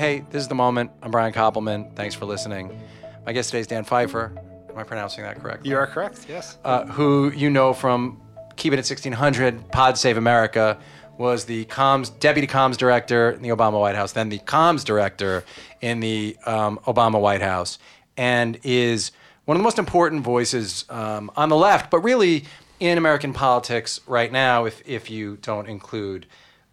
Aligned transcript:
hey, 0.00 0.24
this 0.30 0.40
is 0.40 0.48
the 0.48 0.54
moment. 0.54 0.90
I'm 1.02 1.10
Brian 1.10 1.30
Koppelman. 1.30 1.94
Thanks 1.94 2.14
for 2.14 2.24
listening. 2.24 2.80
My 3.26 3.34
guest 3.34 3.50
today 3.50 3.60
is 3.60 3.66
Dan 3.66 3.84
Pfeiffer. 3.84 4.32
Am 4.70 4.78
I 4.78 4.82
pronouncing 4.82 5.24
that 5.24 5.38
correctly? 5.38 5.68
You 5.68 5.76
are 5.76 5.86
correct. 5.86 6.24
Yes. 6.26 6.56
uh, 6.64 6.86
who 6.86 7.30
you 7.32 7.50
know 7.50 7.74
from 7.74 8.18
Keep 8.56 8.72
It 8.72 8.76
at 8.76 8.88
1600, 8.88 9.70
Pod 9.70 9.98
Save 9.98 10.16
America, 10.16 10.78
was 11.18 11.44
the 11.44 11.66
comms 11.66 12.18
deputy 12.18 12.46
comms 12.46 12.78
director 12.78 13.32
in 13.32 13.42
the 13.42 13.50
Obama 13.50 13.78
White 13.78 13.94
House, 13.94 14.12
then 14.12 14.30
the 14.30 14.38
comms 14.38 14.86
director 14.86 15.44
in 15.82 16.00
the 16.00 16.34
um, 16.46 16.78
Obama 16.86 17.20
White 17.20 17.42
House, 17.42 17.78
and 18.16 18.58
is 18.62 19.12
one 19.44 19.54
of 19.54 19.58
the 19.58 19.64
most 19.64 19.78
important 19.78 20.22
voices 20.22 20.86
um, 20.88 21.30
on 21.36 21.50
the 21.50 21.56
left, 21.56 21.90
but 21.90 21.98
really 21.98 22.46
in 22.78 22.96
American 22.96 23.34
politics 23.34 24.00
right 24.06 24.32
now, 24.32 24.64
if 24.64 24.80
if 24.88 25.10
you 25.10 25.36
don't 25.42 25.68
include. 25.68 26.26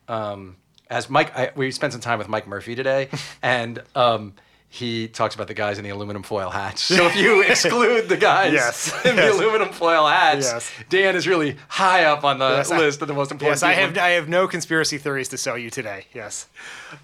Um, 0.07 0.55
as 0.89 1.09
Mike, 1.09 1.35
I, 1.37 1.51
we 1.55 1.71
spent 1.71 1.93
some 1.93 2.01
time 2.01 2.17
with 2.19 2.27
Mike 2.29 2.47
Murphy 2.47 2.75
today, 2.75 3.09
and 3.41 3.81
um, 3.95 4.33
he 4.69 5.07
talks 5.07 5.33
about 5.35 5.47
the 5.47 5.53
guys 5.53 5.77
in 5.77 5.83
the 5.83 5.89
aluminum 5.91 6.23
foil 6.23 6.49
hats. 6.49 6.81
So 6.83 7.07
if 7.07 7.15
you 7.23 7.41
exclude 7.41 8.09
the 8.09 8.17
guys 8.17 8.53
Yes. 8.53 8.93
in 9.05 9.15
the 9.15 9.21
Yes. 9.23 9.35
aluminum 9.35 9.69
foil 9.69 10.07
hats, 10.07 10.45
Yes. 10.51 10.71
Dan 10.89 11.15
is 11.15 11.27
really 11.27 11.57
high 11.69 12.03
up 12.05 12.23
on 12.23 12.37
the 12.39 12.49
Yes, 12.49 12.69
list 12.69 13.01
of 13.01 13.07
the 13.07 13.13
most 13.13 13.31
important. 13.31 13.55
Yes, 13.57 13.63
I 13.63 13.73
have. 13.73 13.97
I 13.97 14.09
have 14.09 14.27
no 14.29 14.47
conspiracy 14.47 14.97
theories 14.97 15.29
to 15.29 15.37
sell 15.37 15.57
you 15.57 15.69
today. 15.69 16.05
Yes. 16.13 16.47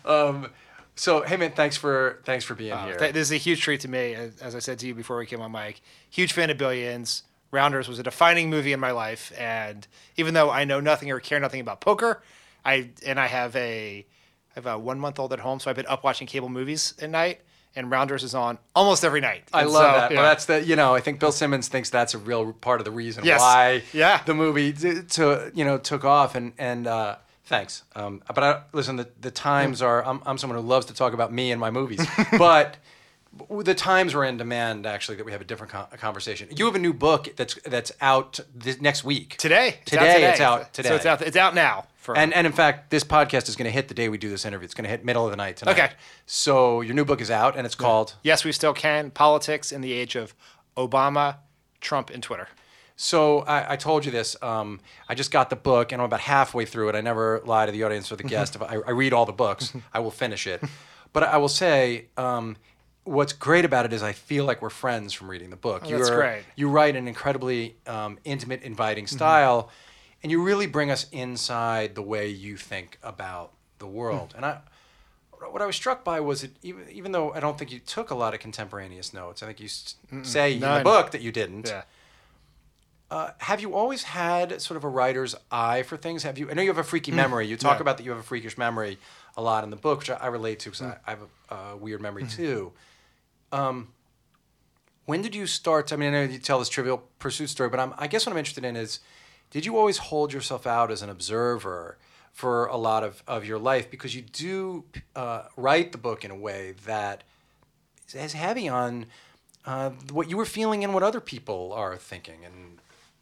Um, 0.05 0.49
so 0.95 1.21
hey 1.23 1.37
man, 1.37 1.51
thanks 1.53 1.75
for 1.77 2.19
thanks 2.25 2.45
for 2.45 2.53
being 2.53 2.77
here. 2.79 2.97
Th- 2.97 3.13
This 3.13 3.27
is 3.27 3.31
a 3.31 3.37
huge 3.37 3.61
treat 3.61 3.79
to 3.81 3.87
me. 3.87 4.13
As 4.13 4.37
as 4.41 4.55
I 4.55 4.59
said 4.59 4.77
to 4.79 4.87
you 4.87 4.93
before 4.93 5.17
we 5.17 5.25
came 5.25 5.41
on 5.41 5.51
Mike, 5.51 5.81
huge 6.09 6.33
fan 6.33 6.49
of 6.49 6.57
Billions. 6.57 7.23
Rounders 7.51 7.87
was 7.87 7.99
a 7.99 8.03
defining 8.03 8.49
movie 8.49 8.73
in 8.73 8.79
my 8.79 8.89
life, 8.91 9.31
and 9.37 9.87
even 10.17 10.33
though 10.33 10.49
I 10.49 10.65
know 10.65 10.79
nothing 10.79 11.11
or 11.11 11.19
care 11.19 11.39
nothing 11.39 11.61
about 11.61 11.81
poker, 11.81 12.21
I 12.65 12.89
and 13.05 13.19
I 13.19 13.27
have 13.27 13.55
a 13.55 14.05
I 14.51 14.53
have 14.55 14.65
a 14.65 14.77
one 14.77 14.99
month 14.99 15.19
old 15.19 15.33
at 15.33 15.39
home, 15.39 15.59
so 15.59 15.69
I've 15.69 15.75
been 15.75 15.87
up 15.87 16.03
watching 16.03 16.27
cable 16.27 16.49
movies 16.49 16.93
at 17.01 17.09
night, 17.09 17.41
and 17.75 17.89
Rounders 17.91 18.23
is 18.23 18.35
on 18.35 18.57
almost 18.75 19.03
every 19.03 19.19
night. 19.21 19.43
I 19.53 19.61
And 19.61 19.71
love 19.71 19.93
so, 19.95 19.99
that. 19.99 20.11
yeah. 20.11 20.17
Well, 20.17 20.25
that's 20.29 20.45
the 20.45 20.63
you 20.63 20.75
know 20.75 20.93
I 20.95 20.99
think 21.01 21.19
Bill 21.19 21.31
Simmons 21.31 21.67
thinks 21.67 21.89
that's 21.89 22.13
a 22.13 22.17
real 22.17 22.53
part 22.53 22.79
of 22.81 22.85
the 22.85 22.91
reason 22.91 23.25
Yes. 23.25 23.39
why 23.41 23.83
Yeah. 23.93 24.21
the 24.25 24.33
movie 24.33 24.73
t- 24.73 25.01
to 25.01 25.51
you 25.53 25.65
know 25.65 25.77
took 25.77 26.05
off 26.05 26.35
and 26.35 26.53
and 26.57 26.85
uh, 26.87 27.15
thanks. 27.45 27.83
Um, 27.95 28.21
but 28.33 28.43
I, 28.43 28.61
listen, 28.73 28.95
the 28.97 29.09
the 29.19 29.31
times 29.31 29.81
are 29.81 30.05
I'm 30.05 30.21
I'm 30.25 30.37
someone 30.37 30.59
who 30.59 30.65
loves 30.67 30.85
to 30.87 30.93
talk 30.93 31.13
about 31.13 31.33
me 31.33 31.51
and 31.51 31.59
my 31.59 31.71
movies, 31.71 32.05
but. 32.37 32.77
The 33.49 33.73
times 33.73 34.13
were 34.13 34.23
in 34.25 34.37
demand, 34.37 34.85
actually, 34.85 35.17
that 35.17 35.25
we 35.25 35.31
have 35.31 35.41
a 35.41 35.45
different 35.45 35.71
con- 35.73 35.87
conversation. 35.97 36.49
You 36.55 36.65
have 36.65 36.75
a 36.75 36.79
new 36.79 36.93
book 36.93 37.29
that's 37.35 37.55
that's 37.65 37.91
out 37.99 38.39
this 38.53 38.79
next 38.79 39.03
week. 39.03 39.37
today. 39.37 39.77
It's 39.81 39.93
out 39.93 39.99
Today, 39.99 40.29
it's 40.31 40.39
out 40.39 40.73
today. 40.73 40.89
So 40.89 40.95
it's 40.95 41.05
out. 41.05 41.21
It's 41.21 41.37
out 41.37 41.55
now. 41.55 41.87
For, 41.97 42.15
And 42.17 42.33
and 42.33 42.45
in 42.45 42.53
fact, 42.53 42.89
this 42.91 43.03
podcast 43.03 43.47
is 43.49 43.55
going 43.55 43.65
to 43.65 43.71
hit 43.71 43.87
the 43.87 43.93
day 43.95 44.07
we 44.09 44.17
do 44.19 44.29
this 44.29 44.45
interview. 44.45 44.65
It's 44.65 44.73
going 44.75 44.83
to 44.83 44.89
hit 44.89 45.03
middle 45.05 45.25
of 45.25 45.31
the 45.31 45.37
night 45.37 45.57
tonight. 45.57 45.71
Okay. 45.71 45.91
So 46.27 46.81
your 46.81 46.93
new 46.93 47.05
book 47.05 47.21
is 47.21 47.31
out, 47.31 47.55
and 47.57 47.65
it's 47.65 47.75
called. 47.75 48.15
yes, 48.23 48.43
we 48.45 48.51
still 48.51 48.73
can. 48.73 49.09
Politics 49.09 49.71
in 49.71 49.81
the 49.81 49.93
age 49.93 50.15
of 50.15 50.35
Obama, 50.77 51.37
Trump, 51.81 52.09
and 52.11 52.21
Twitter. 52.21 52.49
So 52.95 53.39
I, 53.39 53.73
I 53.73 53.75
told 53.77 54.05
you 54.05 54.11
this. 54.11 54.35
Um, 54.43 54.79
I 55.09 55.15
just 55.15 55.31
got 55.31 55.49
the 55.49 55.55
book, 55.55 55.91
and 55.91 56.01
I'm 56.01 56.05
about 56.05 56.19
halfway 56.19 56.65
through 56.65 56.89
it. 56.89 56.95
I 56.95 57.01
never 57.01 57.41
lie 57.45 57.65
to 57.65 57.71
the 57.71 57.81
audience 57.83 58.11
or 58.11 58.15
the 58.15 58.23
guest. 58.35 58.55
if 58.55 58.61
I, 58.61 58.75
I 58.85 58.91
read 58.91 59.11
all 59.13 59.25
the 59.25 59.31
books, 59.33 59.73
I 59.93 59.99
will 59.99 60.11
finish 60.11 60.45
it. 60.45 60.61
But 61.13 61.23
I 61.23 61.37
will 61.37 61.47
say, 61.49 62.07
um, 62.17 62.57
what's 63.05 63.33
great 63.33 63.65
about 63.65 63.85
it 63.85 63.93
is 63.93 64.01
I 64.03 64.13
feel 64.13 64.45
like 64.45 64.61
we're 64.61 64.69
friends 64.69 65.13
from 65.13 65.29
reading 65.29 65.49
the 65.49 65.55
book. 65.55 65.83
Oh, 65.85 65.89
that's 65.89 66.09
You're- 66.09 66.15
great. 66.21 66.43
You 66.55 66.69
write 66.69 66.95
an 66.95 67.07
incredibly 67.07 67.75
um, 67.87 68.17
intimate, 68.23 68.61
inviting 68.63 69.05
Mm-hmm. 69.05 69.15
style, 69.15 69.69
and 70.21 70.31
you 70.31 70.41
really 70.41 70.67
bring 70.67 70.89
us 70.91 71.07
inside 71.11 71.95
the 71.95 72.01
way 72.01 72.27
you 72.29 72.55
think 72.57 72.97
about 73.03 73.51
the 73.79 73.87
world. 73.87 74.33
And 74.37 74.45
I, 74.45 74.59
what 75.51 75.61
I 75.61 75.65
was 75.65 75.75
struck 75.75 76.03
by 76.05 76.21
was 76.21 76.43
it 76.45 76.51
even 76.63 76.83
even 76.89 77.11
though 77.11 77.33
I 77.33 77.39
don't 77.41 77.57
think 77.57 77.71
you 77.73 77.79
took 77.79 78.09
a 78.11 78.15
lot 78.15 78.33
of 78.33 78.39
contemporaneous 78.39 79.13
notes. 79.13 79.43
I 79.43 79.47
think 79.47 79.59
you 79.59 79.65
s- 79.65 79.95
say 80.21 80.53
in 80.53 80.59
the 80.61 80.81
book 80.83 81.11
that 81.11 81.21
you 81.21 81.31
didn't. 81.33 81.67
Yeah. 81.67 81.81
Uh, 83.11 83.29
have 83.39 83.61
you 83.61 83.75
always 83.75 84.03
had 84.03 84.59
sort 84.61 84.75
of 84.75 84.83
a 84.83 84.87
writer's 84.89 85.35
eye 85.51 85.83
for 85.83 85.97
things? 85.97 86.23
Have 86.23 86.37
you? 86.39 86.49
I 86.49 86.53
know 86.53 86.63
you 86.63 86.69
have 86.69 86.79
a 86.79 86.83
freaky 86.83 87.11
memory. 87.11 87.45
You 87.45 87.57
talk 87.57 87.73
Mm. 87.73 87.75
Yeah. 87.75 87.81
about 87.81 87.97
that 87.97 88.03
you 88.03 88.11
have 88.11 88.19
a 88.19 88.23
freakish 88.23 88.57
memory 88.57 88.97
a 89.37 89.41
lot 89.41 89.63
in 89.63 89.69
the 89.69 89.75
book, 89.75 89.99
which 89.99 90.09
I, 90.09 90.15
I 90.15 90.27
relate 90.27 90.59
to 90.61 90.69
because 90.71 90.81
Mm. 90.81 90.93
I, 90.93 90.97
I 91.05 91.09
have 91.11 91.19
a, 91.49 91.55
a 91.55 91.77
weird 91.77 92.01
memory 92.01 92.25
too. 92.25 92.71
Um, 93.53 93.89
when 95.05 95.21
did 95.21 95.35
you 95.35 95.47
start? 95.47 95.93
I 95.93 95.95
mean, 95.95 96.13
I 96.13 96.25
know 96.25 96.31
you 96.31 96.39
tell 96.39 96.59
this 96.59 96.69
Trivial 96.69 97.03
Pursuit 97.19 97.47
story, 97.47 97.69
but 97.69 97.79
I'm, 97.79 97.93
I 97.97 98.07
guess 98.07 98.25
what 98.25 98.33
I'm 98.33 98.37
interested 98.37 98.65
in 98.65 98.75
is, 98.75 98.99
did 99.51 99.65
you 99.65 99.77
always 99.77 99.99
hold 99.99 100.33
yourself 100.33 100.65
out 100.65 100.91
as 100.91 101.01
an 101.01 101.09
observer 101.09 101.97
for 102.31 102.65
a 102.65 102.77
lot 102.77 103.03
of, 103.03 103.21
of 103.27 103.45
your 103.45 103.59
life? 103.59 103.91
Because 103.91 104.15
you 104.15 104.21
do 104.21 104.85
uh, 105.15 105.43
write 105.55 105.91
the 105.91 105.97
book 105.97 106.25
in 106.25 106.31
a 106.31 106.35
way 106.35 106.73
that 106.85 107.23
is 108.13 108.33
heavy 108.33 108.67
on 108.67 109.05
uh, 109.65 109.91
what 110.11 110.29
you 110.29 110.37
were 110.37 110.45
feeling 110.45 110.83
and 110.83 110.93
what 110.93 111.03
other 111.03 111.19
people 111.19 111.71
are 111.73 111.95
thinking, 111.95 112.43
and 112.43 112.79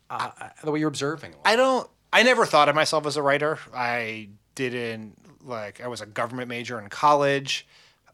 uh, 0.10 0.32
the 0.64 0.72
way 0.72 0.80
you're 0.80 0.88
observing. 0.88 1.34
I 1.46 1.56
don't. 1.56 1.90
I 2.14 2.24
never 2.24 2.46
thought 2.46 2.68
of 2.68 2.76
myself 2.76 3.06
as 3.06 3.16
a 3.16 3.22
writer. 3.22 3.60
I 3.74 4.30
didn't 4.56 5.18
like. 5.46 5.82
I 5.82 5.88
was 5.88 6.02
a 6.02 6.06
government 6.06 6.48
major 6.48 6.80
in 6.80 6.90
college. 6.90 7.68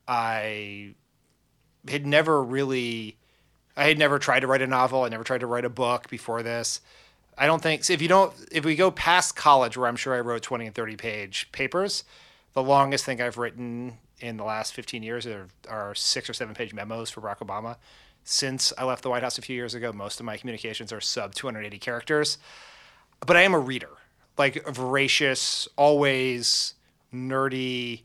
I 0.07 0.95
had 1.87 2.05
never 2.05 2.43
really. 2.43 3.17
I 3.75 3.85
had 3.85 3.99
never 3.99 4.17
tried 4.17 4.39
to 4.39 4.47
write 4.47 4.61
a 4.61 4.67
novel. 4.67 5.03
I 5.03 5.09
never 5.09 5.23
tried 5.23 5.41
to 5.41 5.47
write 5.47 5.65
a 5.65 5.69
book 5.69 6.09
before 6.09 6.41
this. 6.41 6.81
I 7.37 7.45
don't 7.45 7.61
think 7.61 7.83
so 7.83 7.93
if 7.93 8.01
you 8.01 8.07
don't 8.07 8.33
if 8.51 8.65
we 8.65 8.75
go 8.75 8.89
past 8.89 9.35
college 9.35 9.77
where 9.77 9.87
I'm 9.87 9.95
sure 9.95 10.15
I 10.15 10.19
wrote 10.19 10.41
20 10.41 10.67
and 10.67 10.75
30 10.75 10.95
page 10.95 11.51
papers, 11.51 12.03
the 12.53 12.63
longest 12.63 13.05
thing 13.05 13.21
I've 13.21 13.37
written 13.37 13.99
in 14.19 14.37
the 14.37 14.43
last 14.43 14.73
15 14.73 15.03
years 15.03 15.27
are, 15.27 15.47
are 15.69 15.93
six 15.93 16.27
or 16.27 16.33
seven 16.33 16.55
page 16.55 16.73
memos 16.73 17.11
for 17.11 17.21
Barack 17.21 17.37
Obama. 17.37 17.77
Since 18.23 18.73
I 18.77 18.83
left 18.83 19.03
the 19.03 19.09
White 19.09 19.23
House 19.23 19.37
a 19.37 19.41
few 19.41 19.55
years 19.55 19.75
ago, 19.75 19.93
most 19.93 20.19
of 20.19 20.25
my 20.25 20.35
communications 20.35 20.91
are 20.91 20.99
sub 20.99 21.35
280 21.35 21.77
characters 21.77 22.39
but 23.25 23.35
I 23.35 23.41
am 23.41 23.53
a 23.53 23.59
reader, 23.59 23.89
like 24.37 24.55
a 24.67 24.71
voracious, 24.71 25.67
always 25.75 26.75
nerdy 27.13 28.03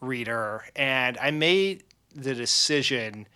reader. 0.00 0.64
And 0.76 1.18
I 1.18 1.30
made 1.30 1.84
the 2.14 2.34
decision 2.34 3.26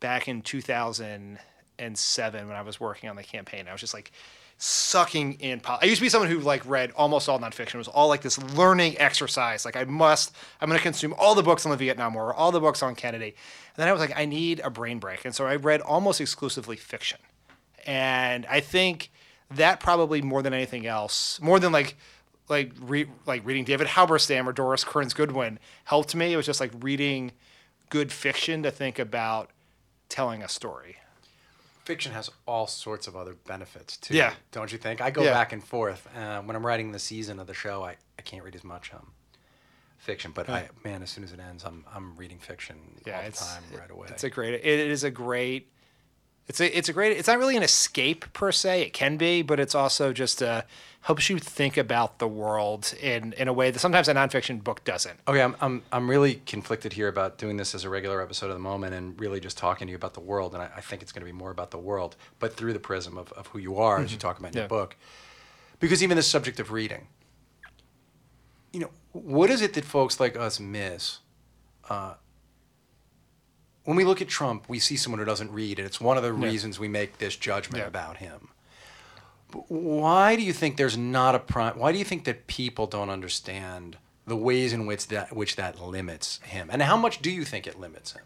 back 0.00 0.28
in 0.28 0.42
2007 0.42 2.48
when 2.48 2.56
I 2.56 2.62
was 2.62 2.80
working 2.80 3.10
on 3.10 3.16
the 3.16 3.22
campaign. 3.22 3.66
I 3.68 3.72
was 3.72 3.80
just 3.80 3.94
like 3.94 4.12
sucking 4.58 5.34
in. 5.34 5.60
Pol- 5.60 5.78
I 5.82 5.86
used 5.86 5.98
to 5.98 6.04
be 6.04 6.08
someone 6.08 6.30
who 6.30 6.40
like 6.40 6.64
read 6.66 6.92
almost 6.96 7.28
all 7.28 7.38
nonfiction. 7.38 7.74
It 7.74 7.78
was 7.78 7.88
all 7.88 8.08
like 8.08 8.22
this 8.22 8.38
learning 8.54 8.98
exercise. 8.98 9.64
Like 9.64 9.76
I 9.76 9.84
must, 9.84 10.34
I'm 10.60 10.68
going 10.68 10.78
to 10.78 10.82
consume 10.82 11.14
all 11.18 11.34
the 11.34 11.42
books 11.42 11.66
on 11.66 11.70
the 11.70 11.76
Vietnam 11.76 12.14
War, 12.14 12.34
all 12.34 12.52
the 12.52 12.60
books 12.60 12.82
on 12.82 12.94
Kennedy. 12.94 13.28
And 13.28 13.76
then 13.76 13.88
I 13.88 13.92
was 13.92 14.00
like, 14.00 14.16
I 14.16 14.24
need 14.24 14.60
a 14.60 14.70
brain 14.70 14.98
break. 14.98 15.24
And 15.24 15.34
so 15.34 15.46
I 15.46 15.56
read 15.56 15.80
almost 15.80 16.20
exclusively 16.20 16.76
fiction. 16.76 17.18
And 17.86 18.46
I 18.46 18.60
think 18.60 19.10
that 19.50 19.80
probably 19.80 20.22
more 20.22 20.42
than 20.42 20.52
anything 20.52 20.86
else, 20.86 21.40
more 21.40 21.60
than 21.60 21.72
like 21.72 21.96
like 22.48 22.72
re- 22.80 23.08
like 23.26 23.44
reading 23.44 23.64
David 23.64 23.88
Halberstam 23.88 24.46
or 24.46 24.52
Doris 24.52 24.84
Kearns 24.84 25.14
Goodwin 25.14 25.58
helped 25.84 26.14
me. 26.14 26.32
It 26.32 26.36
was 26.36 26.46
just 26.46 26.60
like 26.60 26.72
reading 26.80 27.32
good 27.90 28.12
fiction 28.12 28.62
to 28.62 28.70
think 28.70 28.98
about 28.98 29.50
telling 30.08 30.42
a 30.42 30.48
story. 30.48 30.96
Fiction 31.84 32.12
has 32.12 32.30
all 32.46 32.66
sorts 32.66 33.06
of 33.06 33.14
other 33.16 33.34
benefits 33.46 33.96
too. 33.96 34.14
Yeah. 34.14 34.34
don't 34.50 34.72
you 34.72 34.78
think? 34.78 35.00
I 35.00 35.10
go 35.10 35.22
Yeah. 35.22 35.32
back 35.32 35.52
and 35.52 35.62
forth. 35.62 36.08
Uh, 36.16 36.42
when 36.42 36.56
I'm 36.56 36.66
writing 36.66 36.90
the 36.92 36.98
season 36.98 37.38
of 37.38 37.46
the 37.46 37.54
show, 37.54 37.84
I, 37.84 37.96
I 38.18 38.22
can't 38.22 38.42
read 38.42 38.56
as 38.56 38.64
much 38.64 38.92
um, 38.92 39.12
fiction, 39.98 40.32
but 40.34 40.48
I 40.50 40.68
man, 40.84 41.02
as 41.02 41.10
soon 41.10 41.22
as 41.24 41.32
it 41.32 41.38
ends, 41.40 41.64
I'm 41.64 41.84
I'm 41.94 42.16
reading 42.16 42.38
fiction 42.38 42.76
Yeah, 43.06 43.16
all 43.16 43.20
the 43.22 43.28
it's 43.28 43.54
time 43.54 43.62
right 43.78 43.90
away. 43.90 44.08
It's 44.10 44.24
a 44.24 44.30
great. 44.30 44.54
It 44.54 44.64
is 44.64 45.04
a 45.04 45.10
great. 45.10 45.70
It's 46.48 46.60
a 46.60 46.76
it's 46.76 46.88
a 46.88 46.92
great. 46.92 47.16
It's 47.16 47.28
not 47.28 47.38
really 47.38 47.56
an 47.56 47.62
escape 47.62 48.32
per 48.32 48.50
se. 48.52 48.82
It 48.82 48.92
can 48.92 49.16
be, 49.16 49.42
but 49.42 49.60
it's 49.60 49.74
also 49.76 50.12
just 50.12 50.42
uh, 50.42 50.62
helps 51.06 51.30
you 51.30 51.38
think 51.38 51.76
about 51.76 52.18
the 52.18 52.26
world 52.26 52.92
in 53.00 53.32
in 53.34 53.46
a 53.46 53.52
way 53.52 53.70
that 53.70 53.78
sometimes 53.78 54.08
a 54.08 54.14
nonfiction 54.14 54.62
book 54.62 54.82
doesn't. 54.84 55.18
Okay, 55.28 55.40
I'm, 55.40 55.54
I'm, 55.60 55.82
I'm 55.92 56.10
really 56.10 56.42
conflicted 56.46 56.92
here 56.94 57.06
about 57.06 57.38
doing 57.38 57.56
this 57.56 57.74
as 57.76 57.84
a 57.84 57.88
regular 57.88 58.20
episode 58.20 58.46
of 58.48 58.54
the 58.54 58.58
moment 58.72 58.92
and 58.92 59.18
really 59.20 59.38
just 59.38 59.56
talking 59.56 59.86
to 59.86 59.90
you 59.92 59.96
about 59.96 60.14
the 60.14 60.20
world. 60.32 60.52
And 60.54 60.62
I, 60.64 60.70
I 60.76 60.80
think 60.80 61.02
it's 61.02 61.12
going 61.12 61.20
to 61.24 61.32
be 61.32 61.36
more 61.44 61.52
about 61.52 61.70
the 61.70 61.78
world, 61.78 62.16
but 62.40 62.56
through 62.56 62.72
the 62.72 62.80
prism 62.80 63.16
of, 63.16 63.30
of 63.34 63.46
who 63.48 63.58
you 63.60 63.76
are, 63.76 64.00
as 64.00 64.10
you 64.10 64.18
talk 64.18 64.38
about 64.40 64.48
in 64.52 64.56
Yeah. 64.56 64.62
your 64.62 64.68
book. 64.68 64.96
Because 65.78 66.02
even 66.02 66.16
the 66.16 66.22
subject 66.24 66.58
of 66.58 66.72
reading, 66.72 67.06
you 68.72 68.80
know, 68.80 68.90
what 69.12 69.48
is 69.50 69.62
it 69.62 69.74
that 69.74 69.84
folks 69.84 70.18
like 70.18 70.36
us 70.36 70.58
miss? 70.58 71.18
Uh, 71.88 72.14
when 73.84 73.96
we 73.96 74.04
look 74.04 74.20
at 74.20 74.26
Trump, 74.28 74.68
we 74.68 74.80
see 74.80 74.96
someone 74.96 75.20
who 75.20 75.24
doesn't 75.24 75.52
read, 75.52 75.78
and 75.78 75.86
it's 75.86 76.00
one 76.00 76.16
of 76.16 76.24
the 76.24 76.34
Yeah. 76.34 76.44
reasons 76.50 76.80
we 76.80 76.88
make 76.88 77.18
this 77.18 77.36
judgment 77.36 77.82
Yeah. 77.82 77.86
about 77.88 78.16
him. 78.16 78.48
Why 79.68 80.36
do 80.36 80.42
you 80.42 80.52
think 80.52 80.76
there's 80.76 80.96
not 80.96 81.34
a 81.34 81.38
prime? 81.38 81.78
Why 81.78 81.92
do 81.92 81.98
you 81.98 82.04
think 82.04 82.24
that 82.24 82.46
people 82.46 82.86
don't 82.86 83.10
understand 83.10 83.96
the 84.26 84.36
ways 84.36 84.72
in 84.72 84.86
which 84.86 85.08
that 85.08 85.34
which 85.34 85.56
that 85.56 85.80
limits 85.80 86.38
him, 86.44 86.68
and 86.70 86.82
how 86.82 86.96
much 86.96 87.22
do 87.22 87.30
you 87.30 87.44
think 87.44 87.66
it 87.66 87.78
limits 87.78 88.12
him? 88.12 88.22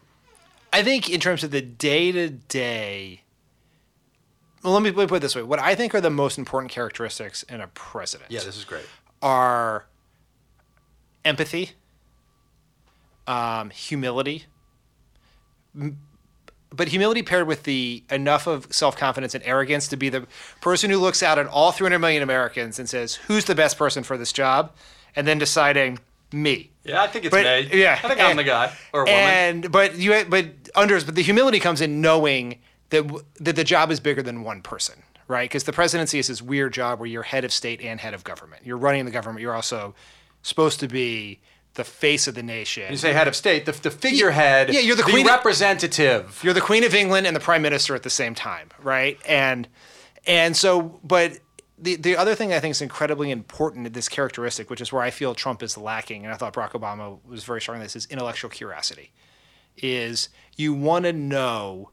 I 0.73 0.83
think 0.83 1.09
in 1.09 1.19
terms 1.19 1.43
of 1.43 1.51
the 1.51 1.61
day 1.61 2.11
to 2.11 2.29
day. 2.29 3.21
Well, 4.63 4.73
let 4.73 4.83
me, 4.83 4.91
let 4.91 5.03
me 5.03 5.07
put 5.07 5.15
it 5.15 5.21
this 5.21 5.35
way: 5.35 5.43
what 5.43 5.59
I 5.59 5.75
think 5.75 5.93
are 5.95 6.01
the 6.01 6.09
most 6.09 6.37
important 6.37 6.71
characteristics 6.71 7.43
in 7.43 7.61
a 7.61 7.67
president. 7.67 8.31
Yeah, 8.31 8.41
this 8.41 8.57
is 8.57 8.65
great. 8.65 8.85
are 9.21 9.85
empathy, 11.25 11.71
um, 13.27 13.69
humility, 13.69 14.45
M- 15.75 15.99
but 16.73 16.87
humility 16.87 17.21
paired 17.21 17.47
with 17.47 17.63
the 17.63 18.03
enough 18.09 18.47
of 18.47 18.67
self 18.73 18.95
confidence 18.97 19.35
and 19.35 19.43
arrogance 19.45 19.87
to 19.89 19.97
be 19.97 20.09
the 20.09 20.25
person 20.61 20.89
who 20.89 20.97
looks 20.97 21.21
out 21.21 21.37
at 21.37 21.47
all 21.47 21.71
300 21.71 21.99
million 21.99 22.23
Americans 22.23 22.79
and 22.79 22.87
says, 22.89 23.15
"Who's 23.27 23.45
the 23.45 23.55
best 23.55 23.77
person 23.77 24.03
for 24.03 24.17
this 24.17 24.31
job?" 24.31 24.71
and 25.15 25.27
then 25.27 25.37
deciding 25.37 25.99
me. 26.31 26.69
Yeah, 26.85 27.03
I 27.03 27.07
think 27.07 27.25
it's 27.25 27.31
But- 27.31 27.43
me. 27.71 27.81
yeah, 27.81 27.99
I 28.01 28.07
think 28.07 28.21
I'm 28.21 28.37
the 28.37 28.43
guy 28.45 28.71
or 28.93 29.01
woman. 29.03 29.19
And 29.19 29.71
but 29.71 29.95
you 29.95 30.23
but 30.29 30.45
under 30.73 30.99
but 31.03 31.15
the 31.15 31.21
humility 31.23 31.59
comes 31.59 31.81
in 31.81 31.99
knowing 32.01 32.59
that 32.91 33.03
that 33.41 33.55
the 33.57 33.63
job 33.65 33.91
is 33.91 33.99
bigger 33.99 34.21
than 34.21 34.43
one 34.43 34.61
person, 34.61 35.03
right? 35.27 35.49
Because 35.49 35.65
the 35.65 35.73
presidency 35.73 36.19
is 36.19 36.27
this 36.27 36.41
weird 36.41 36.73
job 36.73 36.99
where 36.99 37.07
you're 37.07 37.23
head 37.23 37.43
of 37.43 37.51
state 37.51 37.81
and 37.81 37.99
head 37.99 38.13
of 38.13 38.23
government. 38.23 38.61
You're 38.65 38.77
running 38.77 39.03
the 39.03 39.11
government. 39.11 39.41
You're 39.41 39.55
also 39.55 39.93
supposed 40.41 40.79
to 40.79 40.87
be 40.87 41.39
the 41.75 41.83
face 41.83 42.27
of 42.27 42.35
the 42.35 42.43
nation. 42.43 42.91
you 42.91 42.97
say 42.97 43.13
head 43.13 43.27
of 43.27 43.35
state, 43.35 43.65
the, 43.65 43.71
the 43.71 43.91
figurehead, 43.91 44.73
Yeah, 44.73 44.81
you're 44.81 44.95
the 44.95 45.03
queen 45.03 45.25
of- 45.25 45.31
representative. 45.31 46.41
You're 46.43 46.53
the 46.53 46.61
Queen 46.61 46.83
of 46.83 46.93
England 46.93 47.25
and 47.27 47.35
the 47.35 47.39
Prime 47.39 47.61
Minister 47.61 47.95
at 47.95 48.03
the 48.03 48.09
same 48.09 48.35
time, 48.35 48.69
right? 48.81 49.17
And 49.27 49.67
and 50.27 50.55
so, 50.57 50.99
but 51.03 51.39
the 51.79 51.95
the 51.95 52.15
other 52.17 52.35
thing 52.35 52.51
I 52.53 52.59
think 52.59 52.71
is 52.73 52.81
incredibly 52.81 53.31
important 53.31 53.87
in 53.87 53.93
this 53.93 54.09
characteristic, 54.09 54.69
which 54.69 54.81
is 54.81 54.91
where 54.91 55.01
I 55.01 55.11
feel 55.11 55.33
Trump 55.33 55.63
is 55.63 55.77
lacking, 55.77 56.25
and 56.25 56.33
I 56.33 56.37
thought 56.37 56.53
Barack 56.53 56.71
Obama 56.71 57.19
was 57.25 57.43
very 57.43 57.61
strong 57.61 57.77
in 57.77 57.83
this, 57.83 57.95
is 57.95 58.05
intellectual 58.07 58.49
curiosity. 58.51 59.11
Is 59.77 60.29
you 60.57 60.73
want 60.73 61.05
to 61.05 61.13
know. 61.13 61.91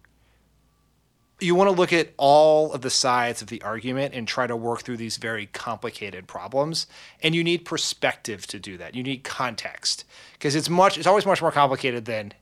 You 1.41 1.55
want 1.55 1.71
to 1.71 1.77
look 1.77 1.93
at 1.93 2.13
all 2.17 2.73
of 2.73 2.81
the 2.81 2.91
sides 2.91 3.43
of 3.43 3.49
the 3.49 3.63
argument 3.63 4.13
and 4.13 4.27
try 4.27 4.49
to 4.49 4.57
work 4.57 4.83
through 4.83 4.97
these 4.97 5.19
very 5.19 5.47
complicated 5.47 6.27
problems. 6.27 6.89
And 7.23 7.35
you 7.35 7.45
need 7.45 7.65
perspective 7.65 8.47
to 8.49 8.59
do 8.59 8.77
that. 8.79 8.97
You 8.97 9.05
need 9.05 9.23
context 9.23 10.05
because 10.33 10.57
it's 10.57 10.69
much. 10.69 10.99
It's 10.99 11.07
always 11.07 11.27
much 11.27 11.41
more 11.41 11.53
complicated 11.53 12.07
than 12.07 12.33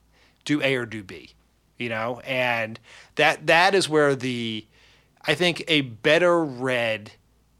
do 0.45 0.63
A 0.63 0.75
or 0.75 0.85
do 0.85 1.03
B, 1.03 1.33
you 1.77 1.89
know. 1.89 2.21
And 2.21 2.79
that 3.15 3.45
that 3.45 3.75
is 3.75 3.87
where 3.87 4.15
the, 4.15 4.65
I 5.21 5.35
think 5.35 5.63
a 5.67 5.81
better 5.81 6.43
read 6.43 7.11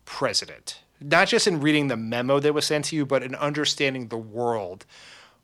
president, 0.06 0.80
not 1.00 1.28
just 1.28 1.46
in 1.46 1.60
reading 1.60 1.88
the 1.88 1.98
memo 1.98 2.40
that 2.40 2.54
was 2.54 2.66
sent 2.66 2.86
to 2.86 2.96
you, 2.96 3.06
but 3.06 3.22
in 3.22 3.36
understanding 3.36 4.08
the 4.08 4.18
world, 4.18 4.86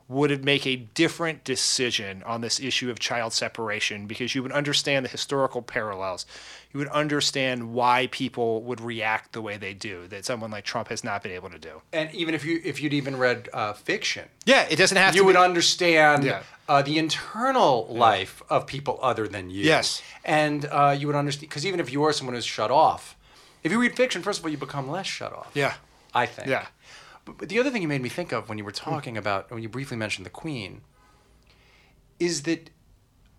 would 0.10 0.32
it 0.32 0.44
make 0.44 0.68
a 0.68 0.76
different 0.76 1.44
decision 1.46 2.22
on 2.24 2.42
this 2.42 2.60
issue 2.60 2.90
of 2.92 3.00
child 3.00 3.34
separation 3.34 4.06
because 4.06 4.36
you 4.36 4.44
would 4.44 4.52
understand 4.52 5.06
the 5.06 5.10
historical 5.10 5.62
parallels. 5.62 6.26
You 6.74 6.80
would 6.80 6.90
understand 6.90 7.74
why 7.74 8.08
people 8.12 8.62
would 8.64 8.82
react 8.82 9.32
the 9.34 9.42
way 9.42 9.58
they 9.58 9.74
do 9.74 10.08
that 10.08 10.26
someone 10.26 10.52
like 10.52 10.66
Trump 10.66 10.90
has 10.90 11.04
not 11.04 11.24
been 11.24 11.32
able 11.32 11.50
to 11.52 11.60
do. 11.60 11.82
and 11.94 12.14
even 12.14 12.34
if 12.36 12.44
you 12.44 12.60
if 12.66 12.82
you'd 12.82 12.94
even 12.94 13.16
read 13.18 13.48
uh, 13.54 13.74
fiction, 13.74 14.26
Yeah, 14.46 14.66
it 14.70 14.76
doesn't 14.78 14.98
have 14.98 15.16
you 15.16 15.22
to 15.22 15.26
would 15.28 15.34
be, 15.34 15.40
understand 15.40 16.24
Yeah. 16.24 16.44
uh, 16.68 16.82
the 16.82 16.98
internal 16.98 17.88
life 17.90 18.42
of 18.50 18.68
people 18.68 19.00
other 19.02 19.28
than 19.28 19.50
you. 19.50 19.64
Yes. 19.64 20.02
and 20.26 20.66
uh, 20.66 20.96
you 21.00 21.08
would 21.08 21.16
understand 21.16 21.50
because 21.50 21.66
even 21.66 21.80
if 21.80 21.92
you 21.94 22.04
are 22.04 22.12
someone 22.14 22.36
who's 22.36 22.46
shut 22.46 22.72
off, 22.72 23.16
if 23.64 23.72
you 23.72 23.80
read 23.80 23.96
fiction, 23.96 24.22
first 24.22 24.40
of 24.40 24.46
all, 24.46 24.52
you 24.52 24.58
become 24.58 24.90
less 24.90 25.06
shut 25.08 25.32
off. 25.32 25.52
Yeah. 25.54 25.76
I 26.14 26.26
think. 26.26 26.48
Yeah. 26.50 26.66
But, 27.26 27.38
but 27.38 27.50
the 27.50 27.60
other 27.60 27.70
thing 27.70 27.82
you 27.82 27.88
made 27.88 28.02
me 28.02 28.10
think 28.10 28.32
of 28.32 28.50
when 28.50 28.58
you 28.58 28.64
were 28.64 28.72
talking 28.72 29.18
about 29.18 29.50
when 29.52 29.64
you 29.64 29.70
briefly 29.70 29.98
mentioned 29.98 30.26
the 30.26 30.32
Queen 30.32 30.82
is 32.20 32.44
that 32.44 32.70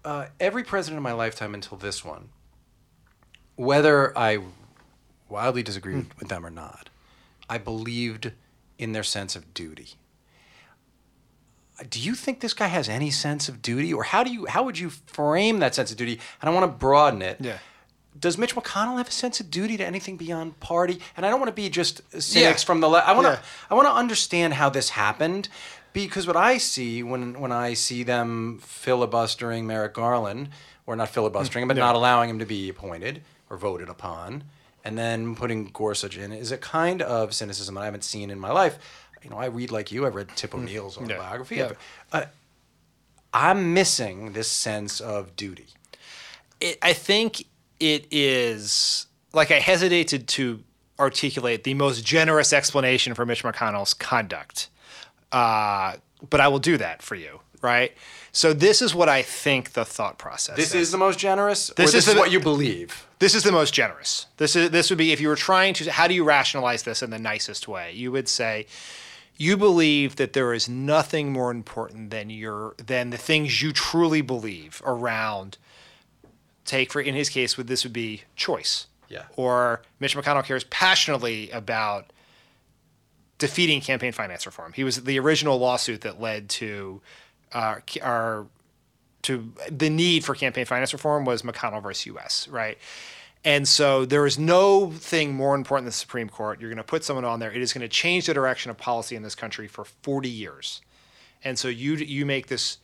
uh, 0.04 0.26
every 0.40 0.64
president 0.64 0.98
in 0.98 1.02
my 1.02 1.12
lifetime 1.12 1.54
until 1.54 1.78
this 1.78 2.04
one, 2.04 2.28
whether 3.56 4.16
I 4.16 4.38
wildly 5.28 5.62
disagreed 5.62 6.06
with 6.18 6.28
them 6.28 6.44
or 6.44 6.50
not, 6.50 6.90
I 7.48 7.58
believed 7.58 8.32
in 8.78 8.92
their 8.92 9.02
sense 9.02 9.36
of 9.36 9.54
duty. 9.54 9.94
Do 11.88 12.00
you 12.00 12.14
think 12.14 12.40
this 12.40 12.54
guy 12.54 12.68
has 12.68 12.88
any 12.88 13.10
sense 13.10 13.48
of 13.48 13.60
duty, 13.60 13.92
or 13.92 14.04
how 14.04 14.22
do 14.22 14.32
you 14.32 14.46
how 14.46 14.62
would 14.62 14.78
you 14.78 14.90
frame 14.90 15.58
that 15.58 15.74
sense 15.74 15.90
of 15.90 15.96
duty? 15.96 16.20
And 16.40 16.48
I 16.48 16.52
want 16.52 16.64
to 16.64 16.78
broaden 16.78 17.20
it. 17.20 17.38
Yeah. 17.40 17.58
Does 18.18 18.38
Mitch 18.38 18.54
McConnell 18.54 18.98
have 18.98 19.08
a 19.08 19.12
sense 19.12 19.40
of 19.40 19.50
duty 19.50 19.76
to 19.76 19.84
anything 19.84 20.16
beyond 20.16 20.60
party? 20.60 21.00
And 21.16 21.26
I 21.26 21.30
don't 21.30 21.40
want 21.40 21.48
to 21.48 21.54
be 21.54 21.68
just 21.68 22.00
cynics 22.12 22.62
Yeah. 22.62 22.66
from 22.66 22.80
the 22.80 22.88
left. 22.88 23.08
I 23.08 23.12
want 23.12 23.26
to 23.26 23.32
Yeah. 23.32 23.38
I 23.70 23.74
want 23.74 23.88
to 23.88 23.92
understand 23.92 24.54
how 24.54 24.68
this 24.70 24.90
happened, 24.90 25.48
because 25.92 26.26
what 26.26 26.36
I 26.36 26.58
see 26.58 27.02
when 27.02 27.40
when 27.40 27.50
I 27.52 27.74
see 27.74 28.02
them 28.04 28.60
filibustering 28.62 29.66
Merrick 29.66 29.94
Garland, 29.94 30.50
or 30.86 30.94
not 30.96 31.08
filibustering, 31.08 31.66
but 31.66 31.76
not 31.76 31.94
allowing 31.96 32.30
him 32.30 32.38
to 32.38 32.46
be 32.46 32.68
appointed 32.68 33.22
or 33.50 33.56
voted 33.56 33.88
upon, 33.88 34.44
and 34.84 34.96
then 34.96 35.34
putting 35.34 35.66
Gorsuch 35.72 36.16
in, 36.16 36.32
is 36.32 36.52
a 36.52 36.58
kind 36.58 37.02
of 37.02 37.34
cynicism 37.34 37.74
that 37.74 37.80
I 37.82 37.84
haven't 37.86 38.04
seen 38.04 38.30
in 38.30 38.38
my 38.38 38.52
life. 38.52 38.78
You 39.22 39.30
know, 39.30 39.38
I 39.38 39.46
read 39.46 39.70
like 39.72 39.90
you. 39.90 40.04
I 40.04 40.08
read 40.10 40.28
Tip 40.36 40.54
O'Neill's 40.54 40.98
autobiography. 40.98 41.56
Yeah. 41.56 41.72
Uh, 42.12 42.26
I'm 43.32 43.72
missing 43.74 44.32
this 44.34 44.48
sense 44.50 45.00
of 45.00 45.34
duty. 45.36 45.66
it, 46.60 46.78
I 46.82 46.92
think 46.92 47.46
it 47.80 48.06
is 48.10 49.06
like 49.32 49.50
I 49.50 49.58
hesitated 49.58 50.28
to 50.28 50.62
articulate 50.98 51.64
the 51.64 51.74
most 51.74 52.04
generous 52.04 52.52
explanation 52.52 53.14
for 53.14 53.26
Mitch 53.26 53.42
McConnell's 53.42 53.94
conduct, 53.94 54.68
uh, 55.32 55.94
but 56.30 56.40
I 56.40 56.48
will 56.48 56.60
do 56.60 56.76
that 56.76 57.02
for 57.02 57.16
you, 57.16 57.40
right? 57.60 57.92
So 58.32 58.52
this 58.52 58.82
is 58.82 58.94
what 58.94 59.08
I 59.08 59.22
think 59.22 59.72
the 59.72 59.84
thought 59.84 60.18
process. 60.18 60.56
This 60.56 60.74
is 60.74 60.90
the 60.90 60.98
most 60.98 61.18
generous. 61.18 61.70
This 61.76 61.94
is 61.94 62.06
is 62.08 62.14
the- 62.14 62.18
what 62.18 62.32
you 62.32 62.40
believe. 62.40 63.06
This 63.18 63.34
is 63.34 63.42
the 63.42 63.52
most 63.52 63.72
generous. 63.72 64.26
This 64.36 64.56
is 64.56 64.70
this 64.70 64.90
would 64.90 64.98
be 64.98 65.12
if 65.12 65.20
you 65.20 65.28
were 65.28 65.36
trying 65.36 65.74
to 65.74 65.90
how 65.90 66.06
do 66.08 66.14
you 66.14 66.24
rationalize 66.24 66.82
this 66.82 67.02
in 67.02 67.10
the 67.10 67.18
nicest 67.18 67.68
way? 67.68 67.92
You 67.92 68.12
would 68.12 68.28
say 68.28 68.66
you 69.36 69.56
believe 69.56 70.16
that 70.16 70.32
there 70.32 70.52
is 70.52 70.68
nothing 70.68 71.32
more 71.32 71.50
important 71.50 72.10
than 72.10 72.30
your 72.30 72.74
than 72.84 73.10
the 73.10 73.16
things 73.16 73.62
you 73.62 73.72
truly 73.72 74.20
believe 74.20 74.82
around 74.84 75.58
take 76.64 76.92
for 76.92 77.00
in 77.00 77.14
his 77.14 77.28
case 77.28 77.56
would 77.56 77.66
this 77.66 77.84
would 77.84 77.92
be 77.92 78.22
choice. 78.36 78.86
Yeah. 79.08 79.24
Or 79.36 79.82
Mitch 80.00 80.16
McConnell 80.16 80.44
cares 80.44 80.64
passionately 80.64 81.50
about 81.50 82.12
defeating 83.38 83.80
campaign 83.80 84.12
finance 84.12 84.46
reform. 84.46 84.72
He 84.72 84.84
was 84.84 85.04
the 85.04 85.18
original 85.18 85.58
lawsuit 85.58 86.02
that 86.02 86.20
led 86.20 86.48
to 86.50 87.00
uh, 87.52 87.76
our 88.02 88.46
to 89.22 89.52
the 89.70 89.88
need 89.88 90.24
for 90.24 90.34
campaign 90.34 90.66
finance 90.66 90.92
reform 90.92 91.24
was 91.24 91.42
McConnell 91.42 91.82
versus 91.82 92.06
U.S. 92.06 92.48
Right, 92.48 92.78
and 93.44 93.66
so 93.66 94.04
there 94.04 94.26
is 94.26 94.38
no 94.38 94.90
thing 94.90 95.34
more 95.34 95.54
important 95.54 95.84
than 95.84 95.90
the 95.90 95.92
Supreme 95.92 96.28
Court. 96.28 96.60
You're 96.60 96.70
going 96.70 96.76
to 96.76 96.82
put 96.84 97.04
someone 97.04 97.24
on 97.24 97.40
there. 97.40 97.52
It 97.52 97.62
is 97.62 97.72
going 97.72 97.82
to 97.82 97.88
change 97.88 98.26
the 98.26 98.34
direction 98.34 98.70
of 98.70 98.78
policy 98.78 99.16
in 99.16 99.22
this 99.22 99.34
country 99.34 99.66
for 99.68 99.84
40 99.84 100.28
years, 100.28 100.80
and 101.42 101.58
so 101.58 101.68
you 101.68 101.94
you 101.94 102.26
make 102.26 102.46
this. 102.46 102.78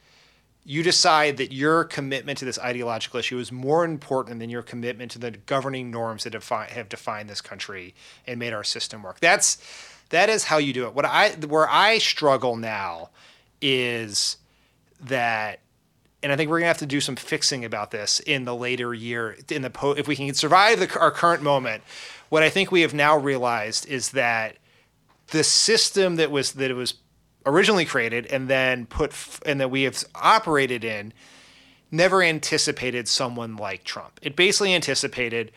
You 0.64 0.82
decide 0.82 1.38
that 1.38 1.52
your 1.52 1.84
commitment 1.84 2.38
to 2.38 2.44
this 2.44 2.58
ideological 2.58 3.18
issue 3.18 3.38
is 3.38 3.50
more 3.50 3.84
important 3.84 4.40
than 4.40 4.50
your 4.50 4.62
commitment 4.62 5.10
to 5.12 5.18
the 5.18 5.30
governing 5.30 5.90
norms 5.90 6.24
that 6.24 6.30
defi- 6.30 6.70
have 6.70 6.88
defined 6.88 7.30
this 7.30 7.40
country 7.40 7.94
and 8.26 8.38
made 8.38 8.52
our 8.52 8.64
system 8.64 9.02
work. 9.02 9.20
That's 9.20 9.58
that 10.10 10.28
is 10.28 10.44
how 10.44 10.58
you 10.58 10.72
do 10.72 10.86
it. 10.86 10.94
What 10.94 11.04
I 11.04 11.30
where 11.30 11.68
I 11.68 11.98
struggle 11.98 12.56
now 12.56 13.10
is 13.60 14.36
that 15.00 15.60
and 16.22 16.30
I 16.30 16.36
think 16.36 16.50
we're 16.50 16.58
gonna 16.58 16.68
have 16.68 16.78
to 16.78 16.86
do 16.86 17.00
some 17.00 17.16
fixing 17.16 17.64
about 17.64 17.90
this 17.90 18.20
in 18.20 18.44
the 18.44 18.54
later 18.54 18.92
year. 18.92 19.38
In 19.50 19.62
the 19.62 19.70
po- 19.70 19.92
if 19.92 20.06
we 20.06 20.16
can 20.16 20.34
survive 20.34 20.78
the, 20.78 20.98
our 20.98 21.10
current 21.10 21.42
moment, 21.42 21.82
what 22.28 22.42
I 22.42 22.50
think 22.50 22.70
we 22.70 22.82
have 22.82 22.92
now 22.92 23.16
realized 23.16 23.86
is 23.86 24.10
that 24.10 24.56
the 25.28 25.42
system 25.42 26.16
that 26.16 26.30
was 26.30 26.52
that 26.52 26.70
it 26.70 26.74
was 26.74 26.94
originally 27.46 27.84
created 27.84 28.26
and 28.26 28.48
then 28.48 28.86
put 28.86 29.10
f- 29.10 29.40
and 29.46 29.60
that 29.60 29.70
we 29.70 29.82
have 29.82 30.02
operated 30.14 30.84
in 30.84 31.12
never 31.90 32.22
anticipated 32.22 33.08
someone 33.08 33.56
like 33.56 33.82
Trump. 33.84 34.20
It 34.22 34.36
basically 34.36 34.74
anticipated 34.74 35.50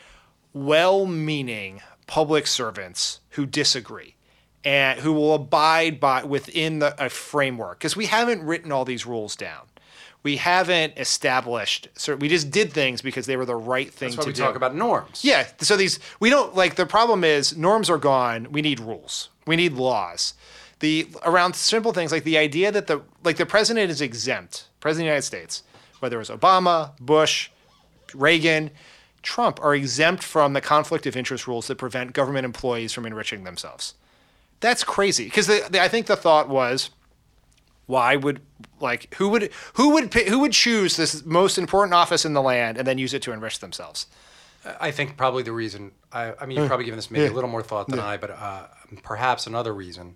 well-meaning 0.54 1.82
public 2.08 2.48
servants 2.48 3.20
who 3.32 3.46
disagree 3.46 4.16
and 4.64 5.00
who 5.02 5.14
will 5.14 5.34
abide 5.36 6.00
by 6.00 6.24
within 6.24 6.80
the, 6.80 6.96
a 7.04 7.10
framework 7.10 7.80
because 7.80 7.96
we 7.96 8.06
haven't 8.06 8.42
written 8.44 8.72
all 8.72 8.86
these 8.86 9.06
rules 9.06 9.36
down. 9.36 9.62
We 10.24 10.38
haven't 10.38 10.94
established. 10.98 11.90
So 11.96 12.16
we 12.16 12.30
just 12.30 12.50
did 12.50 12.72
things 12.72 13.02
because 13.02 13.26
they 13.26 13.36
were 13.36 13.46
the 13.46 13.56
right 13.58 13.94
thing 13.94 14.10
That's 14.12 14.18
why 14.20 14.24
to 14.24 14.30
we 14.30 14.34
do. 14.34 14.42
talk 14.42 14.56
about 14.56 14.74
norms. 14.74 15.24
Yeah. 15.24 15.46
So 15.60 15.76
these 15.76 16.00
we 16.22 16.30
don't 16.30 16.56
like 16.56 16.76
the 16.76 16.86
problem 16.86 17.26
is 17.26 17.58
norms 17.58 17.90
are 17.90 17.98
gone. 17.98 18.48
We 18.52 18.62
need 18.62 18.80
rules. 18.80 19.30
We 19.46 19.58
need 19.58 19.74
laws. 19.74 20.34
The 20.84 21.08
around 21.24 21.56
simple 21.56 21.94
things 21.94 22.12
like 22.12 22.26
the 22.26 22.38
idea 22.38 22.70
that 22.70 22.88
the 22.88 23.04
like 23.24 23.38
the 23.38 23.46
president 23.46 23.90
is 23.90 24.02
exempt, 24.02 24.68
president 24.82 25.04
of 25.04 25.06
the 25.06 25.12
United 25.12 25.22
States, 25.22 25.64
whether 26.02 26.18
it 26.18 26.20
was 26.20 26.30
Obama, 26.30 26.92
Bush, 27.00 27.50
Reagan, 28.14 28.70
Trump 29.22 29.62
are 29.64 29.74
exempt 29.74 30.24
from 30.24 30.52
the 30.52 30.60
conflict 30.60 31.06
of 31.06 31.16
interest 31.16 31.48
rules 31.48 31.68
that 31.68 31.78
prevent 31.78 32.12
government 32.12 32.44
employees 32.44 32.92
from 32.92 33.06
enriching 33.06 33.46
themselves. 33.46 33.94
That's 34.60 34.84
crazy 34.84 35.24
because 35.24 35.50
I 35.50 35.88
think 35.88 36.08
the 36.08 36.18
thought 36.18 36.50
was 36.50 36.90
why 37.86 38.18
would 38.18 38.42
like 38.82 39.14
who 39.14 39.30
would 39.30 39.52
who 39.76 39.94
would 39.94 40.14
who 40.14 40.40
would 40.40 40.52
choose 40.52 40.98
this 40.98 41.24
most 41.24 41.58
important 41.58 41.94
office 41.94 42.26
in 42.26 42.34
the 42.34 42.42
land 42.42 42.78
and 42.78 42.86
then 42.86 42.98
use 42.98 43.14
it 43.14 43.22
to 43.22 43.32
enrich 43.32 43.60
themselves? 43.60 44.08
I 44.82 44.92
think 44.92 45.16
probably 45.16 45.44
the 45.44 45.54
reason. 45.54 45.94
I, 46.12 46.34
I 46.42 46.46
mean, 46.46 46.58
you've 46.58 46.68
probably 46.68 46.84
given 46.84 46.98
this 46.98 47.10
maybe 47.10 47.24
Yeah. 47.24 47.32
a 47.32 47.36
little 47.38 47.50
more 47.50 47.64
thought 47.64 47.88
than 47.88 48.00
I, 48.00 48.18
but 48.18 48.32
uh, 48.32 48.68
perhaps 49.02 49.48
another 49.48 49.74
reason. 49.74 50.16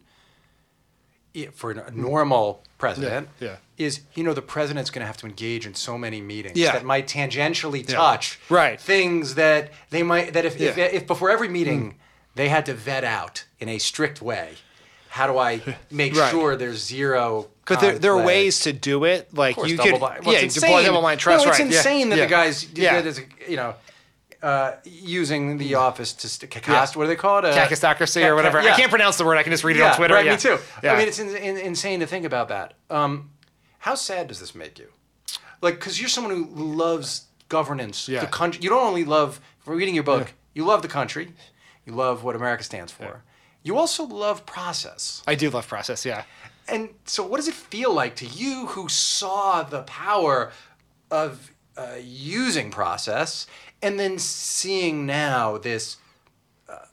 For 1.54 1.72
a 1.72 1.92
normal 1.92 2.64
president, 2.80 3.30
Yeah. 3.40 3.58
is 3.78 4.02
you 4.16 4.24
know 4.24 4.34
the 4.34 4.42
president's 4.42 4.90
going 4.90 5.02
to 5.02 5.06
have 5.08 5.18
to 5.18 5.28
engage 5.28 5.66
in 5.68 5.76
so 5.76 5.98
many 5.98 6.20
meetings 6.22 6.58
Yeah. 6.58 6.72
that 6.74 6.84
might 6.84 7.08
tangentially 7.08 7.86
touch 7.88 8.40
Right. 8.50 8.80
things 8.82 9.36
that 9.36 9.72
they 9.90 10.04
might 10.04 10.34
that 10.34 10.46
if, 10.46 10.60
if 10.60 10.78
Yeah. 10.78 10.86
If 10.86 11.06
before 11.06 11.30
every 11.30 11.48
meeting 11.50 11.82
hmm. 11.92 11.98
they 12.36 12.50
had 12.50 12.66
to 12.68 12.74
vet 12.74 13.04
out 13.04 13.46
in 13.60 13.70
a 13.70 13.78
strict 13.78 14.22
way 14.22 14.56
how 15.10 15.28
do 15.28 15.38
I 15.38 15.62
make 15.92 16.16
Right. 16.16 16.32
sure 16.32 16.56
there's 16.56 16.84
zero 16.84 17.50
But 17.66 17.82
there, 17.82 18.00
there 18.00 18.14
are 18.14 18.24
ways 18.24 18.62
to 18.62 18.74
do 18.74 19.04
it. 19.04 19.34
Like 19.34 19.56
course, 19.56 19.70
you 19.70 19.78
double 19.78 19.92
could, 19.92 20.00
blind. 20.00 20.26
Well, 20.26 20.34
yeah, 20.36 20.42
it's 20.42 20.60
double 20.60 21.02
blind 21.02 21.20
trust. 21.20 21.46
No, 21.46 21.52
it's 21.52 21.60
right. 21.60 21.70
yeah, 21.70 21.78
insane 21.78 22.10
that 22.10 22.18
yeah. 22.18 22.26
the 22.26 22.30
guys 22.30 22.68
Yeah. 22.74 23.02
that 23.02 23.26
you 23.48 23.58
know 23.58 23.76
uh, 24.42 24.74
using 24.84 25.58
the 25.58 25.76
office 25.76 26.14
to 26.14 26.30
st- 26.30 26.52
cast. 26.52 26.96
What 26.96 27.06
do 27.06 27.08
they 27.10 27.16
call 27.16 27.40
it? 27.40 27.46
Uh, 27.46 27.56
Kakistocracy 27.56 28.22
ca- 28.22 28.28
or 28.28 28.36
whatever. 28.36 28.60
ca- 28.60 28.68
yeah. 28.68 28.74
I 28.74 28.78
can't 28.78 28.90
pronounce 28.90 29.18
the 29.18 29.26
word. 29.26 29.38
I 29.38 29.44
can 29.44 29.52
just 29.52 29.64
read 29.64 29.76
it 29.78 29.80
yeah, 29.80 29.92
on 29.92 29.98
Twitter. 29.98 30.14
Right, 30.14 30.26
yeah. 30.26 30.32
me 30.34 30.38
too. 30.38 30.58
Yeah. 30.84 30.94
I 30.94 30.98
mean, 30.98 31.08
it's 31.08 31.20
in, 31.20 31.36
in, 31.36 31.58
insane 31.58 32.00
to 32.02 32.08
think 32.08 32.26
about 32.26 32.50
that. 32.50 32.76
Um, 32.90 33.32
how 33.80 33.96
sad 33.96 34.28
does 34.28 34.40
this 34.40 34.54
make 34.54 34.78
you? 34.80 34.88
Like, 35.62 35.76
because 35.76 36.00
you're 36.00 36.10
someone 36.10 36.36
who 36.36 36.46
loves 36.46 37.26
governance, 37.50 38.08
Yeah. 38.08 38.22
the 38.22 38.28
country. 38.28 38.62
You 38.62 38.70
don't 38.70 38.86
only 38.86 39.06
love 39.06 39.40
reading 39.66 39.96
your 39.96 40.04
book. 40.04 40.34
You 40.54 40.66
love 40.66 40.82
the 40.82 40.88
country. 40.88 41.34
You 41.86 41.94
love 41.94 42.24
what 42.24 42.36
America 42.36 42.64
stands 42.64 42.92
for. 42.92 43.24
You 43.64 43.78
also 43.78 44.06
love 44.06 44.46
process. 44.46 45.24
I 45.28 45.36
do 45.36 45.50
love 45.50 45.68
process. 45.68 46.06
Yeah. 46.06 46.24
And 46.68 46.90
so, 47.06 47.26
what 47.26 47.38
does 47.38 47.48
it 47.48 47.54
feel 47.54 47.94
like 47.94 48.16
to 48.18 48.26
you 48.26 48.68
who 48.68 48.90
saw 48.90 49.64
the 49.64 49.84
power 49.84 50.52
of 51.10 51.52
uh, 51.78 51.96
using 52.02 52.72
process 52.72 53.48
and 53.82 54.00
then 54.00 54.20
seeing 54.20 55.06
now 55.06 55.58
this 55.58 55.98
uh, 56.68 56.86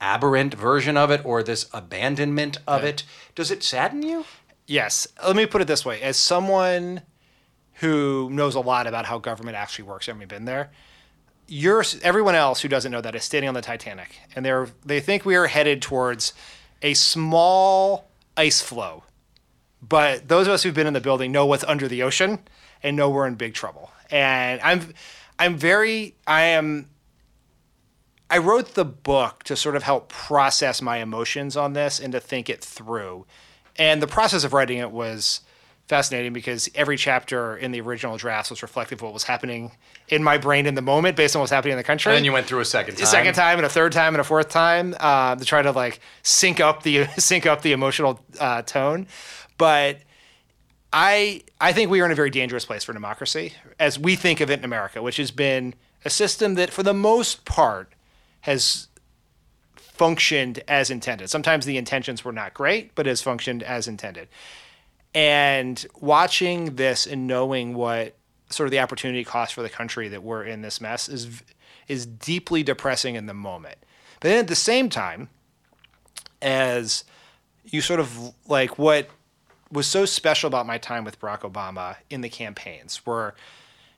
aberrant 0.00 0.54
version 0.54 0.96
of 0.96 1.10
it 1.10 1.24
or 1.24 1.42
this 1.42 1.68
abandonment 1.72 2.58
of 2.66 2.84
it? 2.84 3.04
Does 3.34 3.50
it 3.50 3.62
sadden 3.62 4.02
you? 4.02 4.24
Yes. 4.66 5.06
Let 5.24 5.36
me 5.36 5.46
put 5.46 5.62
it 5.62 5.68
this 5.68 5.84
way: 5.84 6.00
as 6.02 6.16
someone 6.16 7.02
who 7.74 8.30
knows 8.30 8.54
a 8.54 8.60
lot 8.60 8.86
about 8.86 9.06
how 9.06 9.18
government 9.18 9.56
actually 9.56 9.84
works, 9.84 10.06
having 10.06 10.26
been 10.28 10.44
there, 10.44 10.70
you're 11.46 11.84
everyone 12.02 12.34
else 12.34 12.62
who 12.62 12.68
doesn't 12.68 12.90
know 12.90 13.00
that 13.00 13.14
is 13.14 13.24
standing 13.24 13.48
on 13.48 13.54
the 13.54 13.62
Titanic, 13.62 14.18
and 14.34 14.44
they're 14.44 14.68
they 14.84 15.00
think 15.00 15.24
we 15.24 15.36
are 15.36 15.46
headed 15.46 15.82
towards 15.82 16.32
a 16.82 16.94
small 16.94 18.08
ice 18.36 18.60
floe. 18.60 19.04
But 19.86 20.28
those 20.28 20.46
of 20.46 20.54
us 20.54 20.62
who've 20.62 20.74
been 20.74 20.86
in 20.86 20.94
the 20.94 21.00
building 21.00 21.30
know 21.32 21.44
what's 21.44 21.64
under 21.64 21.88
the 21.88 22.02
ocean 22.02 22.38
and 22.82 22.96
know 22.96 23.10
we're 23.10 23.26
in 23.26 23.34
big 23.34 23.54
trouble. 23.54 23.90
And 24.10 24.60
I'm 24.62 24.94
I'm 25.38 25.56
very 25.56 26.14
I 26.26 26.42
am 26.42 26.88
I 28.30 28.38
wrote 28.38 28.74
the 28.74 28.84
book 28.84 29.44
to 29.44 29.56
sort 29.56 29.76
of 29.76 29.82
help 29.82 30.08
process 30.08 30.80
my 30.80 30.98
emotions 30.98 31.56
on 31.56 31.72
this 31.72 32.00
and 32.00 32.12
to 32.12 32.20
think 32.20 32.48
it 32.48 32.64
through. 32.64 33.26
And 33.76 34.00
the 34.00 34.06
process 34.06 34.44
of 34.44 34.52
writing 34.52 34.78
it 34.78 34.90
was 34.90 35.40
fascinating 35.86 36.32
because 36.32 36.70
every 36.74 36.96
chapter 36.96 37.56
in 37.56 37.70
the 37.70 37.80
original 37.80 38.16
drafts 38.16 38.48
was 38.48 38.62
reflective 38.62 38.98
of 38.98 39.02
what 39.02 39.12
was 39.12 39.24
happening 39.24 39.72
in 40.08 40.22
my 40.22 40.38
brain 40.38 40.64
in 40.64 40.74
the 40.74 40.82
moment 40.82 41.16
based 41.16 41.36
on 41.36 41.40
what's 41.40 41.52
happening 41.52 41.72
in 41.72 41.78
the 41.78 41.84
country. 41.84 42.10
And 42.12 42.16
then 42.16 42.24
you 42.24 42.32
went 42.32 42.46
through 42.46 42.60
a 42.60 42.64
second 42.64 42.96
time. 42.96 43.04
a 43.04 43.06
second 43.06 43.34
time 43.34 43.58
and 43.58 43.66
a 43.66 43.68
third 43.68 43.92
time 43.92 44.14
and 44.14 44.20
a 44.20 44.24
fourth 44.24 44.48
time 44.48 44.94
uh, 44.98 45.36
to 45.36 45.44
try 45.44 45.60
to 45.60 45.72
like 45.72 46.00
sync 46.22 46.60
up 46.60 46.82
the 46.82 47.06
sync 47.18 47.44
up 47.44 47.62
the 47.62 47.72
emotional 47.72 48.20
uh, 48.40 48.62
tone. 48.62 49.06
But 49.58 49.98
I 50.96 51.42
I 51.60 51.72
think 51.72 51.90
we 51.90 52.00
are 52.00 52.06
in 52.06 52.12
a 52.12 52.14
very 52.14 52.30
dangerous 52.30 52.64
place 52.64 52.84
for 52.84 52.92
democracy 52.92 53.54
as 53.80 53.98
we 53.98 54.14
think 54.14 54.40
of 54.40 54.48
it 54.48 54.60
in 54.60 54.64
America, 54.64 55.02
which 55.02 55.16
has 55.16 55.32
been 55.32 55.74
a 56.04 56.10
system 56.10 56.54
that 56.54 56.70
for 56.70 56.84
the 56.84 56.94
most 56.94 57.44
part 57.44 57.92
has 58.42 58.86
functioned 59.76 60.62
as 60.68 60.90
intended. 60.90 61.30
Sometimes 61.30 61.66
the 61.66 61.78
intentions 61.78 62.24
were 62.24 62.32
not 62.32 62.54
great, 62.54 62.94
but 62.94 63.06
has 63.06 63.20
functioned 63.20 63.64
as 63.64 63.88
intended. 63.88 64.28
And 65.14 65.84
watching 66.00 66.76
this 66.76 67.06
and 67.08 67.26
knowing 67.26 67.74
what 67.74 68.14
sort 68.48 68.68
of 68.68 68.70
the 68.70 68.78
opportunity 68.78 69.24
cost 69.24 69.52
for 69.52 69.62
the 69.62 69.68
country 69.68 70.06
that 70.08 70.22
we're 70.22 70.44
in 70.44 70.62
this 70.62 70.80
mess 70.80 71.08
is 71.08 71.42
is 71.88 72.06
deeply 72.06 72.62
depressing 72.62 73.16
in 73.16 73.26
the 73.26 73.34
moment. 73.34 73.78
But 74.20 74.28
then 74.28 74.38
at 74.38 74.48
the 74.48 74.54
same 74.54 74.88
time, 74.88 75.28
as 76.40 77.02
you 77.64 77.80
sort 77.80 77.98
of 77.98 78.32
like 78.46 78.78
what 78.78 79.08
was 79.74 79.86
so 79.86 80.04
special 80.04 80.46
about 80.48 80.66
my 80.66 80.78
time 80.78 81.04
with 81.04 81.20
Barack 81.20 81.40
Obama 81.40 81.96
in 82.08 82.20
the 82.20 82.28
campaigns 82.28 83.04
were 83.04 83.34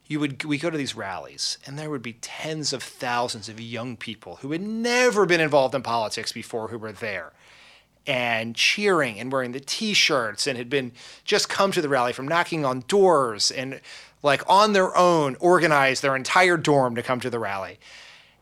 you 0.06 0.20
would 0.20 0.44
we 0.44 0.58
go 0.58 0.70
to 0.70 0.78
these 0.78 0.94
rallies 0.94 1.58
and 1.66 1.78
there 1.78 1.90
would 1.90 2.02
be 2.02 2.14
tens 2.14 2.72
of 2.72 2.82
thousands 2.82 3.48
of 3.48 3.60
young 3.60 3.96
people 3.96 4.36
who 4.36 4.52
had 4.52 4.62
never 4.62 5.26
been 5.26 5.40
involved 5.40 5.74
in 5.74 5.82
politics 5.82 6.32
before 6.32 6.68
who 6.68 6.78
were 6.78 6.92
there 6.92 7.32
and 8.06 8.54
cheering 8.54 9.18
and 9.18 9.32
wearing 9.32 9.52
the 9.52 9.60
t-shirts 9.60 10.46
and 10.46 10.56
had 10.56 10.70
been 10.70 10.92
just 11.24 11.48
come 11.48 11.72
to 11.72 11.82
the 11.82 11.88
rally 11.88 12.12
from 12.12 12.28
knocking 12.28 12.64
on 12.64 12.84
doors 12.86 13.50
and 13.50 13.80
like 14.22 14.48
on 14.48 14.72
their 14.72 14.96
own 14.96 15.36
organized 15.40 16.02
their 16.02 16.16
entire 16.16 16.56
dorm 16.56 16.94
to 16.94 17.02
come 17.02 17.20
to 17.20 17.30
the 17.30 17.38
rally. 17.38 17.78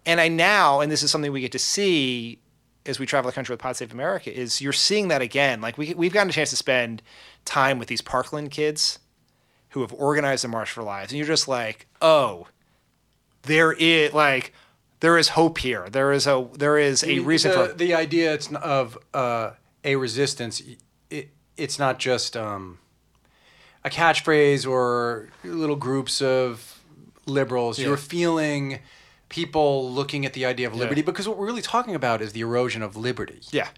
And 0.07 0.21
I 0.21 0.29
now, 0.29 0.81
and 0.81 0.93
this 0.93 1.03
is 1.03 1.11
something 1.11 1.33
we 1.33 1.41
get 1.41 1.53
to 1.53 1.59
see 1.59 2.38
as 2.87 2.99
we 2.99 3.07
travel 3.07 3.31
the 3.31 3.35
country 3.35 3.53
with 3.53 3.61
Pod 3.61 3.76
Save 3.76 3.93
America, 3.93 4.35
is 4.37 4.61
you're 4.61 4.73
seeing 4.73 5.09
that 5.09 5.23
again. 5.23 5.61
Like 5.61 5.79
we 5.79 5.95
we've 5.95 6.12
gotten 6.12 6.31
a 6.31 6.33
chance 6.33 6.50
to 6.50 6.57
spend 6.57 7.03
time 7.45 7.79
with 7.79 7.88
these 7.88 8.03
Parkland 8.03 8.50
kids 8.50 8.99
who 9.71 9.81
have 9.81 9.93
organized 9.93 10.45
the 10.45 10.49
March 10.49 10.71
for 10.71 10.83
Lives, 10.83 11.12
and 11.12 11.19
you're 11.19 11.26
just 11.26 11.49
like, 11.49 11.87
oh, 12.00 12.47
there 13.43 13.73
is 13.73 14.12
like 14.12 14.53
there 15.00 15.19
is 15.19 15.31
hope 15.31 15.59
here. 15.59 15.88
There 15.91 16.12
is 16.12 16.26
a 16.26 16.49
there 16.55 16.79
is 16.79 17.05
a 17.05 17.19
reason 17.21 17.50
the, 17.50 17.69
for 17.69 17.75
the 17.75 17.95
idea 17.95 18.35
it's 18.35 18.53
of 18.53 18.99
uh, 19.12 19.50
a 19.83 19.97
resistance. 19.97 20.62
It, 21.11 21.31
it's 21.57 21.79
not 21.79 21.99
just 21.99 22.37
um, 22.37 22.79
a 23.85 23.91
catchphrase 23.91 24.67
or 24.67 25.29
little 25.45 25.76
groups 25.76 26.23
of 26.23 26.81
liberals. 27.26 27.79
Yeah. 27.79 27.88
You're 27.88 27.97
feeling 27.97 28.81
people 29.35 29.91
looking 29.91 30.25
at 30.25 30.33
the 30.33 30.45
idea 30.47 30.67
of 30.69 30.75
liberty 30.75 31.03
because 31.03 31.26
what 31.29 31.37
we're 31.37 31.47
really 31.47 31.62
talking 31.75 31.95
about 31.95 32.23
is 32.23 32.33
the 32.33 32.41
erosion 32.41 32.83
of 32.83 32.97
liberty. 32.97 33.41
yeah. 33.50 33.69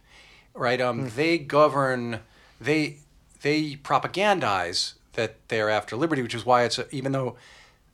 right? 0.55 0.81
Um, 0.81 0.97
Hmm. 1.09 1.17
They 1.17 1.39
govern, 1.39 2.21
they 2.61 2.99
they 3.43 3.77
propagandize 3.77 4.95
that 5.15 5.37
they're 5.49 5.71
after 5.71 5.97
liberty, 5.97 6.23
which 6.23 6.35
is 6.35 6.45
why 6.45 6.65
it's 6.65 6.79
a, 6.79 6.85
even 6.95 7.13
though 7.13 7.37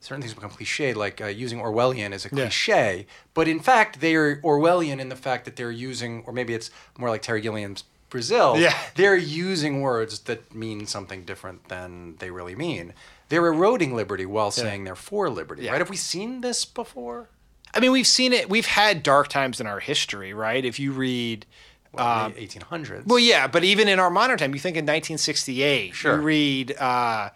certain 0.00 0.20
things 0.22 0.34
become 0.34 0.50
cliched, 0.50 0.96
like 0.96 1.20
uh, 1.20 1.26
using 1.26 1.58
Orwellian 1.60 2.12
is 2.12 2.24
a 2.24 2.28
Yeah. 2.32 2.44
cliche, 2.46 3.06
but 3.34 3.46
in 3.48 3.60
fact 3.60 4.00
they 4.00 4.14
are 4.16 4.40
Orwellian 4.42 4.98
in 4.98 5.08
the 5.08 5.16
fact 5.16 5.44
that 5.44 5.54
they're 5.56 5.70
using, 5.90 6.24
or 6.26 6.32
maybe 6.32 6.54
it's 6.54 6.70
more 6.98 7.10
like 7.10 7.22
Terry 7.22 7.40
Gilliam's 7.42 7.84
Brazil. 8.10 8.56
Yeah. 8.58 8.76
they're 8.96 9.16
using 9.16 9.80
words 9.80 10.18
that 10.28 10.40
mean 10.54 10.86
something 10.86 11.24
different 11.24 11.68
than 11.68 12.16
they 12.18 12.30
really 12.30 12.54
mean. 12.56 12.92
They're 13.28 13.46
eroding 13.46 13.94
liberty 13.96 14.26
while 14.26 14.50
saying 14.50 14.84
they're 14.84 15.04
for 15.10 15.30
liberty, 15.30 15.62
Yeah. 15.62 15.70
right? 15.72 15.80
Have 15.80 15.88
we 15.90 15.96
seen 15.96 16.40
this 16.42 16.64
before? 16.66 17.28
I 17.74 17.80
mean, 17.80 17.92
we've 17.92 18.06
seen 18.06 18.32
it. 18.32 18.48
We've 18.50 18.66
had 18.66 19.02
dark 19.02 19.28
times 19.28 19.60
in 19.60 19.66
our 19.66 19.80
history, 19.80 20.34
right? 20.34 20.64
If 20.64 20.78
you 20.78 20.92
read, 20.92 21.46
Well, 21.92 22.30
the 22.30 22.46
1800s. 22.46 23.06
well, 23.06 23.18
yeah, 23.18 23.46
but 23.46 23.64
even 23.64 23.88
in 23.88 23.98
our 23.98 24.10
modern 24.10 24.38
time, 24.38 24.52
you 24.54 24.60
think 24.60 24.76
in 24.76 24.84
1968, 24.84 25.94
Sure. 25.94 26.16
you 26.16 26.20
read 26.22 26.76
uh, 26.78 27.30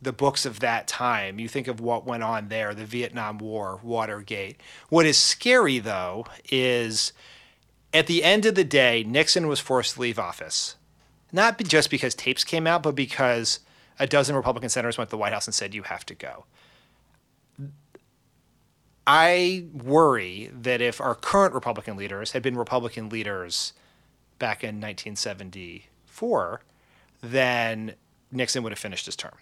the 0.00 0.12
books 0.12 0.44
of 0.44 0.60
that 0.60 0.86
time. 0.88 1.38
You 1.38 1.48
think 1.48 1.68
of 1.68 1.80
what 1.80 2.04
went 2.04 2.22
on 2.22 2.48
there, 2.48 2.74
the 2.74 2.84
Vietnam 2.84 3.38
War, 3.38 3.80
Watergate. 3.82 4.60
What 4.90 5.06
is 5.06 5.16
scary, 5.16 5.78
though, 5.78 6.26
is 6.50 7.12
at 7.94 8.06
the 8.08 8.24
end 8.24 8.44
of 8.46 8.54
the 8.54 8.64
day, 8.64 9.04
Nixon 9.04 9.46
was 9.48 9.60
forced 9.60 9.94
to 9.94 10.00
leave 10.00 10.18
office, 10.18 10.76
not 11.32 11.58
just 11.62 11.88
because 11.90 12.14
tapes 12.14 12.44
came 12.44 12.66
out, 12.66 12.82
but 12.82 12.94
because 12.94 13.60
a 13.98 14.06
dozen 14.06 14.34
Republican 14.36 14.68
senators 14.70 14.98
went 14.98 15.08
to 15.08 15.12
the 15.12 15.18
White 15.18 15.32
House 15.32 15.46
and 15.46 15.54
said, 15.54 15.74
"You 15.74 15.82
have 15.84 16.04
to 16.06 16.14
go." 16.14 16.44
I 19.06 19.64
worry 19.72 20.50
that 20.52 20.80
if 20.80 21.00
our 21.00 21.14
current 21.14 21.54
Republican 21.54 21.96
leaders 21.96 22.32
had 22.32 22.42
been 22.42 22.56
Republican 22.56 23.08
leaders 23.08 23.72
back 24.38 24.62
in 24.62 24.80
1974, 24.80 26.60
then 27.20 27.94
Nixon 28.30 28.62
would 28.62 28.72
have 28.72 28.78
finished 28.78 29.06
his 29.06 29.16
term. 29.16 29.34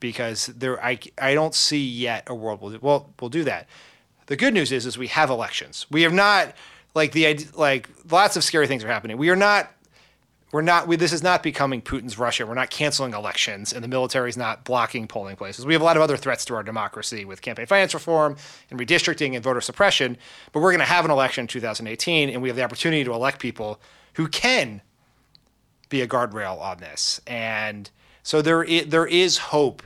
Because 0.00 0.46
there, 0.46 0.82
I, 0.84 0.98
I 1.20 1.34
don't 1.34 1.54
see 1.54 1.84
yet 1.84 2.24
a 2.28 2.34
world 2.34 2.60
will 2.60 2.76
well 2.80 3.10
we'll 3.20 3.30
do 3.30 3.44
that. 3.44 3.68
The 4.26 4.36
good 4.36 4.54
news 4.54 4.70
is 4.70 4.86
is 4.86 4.96
we 4.96 5.08
have 5.08 5.30
elections. 5.30 5.86
We 5.90 6.02
have 6.02 6.12
not 6.12 6.54
like 6.94 7.12
the 7.12 7.46
like 7.54 7.88
lots 8.08 8.36
of 8.36 8.44
scary 8.44 8.68
things 8.68 8.84
are 8.84 8.88
happening. 8.88 9.16
We 9.16 9.30
are 9.30 9.36
not 9.36 9.72
we're 10.50 10.62
not 10.62 10.88
we, 10.88 10.96
this 10.96 11.12
is 11.12 11.22
not 11.22 11.42
becoming 11.42 11.82
Putin's 11.82 12.18
Russia. 12.18 12.46
We're 12.46 12.54
not 12.54 12.70
canceling 12.70 13.12
elections 13.12 13.72
and 13.72 13.84
the 13.84 13.88
military 13.88 14.30
is 14.30 14.36
not 14.36 14.64
blocking 14.64 15.06
polling 15.06 15.36
places. 15.36 15.66
We 15.66 15.74
have 15.74 15.82
a 15.82 15.84
lot 15.84 15.96
of 15.96 16.02
other 16.02 16.16
threats 16.16 16.44
to 16.46 16.54
our 16.54 16.62
democracy 16.62 17.24
with 17.24 17.42
campaign 17.42 17.66
finance 17.66 17.92
reform 17.92 18.36
and 18.70 18.80
redistricting 18.80 19.34
and 19.34 19.44
voter 19.44 19.60
suppression, 19.60 20.16
but 20.52 20.60
we're 20.60 20.70
going 20.70 20.78
to 20.80 20.86
have 20.86 21.04
an 21.04 21.10
election 21.10 21.42
in 21.42 21.48
2018 21.48 22.30
and 22.30 22.40
we 22.40 22.48
have 22.48 22.56
the 22.56 22.64
opportunity 22.64 23.04
to 23.04 23.12
elect 23.12 23.40
people 23.40 23.80
who 24.14 24.26
can 24.26 24.80
be 25.90 26.00
a 26.00 26.06
guardrail 26.06 26.60
on 26.60 26.78
this. 26.78 27.20
And 27.26 27.90
so 28.22 28.40
there 28.40 28.62
is, 28.62 28.86
there 28.86 29.06
is 29.06 29.38
hope 29.38 29.82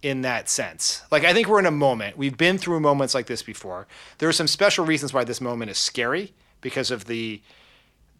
in 0.00 0.22
that 0.22 0.48
sense. 0.48 1.02
Like 1.10 1.24
I 1.24 1.34
think 1.34 1.48
we're 1.48 1.58
in 1.58 1.66
a 1.66 1.70
moment. 1.70 2.16
We've 2.16 2.36
been 2.36 2.56
through 2.56 2.80
moments 2.80 3.14
like 3.14 3.26
this 3.26 3.42
before. 3.42 3.86
There 4.18 4.28
are 4.28 4.32
some 4.32 4.46
special 4.46 4.86
reasons 4.86 5.12
why 5.12 5.24
this 5.24 5.40
moment 5.40 5.70
is 5.70 5.78
scary 5.78 6.32
because 6.60 6.90
of 6.90 7.04
the 7.04 7.42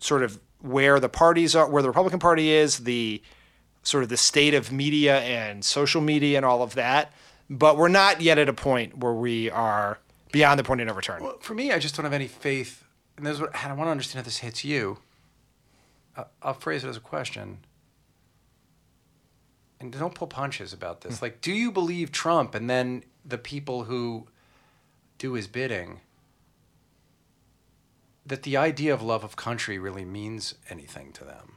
sort 0.00 0.23
of 0.23 0.38
where 0.60 1.00
the 1.00 1.08
parties 1.08 1.54
are, 1.54 1.68
where 1.68 1.82
the 1.82 1.88
Republican 1.88 2.18
Party 2.18 2.50
is, 2.50 2.78
the 2.78 3.22
sort 3.82 4.02
of 4.02 4.08
the 4.08 4.16
state 4.16 4.54
of 4.54 4.72
media 4.72 5.20
and 5.20 5.64
social 5.64 6.00
media 6.00 6.36
and 6.36 6.44
all 6.44 6.62
of 6.62 6.74
that. 6.74 7.12
But 7.48 7.76
we're 7.76 7.88
not 7.88 8.20
yet 8.20 8.38
at 8.38 8.48
a 8.48 8.52
point 8.52 8.98
where 8.98 9.14
we 9.14 9.50
are 9.50 9.98
beyond 10.32 10.58
the 10.58 10.64
point 10.64 10.80
of 10.80 10.86
no 10.86 10.94
return. 10.94 11.22
Well, 11.22 11.38
for 11.40 11.54
me, 11.54 11.72
I 11.72 11.78
just 11.78 11.96
don't 11.96 12.04
have 12.04 12.12
any 12.12 12.28
faith. 12.28 12.84
And 13.16 13.26
this 13.26 13.34
is 13.34 13.40
what 13.40 13.54
I 13.54 13.68
want 13.72 13.86
to 13.86 13.90
understand 13.90 14.24
how 14.24 14.24
this 14.24 14.38
hits 14.38 14.64
you. 14.64 14.98
Uh, 16.16 16.24
I'll 16.42 16.54
phrase 16.54 16.84
it 16.84 16.88
as 16.88 16.96
a 16.96 17.00
question. 17.00 17.58
And 19.80 19.92
don't 19.92 20.14
pull 20.14 20.26
punches 20.26 20.72
about 20.72 21.02
this. 21.02 21.22
Like, 21.22 21.40
do 21.40 21.52
you 21.52 21.70
believe 21.70 22.10
Trump 22.12 22.54
and 22.54 22.68
then 22.68 23.04
the 23.24 23.38
people 23.38 23.84
who 23.84 24.26
do 25.18 25.32
his 25.34 25.46
bidding 25.46 26.00
that 28.28 28.42
the 28.42 28.56
idea 28.56 28.94
of 28.94 29.02
love 29.02 29.25
of 29.25 29.37
country 29.37 29.78
really 29.78 30.04
means 30.04 30.54
anything 30.70 31.12
to 31.12 31.25
them? 31.25 31.54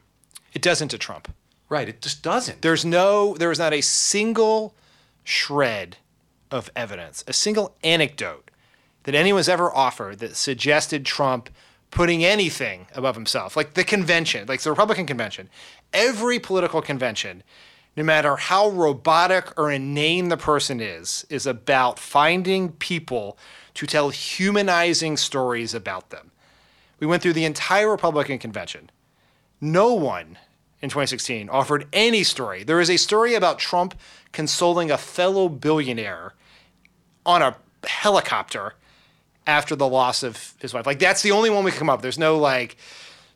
It 0.54 0.62
doesn't 0.62 0.90
to 0.90 0.98
Trump. 0.98 1.34
Right, 1.70 1.88
it 1.88 2.02
just 2.02 2.22
doesn't. 2.22 2.62
There's 2.62 2.84
no, 2.84 3.36
there 3.36 3.52
is 3.52 3.60
not 3.60 3.74
a 3.74 3.82
single 3.82 4.76
shred 5.24 5.98
of 6.50 6.70
evidence, 6.76 7.24
a 7.28 7.34
single 7.34 7.76
anecdote 7.84 8.52
that 9.04 9.16
anyone's 9.16 9.50
ever 9.50 9.74
offered 9.74 10.20
that 10.20 10.36
suggested 10.36 11.06
Trump 11.06 11.50
putting 11.90 12.24
anything 12.24 12.88
above 12.94 13.16
himself. 13.16 13.56
Like 13.56 13.74
the 13.74 13.84
convention, 13.84 14.48
like 14.48 14.62
the 14.62 14.70
Republican 14.70 15.06
convention, 15.06 15.50
every 15.94 16.40
political 16.40 16.82
convention, 16.82 17.44
no 17.96 18.04
matter 18.04 18.36
how 18.36 18.70
robotic 18.70 19.58
or 19.58 19.72
inane 19.72 20.30
the 20.30 20.38
person 20.38 20.80
is, 20.80 21.26
is 21.30 21.46
about 21.46 22.00
finding 22.00 22.72
people 22.74 23.38
to 23.74 23.86
tell 23.86 24.10
humanizing 24.10 25.18
stories 25.18 25.74
about 25.74 26.10
them. 26.10 26.32
We 27.02 27.08
went 27.08 27.24
through 27.24 27.34
the 27.34 27.46
entire 27.46 27.90
Republican 27.90 28.38
convention. 28.38 28.92
No 29.60 29.94
one 29.94 30.38
in 30.82 30.90
2016 30.90 31.50
offered 31.50 31.88
any 31.92 32.24
story. 32.24 32.64
There 32.64 32.80
is 32.80 32.90
a 32.90 32.98
story 32.98 33.34
about 33.34 33.60
Trump 33.60 33.96
consoling 34.32 34.92
a 34.92 34.98
fellow 34.98 35.50
billionaire 35.50 36.34
on 37.26 37.42
a 37.42 37.58
helicopter 37.86 38.76
after 39.48 39.76
the 39.76 39.88
loss 39.88 40.22
of 40.22 40.54
his 40.60 40.74
wife. 40.76 40.86
Like 40.86 41.00
that's 41.00 41.24
the 41.24 41.32
only 41.32 41.50
one 41.50 41.64
we 41.64 41.72
can 41.72 41.80
come 41.80 41.90
up. 41.90 42.04
There's 42.04 42.20
no 42.20 42.38
like 42.38 42.78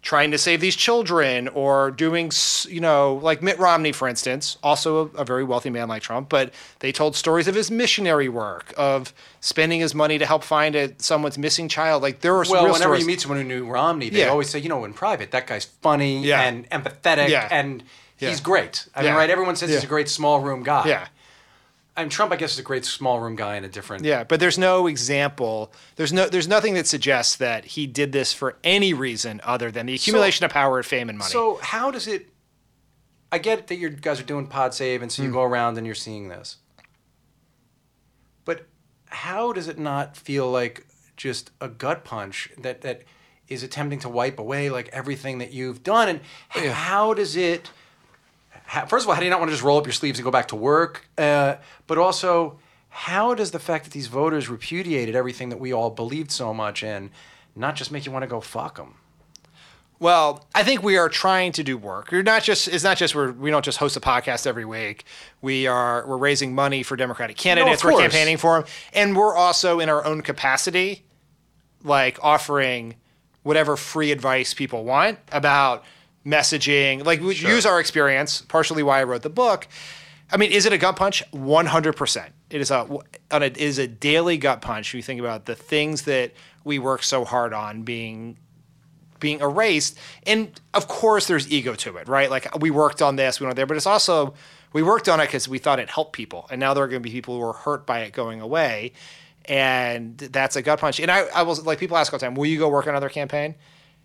trying 0.06 0.30
to 0.30 0.38
save 0.38 0.62
these 0.62 0.76
children 0.76 1.48
or 1.48 1.90
doing, 1.90 2.32
you 2.70 2.80
know, 2.80 3.16
like 3.24 3.42
Mitt 3.42 3.58
Romney, 3.58 3.92
for 3.92 4.08
instance, 4.08 4.56
also 4.62 5.10
a, 5.16 5.22
a, 5.22 5.26
very 5.26 5.44
wealthy 5.44 5.72
man 5.72 5.88
like 5.88 6.04
Trump, 6.04 6.30
but 6.30 6.54
they 6.78 6.92
told 6.92 7.16
stories 7.16 7.48
of 7.48 7.56
his 7.56 7.72
missionary 7.72 8.30
work, 8.30 8.72
of 8.78 9.12
spending 9.42 9.80
his 9.80 9.96
money 9.96 10.20
to 10.20 10.26
help 10.28 10.44
find 10.44 10.76
a, 10.76 10.94
someone's 11.00 11.40
missing 11.40 11.68
child. 11.68 12.04
Like 12.04 12.22
there 12.22 12.36
are 12.36 12.46
well, 12.48 12.66
real 12.66 12.74
whenever 12.74 12.82
stories. 12.82 13.02
you 13.02 13.08
meet 13.08 13.22
someone 13.22 13.40
who 13.40 13.48
knew 13.48 13.66
Romney, 13.66 14.10
they 14.12 14.20
Yeah. 14.20 14.28
always 14.28 14.48
say, 14.48 14.60
you 14.60 14.70
know, 14.70 14.86
in 14.86 14.94
private, 14.94 15.32
that 15.32 15.48
guy's 15.48 15.66
funny 15.66 16.24
Yeah. 16.24 16.42
and 16.44 16.70
empathetic 16.70 17.30
Yeah. 17.30 17.48
and 17.50 17.84
he's 18.18 18.40
great. 18.40 18.88
I 18.96 19.02
mean, 19.02 19.16
right? 19.16 19.30
Everyone 19.32 19.56
says 19.56 19.72
he's 19.72 19.84
a 19.84 19.88
great 19.88 20.08
small 20.08 20.40
room 20.40 20.62
guy. 20.62 20.84
yeah. 20.86 21.08
And 21.98 22.12
Trump, 22.12 22.34
I 22.34 22.36
guess, 22.36 22.54
is 22.54 22.60
a 22.60 22.64
great 22.64 22.84
small 22.84 23.22
room 23.22 23.38
guy 23.38 23.56
in 23.56 23.64
a 23.64 23.70
different. 23.70 24.04
Yeah, 24.04 24.25
but 24.25 24.42
there's 24.42 24.58
no 24.58 24.88
example. 24.88 25.72
There's 25.96 26.12
no. 26.12 26.28
There's 26.28 26.48
nothing 26.48 26.74
that 26.74 26.88
suggests 26.88 27.38
that 27.38 27.64
he 27.64 27.88
did 27.88 28.12
this 28.12 28.34
for 28.34 28.58
any 28.66 28.94
reason 28.94 29.40
other 29.46 29.72
than 29.72 29.86
the 29.86 29.94
accumulation 29.94 30.44
of 30.44 30.52
power, 30.52 30.84
fame, 30.84 31.08
and 31.08 31.18
money. 31.18 31.32
So 31.32 31.58
how 31.62 31.92
does 31.92 32.08
it? 32.08 32.30
I 33.32 33.38
get 33.38 33.68
that 33.68 33.78
you 33.78 33.90
guys 33.90 34.20
are 34.20 34.24
doing 34.25 34.48
pod 34.48 34.74
save, 34.74 35.02
and 35.02 35.12
so 35.12 35.24
you 35.24 35.30
hmm. 35.30 35.36
go 35.36 35.44
around 35.44 35.78
and 35.78 35.86
you're 35.86 35.96
seeing 35.96 36.28
this. 36.28 36.58
But 38.44 38.68
how 39.08 39.54
does 39.54 39.70
it 39.70 39.80
not 39.80 40.18
feel 40.18 40.52
like 40.52 40.88
just 41.16 41.52
a 41.62 41.70
gut 41.70 42.04
punch 42.04 42.50
that 42.58 42.82
that 42.82 43.04
is 43.48 43.64
attempting 43.64 44.00
to 44.00 44.10
wipe 44.10 44.38
away 44.38 44.70
like 44.70 44.90
everything 44.90 45.38
that 45.38 45.54
you've 45.54 45.82
done? 45.82 46.10
And 46.10 46.20
h- 46.56 46.72
how 46.72 47.14
does 47.14 47.38
it? 47.38 47.72
First 48.88 49.05
of 49.05 49.10
all, 49.10 49.15
how 49.15 49.19
do 49.19 49.25
you 49.25 49.31
not 49.31 49.39
want 49.39 49.50
to 49.50 49.53
just 49.53 49.63
roll 49.63 49.77
up 49.77 49.86
your 49.86 49.93
sleeves 49.93 50.19
and 50.19 50.24
go 50.24 50.31
back 50.31 50.48
to 50.50 50.55
work? 50.55 51.07
Uh, 51.17 51.55
but 51.88 51.98
also, 51.98 52.60
how 52.89 53.36
does 53.36 53.51
the 53.51 53.60
fact 53.60 53.86
that 53.86 53.93
these 53.93 54.08
voters 54.08 54.49
repudiated 54.49 55.15
everything 55.15 55.49
that 55.49 55.60
we 55.60 55.71
all 55.71 55.89
believed 55.89 56.32
so 56.32 56.54
much 56.54 56.84
in, 56.84 57.12
not 57.56 57.75
just 57.75 57.91
make 57.91 58.06
you 58.06 58.12
want 58.12 58.23
to 58.23 58.28
go 58.28 58.41
fuck 58.41 58.78
them? 58.78 58.95
Well, 59.99 60.45
I 60.54 60.63
think 60.63 60.84
we 60.84 60.97
are 60.97 61.08
trying 61.08 61.54
to 61.54 61.63
do 61.63 61.78
work. 61.78 62.12
We're 62.12 62.21
not 62.21 62.43
just 62.43 62.67
it's 62.67 62.84
not 62.84 62.97
just 62.97 63.15
we're 63.15 63.32
we 63.32 63.49
don't 63.49 63.63
just 63.63 63.78
host 63.78 63.95
a 63.95 64.01
podcast 64.01 64.45
every 64.45 64.65
week. 64.65 65.06
We 65.41 65.67
are 65.67 66.06
we're 66.06 66.17
raising 66.17 66.54
money 66.54 66.84
for 66.84 66.97
Democratic 66.97 67.38
candidates. 67.38 67.84
we're 67.84 67.97
campaigning 67.99 68.38
for 68.38 68.60
them, 68.60 68.69
and 68.93 69.15
we're 69.15 69.36
also 69.36 69.80
in 69.80 69.88
our 69.88 70.04
own 70.04 70.21
capacity, 70.21 71.06
like 71.84 72.19
offering 72.21 72.95
whatever 73.43 73.78
free 73.78 74.12
advice 74.12 74.54
people 74.54 74.84
want 74.84 75.19
about 75.32 75.86
messaging. 76.26 77.06
Like 77.06 77.22
we 77.22 77.36
use 77.36 77.66
our 77.66 77.80
experience, 77.80 78.42
partially 78.42 78.84
why 78.84 79.00
I 79.00 79.04
wrote 79.04 79.22
the 79.22 79.30
book. 79.30 79.68
I 80.32 80.38
mean, 80.38 80.52
is 80.52 80.66
it 80.66 80.74
a 80.74 80.78
gut 80.78 80.96
punch? 80.96 81.24
One 81.32 81.68
hundred 81.68 81.96
percent. 81.96 82.34
It 82.50 82.62
is 82.62 82.72
a 82.72 82.88
on 83.32 83.44
a 83.44 83.46
it 83.46 83.58
is 83.58 83.78
a 83.78 83.88
daily 83.88 84.38
gut 84.38 84.62
punch. 84.62 84.94
You 84.94 85.02
think 85.02 85.20
about 85.20 85.46
the 85.46 85.56
things 85.56 86.04
that 86.04 86.34
we 86.64 86.80
work 86.80 87.04
so 87.04 87.26
hard 87.26 87.54
on 87.54 87.84
being 87.84 88.38
being 89.20 89.40
erased. 89.40 89.98
And 90.26 90.60
of 90.74 90.88
course, 90.88 91.28
there's 91.28 91.52
ego 91.52 91.76
to 91.76 91.98
it, 91.98 92.08
right? 92.08 92.30
Like 92.30 92.60
we 92.60 92.72
worked 92.72 93.02
on 93.02 93.16
this, 93.16 93.40
we 93.40 93.46
went 93.46 93.56
there, 93.56 93.66
but 93.66 93.78
it's 93.78 93.86
also 93.86 94.34
we 94.74 94.84
worked 94.84 95.08
on 95.08 95.20
it 95.20 95.28
because 95.28 95.48
we 95.48 95.58
thought 95.58 95.80
it 95.80 95.90
helped 95.90 96.14
people, 96.14 96.48
and 96.50 96.60
now 96.60 96.74
there 96.74 96.84
are 96.84 96.88
going 96.88 97.02
to 97.02 97.08
be 97.08 97.12
people 97.12 97.38
who 97.38 97.44
are 97.44 97.54
hurt 97.54 97.86
by 97.86 98.00
it 98.00 98.12
going 98.12 98.42
away, 98.42 98.92
and 99.46 100.18
that's 100.18 100.56
a 100.56 100.62
gut 100.62 100.80
punch. 100.80 101.00
And 101.00 101.10
I, 101.10 101.22
I 101.34 101.44
was 101.44 101.66
like, 101.66 101.80
people 101.80 101.98
ask 101.98 102.12
all 102.12 102.20
the 102.20 102.26
time, 102.26 102.36
will 102.36 102.46
you 102.46 102.60
go 102.60 102.68
work 102.68 102.86
on 102.86 102.90
another 102.90 103.10
campaign? 103.10 103.56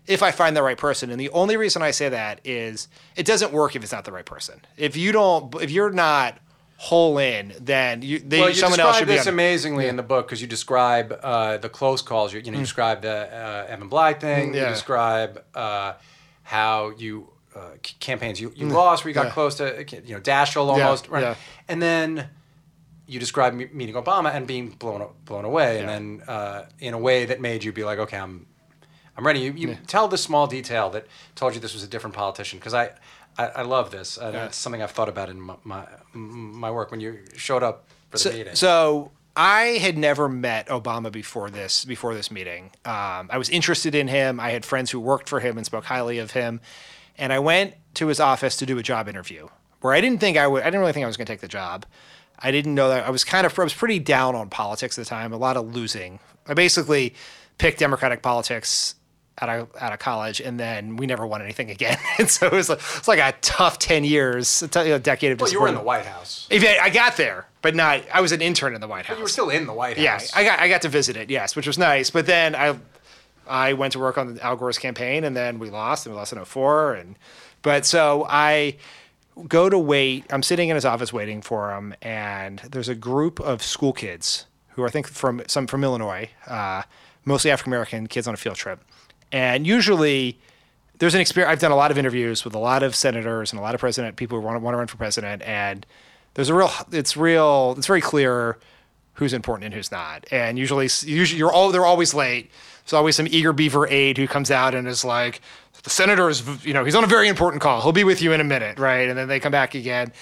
If 0.07 0.23
I 0.23 0.31
find 0.31 0.57
the 0.57 0.63
right 0.63 0.77
person, 0.77 1.11
and 1.11 1.19
the 1.19 1.29
only 1.29 1.57
reason 1.57 1.81
I 1.81 1.91
say 1.91 2.09
that 2.09 2.41
is 2.43 2.87
it 3.15 3.25
doesn't 3.25 3.51
work 3.53 3.75
if 3.75 3.83
it's 3.83 3.91
not 3.91 4.03
the 4.05 4.11
right 4.11 4.25
person. 4.25 4.59
If 4.77 4.97
you 4.97 5.11
don't, 5.11 5.53
if 5.61 5.69
you're 5.71 5.91
not 5.91 6.39
whole 6.77 7.19
in, 7.19 7.53
then 7.61 8.01
you, 8.01 8.17
they, 8.17 8.39
well, 8.39 8.49
you 8.49 8.55
someone 8.55 8.77
describe 8.77 8.87
else 8.87 8.97
should 8.97 9.07
be. 9.07 9.13
this 9.13 9.27
on- 9.27 9.33
amazingly 9.33 9.87
in 9.87 9.95
the 9.97 10.03
book 10.03 10.25
because 10.25 10.41
you 10.41 10.47
describe 10.47 11.17
uh, 11.21 11.57
the 11.57 11.69
close 11.69 12.01
calls. 12.01 12.33
You, 12.33 12.39
you 12.39 12.51
know, 12.51 12.57
you 12.57 12.63
describe 12.63 13.03
the 13.03 13.29
uh, 13.31 13.65
Evan 13.69 13.89
Bayh 13.89 14.19
thing. 14.19 14.51
Mm, 14.51 14.55
yeah. 14.55 14.63
You 14.63 14.73
describe 14.73 15.43
uh, 15.53 15.93
how 16.41 16.89
you 16.97 17.29
uh, 17.55 17.59
campaigns 17.99 18.41
you, 18.41 18.51
you 18.55 18.67
lost, 18.67 19.03
where 19.03 19.09
you 19.09 19.13
got 19.13 19.25
Mm. 19.25 19.29
Yeah. 19.29 19.33
close 19.33 19.55
to 19.55 19.85
you 20.07 20.15
know 20.15 20.21
Daschle 20.21 20.67
almost, 20.69 21.09
right? 21.09 21.21
yeah. 21.21 21.35
And 21.67 21.79
then 21.81 22.27
you 23.05 23.19
describe 23.19 23.53
meeting 23.53 23.93
Obama 23.95 24.33
and 24.33 24.47
being 24.47 24.69
blown 24.69 25.07
blown 25.25 25.45
away, 25.45 25.79
and 25.79 25.87
then 25.89 26.23
uh, 26.27 26.65
in 26.79 26.93
a 26.95 26.97
way 26.99 27.25
that 27.25 27.39
made 27.39 27.63
you 27.63 27.71
be 27.71 27.83
like, 27.83 27.99
okay, 27.99 28.17
I'm 28.17 28.47
I'm 29.17 29.25
ready. 29.25 29.39
You, 29.39 29.53
you 29.53 29.77
tell 29.87 30.07
this 30.07 30.21
small 30.23 30.47
detail 30.47 30.89
that 30.91 31.05
told 31.35 31.53
you 31.53 31.59
this 31.59 31.73
was 31.73 31.83
a 31.83 31.87
different 31.87 32.15
politician 32.15 32.59
because 32.59 32.73
I, 32.73 32.91
I 33.37 33.45
I 33.47 33.61
love 33.63 33.91
this. 33.91 34.17
and 34.17 34.33
Yeah. 34.33 34.45
It's 34.45 34.57
something 34.57 34.81
I've 34.81 34.91
thought 34.91 35.09
about 35.09 35.29
in 35.29 35.41
my, 35.41 35.55
my 35.63 35.85
my 36.13 36.71
work 36.71 36.91
when 36.91 36.99
you 36.99 37.19
showed 37.35 37.63
up 37.63 37.87
for 38.09 38.17
the 38.17 38.19
so, 38.19 38.31
meeting. 38.31 38.55
so 38.55 39.11
I 39.35 39.77
had 39.81 39.97
never 39.97 40.27
met 40.27 40.67
Obama 40.67 41.11
before 41.11 41.49
this 41.49 41.85
before 41.85 42.13
this 42.13 42.31
meeting. 42.31 42.71
Um, 42.85 43.29
I 43.29 43.37
was 43.37 43.49
interested 43.49 43.95
in 43.95 44.07
him. 44.07 44.39
I 44.39 44.51
had 44.51 44.65
friends 44.65 44.91
who 44.91 44.99
worked 44.99 45.29
for 45.29 45.39
him 45.39 45.57
and 45.57 45.65
spoke 45.65 45.85
highly 45.85 46.17
of 46.17 46.31
him, 46.31 46.61
and 47.17 47.31
I 47.31 47.39
went 47.39 47.75
to 47.95 48.07
his 48.07 48.19
office 48.19 48.57
to 48.57 48.65
do 48.65 48.77
a 48.77 48.83
job 48.83 49.07
interview 49.07 49.47
where 49.81 49.93
I 49.93 50.01
didn't 50.01 50.19
think 50.19 50.37
I 50.37 50.47
would. 50.47 50.61
I 50.63 50.65
didn't 50.65 50.81
really 50.81 50.93
think 50.93 51.03
I 51.03 51.07
was 51.07 51.17
going 51.17 51.27
to 51.27 51.33
take 51.33 51.41
the 51.41 51.47
job. 51.47 51.85
I 52.39 52.51
didn't 52.51 52.73
know 52.75 52.89
that 52.89 53.05
I 53.05 53.09
was 53.09 53.23
kind 53.23 53.45
of 53.45 53.57
I 53.57 53.63
was 53.63 53.73
pretty 53.73 53.99
down 53.99 54.35
on 54.35 54.49
politics 54.49 54.97
at 54.97 55.05
the 55.05 55.09
time. 55.09 55.31
A 55.31 55.37
lot 55.37 55.57
of 55.57 55.75
losing. 55.75 56.19
I 56.47 56.53
basically 56.53 57.13
picked 57.57 57.79
Democratic 57.79 58.21
politics 58.21 58.95
out 59.39 59.49
of 59.49 59.69
out 59.79 59.93
of 59.93 59.99
college, 59.99 60.41
and 60.41 60.59
then 60.59 60.97
we 60.97 61.05
never 61.05 61.25
won 61.25 61.41
anything 61.41 61.69
again. 61.69 61.97
and 62.19 62.29
so 62.29 62.47
it 62.47 62.53
was 62.53 62.69
like, 62.69 62.79
it's 62.79 63.07
like 63.07 63.19
a 63.19 63.33
tough 63.41 63.79
ten 63.79 64.03
years, 64.03 64.61
a, 64.63 64.67
t- 64.67 64.91
a 64.91 64.99
decade 64.99 65.31
of. 65.31 65.41
well, 65.41 65.51
you 65.51 65.61
were 65.61 65.67
in 65.67 65.75
the. 65.75 65.81
White 65.81 66.05
House. 66.05 66.47
If 66.49 66.63
I 66.63 66.85
I 66.85 66.89
got 66.89 67.17
there, 67.17 67.47
but 67.61 67.75
not. 67.75 68.01
I 68.13 68.21
was 68.21 68.31
an 68.31 68.41
intern 68.41 68.75
in 68.75 68.81
the 68.81 68.87
White 68.87 69.05
House. 69.05 69.17
You 69.17 69.23
were 69.23 69.29
still 69.29 69.49
in 69.49 69.65
the 69.65 69.73
White 69.73 69.97
House. 69.97 70.31
yeah. 70.33 70.39
I 70.39 70.43
got 70.43 70.59
I 70.59 70.67
got 70.67 70.81
to 70.83 70.89
visit 70.89 71.15
it. 71.17 71.29
Yes, 71.29 71.55
which 71.55 71.67
was 71.67 71.77
nice. 71.77 72.09
But 72.09 72.25
then 72.25 72.55
I 72.55 72.77
I 73.47 73.73
went 73.73 73.93
to 73.93 73.99
work 73.99 74.17
on 74.17 74.35
the 74.35 74.43
Al 74.43 74.55
Gore's 74.55 74.77
campaign, 74.77 75.23
and 75.23 75.35
then 75.35 75.59
we 75.59 75.69
lost, 75.69 76.05
and 76.05 76.13
we 76.13 76.19
lost 76.19 76.33
in 76.33 76.43
04. 76.43 76.95
And 76.95 77.17
but 77.61 77.85
so 77.85 78.25
I 78.29 78.77
go 79.47 79.69
to 79.69 79.77
wait. 79.79 80.25
I'm 80.31 80.43
sitting 80.43 80.69
in 80.69 80.75
his 80.75 80.85
office 80.85 81.11
waiting 81.11 81.41
for 81.41 81.71
him, 81.75 81.93
and 82.01 82.59
there's 82.59 82.89
a 82.89 82.95
group 82.95 83.39
of 83.39 83.63
school 83.63 83.93
kids 83.93 84.45
who 84.69 84.83
are, 84.83 84.87
I 84.87 84.91
think 84.91 85.07
from 85.07 85.41
some 85.47 85.67
from 85.67 85.83
Illinois, 85.83 86.29
uh, 86.47 86.83
mostly 87.25 87.51
African 87.51 87.71
American 87.73 88.07
kids 88.07 88.27
on 88.27 88.33
a 88.33 88.37
field 88.37 88.55
trip, 88.55 88.79
and 89.31 89.65
usually 89.65 90.39
there's 90.99 91.15
an 91.15 91.21
experience. 91.21 91.51
I've 91.51 91.59
done 91.59 91.71
a 91.71 91.75
lot 91.75 91.91
of 91.91 91.97
interviews 91.97 92.45
with 92.45 92.53
a 92.53 92.59
lot 92.59 92.83
of 92.83 92.95
senators 92.95 93.51
and 93.51 93.59
a 93.59 93.61
lot 93.61 93.73
of 93.73 93.81
president 93.81 94.17
people 94.17 94.39
who 94.39 94.45
want 94.45 94.55
to, 94.55 94.59
want 94.59 94.73
to 94.73 94.77
run 94.77 94.87
for 94.87 94.97
president, 94.97 95.41
and 95.41 95.85
there's 96.35 96.49
a 96.49 96.53
real. 96.53 96.69
It's 96.91 97.17
real. 97.17 97.73
It's 97.77 97.87
very 97.87 98.01
clear 98.01 98.57
who's 99.13 99.33
important 99.33 99.65
and 99.65 99.73
who's 99.73 99.91
not. 99.91 100.25
And 100.31 100.57
usually, 100.57 100.89
usually 101.03 101.37
you're 101.37 101.51
all 101.51 101.71
they're 101.71 101.85
always 101.85 102.13
late. 102.13 102.51
There's 102.83 102.93
always 102.93 103.15
some 103.15 103.27
eager 103.29 103.53
beaver 103.53 103.87
aide 103.87 104.17
who 104.17 104.27
comes 104.27 104.49
out 104.51 104.73
and 104.73 104.87
is 104.87 105.03
like, 105.03 105.41
the 105.83 105.89
senator 105.89 106.29
is, 106.29 106.43
you 106.65 106.73
know, 106.73 106.83
he's 106.85 106.95
on 106.95 107.03
a 107.03 107.07
very 107.07 107.27
important 107.27 107.61
call. 107.61 107.81
He'll 107.81 107.91
be 107.91 108.03
with 108.03 108.21
you 108.21 108.31
in 108.33 108.41
a 108.41 108.43
minute, 108.43 108.79
right? 108.79 109.09
And 109.09 109.17
then 109.17 109.27
they 109.27 109.39
come 109.39 109.51
back 109.51 109.75
again, 109.75 110.13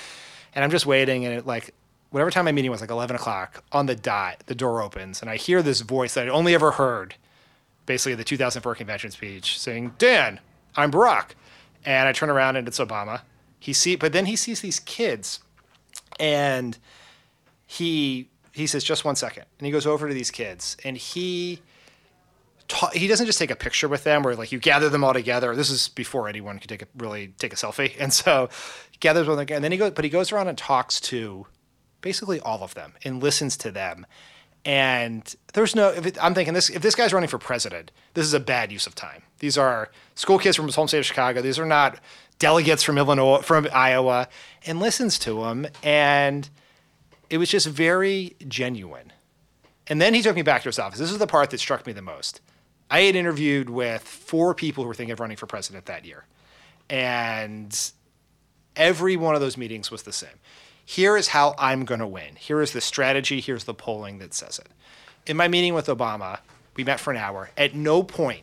and 0.56 0.64
I'm 0.64 0.72
just 0.72 0.86
waiting, 0.86 1.26
and 1.26 1.34
it 1.34 1.46
like. 1.46 1.74
Whatever 2.12 2.32
time 2.32 2.46
my 2.46 2.52
meeting 2.52 2.72
was, 2.72 2.82
like 2.82 2.90
11 2.90 3.18
o'clock, 3.18 3.64
on 3.72 3.86
the 3.86 3.94
dot, 3.94 4.42
the 4.48 4.56
door 4.56 4.82
opens, 4.82 5.22
and 5.22 5.30
I 5.30 5.36
hear 5.36 5.62
this 5.62 5.82
voice 5.82 6.16
that 6.16 6.24
I'd 6.24 6.30
only 6.30 6.56
ever 6.56 6.72
heard 6.72 7.14
basically 7.90 8.14
the 8.14 8.24
2004 8.24 8.76
convention 8.76 9.10
speech 9.10 9.60
saying, 9.60 9.96
Dan, 9.98 10.40
I'm 10.76 10.92
Barack. 10.92 11.32
And 11.84 12.08
I 12.08 12.12
turn 12.12 12.30
around 12.30 12.56
and 12.56 12.68
it's 12.68 12.78
Obama. 12.78 13.22
He 13.58 13.74
see, 13.74 13.96
but 13.96 14.14
then 14.14 14.28
he 14.28 14.36
sees 14.36 14.62
these 14.62 14.80
kids, 14.80 15.40
and 16.20 16.78
he 17.66 18.30
he 18.54 18.68
says, 18.68 18.84
"Just 18.84 19.04
one 19.04 19.16
second. 19.16 19.46
and 19.58 19.66
he 19.66 19.72
goes 19.72 19.88
over 19.88 20.08
to 20.08 20.14
these 20.14 20.30
kids, 20.32 20.78
and 20.86 20.96
he 20.96 21.62
ta- 22.68 22.92
he 22.94 23.08
doesn't 23.08 23.26
just 23.26 23.40
take 23.40 23.52
a 23.52 23.56
picture 23.56 23.88
with 23.90 24.04
them, 24.06 24.24
where 24.24 24.36
like 24.36 24.52
you 24.52 24.60
gather 24.60 24.88
them 24.88 25.04
all 25.04 25.14
together. 25.14 25.56
This 25.56 25.70
is 25.70 25.90
before 25.90 26.30
anyone 26.30 26.60
could 26.60 26.70
take 26.70 26.84
a 26.84 26.88
really 26.98 27.34
take 27.40 27.52
a 27.52 27.58
selfie, 27.58 27.96
and 28.00 28.14
so 28.14 28.50
he 28.92 28.98
gathers 29.00 29.28
them 29.28 29.38
together, 29.38 29.58
and 29.58 29.64
then 29.64 29.72
he 29.74 29.78
goes, 29.78 29.92
but 29.92 30.06
he 30.06 30.10
goes 30.10 30.32
around 30.32 30.48
and 30.48 30.58
talks 30.58 31.02
to 31.02 31.48
basically 32.02 32.40
all 32.40 32.64
of 32.64 32.76
them 32.76 32.94
and 33.04 33.22
listens 33.22 33.58
to 33.58 33.72
them. 33.72 34.06
And 34.70 35.36
there's 35.54 35.76
no. 35.76 35.88
It, 35.90 36.24
I'm 36.24 36.36
thinking 36.36 36.54
this. 36.54 36.70
If 36.70 36.84
this 36.84 36.94
guy's 36.94 37.12
running 37.12 37.28
for 37.28 37.40
president, 37.40 37.90
this 38.14 38.24
is 38.24 38.36
a 38.36 38.40
bad 38.40 38.72
use 38.72 38.86
of 38.86 38.94
time. 38.94 39.24
These 39.40 39.58
are 39.58 39.90
school 40.14 40.38
kids 40.38 40.56
from 40.56 40.68
his 40.68 40.76
home 40.76 40.88
state 40.88 41.00
of 41.00 41.08
Chicago. 41.08 41.42
These 41.42 41.58
are 41.58 41.66
not 41.66 41.98
delegates 42.38 42.84
from 42.84 43.00
Illinois, 43.00 43.42
from 43.42 43.68
Iowa, 43.74 44.30
and 44.68 44.80
listens 44.80 45.18
to 45.20 45.42
them. 45.42 45.66
And 45.82 46.48
it 47.32 47.40
was 47.40 47.50
just 47.50 47.66
very 47.66 48.36
genuine. 48.48 49.12
And 49.88 50.00
then 50.00 50.14
he 50.14 50.22
took 50.22 50.36
me 50.36 50.44
back 50.44 50.62
to 50.62 50.70
his 50.70 50.78
office. 50.78 51.00
This 51.00 51.12
is 51.12 51.18
the 51.18 51.26
part 51.26 51.50
that 51.50 51.60
struck 51.60 51.88
me 51.88 51.94
the 51.94 52.04
most. 52.04 52.40
I 52.92 53.02
had 53.02 53.16
interviewed 53.16 53.72
with 53.72 54.04
four 54.04 54.54
people 54.54 54.84
who 54.84 54.88
were 54.88 54.94
thinking 54.94 55.14
of 55.14 55.20
running 55.20 55.38
for 55.38 55.48
president 55.48 55.88
that 55.88 56.06
year, 56.06 56.26
and 56.92 57.92
every 58.76 59.18
one 59.18 59.34
of 59.34 59.42
those 59.42 59.58
meetings 59.58 59.90
was 59.90 60.04
the 60.04 60.14
same 60.14 60.38
here 60.90 61.16
is 61.16 61.28
how 61.28 61.54
I'm 61.60 61.86
going 61.86 62.00
to 62.00 62.08
win. 62.08 62.36
Here 62.36 62.64
is 62.64 62.72
the 62.72 62.82
strategy. 62.82 63.42
Here's 63.42 63.66
the 63.66 63.76
polling 63.76 64.18
that 64.18 64.34
says 64.34 64.58
it. 64.58 64.66
In 65.28 65.38
my 65.38 65.48
meeting 65.48 65.76
with 65.76 65.86
Obama, 65.86 66.40
we 66.76 66.84
met 66.84 67.00
for 67.00 67.12
an 67.12 67.18
hour. 67.18 67.52
At 67.56 67.76
no 67.76 68.02
point 68.02 68.42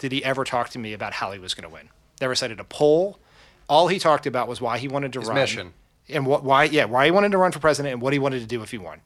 did 0.00 0.10
he 0.10 0.24
ever 0.24 0.42
talk 0.42 0.70
to 0.70 0.78
me 0.80 0.92
about 0.92 1.12
how 1.12 1.30
he 1.30 1.38
was 1.38 1.54
going 1.54 1.68
to 1.68 1.72
win. 1.72 1.88
Never 2.20 2.34
cited 2.34 2.58
a 2.58 2.64
poll. 2.64 3.20
All 3.68 3.86
he 3.86 4.00
talked 4.00 4.26
about 4.26 4.48
was 4.48 4.60
why 4.60 4.78
he 4.78 4.88
wanted 4.88 5.12
to 5.12 5.20
His 5.20 5.28
run. 5.28 5.36
mission. 5.36 5.72
And 6.08 6.26
what, 6.26 6.42
why, 6.42 6.64
yeah, 6.64 6.86
why 6.86 7.04
he 7.04 7.12
wanted 7.12 7.30
to 7.30 7.38
run 7.38 7.52
for 7.52 7.60
president 7.60 7.92
and 7.92 8.02
what 8.02 8.12
he 8.12 8.18
wanted 8.18 8.40
to 8.40 8.46
do 8.46 8.60
if 8.64 8.72
he 8.72 8.78
won. 8.78 9.00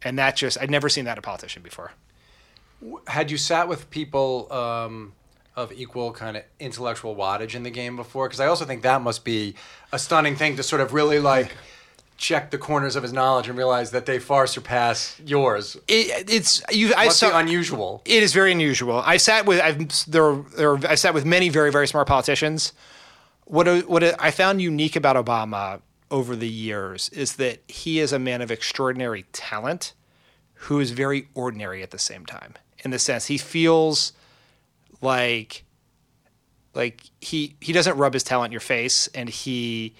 And 0.00 0.16
that 0.16 0.36
just, 0.36 0.56
I'd 0.60 0.70
never 0.70 0.88
seen 0.88 1.06
that 1.06 1.18
a 1.18 1.22
politician 1.22 1.64
before. 1.64 1.90
Had 3.08 3.32
you 3.32 3.36
sat 3.36 3.66
with 3.66 3.90
people 3.90 4.46
um, 4.52 5.12
of 5.56 5.72
equal 5.72 6.12
kind 6.12 6.36
of 6.36 6.42
intellectual 6.58 7.14
wattage 7.16 7.54
in 7.54 7.62
the 7.62 7.70
game 7.70 7.96
before? 7.96 8.26
Because 8.28 8.40
I 8.40 8.46
also 8.46 8.64
think 8.64 8.82
that 8.82 9.02
must 9.02 9.24
be 9.24 9.54
a 9.92 9.98
stunning 9.98 10.36
thing 10.36 10.56
to 10.56 10.62
sort 10.62 10.80
of 10.80 10.92
really 10.92 11.18
like 11.20 11.54
check 12.16 12.50
the 12.50 12.58
corners 12.58 12.94
of 12.96 13.02
his 13.02 13.12
knowledge 13.12 13.48
and 13.48 13.58
realize 13.58 13.90
that 13.90 14.06
they 14.06 14.18
far 14.18 14.46
surpass 14.46 15.20
yours. 15.24 15.76
It, 15.88 16.30
it's, 16.30 16.62
you, 16.70 16.92
I 16.96 17.06
Must 17.06 17.18
saw, 17.18 17.30
be 17.30 17.36
unusual. 17.36 18.02
It 18.04 18.22
is 18.22 18.32
very 18.32 18.52
unusual. 18.52 19.02
I 19.04 19.16
sat 19.16 19.46
with 19.46 19.60
I've 19.60 19.78
there, 20.06 20.36
there 20.56 20.76
I 20.88 20.94
sat 20.94 21.12
with 21.14 21.24
many 21.24 21.48
very 21.48 21.70
very 21.72 21.88
smart 21.88 22.06
politicians. 22.06 22.72
What 23.46 23.68
a- 23.68 23.80
what 23.82 24.02
a- 24.02 24.22
I 24.22 24.30
found 24.30 24.62
unique 24.62 24.96
about 24.96 25.16
Obama 25.22 25.80
over 26.10 26.36
the 26.36 26.48
years 26.48 27.08
is 27.10 27.36
that 27.36 27.62
he 27.68 27.98
is 27.98 28.12
a 28.12 28.18
man 28.18 28.40
of 28.42 28.50
extraordinary 28.50 29.24
talent, 29.32 29.92
who 30.54 30.78
is 30.80 30.92
very 30.92 31.28
ordinary 31.34 31.82
at 31.82 31.90
the 31.90 31.98
same 31.98 32.24
time. 32.24 32.54
In 32.84 32.90
the 32.92 32.98
sense 32.98 33.26
he 33.26 33.38
feels 33.38 34.12
like 35.04 35.64
like 36.74 37.02
he 37.20 37.54
he 37.60 37.72
doesn't 37.72 37.96
rub 37.96 38.12
his 38.14 38.24
talent 38.24 38.46
in 38.48 38.52
your 38.52 38.60
face, 38.60 39.06
and 39.14 39.28
he 39.28 39.94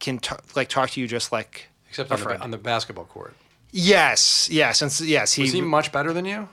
can 0.00 0.18
t- 0.18 0.34
like 0.54 0.68
talk 0.68 0.90
to 0.90 1.00
you 1.00 1.06
just 1.08 1.32
like 1.32 1.68
Except 1.88 2.10
on 2.12 2.20
the, 2.20 2.40
on 2.40 2.50
the 2.50 2.58
basketball 2.58 3.04
court. 3.06 3.34
yes, 3.72 4.48
yes, 4.50 4.82
and 4.82 5.08
yes. 5.08 5.38
Is 5.38 5.52
he 5.52 5.60
much 5.60 5.90
better 5.92 6.12
than 6.12 6.24
you? 6.24 6.48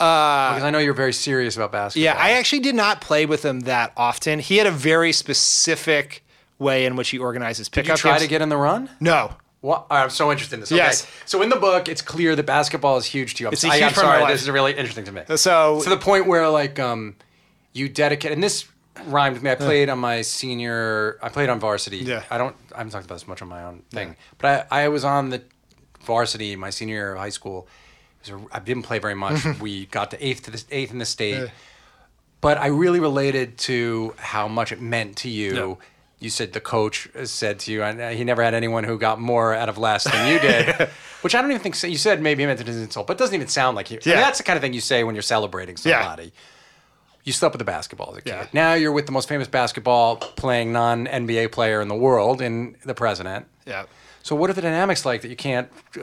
Uh, 0.00 0.50
because 0.54 0.64
I 0.64 0.70
know 0.70 0.78
you're 0.78 0.92
very 0.92 1.12
serious 1.12 1.56
about 1.56 1.70
basketball. 1.72 2.04
Yeah, 2.04 2.16
I 2.18 2.32
actually 2.32 2.58
did 2.60 2.74
not 2.74 3.00
play 3.00 3.26
with 3.26 3.44
him 3.44 3.60
that 3.60 3.92
often. 3.96 4.40
He 4.40 4.56
had 4.58 4.66
a 4.66 4.70
very 4.72 5.12
specific 5.12 6.24
way 6.58 6.84
in 6.84 6.96
which 6.96 7.10
he 7.10 7.18
organizes 7.18 7.68
Did 7.68 7.82
pickup 7.82 7.98
you 7.98 8.00
try 8.02 8.10
games. 8.12 8.22
to 8.22 8.28
get 8.28 8.42
in 8.42 8.48
the 8.48 8.56
run? 8.56 8.90
No. 9.00 9.34
What? 9.64 9.86
I'm 9.90 10.10
so 10.10 10.30
interested 10.30 10.56
in 10.56 10.60
this. 10.60 10.70
Okay. 10.70 10.76
Yes. 10.76 11.06
So 11.24 11.40
in 11.40 11.48
the 11.48 11.56
book, 11.56 11.88
it's 11.88 12.02
clear 12.02 12.36
that 12.36 12.44
basketball 12.44 12.98
is 12.98 13.06
huge 13.06 13.36
to 13.36 13.44
you. 13.44 13.46
I'm, 13.48 13.54
It's 13.54 13.64
a 13.64 13.68
I, 13.68 13.78
huge 13.78 13.82
I'm 13.84 13.92
part 13.94 14.04
of 14.06 14.10
sorry. 14.10 14.22
life. 14.22 14.32
This 14.32 14.42
is 14.42 14.50
really 14.50 14.72
interesting 14.72 15.06
to 15.06 15.12
me. 15.12 15.22
So- 15.36 15.80
to 15.82 15.88
the 15.88 15.96
point 15.96 16.26
where 16.26 16.50
like 16.50 16.78
um, 16.78 17.16
you 17.72 17.88
dedicate, 17.88 18.32
and 18.32 18.42
this 18.42 18.66
rhymed 19.06 19.36
with 19.36 19.42
me. 19.42 19.50
I 19.50 19.54
played 19.54 19.88
on 19.88 19.98
my 19.98 20.20
senior. 20.20 21.18
I 21.22 21.30
played 21.30 21.48
on 21.48 21.60
varsity. 21.60 21.98
Yeah. 21.98 22.24
I 22.30 22.36
don't. 22.36 22.54
I 22.74 22.78
haven't 22.78 22.92
talked 22.92 23.06
about 23.06 23.14
this 23.14 23.26
much 23.26 23.40
on 23.40 23.48
my 23.48 23.64
own 23.64 23.82
thing, 23.90 24.16
but 24.36 24.68
I, 24.70 24.82
I 24.84 24.88
was 24.88 25.02
on 25.02 25.30
the 25.30 25.42
varsity 26.02 26.56
my 26.56 26.68
senior 26.70 26.94
year 26.96 27.12
of 27.12 27.18
high 27.18 27.30
school. 27.30 27.66
A, 28.28 28.38
I 28.52 28.60
didn't 28.60 28.82
play 28.82 28.98
very 28.98 29.14
much. 29.14 29.44
we 29.60 29.86
got 29.86 30.10
to 30.10 30.26
eighth 30.26 30.42
to 30.42 30.50
the 30.50 30.62
eighth 30.70 30.92
in 30.92 30.98
the 30.98 31.06
state, 31.06 31.50
but 32.40 32.58
I 32.58 32.66
really 32.66 33.00
related 33.00 33.58
to 33.58 34.14
how 34.18 34.46
much 34.46 34.72
it 34.72 34.80
meant 34.80 35.16
to 35.18 35.28
you. 35.28 35.54
Yeah. 35.54 35.74
You 36.24 36.30
said 36.30 36.52
the 36.52 36.60
coach 36.60 37.08
said 37.24 37.58
to 37.60 37.72
you, 37.72 37.82
and 37.82 38.00
uh, 38.00 38.08
he 38.10 38.24
never 38.24 38.42
had 38.42 38.54
anyone 38.54 38.82
who 38.84 38.98
got 38.98 39.20
more 39.20 39.54
out 39.54 39.68
of 39.68 39.78
less 39.78 40.04
than 40.04 40.32
you 40.32 40.40
did, 40.40 40.88
which 41.20 41.34
I 41.34 41.40
don't 41.42 41.50
even 41.50 41.62
think 41.62 41.74
so. 41.74 41.86
You 41.86 41.98
said 41.98 42.20
maybe 42.20 42.42
he 42.42 42.46
meant 42.46 42.60
it 42.60 42.68
as 42.68 42.76
an 42.76 42.82
insult, 42.82 43.06
but 43.06 43.12
it 43.16 43.18
doesn't 43.18 43.34
even 43.34 43.48
sound 43.48 43.76
like 43.76 43.90
you. 43.90 43.98
I 44.04 44.08
mean, 44.08 44.16
Yeah. 44.16 44.22
that's 44.22 44.38
the 44.38 44.44
kind 44.44 44.56
of 44.56 44.62
thing 44.62 44.72
you 44.72 44.80
say 44.80 45.04
when 45.04 45.14
you're 45.14 45.22
celebrating 45.22 45.76
Yeah. 45.84 46.00
somebody. 46.02 46.32
You 47.24 47.32
slept 47.32 47.54
with 47.54 47.62
a 47.62 47.64
basketball 47.64 48.10
as 48.12 48.18
a 48.18 48.22
kid. 48.22 48.30
Yeah. 48.30 48.46
Now 48.52 48.74
you're 48.74 48.92
with 48.92 49.06
the 49.06 49.12
most 49.12 49.28
famous 49.28 49.48
basketball 49.48 50.16
playing 50.16 50.72
non 50.72 51.06
NBA 51.06 51.52
player 51.52 51.80
in 51.80 51.88
the 51.88 51.94
world, 51.94 52.40
in 52.42 52.76
the 52.84 52.94
president. 52.94 53.46
Yeah. 53.66 53.84
So 54.22 54.34
what 54.36 54.48
are 54.50 54.54
the 54.54 54.62
dynamics 54.62 55.04
like 55.04 55.20
that 55.22 55.28
you 55.28 55.36
can't 55.36 55.68
uh, 55.96 56.00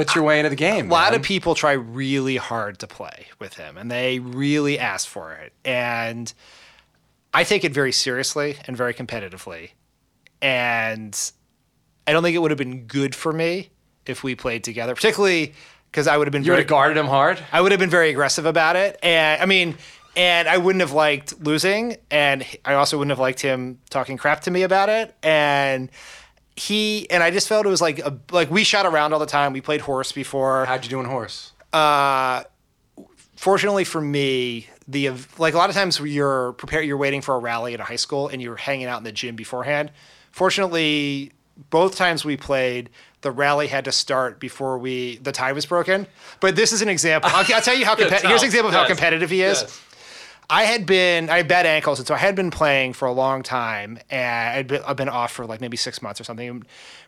utz 0.00 0.14
your 0.14 0.24
way 0.24 0.38
into 0.38 0.50
the 0.50 0.56
game? 0.56 0.90
A 0.90 0.92
lot 0.92 1.12
man? 1.12 1.20
of 1.20 1.24
people 1.26 1.54
try 1.54 1.72
really 1.72 2.36
hard 2.36 2.78
to 2.80 2.86
play 2.86 3.26
with 3.38 3.54
him 3.54 3.76
and 3.78 3.90
they 3.90 4.18
really 4.18 4.78
ask 4.78 5.06
for 5.08 5.32
it. 5.32 5.52
And 5.64 6.32
I 7.34 7.42
take 7.42 7.64
it 7.64 7.72
very 7.72 7.90
seriously 7.90 8.56
and 8.66 8.76
very 8.76 8.94
competitively. 8.94 9.70
And 10.40 11.18
I 12.06 12.12
don't 12.12 12.22
think 12.22 12.36
it 12.36 12.38
would 12.38 12.52
have 12.52 12.58
been 12.58 12.86
good 12.86 13.14
for 13.14 13.32
me 13.32 13.70
if 14.06 14.22
we 14.22 14.36
played 14.36 14.62
together, 14.62 14.94
particularly 14.94 15.52
because 15.90 16.06
I 16.06 16.16
would 16.16 16.28
have 16.28 16.32
been 16.32 16.44
you 16.44 16.52
would 16.52 16.60
have 16.60 16.68
guarded 16.68 16.96
him 16.96 17.06
hard. 17.06 17.42
I 17.52 17.60
would 17.60 17.72
have 17.72 17.80
been 17.80 17.90
very 17.90 18.10
aggressive 18.10 18.46
about 18.46 18.76
it. 18.76 18.98
And 19.02 19.42
I 19.42 19.46
mean, 19.46 19.76
and 20.16 20.48
I 20.48 20.58
wouldn't 20.58 20.80
have 20.80 20.92
liked 20.92 21.40
losing. 21.42 21.96
And 22.08 22.46
I 22.64 22.74
also 22.74 22.98
wouldn't 22.98 23.10
have 23.10 23.18
liked 23.18 23.40
him 23.40 23.80
talking 23.90 24.16
crap 24.16 24.42
to 24.42 24.50
me 24.52 24.62
about 24.62 24.88
it. 24.88 25.14
And 25.22 25.90
he, 26.54 27.10
and 27.10 27.20
I 27.20 27.32
just 27.32 27.48
felt 27.48 27.66
it 27.66 27.68
was 27.68 27.80
like, 27.80 27.98
a, 27.98 28.16
like 28.30 28.48
we 28.48 28.62
shot 28.62 28.86
around 28.86 29.12
all 29.12 29.18
the 29.18 29.26
time. 29.26 29.52
We 29.52 29.60
played 29.60 29.80
horse 29.80 30.12
before. 30.12 30.66
How'd 30.66 30.84
you 30.84 30.90
do 30.90 31.00
in 31.00 31.06
horse? 31.06 31.52
Uh, 31.72 32.44
Fortunately 33.36 33.84
for 33.84 34.00
me, 34.00 34.68
the, 34.88 35.10
like 35.38 35.54
a 35.54 35.56
lot 35.56 35.70
of 35.70 35.76
times 35.76 35.98
you're 36.00 36.52
prepared, 36.54 36.86
you're 36.86 36.96
waiting 36.96 37.20
for 37.20 37.34
a 37.34 37.38
rally 37.38 37.74
at 37.74 37.80
a 37.80 37.84
high 37.84 37.96
school 37.96 38.28
and 38.28 38.42
you're 38.42 38.56
hanging 38.56 38.86
out 38.86 38.98
in 38.98 39.04
the 39.04 39.12
gym 39.12 39.36
beforehand. 39.36 39.90
Fortunately, 40.30 41.32
both 41.70 41.96
times 41.96 42.24
we 42.24 42.36
played, 42.36 42.90
the 43.20 43.30
rally 43.30 43.66
had 43.66 43.84
to 43.86 43.92
start 43.92 44.38
before 44.38 44.78
we 44.78 45.16
the 45.16 45.32
tie 45.32 45.52
was 45.52 45.66
broken. 45.66 46.06
But 46.40 46.56
this 46.56 46.72
is 46.72 46.82
an 46.82 46.88
example. 46.88 47.30
I'll, 47.32 47.44
I'll 47.54 47.62
tell 47.62 47.76
you 47.76 47.84
how 47.84 47.94
competitive. 47.96 48.28
Here's 48.28 48.42
an 48.42 48.46
example 48.46 48.68
of 48.68 48.74
how 48.74 48.86
competitive 48.86 49.30
he 49.30 49.42
is. 49.42 49.62
Yes. 49.62 49.80
I 50.50 50.64
had 50.64 50.84
been 50.84 51.30
I 51.30 51.38
had 51.38 51.48
bad 51.48 51.66
ankles, 51.66 51.98
and 51.98 52.06
so 52.06 52.14
I 52.14 52.18
had 52.18 52.36
been 52.36 52.50
playing 52.50 52.92
for 52.92 53.06
a 53.06 53.12
long 53.12 53.42
time, 53.42 53.98
and 54.10 54.58
I'd 54.58 54.66
been, 54.66 54.82
I've 54.86 54.96
been 54.96 55.08
off 55.08 55.32
for 55.32 55.46
like 55.46 55.60
maybe 55.60 55.76
six 55.76 56.02
months 56.02 56.20
or 56.20 56.24
something. 56.24 56.64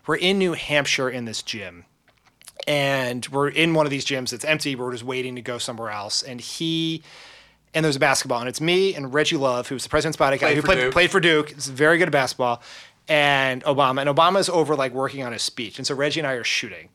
We're 0.07 0.15
in 0.15 0.39
New 0.39 0.53
Hampshire 0.53 1.09
in 1.09 1.25
this 1.25 1.43
gym, 1.43 1.85
and 2.67 3.27
we're 3.27 3.49
in 3.49 3.73
one 3.75 3.85
of 3.85 3.91
these 3.91 4.05
gyms 4.05 4.31
that's 4.31 4.45
empty. 4.45 4.75
We're 4.75 4.91
just 4.91 5.03
waiting 5.03 5.35
to 5.35 5.41
go 5.41 5.57
somewhere 5.57 5.91
else, 5.91 6.23
and 6.23 6.41
he. 6.41 7.03
And 7.73 7.83
there's 7.83 7.95
a 7.97 7.99
basketball, 7.99 8.39
and 8.39 8.49
it's 8.49 8.61
me 8.61 8.95
and 8.95 9.13
Reggie 9.13 9.35
Love, 9.37 9.67
who's 9.67 9.83
the 9.83 9.89
president's 9.89 10.17
bodyguard, 10.17 10.51
Played 10.53 10.57
who 10.57 10.63
played, 10.63 10.79
Duke. 10.81 10.93
played 10.93 11.11
for 11.11 11.19
Duke. 11.19 11.51
Is 11.57 11.67
very 11.67 11.97
good 11.97 12.07
at 12.07 12.11
basketball, 12.11 12.61
and 13.07 13.63
Obama. 13.65 14.01
And 14.01 14.09
Obama's 14.09 14.49
over 14.49 14.75
like 14.75 14.93
working 14.93 15.21
on 15.23 15.31
his 15.33 15.41
speech, 15.43 15.77
and 15.77 15.85
so 15.85 15.93
Reggie 15.93 16.19
and 16.21 16.27
I 16.27 16.33
are 16.33 16.43
shooting. 16.43 16.89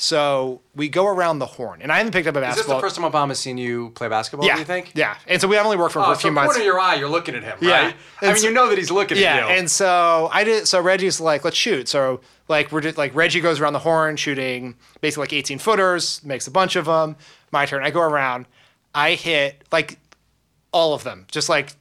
So 0.00 0.60
we 0.76 0.88
go 0.88 1.06
around 1.06 1.40
the 1.40 1.46
horn, 1.46 1.82
and 1.82 1.90
I 1.90 1.98
haven't 1.98 2.12
picked 2.12 2.28
up 2.28 2.36
a 2.36 2.40
basketball. 2.40 2.50
Is 2.50 2.56
this 2.56 2.66
basketball. 2.66 2.80
the 2.80 3.10
first 3.10 3.20
time 3.20 3.30
Obama's 3.30 3.38
seen 3.40 3.58
you 3.58 3.90
play 3.96 4.08
basketball? 4.08 4.46
yeah, 4.46 4.54
Do 4.54 4.60
you 4.60 4.64
think? 4.64 4.92
Yeah, 4.94 5.16
and 5.26 5.40
so 5.40 5.48
we 5.48 5.56
have 5.56 5.64
only 5.64 5.76
worked 5.76 5.92
for 5.92 5.98
him 6.00 6.04
Oh, 6.04 6.06
for 6.06 6.10
a 6.10 6.14
oh, 6.14 6.18
so 6.18 6.20
few 6.20 6.30
months. 6.30 6.46
corner 6.52 6.60
of 6.60 6.66
your 6.66 6.78
eye, 6.78 6.94
you're 6.96 7.08
looking 7.08 7.34
at 7.34 7.42
him, 7.42 7.58
Yeah. 7.60 7.70
right? 7.86 7.94
I 8.22 8.26
And 8.26 8.34
mean, 8.34 8.36
so- 8.42 8.48
you 8.48 8.54
know 8.54 8.68
that 8.68 8.78
he's 8.78 8.90
looking 8.92 9.18
Yeah, 9.18 9.36
at 9.36 9.42
you. 9.50 9.56
and 9.56 9.68
so 9.70 10.28
I 10.32 10.44
did. 10.44 10.68
So 10.68 10.80
Reggie's 10.80 11.20
like, 11.20 11.44
let's 11.44 11.56
shoot. 11.56 11.88
So 11.88 12.20
like 12.46 12.70
we're 12.70 12.80
just 12.80 12.96
like 12.96 13.12
Reggie 13.14 13.40
goes 13.40 13.60
around 13.60 13.72
the 13.72 13.78
horn 13.80 14.16
shooting 14.16 14.76
basically 15.00 15.22
like 15.24 15.32
18 15.32 15.58
footers, 15.58 16.22
makes 16.24 16.46
a 16.46 16.50
bunch 16.52 16.76
of 16.76 16.84
them. 16.84 17.16
My 17.50 17.66
turn. 17.66 17.82
I 17.82 17.90
go 17.90 18.00
around. 18.00 18.46
I 18.94 19.14
hit 19.14 19.64
like 19.72 19.98
all 20.72 20.94
of 20.94 21.04
them, 21.04 21.26
just 21.30 21.48
like 21.48 21.72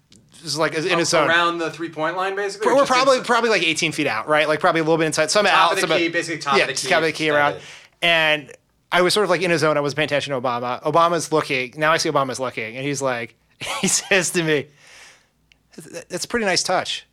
just 0.44 0.58
like 0.58 0.76
in 0.76 1.00
his 1.00 1.10
zone. 1.10 1.28
around 1.30 1.58
the 1.58 1.72
three 1.72 1.90
point 1.90 2.16
line, 2.16 2.36
basically. 2.36 2.74
We're 2.74 2.86
probably 2.86 3.22
probably 3.22 3.50
like 3.50 3.64
18 3.64 3.92
feet 3.92 4.08
out, 4.08 4.28
right? 4.28 4.48
Like 4.48 4.60
probably 4.60 4.82
a 4.82 4.84
little 4.84 4.98
bit 4.98 5.06
inside. 5.08 5.32
Some 5.32 5.46
Top 5.46 5.54
out. 5.54 5.70
of 5.72 5.76
the 5.78 5.82
some 5.82 5.92
out- 5.92 5.98
key, 5.98 6.10
basically 6.10 6.40
top 6.42 6.60
of 6.62 6.68
the 6.68 6.74
key, 6.74 6.88
top 6.88 6.98
of 7.00 7.04
the 7.06 7.12
key 7.12 7.30
around. 7.30 7.58
And 8.02 8.52
I 8.92 9.02
was 9.02 9.14
sort 9.14 9.24
of 9.24 9.30
like 9.30 9.42
in 9.42 9.52
a 9.52 9.58
zone. 9.58 9.78
I 9.78 9.82
was 9.82 9.94
paying 9.94 10.06
attention 10.06 10.34
to 10.34 10.40
Obama. 10.42 10.82
Obama's 10.84 11.32
looking. 11.32 11.74
Now 11.78 11.92
I 11.92 11.98
see 11.98 12.10
Obama's 12.10 12.40
looking, 12.40 12.78
and 12.78 12.86
he's 12.86 13.02
like, 13.02 13.36
he 13.82 13.88
says 13.88 14.30
to 14.32 14.44
me, 14.44 14.68
"That's 16.10 16.26
a 16.26 16.28
pretty 16.28 16.46
nice 16.46 16.64
touch." 16.64 17.06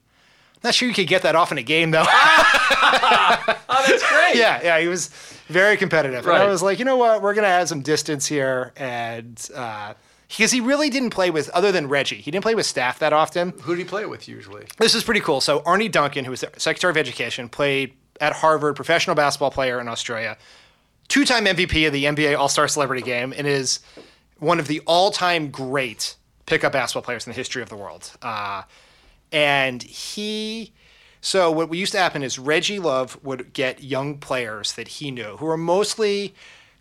Not 0.62 0.74
sure 0.74 0.88
you 0.88 0.94
could 0.94 1.08
get 1.08 1.22
that 1.22 1.34
off 1.36 1.52
in 1.52 1.58
a 1.58 1.62
game 1.62 1.90
though. 1.90 2.04
Oh, 3.76 3.84
that's 3.88 4.08
great. 4.08 4.36
yeah, 4.36 4.60
yeah, 4.62 4.78
he 4.80 4.86
was 4.88 5.08
very 5.48 5.76
competitive. 5.76 6.26
And 6.26 6.36
I 6.36 6.46
was 6.46 6.62
like, 6.62 6.78
you 6.78 6.84
know 6.84 6.96
what, 6.96 7.22
we're 7.22 7.34
gonna 7.34 7.48
have 7.48 7.68
some 7.68 7.80
distance 7.80 8.26
here, 8.26 8.72
and 8.76 9.36
uh, 9.54 9.94
because 10.36 10.50
he 10.50 10.60
really 10.60 10.90
didn't 10.90 11.10
play 11.10 11.30
with 11.30 11.48
other 11.50 11.70
than 11.70 11.88
Reggie. 11.88 12.16
He 12.16 12.30
didn't 12.30 12.42
play 12.42 12.54
with 12.54 12.66
staff 12.66 12.98
that 12.98 13.12
often. 13.12 13.54
Who 13.62 13.76
did 13.76 13.82
he 13.82 13.88
play 13.88 14.04
with 14.06 14.28
usually? 14.28 14.66
This 14.78 14.94
is 14.94 15.04
pretty 15.04 15.20
cool. 15.20 15.40
So 15.40 15.62
Arne 15.64 15.90
Duncan, 15.90 16.24
who 16.24 16.32
was 16.32 16.40
the 16.40 16.50
Secretary 16.56 16.90
of 16.90 16.96
Education, 16.96 17.48
played 17.48 17.94
at 18.20 18.32
Harvard, 18.32 18.76
professional 18.76 19.14
basketball 19.14 19.50
player 19.50 19.80
in 19.80 19.88
Australia, 19.88 20.36
two-time 21.08 21.44
MVP 21.44 21.86
of 21.86 21.92
the 21.92 22.04
NBA 22.04 22.36
All-Star 22.38 22.68
Celebrity 22.68 23.02
Game, 23.02 23.32
and 23.36 23.46
is 23.46 23.80
one 24.38 24.58
of 24.58 24.66
the 24.66 24.80
all-time 24.86 25.50
great 25.50 26.16
pickup 26.46 26.72
basketball 26.72 27.02
players 27.02 27.26
in 27.26 27.32
the 27.32 27.36
history 27.36 27.62
of 27.62 27.68
the 27.68 27.76
world. 27.76 28.10
Uh, 28.20 28.62
and 29.32 29.82
he, 29.82 30.72
so 31.20 31.50
what 31.50 31.72
used 31.72 31.92
to 31.92 31.98
happen 31.98 32.22
is 32.22 32.38
Reggie 32.38 32.78
Love 32.78 33.18
would 33.24 33.52
get 33.52 33.82
young 33.82 34.18
players 34.18 34.72
that 34.74 34.88
he 34.88 35.10
knew 35.10 35.36
who 35.38 35.46
were 35.46 35.56
mostly 35.56 36.34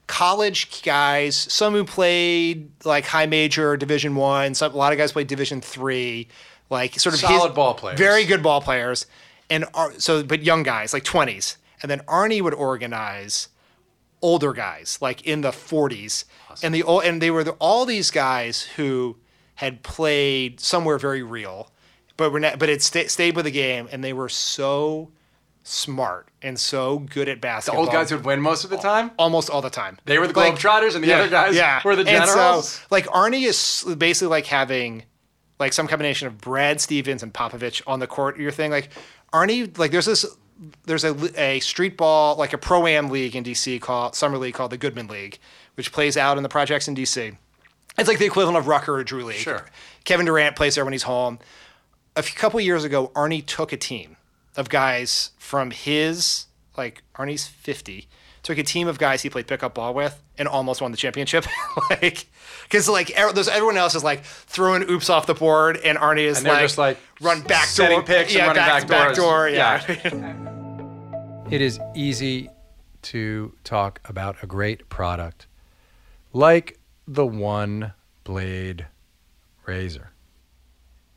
college 0.08 0.82
guys, 0.84 1.36
some 1.36 1.74
who 1.74 1.84
played 1.84 2.70
like 2.86 3.06
high 3.06 3.26
major 3.26 3.78
Division 3.78 4.16
One, 4.16 4.54
some 4.54 4.74
a 4.74 4.78
lot 4.78 4.92
of 4.94 4.98
guys 4.98 5.12
played 5.12 5.28
Division 5.28 5.62
Three, 5.62 6.28
like 6.70 7.00
sort 7.00 7.16
of 7.16 7.22
Solid 7.22 7.50
his- 7.50 7.56
ball 7.56 7.74
players. 7.74 7.98
very 8.00 8.26
good 8.26 8.44
ball 8.44 8.62
players, 8.62 9.06
and 9.50 9.66
Ar- 9.74 9.94
so 10.00 10.24
but 10.24 10.44
young 10.44 10.64
guys 10.64 10.94
like 10.94 11.04
twenties, 11.04 11.58
and 11.82 11.90
then 11.90 12.02
Arne 12.08 12.44
would 12.44 12.54
organize 12.54 13.50
older 14.22 14.54
guys 14.54 14.98
like 15.02 15.22
in 15.24 15.42
the 15.42 15.52
40s 15.52 16.24
and 16.64 16.74
the 16.74 16.82
and 17.04 17.22
they 17.22 17.30
were 17.30 17.44
the, 17.44 17.52
all 17.60 17.86
these 17.86 18.10
guys 18.10 18.62
who 18.78 19.18
had 19.56 19.84
played 19.84 20.62
somewhere 20.62 20.98
very 20.98 21.22
real 21.22 21.70
but 22.16 22.32
were 22.32 22.40
not, 22.40 22.58
but 22.58 22.70
it 22.70 22.82
sta- 22.82 23.08
stayed 23.10 23.36
with 23.36 23.44
the 23.44 23.52
game 23.52 23.90
and 23.92 24.02
they 24.02 24.14
were 24.14 24.30
so 24.30 25.12
smart 25.64 26.28
and 26.42 26.60
so 26.60 27.00
good 27.00 27.30
at 27.30 27.38
The 27.38 27.42
basketball 27.42 27.84
old 27.84 27.92
guys 27.92 28.12
would 28.12 28.26
win 28.26 28.42
most 28.42 28.64
of 28.66 28.70
the 28.70 28.78
time. 28.78 29.12
almost 29.18 29.50
all 29.50 29.62
the 29.62 29.70
time 29.70 29.98
They 30.06 30.20
were 30.20 30.28
the 30.28 30.38
Like- 30.38 30.56
Globetrotters, 30.56 30.96
and 30.96 31.04
the 31.04 31.14
other 31.14 31.30
guys 31.30 31.84
were 31.86 31.96
the 31.96 32.02
And 32.02 32.26
generals. 32.26 32.70
so, 32.70 32.82
like 32.92 33.08
Arne 33.12 33.34
is 33.34 33.86
basically 33.98 34.28
like 34.28 34.46
having 34.48 35.04
like 35.60 35.72
some 35.74 35.88
combination 35.88 36.28
of 36.28 36.40
Brad 36.42 36.82
Stevens 36.82 37.24
and 37.24 37.34
Popovich 37.34 37.82
on 37.88 38.00
the 38.00 38.08
court. 38.08 38.38
Your 38.38 38.52
thing, 38.52 38.72
like 38.72 38.90
Arne, 39.32 39.72
like 39.78 39.92
there's 39.92 40.06
this, 40.06 40.26
there's 40.86 41.04
a, 41.06 41.16
a 41.42 41.60
street 41.62 41.96
ball 41.96 42.36
like 42.36 42.52
a 42.54 42.58
pro 42.58 42.86
am 42.88 43.10
league 43.10 43.36
in 43.36 43.44
DC 43.44 43.80
called 43.80 44.16
summer 44.16 44.38
league 44.38 44.54
called 44.56 44.72
the 44.72 44.78
Goodman 44.78 45.08
League, 45.08 45.40
which 45.76 45.92
plays 45.94 46.18
out 46.18 46.36
in 46.38 46.44
the 46.44 46.50
projects 46.50 46.88
in 46.90 46.96
DC. 46.96 47.38
It's 47.98 48.10
like 48.10 48.18
the 48.20 48.26
equivalent 48.26 48.58
of 48.58 48.68
Rucker 48.68 48.96
or 48.96 49.04
Drew 49.04 49.24
League. 49.24 49.38
Sure. 49.38 49.66
Kevin 50.04 50.26
Durant 50.26 50.56
plays 50.56 50.76
there 50.76 50.84
when 50.84 50.94
he's 50.94 51.04
home. 51.04 51.40
A 52.16 52.24
few, 52.24 52.36
couple 52.36 52.60
years 52.60 52.84
ago, 52.84 53.12
Arne 53.16 53.42
took 53.44 53.72
a 53.72 53.78
team 53.78 54.18
of 54.56 54.70
guys 54.70 55.32
from 55.38 55.72
his 55.72 56.46
like 56.78 57.04
Arne's 57.16 57.48
fifty. 57.48 58.08
Took 58.42 58.58
a 58.58 58.64
team 58.64 58.90
of 58.90 58.98
guys 59.00 59.22
he 59.22 59.30
played 59.30 59.48
pickup 59.48 59.74
ball 59.74 59.94
with 59.94 60.22
and 60.38 60.50
almost 60.50 60.82
won 60.82 60.92
the 60.92 60.98
championship. 60.98 61.46
like, 61.90 62.26
because 62.64 62.90
like 62.90 63.14
er- 63.18 63.32
there's 63.32 63.48
everyone 63.48 63.78
else 63.78 63.96
is 63.96 64.04
like 64.04 64.24
throwing 64.26 64.84
oops 64.90 65.10
off 65.10 65.26
the 65.28 65.34
board, 65.34 65.78
and 65.78 65.98
Arne 65.98 66.18
is 66.20 66.40
And 66.40 66.48
like, 66.48 66.60
just, 66.62 66.78
like, 66.78 66.98
run 67.22 67.42
back 67.42 67.66
setting 67.66 68.00
door, 68.00 68.06
picks 68.06 68.32
and 68.32 68.40
yeah, 68.40 68.48
running 68.48 68.62
back, 68.62 68.88
back 68.88 69.16
doors. 69.16 69.18
door, 69.18 69.50
yeah. 69.50 70.60
It 71.52 71.62
is 71.62 71.80
easy 71.94 72.50
to 73.04 73.54
talk 73.64 74.00
about 74.06 74.38
a 74.42 74.48
great 74.48 74.90
product 74.90 75.46
like 76.32 76.80
the 77.08 77.26
One 77.28 77.94
Blade 78.24 78.88
Razor. 79.66 80.12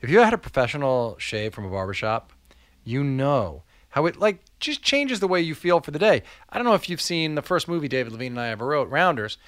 If 0.03 0.11
you 0.11 0.19
had 0.19 0.35
a 0.35 0.39
professional 0.39 1.17
shave 1.19 1.55
from 1.55 1.65
a 1.65 1.71
barbershop, 1.71 2.33
you 2.87 3.05
know 3.05 3.65
how 3.91 4.07
it 4.07 4.19
like 4.19 4.45
just 4.61 4.83
changes 4.83 5.21
the 5.21 5.29
way 5.29 5.41
you 5.41 5.55
feel 5.55 5.81
for 5.81 5.91
the 5.91 5.99
day. 5.99 6.23
I 6.51 6.57
don't 6.57 6.67
know 6.67 6.75
if 6.75 6.89
you've 6.89 7.01
seen 7.01 7.35
the 7.35 7.43
first 7.43 7.67
movie 7.67 7.89
David 7.89 8.13
Levien 8.13 8.29
and 8.29 8.41
I 8.41 8.49
ever 8.49 8.67
wrote, 8.67 8.89
Rounders, 8.89 9.39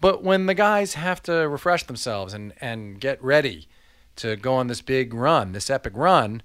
but 0.00 0.22
when 0.22 0.46
the 0.46 0.54
guys 0.54 0.94
have 0.94 1.22
to 1.24 1.32
refresh 1.48 1.84
themselves 1.84 2.32
and, 2.34 2.52
and 2.60 3.00
get 3.00 3.22
ready 3.22 3.68
to 4.16 4.36
go 4.36 4.54
on 4.54 4.66
this 4.66 4.80
big 4.80 5.14
run, 5.14 5.52
this 5.52 5.70
epic 5.70 5.92
run, 5.94 6.42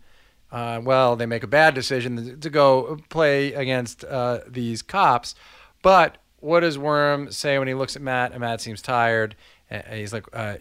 uh, 0.52 0.80
well, 0.84 1.16
they 1.16 1.26
make 1.26 1.44
a 1.44 1.48
bad 1.48 1.74
decision 1.74 2.40
to 2.40 2.50
go 2.50 2.98
play 3.10 3.54
against 3.54 4.04
uh, 4.04 4.40
these 4.48 4.82
cops. 4.82 5.34
But 5.82 6.18
what 6.40 6.60
does 6.60 6.78
Worm 6.78 7.32
say 7.32 7.58
when 7.58 7.68
he 7.68 7.74
looks 7.74 7.96
at 7.96 8.02
Matt 8.02 8.32
and 8.32 8.42
Matt 8.42 8.62
seems 8.62 8.82
tired? 8.82 9.36
And 9.70 9.98
he's 9.98 10.14
like, 10.14 10.26
uh, 10.34 10.58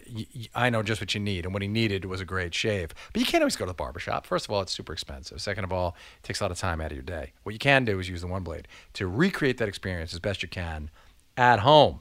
I 0.55 0.69
know 0.69 0.81
just 0.81 1.01
what 1.01 1.13
you 1.13 1.19
need. 1.19 1.45
And 1.45 1.53
what 1.53 1.61
he 1.61 1.67
needed 1.67 2.05
was 2.05 2.21
a 2.21 2.25
great 2.25 2.53
shave. 2.53 2.93
But 3.11 3.19
you 3.19 3.25
can't 3.25 3.43
always 3.43 3.55
go 3.55 3.65
to 3.65 3.69
the 3.69 3.75
barbershop. 3.75 4.25
First 4.25 4.45
of 4.45 4.51
all, 4.51 4.61
it's 4.61 4.71
super 4.71 4.93
expensive. 4.93 5.41
Second 5.41 5.65
of 5.65 5.73
all, 5.73 5.95
it 6.17 6.25
takes 6.25 6.39
a 6.39 6.43
lot 6.43 6.51
of 6.51 6.57
time 6.57 6.81
out 6.81 6.91
of 6.91 6.97
your 6.97 7.03
day. 7.03 7.33
What 7.43 7.53
you 7.53 7.59
can 7.59 7.85
do 7.85 7.99
is 7.99 8.09
use 8.09 8.21
the 8.21 8.27
One 8.27 8.43
Blade 8.43 8.67
to 8.93 9.07
recreate 9.07 9.57
that 9.57 9.67
experience 9.67 10.13
as 10.13 10.19
best 10.19 10.41
you 10.41 10.49
can 10.49 10.89
at 11.37 11.59
home. 11.59 11.99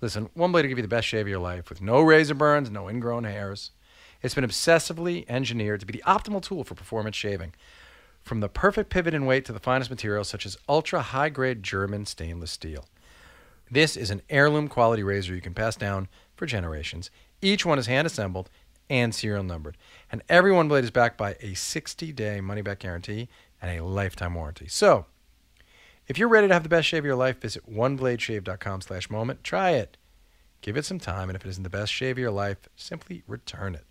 Listen, 0.00 0.28
One 0.34 0.50
Blade 0.50 0.62
will 0.62 0.70
give 0.70 0.78
you 0.78 0.82
the 0.82 0.88
best 0.88 1.06
shave 1.06 1.22
of 1.22 1.28
your 1.28 1.38
life 1.38 1.68
with 1.68 1.80
no 1.80 2.00
razor 2.00 2.34
burns, 2.34 2.70
no 2.70 2.90
ingrown 2.90 3.24
hairs. 3.24 3.70
It's 4.22 4.34
been 4.34 4.44
obsessively 4.44 5.24
engineered 5.28 5.80
to 5.80 5.86
be 5.86 5.92
the 5.92 6.02
optimal 6.06 6.42
tool 6.42 6.64
for 6.64 6.74
performance 6.74 7.14
shaving. 7.14 7.54
From 8.22 8.40
the 8.40 8.48
perfect 8.48 8.88
pivot 8.88 9.14
and 9.14 9.26
weight 9.26 9.44
to 9.44 9.52
the 9.52 9.60
finest 9.60 9.90
materials 9.90 10.28
such 10.28 10.46
as 10.46 10.56
ultra 10.66 11.02
high 11.02 11.28
grade 11.28 11.62
German 11.62 12.06
stainless 12.06 12.50
steel. 12.50 12.86
This 13.70 13.96
is 13.96 14.10
an 14.10 14.22
heirloom 14.28 14.68
quality 14.68 15.02
razor 15.02 15.34
you 15.34 15.40
can 15.40 15.54
pass 15.54 15.76
down 15.76 16.08
for 16.36 16.46
generations. 16.46 17.10
Each 17.40 17.64
one 17.64 17.78
is 17.78 17.86
hand 17.86 18.06
assembled 18.06 18.50
and 18.90 19.14
serial 19.14 19.42
numbered. 19.42 19.76
And 20.12 20.22
every 20.28 20.52
one 20.52 20.68
blade 20.68 20.84
is 20.84 20.90
backed 20.90 21.16
by 21.16 21.36
a 21.40 21.54
60 21.54 22.12
day 22.12 22.40
money 22.40 22.62
back 22.62 22.80
guarantee 22.80 23.28
and 23.60 23.78
a 23.78 23.84
lifetime 23.84 24.34
warranty. 24.34 24.68
So, 24.68 25.06
if 26.06 26.18
you're 26.18 26.28
ready 26.28 26.48
to 26.48 26.54
have 26.54 26.62
the 26.62 26.68
best 26.68 26.86
shave 26.86 27.00
of 27.00 27.06
your 27.06 27.16
life, 27.16 27.40
visit 27.40 27.64
onebladeshave.com 27.70 28.82
slash 28.82 29.08
moment. 29.08 29.42
Try 29.42 29.70
it. 29.70 29.96
Give 30.60 30.76
it 30.76 30.84
some 30.84 30.98
time, 30.98 31.28
and 31.28 31.36
if 31.36 31.44
it 31.44 31.48
isn't 31.48 31.62
the 31.62 31.70
best 31.70 31.92
shave 31.92 32.16
of 32.16 32.18
your 32.18 32.30
life, 32.30 32.68
simply 32.76 33.22
return 33.26 33.74
it. 33.74 33.84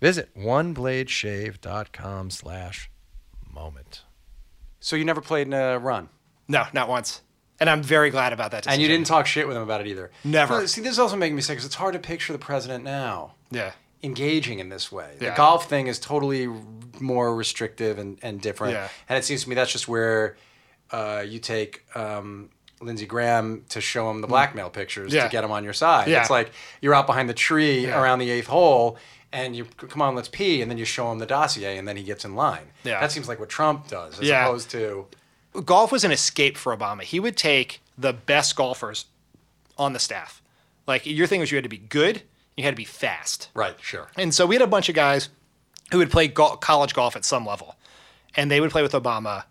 Visit 0.00 0.34
onebladeshave.com 0.36 2.30
slash 2.30 2.90
moment. 3.50 4.02
So 4.80 4.96
you 4.96 5.04
never 5.04 5.20
played 5.20 5.46
in 5.46 5.52
a 5.54 5.78
run? 5.78 6.08
no, 6.48 6.66
not 6.72 6.88
once. 6.88 7.22
And 7.60 7.68
I'm 7.68 7.82
very 7.82 8.10
glad 8.10 8.32
about 8.32 8.52
that. 8.52 8.62
Decision. 8.62 8.74
And 8.74 8.82
you 8.82 8.88
didn't 8.88 9.06
talk 9.08 9.26
shit 9.26 9.46
with 9.48 9.56
him 9.56 9.62
about 9.62 9.80
it 9.80 9.86
either? 9.88 10.10
Never. 10.24 10.60
No, 10.60 10.66
see, 10.66 10.80
this 10.80 10.92
is 10.92 10.98
also 10.98 11.16
making 11.16 11.34
me 11.36 11.42
sick 11.42 11.56
because 11.56 11.66
it's 11.66 11.74
hard 11.74 11.94
to 11.94 11.98
picture 11.98 12.32
the 12.32 12.38
president 12.38 12.84
now 12.84 13.34
Yeah. 13.50 13.72
engaging 14.02 14.60
in 14.60 14.68
this 14.68 14.92
way. 14.92 15.16
Yeah. 15.20 15.30
The 15.30 15.36
golf 15.36 15.68
thing 15.68 15.88
is 15.88 15.98
totally 15.98 16.48
more 17.00 17.34
restrictive 17.34 17.98
and, 17.98 18.18
and 18.22 18.40
different. 18.40 18.74
Yeah. 18.74 18.88
And 19.08 19.18
it 19.18 19.24
seems 19.24 19.42
to 19.44 19.48
me 19.48 19.54
that's 19.56 19.72
just 19.72 19.88
where 19.88 20.36
uh, 20.92 21.24
you 21.26 21.38
take 21.40 21.84
um, 21.96 22.50
Lindsey 22.80 23.06
Graham 23.06 23.64
to 23.70 23.80
show 23.80 24.08
him 24.10 24.20
the 24.20 24.28
blackmail 24.28 24.70
pictures 24.70 25.10
Mm. 25.12 25.16
Yeah. 25.16 25.24
to 25.24 25.28
get 25.30 25.42
him 25.44 25.50
on 25.50 25.64
your 25.64 25.72
side. 25.72 26.06
Yeah. 26.08 26.20
It's 26.20 26.30
like 26.30 26.52
you're 26.80 26.94
out 26.94 27.06
behind 27.08 27.28
the 27.28 27.34
tree 27.34 27.86
Yeah. 27.86 28.00
around 28.00 28.20
the 28.20 28.30
eighth 28.30 28.46
hole 28.46 28.98
and 29.32 29.54
you 29.56 29.64
come 29.64 30.00
on, 30.00 30.14
let's 30.14 30.28
pee, 30.28 30.62
and 30.62 30.70
then 30.70 30.78
you 30.78 30.86
show 30.86 31.12
him 31.12 31.18
the 31.18 31.26
dossier, 31.26 31.76
and 31.76 31.86
then 31.86 31.98
he 31.98 32.02
gets 32.02 32.24
in 32.24 32.34
line. 32.34 32.68
Yeah. 32.82 32.98
That 32.98 33.12
seems 33.12 33.28
like 33.28 33.38
what 33.38 33.50
Trump 33.50 33.86
does, 33.86 34.18
as 34.18 34.26
opposed 34.30 34.70
to 34.70 35.06
golf 35.60 35.92
was 35.92 36.04
an 36.04 36.12
escape 36.12 36.56
for 36.56 36.76
Obama. 36.76 37.02
He 37.02 37.20
would 37.20 37.36
take 37.36 37.82
the 37.96 38.12
best 38.12 38.56
golfers 38.56 39.06
on 39.76 39.92
the 39.92 39.98
staff. 39.98 40.42
Like 40.86 41.06
your 41.06 41.26
thing 41.26 41.40
was 41.40 41.50
you 41.50 41.56
had 41.56 41.64
to 41.64 41.68
be 41.68 41.78
good, 41.78 42.22
you 42.56 42.64
had 42.64 42.70
to 42.70 42.76
be 42.76 42.84
fast. 42.84 43.50
right, 43.54 43.76
sure. 43.80 44.08
And 44.16 44.34
so 44.34 44.46
we 44.46 44.54
had 44.54 44.62
a 44.62 44.66
bunch 44.66 44.88
of 44.88 44.94
guys 44.94 45.28
who 45.90 45.98
would 45.98 46.10
play 46.10 46.28
gol 46.28 46.56
college 46.56 46.94
golf 46.94 47.16
at 47.16 47.24
some 47.24 47.46
level, 47.46 47.76
and 48.36 48.50
they 48.50 48.60
would 48.60 48.70
play 48.70 48.82
with 48.82 48.92
Obama 48.92 49.44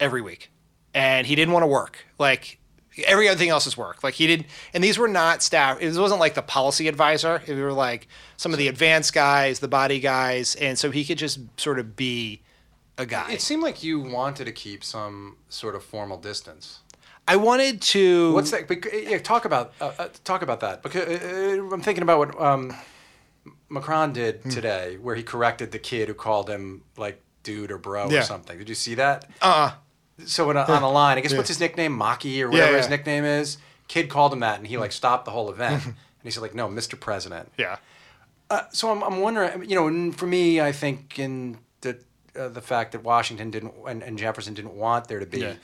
every 0.00 0.22
week. 0.22 0.50
And 0.94 1.26
he 1.26 1.34
didn't 1.34 1.52
want 1.52 1.62
to 1.62 1.68
work. 1.68 2.06
Like 2.18 2.58
every 3.06 3.28
other 3.28 3.38
thing 3.38 3.48
else 3.48 3.66
is 3.66 3.76
work. 3.76 4.04
Like 4.04 4.14
he 4.14 4.26
didn't. 4.26 4.46
And 4.74 4.84
these 4.84 4.98
were 4.98 5.08
not 5.08 5.42
staff. 5.42 5.80
It 5.80 5.96
wasn't 5.96 6.20
like 6.20 6.34
the 6.34 6.42
policy 6.42 6.88
advisor. 6.88 7.42
It 7.46 7.54
were 7.54 7.72
like 7.72 8.08
some 8.36 8.52
of 8.52 8.58
the 8.58 8.68
advanced 8.68 9.14
guys, 9.14 9.60
the 9.60 9.68
body 9.68 10.00
guys, 10.00 10.54
and 10.56 10.78
so 10.78 10.90
he 10.90 11.04
could 11.04 11.18
just 11.18 11.40
sort 11.56 11.78
of 11.78 11.96
be 11.96 12.42
a 12.98 13.06
guy. 13.06 13.32
It 13.32 13.40
seemed 13.40 13.62
like 13.62 13.82
you 13.82 14.00
wanted 14.00 14.44
to 14.46 14.52
keep 14.52 14.84
some 14.84 15.36
sort 15.48 15.74
of 15.74 15.82
formal 15.84 16.16
distance. 16.18 16.80
I 17.26 17.36
wanted 17.36 17.80
to. 17.82 18.32
What's 18.34 18.50
that? 18.50 18.68
Yeah, 18.92 19.18
talk 19.18 19.44
about 19.44 19.72
uh, 19.80 19.92
uh, 19.98 20.08
talk 20.24 20.42
about 20.42 20.60
that 20.60 20.82
because 20.82 21.06
uh, 21.08 21.74
I'm 21.74 21.80
thinking 21.80 22.02
about 22.02 22.18
what 22.18 22.40
um, 22.40 22.74
Macron 23.68 24.10
Hmm. 24.10 24.14
did 24.14 24.50
today, 24.50 24.96
where 25.00 25.14
he 25.14 25.22
corrected 25.22 25.72
the 25.72 25.78
kid 25.78 26.08
who 26.08 26.14
called 26.14 26.48
him 26.50 26.82
like 26.96 27.22
dude 27.42 27.70
or 27.70 27.78
bro 27.78 28.08
Yeah. 28.10 28.20
or 28.20 28.22
something. 28.22 28.58
Did 28.58 28.68
you 28.68 28.74
see 28.74 28.94
that? 28.96 29.26
Uh. 29.40 29.72
So 30.26 30.50
in 30.50 30.56
a, 30.56 30.60
on 30.60 30.82
the 30.82 30.88
line, 30.88 31.16
I 31.18 31.20
guess 31.20 31.34
what's 31.34 31.48
his 31.48 31.58
nickname, 31.58 31.98
Maki 31.98 32.40
or 32.42 32.50
whatever 32.50 32.76
his 32.76 32.86
yeah. 32.86 32.90
nickname 32.90 33.24
is. 33.24 33.56
Kid 33.88 34.08
called 34.08 34.32
him 34.32 34.40
that, 34.40 34.58
and 34.58 34.66
he 34.66 34.76
like 34.78 34.92
stopped 34.92 35.24
the 35.24 35.30
whole 35.32 35.50
event, 35.50 35.84
and 35.86 35.94
he 36.22 36.30
said 36.30 36.42
like, 36.42 36.54
"No, 36.54 36.68
Mr. 36.68 36.98
President." 36.98 37.50
Yeah. 37.58 37.78
Uh, 38.50 38.62
so 38.72 38.90
I'm, 38.90 39.02
I'm 39.02 39.20
wondering, 39.20 39.68
you 39.68 39.74
know, 39.74 40.12
for 40.12 40.26
me, 40.26 40.60
I 40.60 40.72
think 40.72 41.18
in 41.18 41.58
uh, 42.38 42.48
the 42.48 42.60
fact 42.62 42.92
that 42.92 43.02
Washington 43.02 43.50
didn't 43.50 43.74
and, 43.86 44.02
and 44.02 44.18
Jefferson 44.18 44.54
didn't 44.54 44.74
want 44.74 45.08
there 45.08 45.20
to 45.20 45.26
be 45.26 45.40
Yeah. 45.40 45.54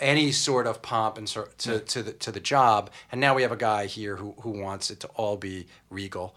any 0.00 0.30
sort 0.32 0.66
of 0.66 0.82
pomp 0.82 1.16
and 1.18 1.28
sort 1.28 1.56
to, 1.58 1.80
to 1.80 2.02
the 2.02 2.12
to 2.12 2.30
the 2.32 2.40
job, 2.40 2.90
and 3.10 3.20
now 3.20 3.34
we 3.34 3.42
have 3.42 3.52
a 3.52 3.56
guy 3.56 3.86
here 3.86 4.16
who, 4.16 4.34
who 4.42 4.50
wants 4.50 4.90
it 4.90 5.00
to 5.00 5.08
all 5.14 5.36
be 5.36 5.66
regal. 5.90 6.34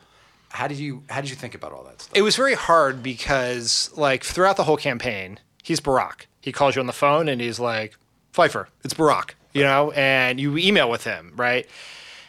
How 0.50 0.68
did 0.68 0.78
you 0.80 1.04
how 1.10 1.22
did 1.22 1.30
you 1.30 1.36
think 1.36 1.56
about 1.56 1.74
all 1.74 1.84
that 1.84 2.02
stuff? 2.02 2.16
It 2.18 2.22
was 2.24 2.36
very 2.36 2.56
hard 2.56 3.04
because, 3.04 3.92
like, 3.96 4.24
throughout 4.24 4.58
the 4.58 4.64
whole 4.64 4.78
campaign, 4.78 5.40
he's 5.64 5.80
Barack. 5.80 6.26
He 6.42 6.52
calls 6.52 6.76
you 6.76 6.80
on 6.80 6.88
the 6.88 6.94
phone 6.94 7.28
and 7.28 7.40
he's 7.42 7.60
like, 7.60 7.96
Pfeiffer, 8.32 8.70
it's 8.84 8.94
Barack, 8.94 9.32
you 9.54 9.62
know, 9.64 9.92
and 9.92 10.40
you 10.40 10.58
email 10.58 10.90
with 10.90 11.04
him, 11.04 11.34
right? 11.36 11.68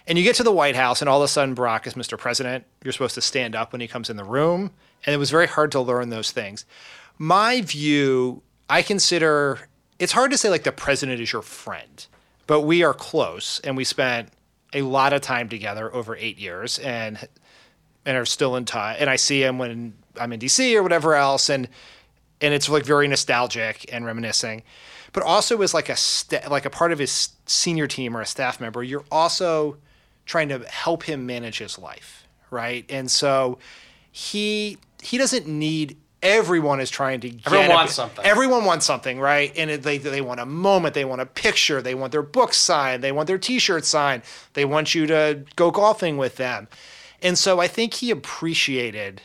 And 0.06 0.18
you 0.18 0.24
get 0.24 0.34
to 0.36 0.42
the 0.42 0.50
White 0.52 0.74
House, 0.74 1.00
and 1.00 1.08
all 1.08 1.22
of 1.22 1.24
a 1.24 1.28
sudden, 1.28 1.54
Barack 1.54 1.86
is 1.86 1.94
Mr. 1.94 2.18
President. 2.18 2.64
You're 2.82 2.92
supposed 2.92 3.14
to 3.14 3.20
stand 3.20 3.54
up 3.54 3.70
when 3.72 3.80
he 3.80 3.86
comes 3.86 4.10
in 4.10 4.16
the 4.16 4.24
room. 4.24 4.72
And 5.06 5.14
it 5.14 5.18
was 5.18 5.30
very 5.30 5.46
hard 5.46 5.72
to 5.72 5.80
learn 5.80 6.10
those 6.10 6.30
things. 6.30 6.64
My 7.18 7.60
view, 7.60 8.42
I 8.68 8.82
consider 8.82 9.68
it's 9.98 10.12
hard 10.12 10.30
to 10.30 10.38
say 10.38 10.48
like 10.48 10.64
the 10.64 10.72
president 10.72 11.20
is 11.20 11.32
your 11.32 11.42
friend, 11.42 12.06
but 12.46 12.62
we 12.62 12.82
are 12.82 12.94
close 12.94 13.60
and 13.60 13.76
we 13.76 13.84
spent 13.84 14.30
a 14.72 14.82
lot 14.82 15.12
of 15.12 15.20
time 15.20 15.48
together 15.48 15.94
over 15.94 16.16
eight 16.16 16.38
years 16.38 16.78
and 16.78 17.28
and 18.06 18.16
are 18.16 18.24
still 18.24 18.56
in 18.56 18.64
touch. 18.64 18.96
And 18.98 19.10
I 19.10 19.16
see 19.16 19.42
him 19.42 19.58
when 19.58 19.94
I'm 20.18 20.32
in 20.32 20.40
DC 20.40 20.74
or 20.74 20.82
whatever 20.82 21.14
else, 21.14 21.50
and 21.50 21.68
and 22.40 22.54
it's 22.54 22.68
like 22.68 22.84
very 22.84 23.06
nostalgic 23.08 23.92
and 23.92 24.04
reminiscing. 24.04 24.62
But 25.12 25.22
also 25.22 25.60
as 25.60 25.74
like 25.74 25.88
a 25.88 25.96
sta- 25.96 26.48
like 26.48 26.64
a 26.64 26.70
part 26.70 26.92
of 26.92 26.98
his 26.98 27.30
senior 27.46 27.86
team 27.86 28.16
or 28.16 28.22
a 28.22 28.26
staff 28.26 28.60
member, 28.60 28.82
you're 28.82 29.04
also 29.10 29.76
trying 30.24 30.48
to 30.48 30.60
help 30.60 31.02
him 31.02 31.26
manage 31.26 31.58
his 31.58 31.78
life, 31.78 32.26
right? 32.50 32.86
And 32.88 33.10
so 33.10 33.58
he 34.10 34.78
he 35.02 35.18
doesn't 35.18 35.46
need 35.46 35.96
everyone 36.22 36.80
is 36.80 36.90
trying 36.90 37.20
to 37.20 37.30
get 37.30 37.46
Everyone 37.46 37.68
wants 37.70 37.94
something. 37.94 38.24
Everyone 38.24 38.64
wants 38.64 38.86
something, 38.86 39.18
right? 39.18 39.52
And 39.56 39.70
it, 39.70 39.82
they 39.82 39.98
they 39.98 40.20
want 40.20 40.40
a 40.40 40.46
moment, 40.46 40.94
they 40.94 41.04
want 41.04 41.20
a 41.20 41.26
picture, 41.26 41.80
they 41.80 41.94
want 41.94 42.12
their 42.12 42.22
book 42.22 42.54
signed, 42.54 43.02
they 43.02 43.12
want 43.12 43.26
their 43.26 43.38
T-shirt 43.38 43.84
signed, 43.84 44.22
they 44.54 44.64
want 44.64 44.94
you 44.94 45.06
to 45.06 45.44
go 45.56 45.70
golfing 45.70 46.16
with 46.16 46.36
them, 46.36 46.68
and 47.22 47.38
so 47.38 47.60
I 47.60 47.68
think 47.68 47.94
he 47.94 48.10
appreciated 48.10 49.22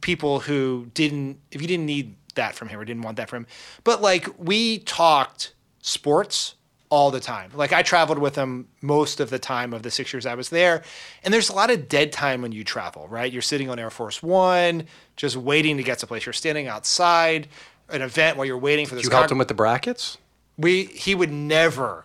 people 0.00 0.40
who 0.40 0.90
didn't 0.94 1.38
if 1.50 1.60
you 1.62 1.68
didn't 1.68 1.86
need 1.86 2.16
that 2.34 2.54
from 2.54 2.68
him 2.68 2.78
or 2.78 2.84
didn't 2.84 3.02
want 3.02 3.16
that 3.16 3.28
from 3.28 3.44
him. 3.44 3.46
But 3.84 4.02
like 4.02 4.28
we 4.38 4.78
talked 4.80 5.54
sports 5.80 6.54
all 6.88 7.10
the 7.10 7.20
time. 7.20 7.50
Like 7.54 7.72
I 7.72 7.82
traveled 7.82 8.18
with 8.18 8.36
him 8.36 8.68
most 8.80 9.20
of 9.20 9.30
the 9.30 9.38
time 9.38 9.72
of 9.72 9.82
the 9.82 9.90
six 9.90 10.12
years 10.12 10.26
I 10.26 10.34
was 10.34 10.48
there. 10.50 10.82
And 11.24 11.34
there's 11.34 11.48
a 11.48 11.52
lot 11.52 11.70
of 11.70 11.88
dead 11.88 12.12
time 12.12 12.42
when 12.42 12.52
you 12.52 12.64
travel, 12.64 13.08
right? 13.08 13.32
You're 13.32 13.42
sitting 13.42 13.68
on 13.68 13.78
Air 13.78 13.90
Force 13.90 14.22
One, 14.22 14.86
just 15.16 15.36
waiting 15.36 15.76
to 15.78 15.82
get 15.82 15.98
to 16.00 16.06
place. 16.06 16.26
You're 16.26 16.32
standing 16.32 16.68
outside 16.68 17.48
an 17.88 18.02
event 18.02 18.36
while 18.36 18.46
you're 18.46 18.58
waiting 18.58 18.86
for 18.86 18.94
this. 18.94 19.04
You 19.04 19.10
helped 19.10 19.30
him 19.30 19.38
with 19.38 19.48
the 19.48 19.54
brackets. 19.54 20.18
we 20.56 20.84
he 20.84 21.14
would 21.14 21.30
never 21.32 22.04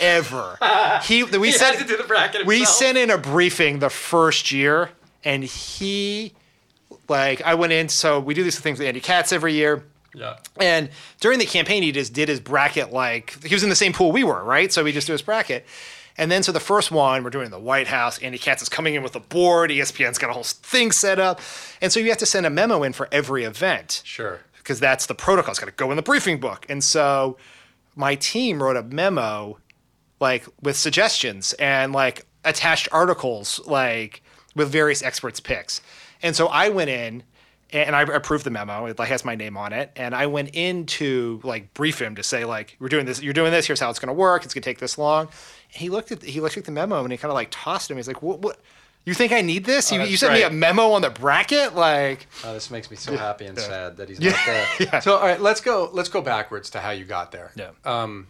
ever 0.00 0.58
he 1.04 1.22
we 1.24 1.50
sent 1.52 1.78
to 1.78 1.84
do 1.84 1.96
the 1.96 2.04
bracket 2.04 2.44
we 2.44 2.64
sent 2.64 2.98
in 2.98 3.08
a 3.08 3.16
briefing 3.16 3.78
the 3.78 3.88
first 3.88 4.50
year 4.52 4.90
and 5.24 5.42
he 5.44 6.34
like 7.08 7.40
I 7.42 7.54
went 7.54 7.72
in 7.72 7.88
so 7.88 8.20
we 8.20 8.34
do 8.34 8.42
these 8.42 8.58
things 8.58 8.78
with 8.78 8.86
Andy 8.88 9.00
Katz 9.00 9.32
every 9.32 9.54
year 9.54 9.84
Yeah. 10.16 10.38
and 10.58 10.88
during 11.20 11.38
the 11.38 11.44
campaign 11.44 11.82
he 11.82 11.92
just 11.92 12.12
did 12.14 12.28
his 12.30 12.40
bracket 12.40 12.90
like 12.92 13.36
he 13.44 13.54
was 13.54 13.62
in 13.62 13.68
the 13.68 13.76
same 13.76 13.92
pool 13.92 14.10
we 14.12 14.24
were 14.24 14.42
right 14.42 14.72
so 14.72 14.82
we 14.82 14.90
just 14.92 15.06
do 15.06 15.12
his 15.12 15.20
bracket 15.22 15.66
and 16.16 16.30
then 16.32 16.42
so 16.42 16.50
the 16.52 16.60
first 16.60 16.90
one 16.90 17.22
we're 17.22 17.28
doing 17.28 17.44
in 17.44 17.50
the 17.50 17.58
White 17.60 17.86
House 17.88 18.18
Andy 18.20 18.38
Katz 18.38 18.62
is 18.62 18.70
coming 18.70 18.94
in 18.94 19.02
with 19.02 19.14
a 19.14 19.20
board 19.20 19.70
ESPN's 19.70 20.16
got 20.16 20.30
a 20.30 20.32
whole 20.32 20.42
thing 20.44 20.90
set 20.90 21.18
up 21.18 21.40
and 21.82 21.92
so 21.92 22.00
you 22.00 22.08
have 22.08 22.16
to 22.18 22.26
send 22.26 22.46
a 22.46 22.50
memo 22.50 22.82
in 22.82 22.94
for 22.94 23.08
every 23.12 23.44
event 23.44 24.00
Sure. 24.04 24.40
because 24.56 24.80
that's 24.80 25.04
the 25.04 25.14
protocol. 25.14 25.50
It's 25.50 25.60
got 25.60 25.66
to 25.66 25.72
go 25.72 25.90
in 25.90 25.96
the 25.96 26.02
briefing 26.02 26.40
book. 26.40 26.64
And 26.70 26.82
so 26.82 27.36
my 27.94 28.14
team 28.14 28.62
wrote 28.62 28.76
a 28.76 28.82
memo 28.82 29.58
like 30.18 30.46
with 30.62 30.76
suggestions 30.76 31.52
and 31.54 31.92
like 31.92 32.24
attached 32.44 32.88
articles 32.90 33.60
like 33.66 34.22
with 34.54 34.70
various 34.70 35.02
experts 35.02 35.40
picks. 35.40 35.82
And 36.22 36.34
so 36.34 36.46
I 36.46 36.70
went 36.70 36.88
in 36.88 37.22
and 37.84 37.94
I 37.96 38.02
approved 38.02 38.44
the 38.44 38.50
memo. 38.50 38.86
It 38.86 38.98
like 38.98 39.08
has 39.08 39.24
my 39.24 39.34
name 39.34 39.56
on 39.56 39.72
it. 39.72 39.90
And 39.96 40.14
I 40.14 40.26
went 40.26 40.50
in 40.54 40.86
to 40.86 41.40
like 41.44 41.74
brief 41.74 42.00
him 42.00 42.16
to 42.16 42.22
say 42.22 42.44
like 42.44 42.76
we're 42.80 42.88
doing 42.88 43.06
this, 43.06 43.22
you're 43.22 43.34
doing 43.34 43.52
this, 43.52 43.66
here's 43.66 43.80
how 43.80 43.90
it's 43.90 43.98
going 43.98 44.08
to 44.08 44.14
work. 44.14 44.44
It's 44.44 44.54
going 44.54 44.62
to 44.62 44.68
take 44.68 44.78
this 44.78 44.96
long. 44.98 45.26
And 45.72 45.80
he 45.82 45.88
looked 45.88 46.12
at 46.12 46.22
he 46.22 46.40
looked 46.40 46.56
at 46.56 46.64
the 46.64 46.72
memo 46.72 47.02
and 47.02 47.12
he 47.12 47.18
kind 47.18 47.30
of 47.30 47.34
like 47.34 47.48
tossed 47.50 47.90
him. 47.90 47.96
He's 47.96 48.08
like, 48.08 48.22
"What 48.22 48.40
what 48.40 48.58
you 49.04 49.14
think 49.14 49.32
I 49.32 49.40
need 49.40 49.64
this? 49.64 49.92
you, 49.92 50.02
you 50.02 50.16
sent 50.16 50.32
me 50.32 50.42
a 50.42 50.50
memo 50.50 50.90
on 50.90 51.00
the 51.02 51.10
bracket? 51.10 51.74
Like, 51.76 52.26
Oh, 52.44 52.52
this 52.52 52.70
makes 52.72 52.90
me 52.90 52.96
so 52.96 53.16
happy 53.16 53.46
and 53.46 53.56
sad 53.58 53.96
that 53.98 54.08
he's 54.08 54.18
Yeah. 54.18 54.30
not 54.32 54.40
there. 54.46 54.66
Yeah. 54.92 54.98
So, 55.00 55.16
all 55.16 55.22
right, 55.26 55.40
let's 55.40 55.60
go. 55.60 55.88
Let's 55.92 56.08
go 56.08 56.20
backwards 56.22 56.70
to 56.70 56.80
how 56.80 56.90
you 56.90 57.04
got 57.04 57.30
there. 57.30 57.52
Yeah. 57.54 57.70
Um, 57.84 58.26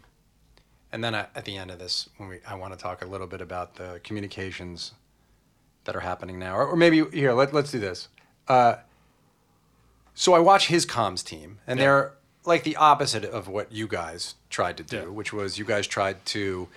and 0.93 1.03
then 1.03 1.15
at, 1.15 1.31
at 1.35 1.45
the 1.47 1.57
end 1.57 1.71
of 1.71 1.79
this, 1.79 2.09
when 2.19 2.29
we, 2.29 2.39
I 2.47 2.55
want 2.57 2.75
to 2.75 2.79
talk 2.79 3.03
a 3.03 3.07
little 3.07 3.27
bit 3.27 3.41
about 3.41 3.77
the 3.77 4.01
communications 4.05 4.93
that 5.85 5.97
are 5.97 6.01
happening 6.01 6.39
now, 6.39 6.57
or, 6.57 6.67
or 6.67 6.77
maybe 6.77 7.05
here. 7.11 7.33
Let, 7.33 7.55
let's 7.55 7.71
do 7.73 7.79
this. 7.79 8.09
Uh, 8.47 8.77
so 10.17 10.33
I 10.35 10.41
watch 10.41 10.67
his 10.67 10.85
comms 10.85 11.23
team, 11.25 11.59
and 11.67 11.79
Yeah. 11.79 11.85
they're 11.85 12.13
like 12.45 12.65
the 12.65 12.75
opposite 12.77 13.25
of 13.25 13.47
what 13.49 13.71
you 13.71 13.87
guys 13.87 14.35
tried 14.51 14.77
to 14.79 14.83
do, 14.83 14.97
Yeah. 14.97 15.05
which 15.05 15.33
was 15.33 15.59
you 15.59 15.65
guys 15.65 15.87
tried 15.87 16.25
to. 16.27 16.69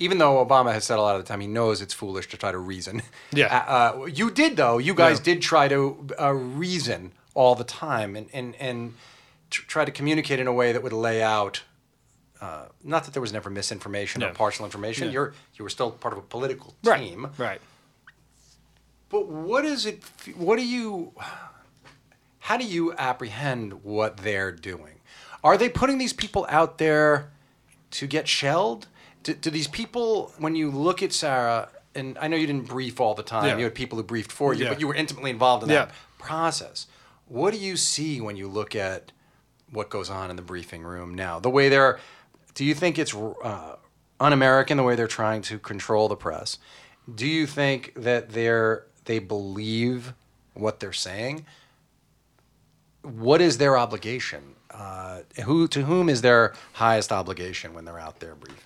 Even 0.00 0.18
though 0.18 0.44
Obama 0.44 0.72
has 0.72 0.84
said 0.84 0.98
a 0.98 1.02
lot 1.02 1.16
of 1.16 1.22
the 1.22 1.28
time 1.28 1.40
he 1.40 1.46
knows 1.48 1.80
it's 1.82 1.92
foolish 1.94 2.28
to 2.28 2.36
try 2.36 2.52
to 2.52 2.58
reason. 2.58 3.02
Yeah. 3.32 3.46
Uh, 3.66 3.72
uh, 4.02 4.04
you 4.06 4.30
did 4.30 4.56
though. 4.56 4.78
You 4.78 4.94
guys 4.94 5.18
Yeah. 5.18 5.24
did 5.34 5.42
try 5.42 5.66
to 5.68 6.08
uh, 6.20 6.32
reason 6.34 7.12
all 7.34 7.54
the 7.54 7.64
time 7.64 8.14
and 8.16 8.28
and 8.32 8.54
and 8.56 8.94
tr- 9.50 9.62
try 9.66 9.84
to 9.84 9.90
communicate 9.92 10.38
in 10.40 10.46
a 10.46 10.52
way 10.52 10.72
that 10.72 10.82
would 10.82 10.92
lay 10.92 11.22
out. 11.22 11.62
Uh, 12.40 12.66
not 12.84 13.02
that 13.04 13.12
there 13.14 13.20
was 13.20 13.32
never 13.32 13.50
misinformation 13.50 14.22
or 14.22 14.32
partial 14.32 14.64
information. 14.64 15.10
You're 15.10 15.34
you 15.56 15.62
were 15.64 15.70
still 15.70 15.90
part 15.90 16.12
of 16.14 16.18
a 16.18 16.22
political 16.22 16.74
team. 16.84 17.24
right. 17.36 17.38
Right. 17.48 17.60
But 19.10 19.26
what 19.26 19.64
is 19.64 19.84
it? 19.86 20.02
What 20.36 20.56
do 20.56 20.64
you? 20.64 21.12
How 22.40 22.56
do 22.56 22.64
you 22.64 22.92
apprehend 22.94 23.84
what 23.84 24.18
they're 24.18 24.52
doing? 24.52 25.00
Are 25.44 25.56
they 25.56 25.68
putting 25.68 25.98
these 25.98 26.12
people 26.12 26.46
out 26.48 26.78
there 26.78 27.30
to 27.92 28.06
get 28.06 28.28
shelled? 28.28 28.88
Do, 29.22 29.34
do 29.34 29.50
these 29.50 29.68
people, 29.68 30.32
when 30.38 30.54
you 30.54 30.70
look 30.70 31.02
at 31.02 31.12
Sarah, 31.12 31.68
and 31.94 32.16
I 32.18 32.28
know 32.28 32.36
you 32.36 32.46
didn't 32.46 32.68
brief 32.68 33.00
all 33.00 33.14
the 33.14 33.22
time, 33.22 33.46
Yeah. 33.46 33.56
you 33.58 33.64
had 33.64 33.74
people 33.74 33.98
who 33.98 34.04
briefed 34.04 34.32
for 34.32 34.54
you, 34.54 34.64
Yeah. 34.64 34.70
but 34.70 34.80
you 34.80 34.86
were 34.88 34.94
intimately 34.94 35.30
involved 35.30 35.62
in 35.64 35.68
that 35.70 35.88
Yeah. 35.88 35.94
process. 36.18 36.86
What 37.26 37.52
do 37.52 37.58
you 37.58 37.76
see 37.76 38.20
when 38.20 38.36
you 38.36 38.48
look 38.48 38.74
at 38.74 39.12
what 39.70 39.90
goes 39.90 40.08
on 40.10 40.30
in 40.30 40.36
the 40.36 40.42
briefing 40.42 40.82
room 40.82 41.14
now? 41.14 41.38
The 41.40 41.50
way 41.50 41.68
they're, 41.68 41.98
do 42.54 42.64
you 42.64 42.74
think 42.74 42.98
it's 42.98 43.14
uh, 43.14 43.76
un-American 44.20 44.76
the 44.76 44.82
way 44.82 44.94
they're 44.94 45.06
trying 45.06 45.42
to 45.42 45.58
control 45.58 46.08
the 46.08 46.16
press? 46.16 46.58
Do 47.12 47.26
you 47.26 47.46
think 47.46 47.92
that 47.96 48.30
they're 48.30 48.84
they 49.04 49.18
believe 49.18 50.12
what 50.52 50.80
they're 50.80 50.92
saying? 50.92 51.46
What 53.02 53.40
is 53.40 53.58
their 53.58 53.76
obligation? 53.76 54.54
Uh, 54.70 55.20
who 55.44 55.66
to 55.68 55.82
whom 55.82 56.08
is 56.08 56.20
their 56.22 56.54
highest 56.74 57.10
obligation 57.12 57.74
when 57.74 57.84
they're 57.84 57.98
out 57.98 58.20
there 58.20 58.34
briefing? 58.34 58.62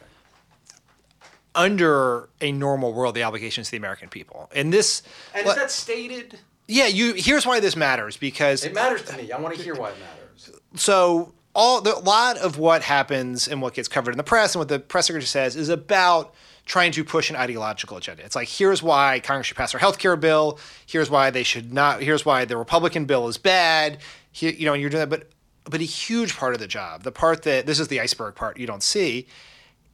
under 1.55 2.31
a 2.41 2.51
normal 2.51 2.95
world, 2.95 3.15
the 3.15 3.23
obligations 3.23 3.67
to 3.67 3.73
the 3.73 3.77
American 3.77 4.09
people. 4.09 4.49
And 4.55 4.73
this, 4.73 5.03
And 5.35 5.45
le- 5.45 5.53
is 5.53 5.59
that 5.59 5.71
stated? 5.71 6.39
yeah, 6.67 6.87
you. 6.87 7.13
Here's 7.13 7.45
why 7.47 7.61
this 7.61 7.77
matters 7.77 8.17
because 8.17 8.65
It 8.65 8.73
matters 8.75 9.03
to 9.03 9.17
me. 9.19 9.31
I 9.33 9.39
want 9.39 9.55
to 9.57 9.63
hear 9.63 9.75
why 9.75 9.91
it 9.91 9.97
matters. 10.01 10.51
so 10.77 11.35
all 11.55 11.83
the 11.83 11.95
a 11.95 11.99
lot 11.99 12.39
of 12.39 12.57
what 12.57 12.81
happens 12.83 13.47
and 13.49 13.61
what 13.61 13.75
gets 13.75 13.87
covered 13.87 14.13
in 14.13 14.17
the 14.17 14.25
press 14.25 14.55
and 14.55 14.61
what 14.61 14.69
the 14.69 14.79
press 14.79 15.09
secretary 15.09 15.27
says 15.27 15.55
is 15.55 15.69
about 15.69 16.33
trying 16.65 16.93
to 16.93 17.05
push 17.05 17.29
an 17.29 17.37
ideological 17.37 17.99
agenda. 17.99 18.25
It's 18.25 18.35
like 18.37 18.49
here's 18.49 18.83
why 18.83 19.21
Congress 19.21 19.49
should 19.49 19.59
pass 19.59 19.75
our 19.75 19.81
health 19.81 19.99
care 19.99 20.17
bill. 20.17 20.59
Here's 20.87 21.11
why 21.11 21.29
they 21.29 21.43
should 21.43 21.71
not. 21.75 22.01
Here's 22.03 22.25
why 22.25 22.47
the 22.47 22.57
Republican 22.57 23.05
bill 23.05 23.29
is 23.29 23.37
bad. 23.37 23.99
Here, 24.33 24.53
you 24.53 24.67
know, 24.67 24.73
and 24.73 24.81
you're 24.81 24.91
doing 24.91 25.09
that, 25.09 25.11
but 25.11 25.29
but 25.65 25.81
a 25.81 25.85
huge 25.85 26.37
part 26.37 26.55
of 26.55 26.61
the 26.61 26.67
job, 26.67 27.03
the 27.03 27.13
part 27.13 27.43
that 27.43 27.67
this 27.67 27.79
is 27.79 27.89
the 27.89 28.01
iceberg 28.01 28.35
part 28.35 28.59
you 28.59 28.67
don't 28.67 28.83
see, 28.83 29.27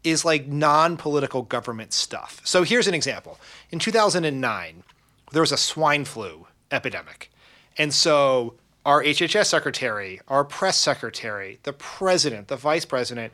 is 0.04 0.24
like 0.24 0.46
non-political 0.46 1.42
government 1.42 1.92
stuff. 1.92 2.40
So 2.44 2.62
here's 2.62 2.86
an 2.86 2.94
example. 2.94 3.38
In 3.70 3.78
2009, 3.78 4.82
there 5.32 5.42
was 5.42 5.52
a 5.52 5.56
swine 5.56 6.04
flu 6.04 6.46
epidemic. 6.70 7.30
And 7.76 7.92
so 7.92 8.54
our 8.86 9.02
HHS 9.02 9.46
secretary, 9.46 10.20
our 10.28 10.44
press 10.44 10.78
secretary, 10.78 11.58
the 11.64 11.72
president, 11.74 12.48
the 12.48 12.56
vice 12.56 12.84
president 12.84 13.32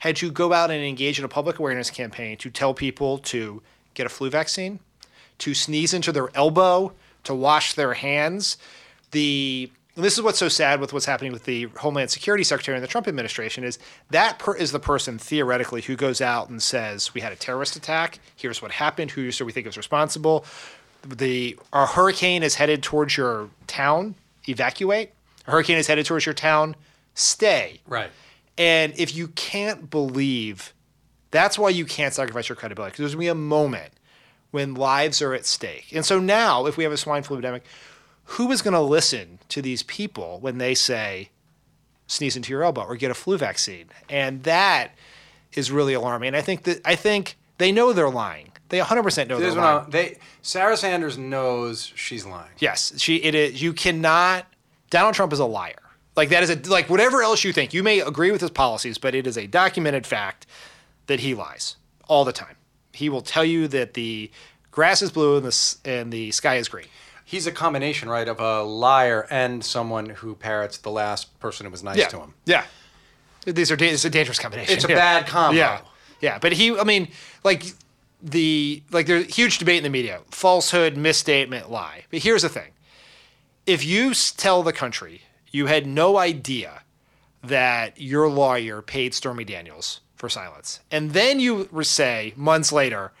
had 0.00 0.16
to 0.16 0.30
go 0.30 0.52
out 0.52 0.70
and 0.70 0.82
engage 0.82 1.18
in 1.18 1.24
a 1.24 1.28
public 1.28 1.58
awareness 1.58 1.90
campaign 1.90 2.36
to 2.38 2.50
tell 2.50 2.74
people 2.74 3.18
to 3.18 3.62
get 3.94 4.06
a 4.06 4.08
flu 4.08 4.30
vaccine, 4.30 4.80
to 5.38 5.54
sneeze 5.54 5.94
into 5.94 6.12
their 6.12 6.28
elbow, 6.34 6.92
to 7.24 7.34
wash 7.34 7.74
their 7.74 7.94
hands. 7.94 8.56
The 9.12 9.70
and 10.00 10.04
this 10.06 10.16
is 10.16 10.22
what's 10.22 10.38
so 10.38 10.48
sad 10.48 10.80
with 10.80 10.94
what's 10.94 11.04
happening 11.04 11.30
with 11.30 11.44
the 11.44 11.64
Homeland 11.76 12.10
Security 12.10 12.42
Secretary 12.42 12.74
in 12.74 12.80
the 12.80 12.88
Trump 12.88 13.06
administration 13.06 13.64
is 13.64 13.78
that 14.08 14.38
per, 14.38 14.56
is 14.56 14.72
the 14.72 14.80
person 14.80 15.18
theoretically 15.18 15.82
who 15.82 15.94
goes 15.94 16.22
out 16.22 16.48
and 16.48 16.62
says 16.62 17.12
we 17.12 17.20
had 17.20 17.32
a 17.32 17.36
terrorist 17.36 17.76
attack. 17.76 18.18
Here's 18.34 18.62
what 18.62 18.72
happened. 18.72 19.10
Who 19.10 19.30
do 19.30 19.44
we 19.44 19.52
think 19.52 19.66
is 19.66 19.76
responsible. 19.76 20.46
The 21.06 21.58
our 21.74 21.86
hurricane 21.86 22.42
is 22.42 22.54
headed 22.54 22.82
towards 22.82 23.18
your 23.18 23.50
town. 23.66 24.14
Evacuate. 24.48 25.10
A 25.46 25.50
hurricane 25.50 25.76
is 25.76 25.86
headed 25.86 26.06
towards 26.06 26.24
your 26.24 26.34
town. 26.34 26.76
Stay. 27.12 27.82
Right. 27.86 28.08
And 28.56 28.94
if 28.96 29.14
you 29.14 29.28
can't 29.28 29.90
believe, 29.90 30.72
that's 31.30 31.58
why 31.58 31.68
you 31.68 31.84
can't 31.84 32.14
sacrifice 32.14 32.48
your 32.48 32.56
credibility. 32.56 32.92
Because 32.92 33.02
there's 33.02 33.14
going 33.14 33.26
to 33.26 33.34
be 33.34 33.38
a 33.38 33.42
moment 33.42 33.92
when 34.50 34.72
lives 34.72 35.20
are 35.20 35.34
at 35.34 35.44
stake. 35.44 35.92
And 35.92 36.06
so 36.06 36.18
now, 36.18 36.64
if 36.64 36.78
we 36.78 36.84
have 36.84 36.92
a 36.94 36.96
swine 36.96 37.22
flu 37.22 37.36
epidemic, 37.36 37.64
who 38.34 38.50
is 38.52 38.62
going 38.62 38.74
to 38.74 38.80
listen 38.80 39.38
to 39.48 39.60
these 39.62 39.82
people 39.82 40.38
when 40.40 40.58
they 40.58 40.74
say, 40.74 41.30
sneeze 42.06 42.36
into 42.36 42.52
your 42.52 42.62
elbow 42.62 42.82
or 42.82 42.96
get 42.96 43.10
a 43.10 43.14
flu 43.14 43.36
vaccine? 43.38 43.86
And 44.08 44.42
that 44.44 44.92
is 45.52 45.70
really 45.70 45.94
alarming. 45.94 46.28
And 46.28 46.36
I 46.36 46.40
think 46.40 46.64
that 46.64 46.80
I 46.84 46.94
think 46.94 47.36
They 47.60 47.72
know 47.72 47.92
they're 47.92 48.08
lying. 48.08 48.52
They 48.70 48.78
100% 48.78 49.28
know 49.28 49.38
This 49.38 49.52
they're 49.52 49.62
lying. 49.62 49.90
They 49.90 50.16
Sarah 50.40 50.78
Sanders 50.78 51.18
knows 51.18 51.92
she's 51.94 52.24
lying. 52.24 52.50
Yes, 52.58 52.98
she. 52.98 53.16
It 53.16 53.34
is. 53.34 53.60
You 53.60 53.74
cannot. 53.74 54.46
Donald 54.88 55.14
Trump 55.14 55.30
is 55.34 55.40
a 55.40 55.44
liar. 55.44 55.74
Like 56.16 56.30
that 56.30 56.42
is 56.42 56.48
a 56.48 56.56
like 56.70 56.88
whatever 56.88 57.22
else 57.22 57.44
you 57.44 57.52
think. 57.52 57.74
You 57.74 57.82
may 57.82 58.00
agree 58.00 58.30
with 58.30 58.40
his 58.40 58.50
policies, 58.50 58.96
but 58.96 59.14
it 59.14 59.26
is 59.26 59.36
a 59.36 59.46
documented 59.46 60.06
fact 60.06 60.46
that 61.06 61.20
he 61.20 61.34
lies 61.34 61.76
all 62.08 62.24
the 62.24 62.32
time. 62.32 62.56
He 62.94 63.10
will 63.10 63.20
tell 63.20 63.44
you 63.44 63.68
that 63.68 63.92
the 63.92 64.30
grass 64.70 65.02
is 65.02 65.10
blue 65.10 65.36
and 65.36 65.44
the 65.44 65.76
and 65.84 66.10
the 66.10 66.30
sky 66.30 66.56
is 66.56 66.68
green. 66.68 66.88
He's 67.30 67.46
a 67.46 67.52
combination, 67.52 68.08
right, 68.08 68.26
of 68.26 68.40
a 68.40 68.62
liar 68.64 69.24
and 69.30 69.64
someone 69.64 70.08
who 70.10 70.34
parrots 70.34 70.78
the 70.78 70.90
last 70.90 71.38
person 71.38 71.64
who 71.64 71.70
was 71.70 71.82
nice 71.84 72.04
to 72.08 72.18
him. 72.18 72.34
Yeah. 72.44 72.64
These 73.44 73.70
are 73.70 73.76
da- 73.76 73.88
it's 73.88 74.04
a 74.04 74.10
dangerous 74.10 74.40
combination. 74.40 74.74
It's 74.74 74.84
a 74.84 74.88
Yeah. 74.88 74.96
bad 74.96 75.26
combo. 75.28 75.56
Yeah. 75.56 75.80
Yeah, 76.20 76.38
but 76.40 76.52
he 76.52 76.76
I 76.76 76.82
mean, 76.82 77.06
like 77.44 77.62
the 78.20 78.82
like 78.90 79.06
there's 79.06 79.26
a 79.26 79.30
huge 79.30 79.58
debate 79.58 79.76
in 79.78 79.84
the 79.84 79.90
media. 79.90 80.20
Falsehood, 80.32 80.96
misstatement, 80.96 81.70
lie. 81.70 82.04
But 82.10 82.18
here's 82.20 82.42
the 82.42 82.48
thing. 82.48 82.72
If 83.64 83.84
you 83.84 84.12
tell 84.36 84.64
the 84.64 84.72
country 84.72 85.22
you 85.52 85.66
had 85.66 85.86
no 85.86 86.16
idea 86.18 86.82
that 87.44 88.00
your 88.00 88.28
lawyer 88.28 88.82
paid 88.82 89.14
Stormy 89.14 89.44
Daniels 89.44 90.00
for 90.16 90.28
silence, 90.28 90.80
and 90.90 91.12
then 91.12 91.38
you 91.40 91.68
say 91.82 92.34
months 92.36 92.72
later 92.72 93.12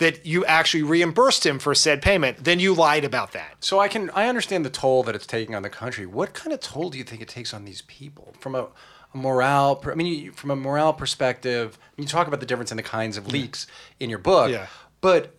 that 0.00 0.24
you 0.24 0.46
actually 0.46 0.82
reimbursed 0.82 1.44
him 1.44 1.58
for 1.58 1.74
said 1.74 2.00
payment, 2.00 2.42
then 2.44 2.58
you 2.58 2.72
lied 2.74 3.04
about 3.04 3.32
that. 3.32 3.56
So 3.60 3.78
I 3.78 3.86
can 3.86 4.08
I 4.10 4.28
understand 4.28 4.64
the 4.64 4.70
toll 4.70 5.02
that 5.04 5.14
it's 5.14 5.26
taking 5.26 5.54
on 5.54 5.62
the 5.62 5.68
country. 5.68 6.06
What 6.06 6.32
kind 6.32 6.54
of 6.54 6.60
toll 6.60 6.88
do 6.88 6.96
you 6.96 7.04
think 7.04 7.20
it 7.20 7.28
takes 7.28 7.52
on 7.52 7.66
these 7.66 7.82
people 7.82 8.34
from 8.40 8.54
a, 8.54 8.68
a 9.12 9.16
morale? 9.16 9.76
per- 9.76 9.92
I 9.92 9.94
mean, 9.94 10.06
you, 10.06 10.32
from 10.32 10.50
a 10.50 10.56
morale 10.56 10.94
perspective, 10.94 11.78
you 11.98 12.06
talk 12.06 12.26
about 12.26 12.40
the 12.40 12.46
difference 12.46 12.70
in 12.70 12.78
the 12.78 12.82
kinds 12.82 13.18
of 13.18 13.30
leaks 13.30 13.66
in 14.00 14.08
your 14.08 14.18
book. 14.18 14.50
Yeah. 14.50 14.66
But 15.02 15.36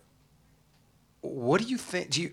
what 1.22 1.60
do 1.60 1.66
you 1.66 1.76
think? 1.76 2.10
Do 2.10 2.22
you 2.22 2.30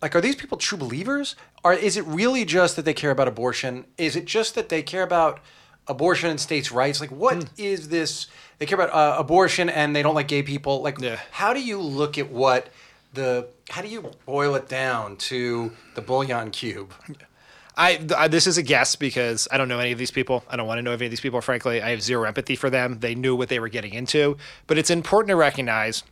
like 0.00 0.16
are 0.16 0.22
these 0.22 0.36
people 0.36 0.56
true 0.56 0.78
believers? 0.78 1.36
Or 1.62 1.74
is 1.74 1.98
it 1.98 2.06
really 2.06 2.46
just 2.46 2.74
that 2.76 2.86
they 2.86 2.94
care 2.94 3.10
about 3.10 3.28
abortion? 3.28 3.84
Is 3.98 4.16
it 4.16 4.24
just 4.24 4.54
that 4.54 4.70
they 4.70 4.82
care 4.82 5.02
about 5.02 5.40
abortion 5.88 6.30
and 6.30 6.40
states' 6.40 6.70
rights? 6.72 7.00
Like, 7.00 7.10
what 7.10 7.44
is 7.58 7.84
Hmm. 7.86 7.90
this? 7.90 8.26
They 8.58 8.66
care 8.66 8.78
about 8.80 8.94
uh, 8.94 9.18
abortion 9.18 9.68
and 9.70 9.96
they 9.96 10.02
don't 10.02 10.14
like 10.14 10.28
gay 10.28 10.42
people. 10.42 10.82
Like, 10.82 11.00
Yeah. 11.00 11.18
how 11.30 11.52
do 11.54 11.60
you 11.62 11.78
look 11.80 12.18
at 12.18 12.30
what 12.30 12.68
the? 13.14 13.48
How 13.70 13.82
do 13.82 13.88
you 13.88 14.10
boil 14.26 14.54
it 14.54 14.68
down 14.68 15.16
to 15.16 15.72
the 15.94 16.00
bouillon 16.02 16.50
cube? 16.50 16.92
I, 17.76 18.00
I 18.16 18.28
this 18.28 18.46
is 18.46 18.58
a 18.58 18.62
guess 18.62 18.96
because 18.96 19.48
I 19.50 19.56
don't 19.56 19.68
know 19.68 19.78
any 19.78 19.92
of 19.92 19.98
these 19.98 20.10
people. 20.10 20.44
I 20.50 20.56
don't 20.56 20.66
want 20.66 20.78
to 20.78 20.82
know 20.82 20.92
any 20.92 21.06
of 21.06 21.10
these 21.10 21.20
people. 21.20 21.40
Frankly, 21.40 21.80
I 21.80 21.90
have 21.90 22.02
zero 22.02 22.24
empathy 22.24 22.54
for 22.56 22.68
them. 22.68 22.98
They 23.00 23.14
knew 23.14 23.34
what 23.34 23.48
they 23.48 23.58
were 23.60 23.68
getting 23.70 23.94
into, 23.94 24.36
but 24.66 24.76
it's 24.76 24.90
important 24.90 25.28
to 25.28 25.36
recognize 25.36 26.02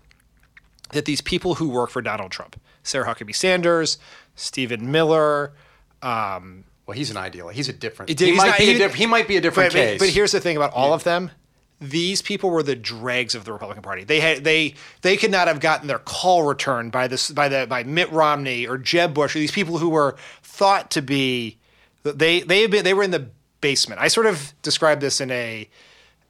that 0.92 1.04
these 1.04 1.20
people 1.20 1.56
who 1.56 1.68
work 1.68 1.90
for 1.90 2.00
Donald 2.00 2.30
Trump, 2.30 2.58
Sarah 2.82 3.06
Huckabee 3.12 3.34
Sanders, 3.34 3.98
Stephen 4.36 4.90
Miller, 4.90 5.52
um, 6.00 6.64
Well, 6.88 6.96
he's 6.96 7.10
an 7.10 7.18
ideal. 7.18 7.48
He's 7.48 7.68
a 7.68 7.72
different. 7.74 8.18
He- 8.18 8.24
He, 8.26 8.32
might 8.32 8.46
not- 8.48 8.58
be 8.58 8.64
he- 8.72 8.78
diff- 8.78 8.94
he 8.94 9.04
might 9.06 9.28
be 9.28 9.36
a 9.36 9.40
different 9.42 9.74
but, 9.74 9.78
case. 9.78 9.98
But 10.00 10.08
here's 10.08 10.32
the 10.32 10.40
thing 10.40 10.56
about 10.56 10.72
all 10.72 10.94
of 10.94 11.04
them: 11.04 11.30
these 11.82 12.22
people 12.22 12.48
were 12.48 12.62
the 12.62 12.74
dregs 12.74 13.34
of 13.34 13.44
the 13.44 13.52
Republican 13.52 13.82
Party. 13.82 14.04
They 14.04 14.20
had 14.20 14.42
they 14.42 14.74
they 15.02 15.18
could 15.18 15.30
not 15.30 15.48
have 15.48 15.60
gotten 15.60 15.86
their 15.86 15.98
call 15.98 16.44
returned 16.44 16.90
by 16.90 17.06
this 17.06 17.30
by 17.30 17.48
the 17.50 17.66
by 17.68 17.84
Mitt 17.84 18.10
Romney 18.10 18.66
or 18.66 18.78
Jeb 18.78 19.12
Bush 19.12 19.36
or 19.36 19.38
these 19.38 19.52
people 19.52 19.76
who 19.78 19.90
were 19.90 20.16
thought 20.42 20.90
to 20.92 21.02
be 21.02 21.58
they 22.04 22.40
they 22.40 22.62
have 22.62 22.70
been 22.70 22.84
they 22.84 22.94
were 22.94 23.02
in 23.02 23.10
the 23.10 23.28
basement. 23.60 24.00
I 24.00 24.08
sort 24.08 24.24
of 24.26 24.54
describe 24.62 25.00
this 25.00 25.20
in 25.20 25.30
a 25.30 25.68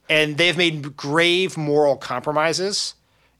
and 0.09 0.37
they've 0.37 0.57
made 0.57 0.97
grave 0.97 1.55
moral 1.55 1.95
compromises 1.95 2.95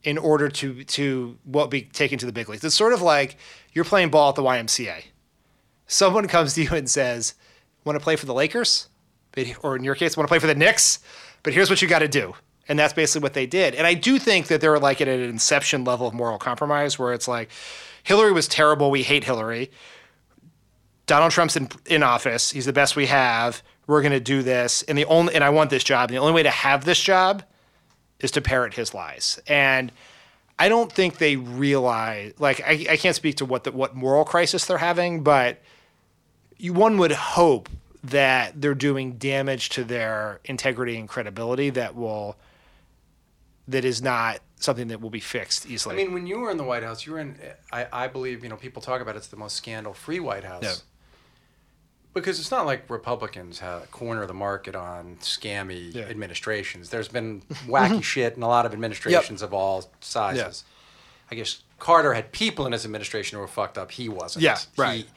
in 0.05 0.17
order 0.17 0.47
to 0.47 0.85
to 0.85 1.37
what 1.43 1.69
be 1.69 1.81
taken 1.81 2.17
to 2.19 2.25
the 2.25 2.31
big 2.31 2.47
leagues. 2.47 2.63
It's 2.63 2.75
sort 2.75 2.93
of 2.93 3.01
like 3.01 3.35
you're 3.73 3.83
playing 3.83 4.09
ball 4.09 4.29
at 4.29 4.35
the 4.35 4.41
YMCA. 4.43 5.03
Someone 5.89 6.27
comes 6.27 6.53
to 6.53 6.63
you 6.63 6.69
and 6.71 6.89
says, 6.89 7.33
"Want 7.83 7.97
to 7.97 8.03
play 8.03 8.15
for 8.15 8.25
the 8.25 8.33
Lakers?" 8.33 8.87
Or 9.61 9.75
in 9.75 9.83
your 9.83 9.95
case, 9.95 10.15
"Want 10.15 10.27
to 10.27 10.31
play 10.31 10.39
for 10.39 10.47
the 10.47 10.55
Knicks?" 10.55 10.99
But 11.43 11.53
here's 11.53 11.69
what 11.69 11.81
you 11.81 11.87
got 11.87 11.99
to 11.99 12.07
do. 12.07 12.35
And 12.67 12.77
that's 12.77 12.93
basically 12.93 13.23
what 13.23 13.33
they 13.33 13.47
did. 13.47 13.73
And 13.73 13.87
I 13.87 13.95
do 13.95 14.19
think 14.19 14.47
that 14.47 14.61
they're 14.61 14.77
like 14.79 15.01
at 15.01 15.07
an 15.07 15.21
inception 15.21 15.83
level 15.83 16.07
of 16.07 16.13
moral 16.13 16.37
compromise 16.37 16.99
where 16.99 17.13
it's 17.13 17.27
like, 17.27 17.49
Hillary 18.03 18.31
was 18.31 18.47
terrible. 18.47 18.91
We 18.91 19.01
hate 19.01 19.23
Hillary. 19.23 19.71
Donald 21.07 21.31
Trump's 21.31 21.55
in, 21.55 21.69
in 21.87 22.03
office. 22.03 22.51
He's 22.51 22.65
the 22.65 22.73
best 22.73 22.95
we 22.95 23.07
have. 23.07 23.63
We're 23.87 24.03
going 24.03 24.11
to 24.11 24.19
do 24.19 24.43
this. 24.43 24.83
And 24.83 24.95
the 24.95 25.05
only 25.05 25.33
and 25.33 25.43
I 25.43 25.49
want 25.49 25.71
this 25.71 25.83
job. 25.83 26.09
And 26.09 26.15
the 26.15 26.21
only 26.21 26.33
way 26.33 26.43
to 26.43 26.51
have 26.51 26.85
this 26.85 27.01
job 27.01 27.41
is 28.19 28.29
to 28.31 28.41
parrot 28.41 28.75
his 28.75 28.93
lies. 28.93 29.39
And 29.47 29.91
I 30.59 30.69
don't 30.69 30.91
think 30.91 31.17
they 31.17 31.37
realize 31.37 32.33
like 32.37 32.61
I, 32.61 32.85
I 32.91 32.97
can't 32.97 33.15
speak 33.15 33.37
to 33.37 33.45
what 33.45 33.63
the 33.63 33.71
what 33.71 33.95
moral 33.95 34.25
crisis 34.25 34.65
they're 34.65 34.77
having, 34.77 35.23
but 35.23 35.59
you, 36.59 36.73
one 36.73 36.97
would 36.97 37.13
hope 37.13 37.69
that 38.03 38.61
they're 38.61 38.75
doing 38.75 39.13
damage 39.13 39.69
to 39.69 39.83
their 39.83 40.39
integrity 40.45 40.97
and 40.97 41.09
credibility 41.09 41.69
that 41.71 41.95
will 41.95 42.37
that 43.67 43.85
is 43.85 44.01
not 44.01 44.39
something 44.57 44.87
that 44.89 44.99
will 44.99 45.09
be 45.09 45.19
fixed 45.19 45.69
easily. 45.69 45.95
I 45.95 45.97
mean, 45.97 46.13
when 46.13 46.27
you 46.27 46.39
were 46.39 46.51
in 46.51 46.57
the 46.57 46.63
White 46.63 46.83
House, 46.83 47.05
you 47.05 47.13
were 47.13 47.19
in. 47.19 47.35
I, 47.71 47.87
I 47.91 48.07
believe 48.07 48.43
you 48.43 48.49
know 48.49 48.55
people 48.55 48.81
talk 48.81 49.01
about 49.01 49.15
it's 49.15 49.27
the 49.27 49.37
most 49.37 49.55
scandal-free 49.55 50.19
White 50.19 50.43
House. 50.43 50.63
Yeah. 50.63 50.73
Because 52.13 52.39
it's 52.39 52.51
not 52.51 52.65
like 52.65 52.89
Republicans 52.89 53.59
have 53.59 53.89
corner 53.91 54.25
the 54.25 54.33
market 54.33 54.75
on 54.75 55.17
scammy 55.21 55.93
Yeah. 55.93 56.03
administrations. 56.05 56.89
There's 56.89 57.07
been 57.07 57.41
wacky 57.67 57.89
mm-hmm. 57.89 57.99
shit 57.99 58.35
in 58.35 58.41
a 58.43 58.47
lot 58.47 58.65
of 58.65 58.73
administrations 58.73 59.41
of 59.43 59.53
all 59.53 59.91
sizes. 60.01 60.63
Yeah. 60.65 61.31
I 61.31 61.35
guess 61.35 61.61
Carter 61.77 62.15
had 62.15 62.31
people 62.31 62.65
in 62.65 62.71
his 62.71 62.83
administration 62.83 63.35
who 63.35 63.41
were 63.41 63.47
fucked 63.47 63.77
up. 63.77 63.91
He 63.91 64.09
wasn't. 64.09 64.43
Yeah, 64.43 64.57
right. 64.75 65.05
he- 65.05 65.07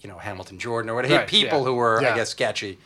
you 0.00 0.08
know, 0.08 0.18
Hamilton 0.18 0.58
Jordan 0.58 0.90
or 0.90 0.94
whatever. 0.94 1.16
Right, 1.16 1.28
people 1.28 1.58
yeah. 1.60 1.64
who 1.64 1.74
were, 1.74 1.98
I 1.98 2.14
guess, 2.16 2.30
sketchy. 2.30 2.78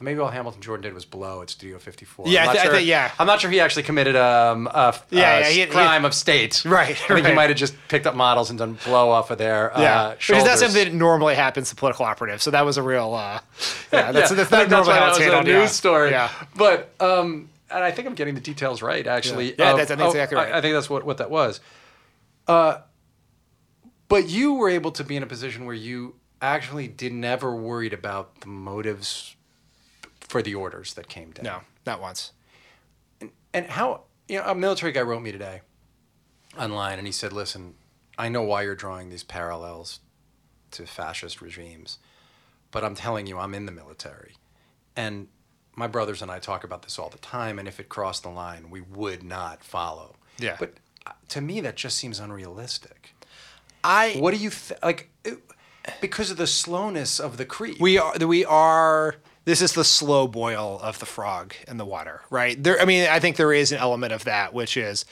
Maybe 0.00 0.20
all 0.20 0.28
Hamilton 0.28 0.60
Jordan 0.60 0.82
did 0.82 0.92
was 0.92 1.06
blow 1.06 1.40
at 1.40 1.48
Studio 1.48 1.78
54. 1.78 2.26
Yeah, 2.28 2.42
I'm 2.42 2.48
I 2.50 2.52
not 2.52 2.56
I 2.58 2.62
sure, 2.64 2.72
think- 2.74 2.88
yeah. 2.88 3.10
I'm 3.18 3.26
not 3.26 3.40
sure 3.40 3.48
he 3.50 3.60
actually 3.60 3.84
committed 3.84 4.16
um, 4.16 4.66
a 4.66 4.94
Yeah, 5.10 5.38
yeah, 5.38 5.48
he- 5.48 5.60
he- 5.60 5.66
crime 5.66 6.04
of 6.04 6.12
state. 6.12 6.62
Right, 6.66 6.90
I 6.90 7.14
think 7.14 7.26
he 7.26 7.32
might 7.32 7.48
have 7.48 7.56
just 7.56 7.74
picked 7.88 8.06
up 8.06 8.14
models 8.14 8.50
and 8.50 8.58
done 8.58 8.76
blow 8.84 9.08
off 9.08 9.30
of 9.30 9.38
their 9.38 9.72
yeah, 9.78 10.00
uh, 10.02 10.10
because 10.16 10.44
that's 10.44 10.60
something 10.60 10.84
that 10.84 10.92
normally 10.92 11.36
happens 11.36 11.70
to 11.70 11.76
political 11.76 12.04
operatives. 12.04 12.42
So 12.42 12.50
that 12.50 12.66
was 12.66 12.76
a 12.76 12.82
real, 12.82 13.14
uh, 13.14 13.40
yeah, 13.92 14.12
that's, 14.12 14.30
Yeah, 14.30 14.36
that's 14.36 14.52
I 14.52 14.58
not 14.62 14.68
normally 14.70 14.88
why 14.92 14.98
how 14.98 15.06
that 15.16 15.22
it's 15.22 15.34
a 15.34 15.42
news 15.44 15.54
yeah. 15.54 15.66
story. 15.68 16.10
Yeah, 16.10 16.28
But 16.54 16.92
um, 17.00 17.48
and 17.70 17.82
I 17.82 17.90
think 17.90 18.06
I'm 18.06 18.14
getting 18.14 18.34
the 18.34 18.42
details 18.42 18.82
right. 18.82 19.06
Actually, 19.06 19.54
Yeah, 19.58 19.70
of- 19.70 19.78
that's- 19.78 19.90
I 19.90 19.96
think 19.96 20.00
of- 20.08 20.14
exactly 20.14 20.36
right. 20.36 20.52
I, 20.52 20.58
I 20.58 20.60
think 20.60 20.74
that's 20.74 20.90
what 20.90 21.04
what 21.06 21.16
that 21.18 21.30
was. 21.30 21.60
Uh, 22.46 22.78
but 24.08 24.28
you 24.28 24.54
were 24.54 24.68
able 24.68 24.90
to 24.92 25.04
be 25.04 25.16
in 25.16 25.22
a 25.22 25.26
position 25.26 25.64
where 25.64 25.74
you 25.74 26.16
actually 26.42 26.88
did 26.88 27.12
never 27.12 27.54
worried 27.54 27.92
about 27.92 28.40
the 28.40 28.48
motives 28.48 29.36
for 30.20 30.42
the 30.42 30.54
orders 30.54 30.94
that 30.94 31.08
came 31.08 31.30
down. 31.30 31.44
no, 31.44 31.60
not 31.86 32.00
once. 32.00 32.32
And 33.52 33.66
how 33.66 34.02
you 34.28 34.38
know 34.38 34.44
a 34.46 34.54
military 34.54 34.92
guy 34.92 35.02
wrote 35.02 35.22
me 35.22 35.30
today 35.32 35.60
online, 36.58 36.98
and 36.98 37.06
he 37.06 37.12
said, 37.12 37.32
"Listen, 37.32 37.74
I 38.18 38.28
know 38.28 38.42
why 38.42 38.62
you're 38.62 38.74
drawing 38.74 39.10
these 39.10 39.22
parallels 39.22 40.00
to 40.72 40.86
fascist 40.86 41.40
regimes, 41.40 41.98
but 42.72 42.82
I'm 42.84 42.94
telling 42.96 43.26
you, 43.26 43.38
I'm 43.38 43.54
in 43.54 43.66
the 43.66 43.72
military, 43.72 44.34
and 44.96 45.28
my 45.76 45.86
brothers 45.86 46.20
and 46.22 46.30
I 46.30 46.38
talk 46.40 46.64
about 46.64 46.82
this 46.82 46.98
all 46.98 47.08
the 47.10 47.18
time. 47.18 47.58
And 47.58 47.66
if 47.68 47.78
it 47.80 47.88
crossed 47.88 48.22
the 48.24 48.28
line, 48.28 48.70
we 48.70 48.80
would 48.80 49.22
not 49.22 49.62
follow. 49.64 50.16
Yeah. 50.38 50.56
But 50.58 50.74
uh, 51.06 51.12
to 51.30 51.40
me, 51.40 51.60
that 51.62 51.74
just 51.76 51.96
seems 51.96 52.18
unrealistic. 52.20 53.14
I 53.82 54.12
What 54.18 54.32
do 54.34 54.40
you 54.40 54.50
th- 54.50 54.80
like? 54.82 55.10
it- 55.24 55.42
Because 56.00 56.30
of 56.30 56.36
the 56.36 56.46
slowness 56.46 57.20
of 57.20 57.36
the 57.36 57.44
creep. 57.44 57.80
we 57.80 57.98
are 57.98 58.14
we 58.26 58.44
are 58.44 59.16
this 59.44 59.60
is 59.60 59.72
the 59.74 59.84
slow 59.84 60.26
boil 60.26 60.80
of 60.82 60.98
the 60.98 61.06
frog 61.06 61.54
in 61.68 61.76
the 61.76 61.84
water 61.84 62.22
right? 62.30 62.62
There 62.62 62.80
i 62.80 62.84
mean 62.84 63.08
i 63.08 63.20
think 63.20 63.36
there 63.36 63.52
is 63.52 63.72
an 63.72 63.78
element 63.78 64.12
of 64.12 64.24
that 64.24 64.54
which 64.54 64.76
is 64.76 65.04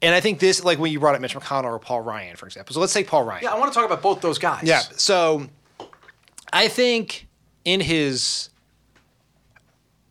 and 0.00 0.14
i 0.14 0.20
think 0.20 0.38
this 0.38 0.64
like 0.64 0.78
when 0.78 0.90
you 0.92 1.00
brought 1.00 1.14
up 1.14 1.20
mitch 1.20 1.34
mcconnell 1.34 1.64
or 1.64 1.78
paul 1.78 2.00
ryan 2.00 2.36
for 2.36 2.46
example. 2.46 2.72
So 2.74 2.80
let's 2.80 2.92
take 2.94 3.06
paul 3.06 3.24
ryan. 3.24 3.42
Yeah, 3.44 3.52
I 3.52 3.58
want 3.58 3.72
to 3.72 3.76
talk 3.78 3.84
about 3.86 4.00
both 4.02 4.20
those 4.20 4.38
guys. 4.38 4.62
yeah 4.64 4.80
so 4.96 5.46
i 6.52 6.68
think 6.68 7.26
in 7.64 7.80
his 7.80 8.48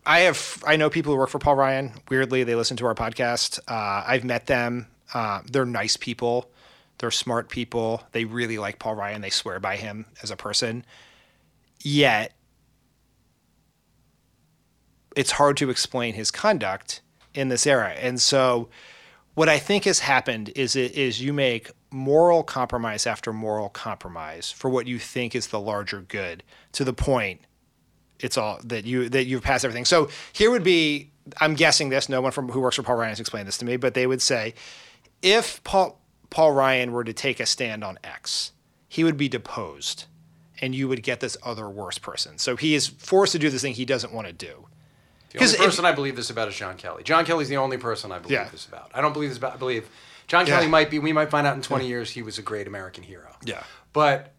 i 0.06 0.20
have 0.20 0.64
i 0.68 0.76
know 0.76 0.90
people 0.90 1.12
who 1.14 1.18
work 1.18 1.30
for 1.30 1.40
paul 1.40 1.56
ryan. 1.56 1.94
Weirdly 2.10 2.44
they 2.44 2.56
listen 2.56 2.78
to 2.78 2.86
our 2.86 2.96
podcast. 2.96 3.60
Uh, 3.68 4.04
i've 4.06 4.24
met 4.24 4.46
them. 4.46 4.88
Uh, 5.14 5.42
they're 5.52 5.66
nice 5.66 5.98
people 5.98 6.50
they're 6.98 7.12
smart 7.12 7.50
people 7.50 8.04
they 8.12 8.26
really 8.26 8.58
like 8.58 8.80
paul 8.80 8.96
ryan 8.96 9.22
they 9.22 9.30
swear 9.30 9.60
by 9.60 9.76
him 9.76 10.06
as 10.22 10.32
a 10.32 10.36
person 10.36 10.86
yet 11.84 12.34
it's 15.18 15.32
hard 15.32 15.58
to 15.58 15.72
explain 15.72 16.14
his 16.14 16.30
conduct 16.30 17.02
in 17.34 17.50
this 17.50 17.66
era. 17.66 17.90
And 17.90 18.22
so 18.22 18.70
what 19.34 19.50
I 19.50 19.58
think 19.58 19.86
has 19.86 20.00
happened 20.00 20.52
is 20.56 20.76
it 20.76 20.94
is 20.94 21.22
you 21.22 21.34
make 21.34 21.72
moral 21.90 22.44
compromise 22.44 23.08
after 23.08 23.34
moral 23.34 23.70
compromise 23.70 24.52
for 24.52 24.70
what 24.70 24.86
you 24.88 25.00
think 25.00 25.34
is 25.34 25.48
the 25.48 25.60
larger 25.60 26.02
good 26.02 26.44
to 26.74 26.84
the 26.84 26.94
point 26.94 27.42
it's 28.20 28.38
all 28.38 28.60
that 28.64 28.86
you 28.86 29.10
that 29.10 29.26
you've 29.26 29.44
passed 29.44 29.64
everything. 29.64 29.86
So 29.86 30.10
here 30.34 30.50
would 30.50 30.64
be 30.64 31.12
I'm 31.40 31.56
guessing 31.56 31.90
this. 31.90 32.10
No 32.10 32.22
one 32.22 32.32
from 32.32 32.50
who 32.50 32.60
works 32.60 32.76
for 32.76 32.84
Paul 32.84 32.96
Ryan 32.96 33.10
has 33.10 33.20
explained 33.20 33.48
this 33.48 33.58
to 33.60 33.66
me, 33.66 33.78
but 33.78 33.94
they 33.94 34.08
would 34.08 34.22
say, 34.22 34.56
if 35.22 35.64
Paul 35.64 36.00
Paul 36.30 36.52
Ryan 36.52 36.92
were 36.92 37.04
to 37.04 37.14
take 37.14 37.40
a 37.40 37.46
stand 37.46 37.84
on 37.84 37.98
X, 38.04 38.52
he 38.88 39.04
would 39.04 39.18
be 39.18 39.30
deposed, 39.30 40.06
and 40.62 40.74
you 40.76 40.88
would 40.88 41.04
get 41.04 41.20
this 41.20 41.38
other 41.44 41.70
worse 41.70 41.98
person. 41.98 42.38
So 42.38 42.56
he 42.56 42.76
is 42.76 42.88
forced 42.88 43.32
to 43.34 43.40
do 43.40 43.50
this 43.50 43.62
thing 43.62 43.74
he 43.74 43.86
doesn't 43.86 44.14
want 44.14 44.28
to 44.28 44.34
do. 44.34 44.68
The 45.32 45.40
only 45.40 45.40
'Cause 45.40 45.54
if- 45.54 45.60
person 45.60 45.86
I 45.86 45.92
believe 45.92 46.16
this 46.16 46.30
about 46.30 46.48
is 46.48 46.56
John 46.56 46.78
Kelly. 46.78 47.04
John 47.04 47.26
Kelly's 47.26 47.50
the 47.50 47.58
only 47.58 47.78
person 47.78 48.12
I 48.12 48.20
believe 48.20 48.32
Yeah. 48.32 48.50
this 48.50 48.66
about. 48.66 48.92
I 48.94 49.02
don't 49.02 49.14
believe 49.14 49.30
this 49.30 49.38
about. 49.38 49.54
I 49.54 49.58
believe 49.58 49.88
John 50.28 50.46
Yeah. 50.48 50.56
Kelly 50.56 50.68
might 50.68 50.90
be. 50.90 51.00
We 51.00 51.14
might 51.14 51.30
find 51.30 51.46
out 51.46 51.56
in 51.56 51.62
20 51.62 51.88
years 51.88 52.12
he 52.12 52.22
was 52.22 52.38
a 52.38 52.42
great 52.42 52.68
American 52.68 53.04
hero. 53.04 53.36
Yeah. 53.44 53.64
But 53.94 54.34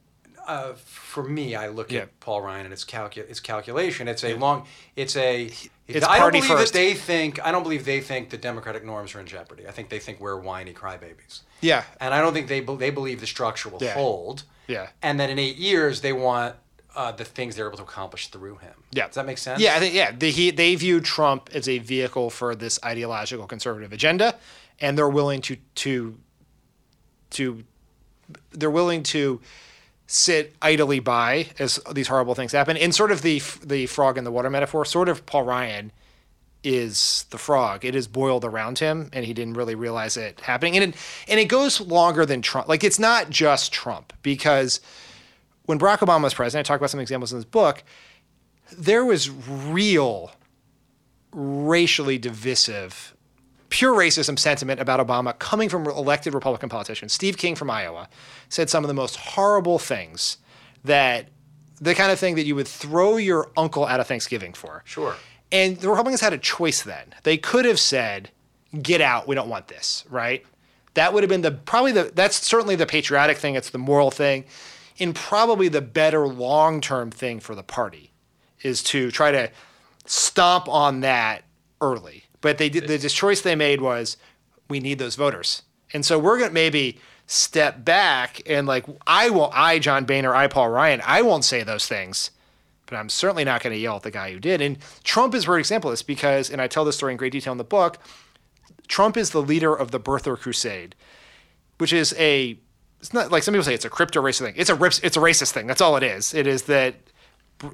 uh, 0.48 0.72
for 0.76 1.22
me, 1.22 1.54
I 1.54 1.68
look 1.68 1.92
Yeah. 1.92 2.00
at 2.02 2.20
Paul 2.20 2.40
Ryan 2.42 2.64
and 2.64 2.72
it's 2.72 2.84
calcu- 2.84 3.18
it's 3.28 3.38
calculation. 3.40 4.08
It's 4.08 4.24
a 4.24 4.34
long. 4.34 4.66
It's 4.96 5.14
a. 5.16 5.50
It's 5.86 6.04
I 6.06 6.18
don't 6.18 6.32
believe 6.32 6.44
first. 6.46 6.72
that 6.72 6.78
they 6.78 6.94
think. 6.94 7.38
I 7.46 7.52
don't 7.52 7.62
believe 7.62 7.84
they 7.84 8.00
think 8.00 8.30
the 8.30 8.36
democratic 8.38 8.84
norms 8.84 9.14
are 9.14 9.20
in 9.20 9.26
jeopardy. 9.26 9.66
I 9.68 9.70
think 9.70 9.88
they 9.90 9.98
think 9.98 10.20
we're 10.20 10.36
whiny 10.38 10.72
crybabies. 10.74 11.40
Yeah. 11.60 11.84
And 12.00 12.12
I 12.14 12.20
don't 12.20 12.32
think 12.34 12.48
they 12.48 12.60
be- 12.60 12.76
they 12.76 12.90
believe 12.90 13.20
the 13.20 13.26
structure 13.26 13.68
will 13.68 13.82
Yeah. 13.82 13.94
hold. 13.94 14.42
Yeah. 14.66 14.88
And 15.02 15.18
that 15.20 15.30
in 15.30 15.38
eight 15.38 15.56
years 15.56 16.00
they 16.00 16.12
want 16.12 16.56
uh, 16.96 17.12
the 17.12 17.24
things 17.24 17.54
they're 17.54 17.68
able 17.68 17.76
to 17.76 17.82
accomplish 17.84 18.26
through 18.28 18.56
him. 18.56 18.74
Yeah. 18.90 19.06
Does 19.06 19.14
that 19.14 19.26
make 19.26 19.38
sense? 19.38 19.60
Yeah, 19.60 19.76
I 19.76 19.78
think 19.78 19.94
yeah, 19.94 20.10
they, 20.10 20.30
he, 20.30 20.50
they 20.50 20.74
view 20.74 21.00
Trump 21.00 21.48
as 21.54 21.68
a 21.68 21.78
vehicle 21.78 22.28
for 22.30 22.54
this 22.56 22.78
ideological 22.84 23.46
conservative 23.46 23.92
agenda, 23.92 24.36
and 24.80 24.98
they're 24.98 25.08
willing 25.08 25.40
to 25.42 25.56
to 25.76 26.18
to 27.30 27.64
they're 28.50 28.70
willing 28.70 29.02
to 29.04 29.40
sit 30.08 30.56
idly 30.62 30.98
by 30.98 31.48
as 31.58 31.78
these 31.92 32.08
horrible 32.08 32.34
things 32.34 32.50
happen. 32.50 32.76
And 32.76 32.92
sort 32.92 33.12
of 33.12 33.22
the 33.22 33.40
the 33.62 33.86
frog 33.86 34.18
in 34.18 34.24
the 34.24 34.32
water 34.32 34.50
metaphor, 34.50 34.84
sort 34.84 35.08
of 35.08 35.24
Paul 35.26 35.44
Ryan 35.44 35.92
is 36.64 37.26
the 37.30 37.38
frog. 37.38 37.84
It 37.84 37.94
is 37.94 38.08
boiled 38.08 38.44
around 38.44 38.80
him, 38.80 39.10
and 39.12 39.24
he 39.24 39.32
didn't 39.32 39.54
really 39.54 39.76
realize 39.76 40.16
it 40.16 40.40
happening. 40.40 40.76
And 40.76 40.92
it, 40.92 41.00
and 41.28 41.38
it 41.38 41.44
goes 41.44 41.80
longer 41.80 42.26
than 42.26 42.42
Trump. 42.42 42.68
Like 42.68 42.82
it's 42.82 42.98
not 42.98 43.30
just 43.30 43.72
Trump 43.72 44.12
because 44.22 44.80
when 45.66 45.78
Barack 45.78 45.98
Obama 45.98 46.24
was 46.24 46.34
president, 46.34 46.66
I 46.66 46.72
talk 46.72 46.80
about 46.80 46.90
some 46.90 47.00
examples 47.00 47.32
in 47.32 47.38
this 47.38 47.44
book. 47.44 47.84
There 48.76 49.04
was 49.04 49.30
real 49.30 50.32
racially 51.32 52.18
divisive, 52.18 53.14
pure 53.70 53.94
racism 53.94 54.38
sentiment 54.38 54.80
about 54.80 55.04
Obama 55.04 55.38
coming 55.38 55.68
from 55.68 55.86
elected 55.86 56.34
Republican 56.34 56.68
politicians. 56.68 57.12
Steve 57.12 57.36
King 57.36 57.54
from 57.54 57.70
Iowa 57.70 58.08
said 58.48 58.70
some 58.70 58.84
of 58.84 58.88
the 58.88 58.94
most 58.94 59.16
horrible 59.16 59.78
things 59.78 60.38
that 60.84 61.28
the 61.80 61.94
kind 61.94 62.10
of 62.10 62.18
thing 62.18 62.34
that 62.36 62.44
you 62.44 62.54
would 62.54 62.68
throw 62.68 63.16
your 63.16 63.50
uncle 63.56 63.84
out 63.84 64.00
of 64.00 64.06
Thanksgiving 64.06 64.52
for. 64.52 64.82
Sure. 64.84 65.14
And 65.52 65.76
the 65.78 65.88
Republicans 65.88 66.20
had 66.20 66.32
a 66.32 66.38
choice 66.38 66.82
then. 66.82 67.14
They 67.22 67.36
could 67.36 67.64
have 67.64 67.78
said, 67.80 68.30
"Get 68.82 69.00
out. 69.00 69.28
We 69.28 69.34
don't 69.34 69.48
want 69.48 69.68
this." 69.68 70.04
Right? 70.10 70.44
That 70.94 71.12
would 71.12 71.22
have 71.22 71.30
been 71.30 71.42
the 71.42 71.52
probably 71.52 71.92
the 71.92 72.10
that's 72.14 72.44
certainly 72.44 72.74
the 72.74 72.86
patriotic 72.86 73.38
thing. 73.38 73.54
It's 73.54 73.70
the 73.70 73.78
moral 73.78 74.10
thing, 74.10 74.44
and 74.98 75.14
probably 75.14 75.68
the 75.68 75.80
better 75.80 76.26
long 76.26 76.80
term 76.80 77.10
thing 77.10 77.40
for 77.40 77.54
the 77.54 77.62
party 77.62 78.12
is 78.62 78.82
to 78.82 79.10
try 79.10 79.30
to 79.30 79.50
stomp 80.04 80.68
on 80.68 81.00
that 81.00 81.44
early. 81.80 82.24
But 82.40 82.58
they 82.58 82.68
did 82.68 82.86
the 82.86 83.08
choice 83.08 83.40
they 83.40 83.56
made 83.56 83.80
was 83.80 84.16
we 84.68 84.80
need 84.80 84.98
those 84.98 85.16
voters, 85.16 85.62
and 85.92 86.04
so 86.04 86.18
we're 86.18 86.38
gonna 86.38 86.52
maybe 86.52 87.00
step 87.26 87.84
back 87.84 88.40
and 88.46 88.66
like 88.66 88.86
I 89.06 89.28
will 89.28 89.50
I 89.52 89.78
John 89.80 90.06
Boehner 90.06 90.34
I 90.34 90.46
Paul 90.46 90.70
Ryan 90.70 91.02
I 91.04 91.20
won't 91.20 91.44
say 91.44 91.62
those 91.62 91.86
things 91.86 92.30
but 92.88 92.96
I'm 92.96 93.08
certainly 93.08 93.44
not 93.44 93.62
going 93.62 93.74
to 93.74 93.78
yell 93.78 93.96
at 93.96 94.02
the 94.02 94.10
guy 94.10 94.32
who 94.32 94.40
did. 94.40 94.60
And 94.60 94.78
Trump 95.04 95.34
is 95.34 95.44
a 95.44 95.46
great 95.46 95.60
example 95.60 95.90
of 95.90 95.92
this 95.92 96.02
because, 96.02 96.50
and 96.50 96.60
I 96.60 96.66
tell 96.66 96.84
this 96.84 96.96
story 96.96 97.12
in 97.12 97.18
great 97.18 97.32
detail 97.32 97.52
in 97.52 97.58
the 97.58 97.64
book, 97.64 97.98
Trump 98.88 99.16
is 99.16 99.30
the 99.30 99.42
leader 99.42 99.74
of 99.74 99.90
the 99.90 100.00
Birther 100.00 100.38
Crusade, 100.38 100.94
which 101.76 101.92
is 101.92 102.14
a, 102.18 102.58
it's 103.00 103.12
not 103.12 103.30
like 103.30 103.42
some 103.42 103.52
people 103.52 103.64
say 103.64 103.74
it's 103.74 103.84
a 103.84 103.90
crypto 103.90 104.22
racist 104.22 104.40
thing. 104.40 104.54
It's 104.56 104.70
a 104.70 104.74
rips, 104.74 105.00
it's 105.00 105.16
a 105.16 105.20
racist 105.20 105.52
thing. 105.52 105.66
That's 105.66 105.82
all 105.82 105.96
it 105.96 106.02
is. 106.02 106.32
It 106.32 106.46
is 106.46 106.62
that 106.62 106.94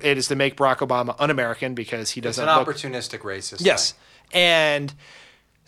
it 0.03 0.19
is 0.19 0.29
to 0.29 0.35
make 0.35 0.57
Barack 0.57 0.79
Obama 0.79 1.15
un-American 1.19 1.75
because 1.75 2.11
he 2.11 2.21
doesn't 2.21 2.43
It's 2.43 2.51
an 2.51 2.59
look 2.59 2.69
opportunistic 2.69 3.21
racist. 3.21 3.65
Yes. 3.65 3.93
thing. 3.93 4.01
And 4.33 4.95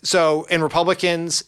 so, 0.03 0.45
and 0.49 0.61
Republicans 0.63 1.43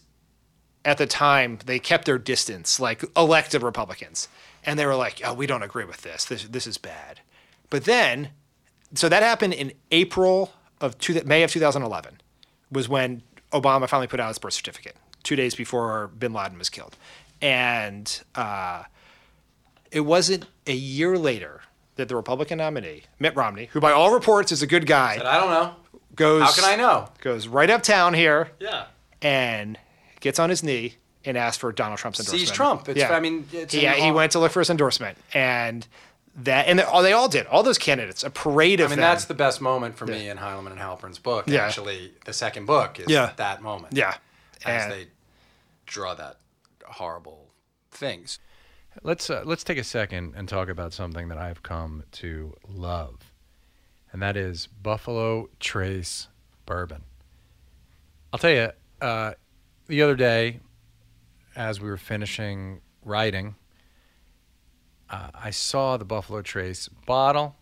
at 0.84 0.98
the 0.98 1.06
time, 1.06 1.58
they 1.66 1.78
kept 1.78 2.06
their 2.06 2.18
distance, 2.18 2.80
like 2.80 3.04
elected 3.16 3.62
Republicans. 3.62 4.28
And 4.64 4.78
they 4.78 4.86
were 4.86 4.94
like, 4.96 5.20
oh, 5.24 5.34
we 5.34 5.46
don't 5.46 5.62
agree 5.62 5.84
with 5.84 6.02
this. 6.02 6.24
This, 6.24 6.44
this 6.44 6.66
is 6.66 6.78
bad. 6.78 7.20
But 7.70 7.84
then, 7.84 8.30
so 8.94 9.08
that 9.08 9.22
happened 9.22 9.54
in 9.54 9.72
April 9.90 10.52
of 10.80 10.98
two, 10.98 11.20
May 11.24 11.42
of 11.42 11.50
2011 11.50 12.20
was 12.70 12.88
when 12.88 13.22
Obama 13.52 13.88
finally 13.88 14.06
put 14.06 14.20
out 14.20 14.28
his 14.28 14.38
birth 14.38 14.54
certificate, 14.54 14.96
two 15.22 15.36
days 15.36 15.54
before 15.54 16.08
bin 16.08 16.32
Laden 16.32 16.58
was 16.58 16.68
killed. 16.68 16.96
And 17.42 18.22
uh, 18.34 18.84
it 19.90 20.00
wasn't 20.00 20.46
a 20.66 20.74
year 20.74 21.16
later 21.18 21.62
that 21.96 22.08
the 22.08 22.16
Republican 22.16 22.58
nominee, 22.58 23.04
Mitt 23.18 23.34
Romney, 23.36 23.66
who 23.72 23.80
by 23.80 23.92
all 23.92 24.12
reports 24.12 24.52
is 24.52 24.62
a 24.62 24.66
good 24.66 24.86
guy, 24.86 25.16
But 25.18 25.26
I 25.26 25.38
don't 25.38 25.50
know. 25.50 25.74
Goes 26.16 26.42
How 26.42 26.52
can 26.52 26.64
I 26.64 26.76
know? 26.76 27.08
goes 27.20 27.46
right 27.48 27.70
uptown 27.70 28.14
here 28.14 28.50
Yeah. 28.58 28.86
and 29.22 29.78
gets 30.20 30.38
on 30.38 30.50
his 30.50 30.62
knee 30.62 30.94
and 31.24 31.36
asks 31.38 31.58
for 31.58 31.72
Donald 31.72 31.98
Trump's 31.98 32.18
endorsement. 32.20 32.40
Sees 32.48 32.50
Trump. 32.50 32.88
It's- 32.88 33.10
I 33.10 33.20
mean, 33.20 33.46
it's 33.52 33.72
he, 33.72 33.86
he 33.86 34.10
went 34.10 34.32
to 34.32 34.38
look 34.38 34.52
for 34.52 34.60
his 34.60 34.70
endorsement 34.70 35.16
and 35.34 35.86
that 36.36 36.66
and 36.68 36.78
they, 36.78 36.82
all 36.84 37.02
they 37.02 37.12
all 37.12 37.28
did 37.28 37.46
all 37.46 37.62
those 37.62 37.78
candidates 37.78 38.22
a 38.22 38.30
parade 38.30 38.80
of 38.80 38.86
I 38.86 38.90
mean, 38.90 39.00
them. 39.00 39.10
that's 39.10 39.24
the 39.26 39.34
best 39.34 39.60
moment 39.60 39.96
for 39.96 40.06
me 40.06 40.28
in 40.28 40.38
Heilemann 40.38 40.70
and 40.70 40.78
Halperin's 40.80 41.18
book. 41.18 41.44
Yeah. 41.48 41.64
Actually, 41.66 42.12
the 42.24 42.32
second 42.32 42.66
book 42.66 42.98
is 43.00 43.08
Yeah. 43.08 43.32
that 43.36 43.62
moment. 43.62 43.94
yeah 43.96 44.14
As 44.64 44.84
And- 44.84 44.92
they 44.92 45.06
draw 45.86 46.14
that 46.14 46.36
horrible 46.86 47.48
things. 47.90 48.38
Let's 49.02 49.30
uh, 49.30 49.42
let's 49.44 49.62
take 49.64 49.78
a 49.78 49.84
second 49.84 50.34
and 50.36 50.48
talk 50.48 50.68
about 50.68 50.92
something 50.92 51.28
that 51.28 51.38
I've 51.38 51.62
come 51.62 52.02
to 52.12 52.54
love, 52.68 53.29
and 54.12 54.22
that 54.22 54.36
is 54.36 54.66
Buffalo 54.66 55.48
Trace 55.58 56.28
bourbon. 56.66 57.02
I'll 58.32 58.38
tell 58.38 58.50
you, 58.50 58.70
uh, 59.00 59.32
the 59.86 60.02
other 60.02 60.14
day, 60.14 60.60
as 61.56 61.80
we 61.80 61.88
were 61.88 61.96
finishing 61.96 62.80
writing, 63.04 63.56
uh, 65.08 65.30
I 65.34 65.50
saw 65.50 65.96
the 65.96 66.04
Buffalo 66.04 66.42
Trace 66.42 66.88
bottle. 67.06 67.56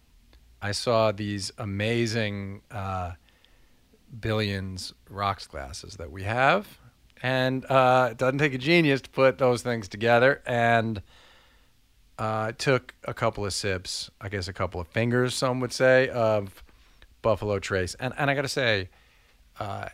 I 0.60 0.72
saw 0.72 1.12
these 1.12 1.52
amazing 1.56 2.62
uh, 2.70 3.12
billions 4.20 4.92
rocks 5.08 5.46
glasses 5.46 5.96
that 5.96 6.10
we 6.10 6.24
have, 6.24 6.78
and 7.22 7.64
uh, 7.70 8.08
it 8.10 8.18
doesn't 8.18 8.38
take 8.38 8.54
a 8.54 8.58
genius 8.58 9.00
to 9.02 9.10
put 9.10 9.38
those 9.38 9.62
things 9.62 9.88
together. 9.88 10.42
And 10.46 11.02
uh, 12.18 12.52
took 12.58 12.94
a 13.04 13.14
couple 13.14 13.44
of 13.44 13.52
sips, 13.52 14.10
I 14.20 14.28
guess 14.28 14.48
a 14.48 14.52
couple 14.52 14.80
of 14.80 14.88
fingers, 14.88 15.34
some 15.34 15.60
would 15.60 15.72
say, 15.72 16.08
of 16.08 16.62
Buffalo 17.22 17.58
Trace. 17.58 17.94
And 18.00 18.12
and 18.18 18.30
I 18.30 18.34
got 18.34 18.42
to 18.42 18.48
say, 18.48 18.88
uh, 19.58 19.88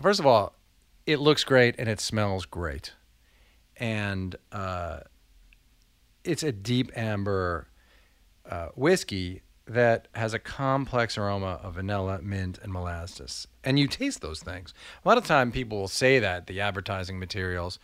first 0.00 0.20
of 0.20 0.26
all, 0.26 0.54
it 1.06 1.18
looks 1.18 1.44
great 1.44 1.74
and 1.78 1.88
it 1.88 2.00
smells 2.00 2.46
great, 2.46 2.92
and 3.76 4.36
uh, 4.52 5.00
it's 6.24 6.42
a 6.42 6.52
deep 6.52 6.92
amber 6.96 7.68
uh, 8.48 8.68
whiskey 8.74 9.42
that 9.66 10.08
has 10.14 10.32
a 10.32 10.38
complex 10.38 11.18
aroma 11.18 11.60
of 11.62 11.74
vanilla, 11.74 12.20
mint, 12.22 12.58
and 12.62 12.72
molasses. 12.72 13.46
And 13.62 13.78
you 13.78 13.86
taste 13.86 14.22
those 14.22 14.40
things. 14.40 14.72
A 15.04 15.08
lot 15.08 15.18
of 15.18 15.26
time 15.26 15.52
people 15.52 15.78
will 15.78 15.88
say 15.88 16.18
that 16.18 16.46
the 16.46 16.60
advertising 16.60 17.18
materials. 17.18 17.78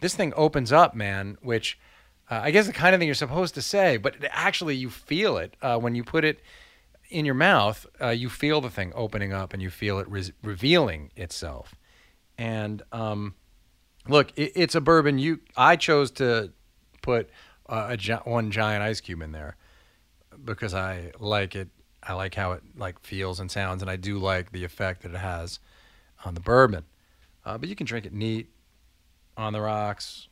This 0.00 0.14
thing 0.14 0.32
opens 0.36 0.72
up, 0.72 0.94
man, 0.94 1.36
which 1.42 1.78
uh, 2.30 2.40
I 2.42 2.50
guess 2.50 2.66
the 2.66 2.72
kind 2.72 2.94
of 2.94 3.00
thing 3.00 3.08
you're 3.08 3.14
supposed 3.14 3.54
to 3.54 3.62
say, 3.62 3.96
but 3.96 4.16
actually 4.30 4.76
you 4.76 4.90
feel 4.90 5.36
it 5.38 5.56
uh, 5.62 5.78
when 5.78 5.94
you 5.94 6.04
put 6.04 6.24
it 6.24 6.40
in 7.08 7.24
your 7.24 7.34
mouth. 7.34 7.86
Uh, 8.00 8.08
you 8.08 8.28
feel 8.28 8.60
the 8.60 8.70
thing 8.70 8.92
opening 8.94 9.32
up, 9.32 9.52
and 9.52 9.62
you 9.62 9.70
feel 9.70 9.98
it 9.98 10.08
re- 10.08 10.32
revealing 10.42 11.10
itself. 11.16 11.74
And 12.38 12.82
um, 12.92 13.34
look, 14.08 14.32
it, 14.36 14.52
it's 14.54 14.74
a 14.74 14.80
bourbon. 14.80 15.18
You, 15.18 15.40
I 15.56 15.76
chose 15.76 16.10
to 16.12 16.52
put 17.02 17.30
a 17.68 17.96
gi- 17.96 18.14
one 18.24 18.50
giant 18.50 18.82
ice 18.82 19.00
cube 19.00 19.22
in 19.22 19.32
there 19.32 19.56
because 20.44 20.74
I 20.74 21.12
like 21.18 21.54
it. 21.54 21.68
I 22.02 22.12
like 22.12 22.34
how 22.34 22.52
it 22.52 22.62
like 22.76 23.00
feels 23.00 23.40
and 23.40 23.50
sounds, 23.50 23.82
and 23.82 23.90
I 23.90 23.96
do 23.96 24.18
like 24.18 24.52
the 24.52 24.64
effect 24.64 25.02
that 25.02 25.12
it 25.12 25.18
has 25.18 25.58
on 26.24 26.34
the 26.34 26.40
bourbon. 26.40 26.84
Uh, 27.44 27.58
but 27.58 27.68
you 27.68 27.76
can 27.76 27.86
drink 27.86 28.06
it 28.06 28.12
neat 28.12 28.50
on 29.36 29.52
the 29.52 29.60
rocks 29.60 30.28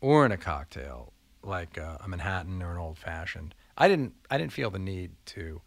or 0.00 0.24
in 0.24 0.32
a 0.32 0.36
cocktail, 0.36 1.12
like 1.46 1.78
uh, 1.78 1.98
a 2.00 2.08
Manhattan 2.08 2.62
or 2.62 2.72
an 2.72 2.78
old 2.78 2.98
fashioned. 2.98 3.54
I 3.76 3.88
didn't. 3.88 4.14
I 4.30 4.38
didn't 4.38 4.52
feel 4.52 4.70
the 4.70 4.78
need 4.78 5.12
to 5.26 5.60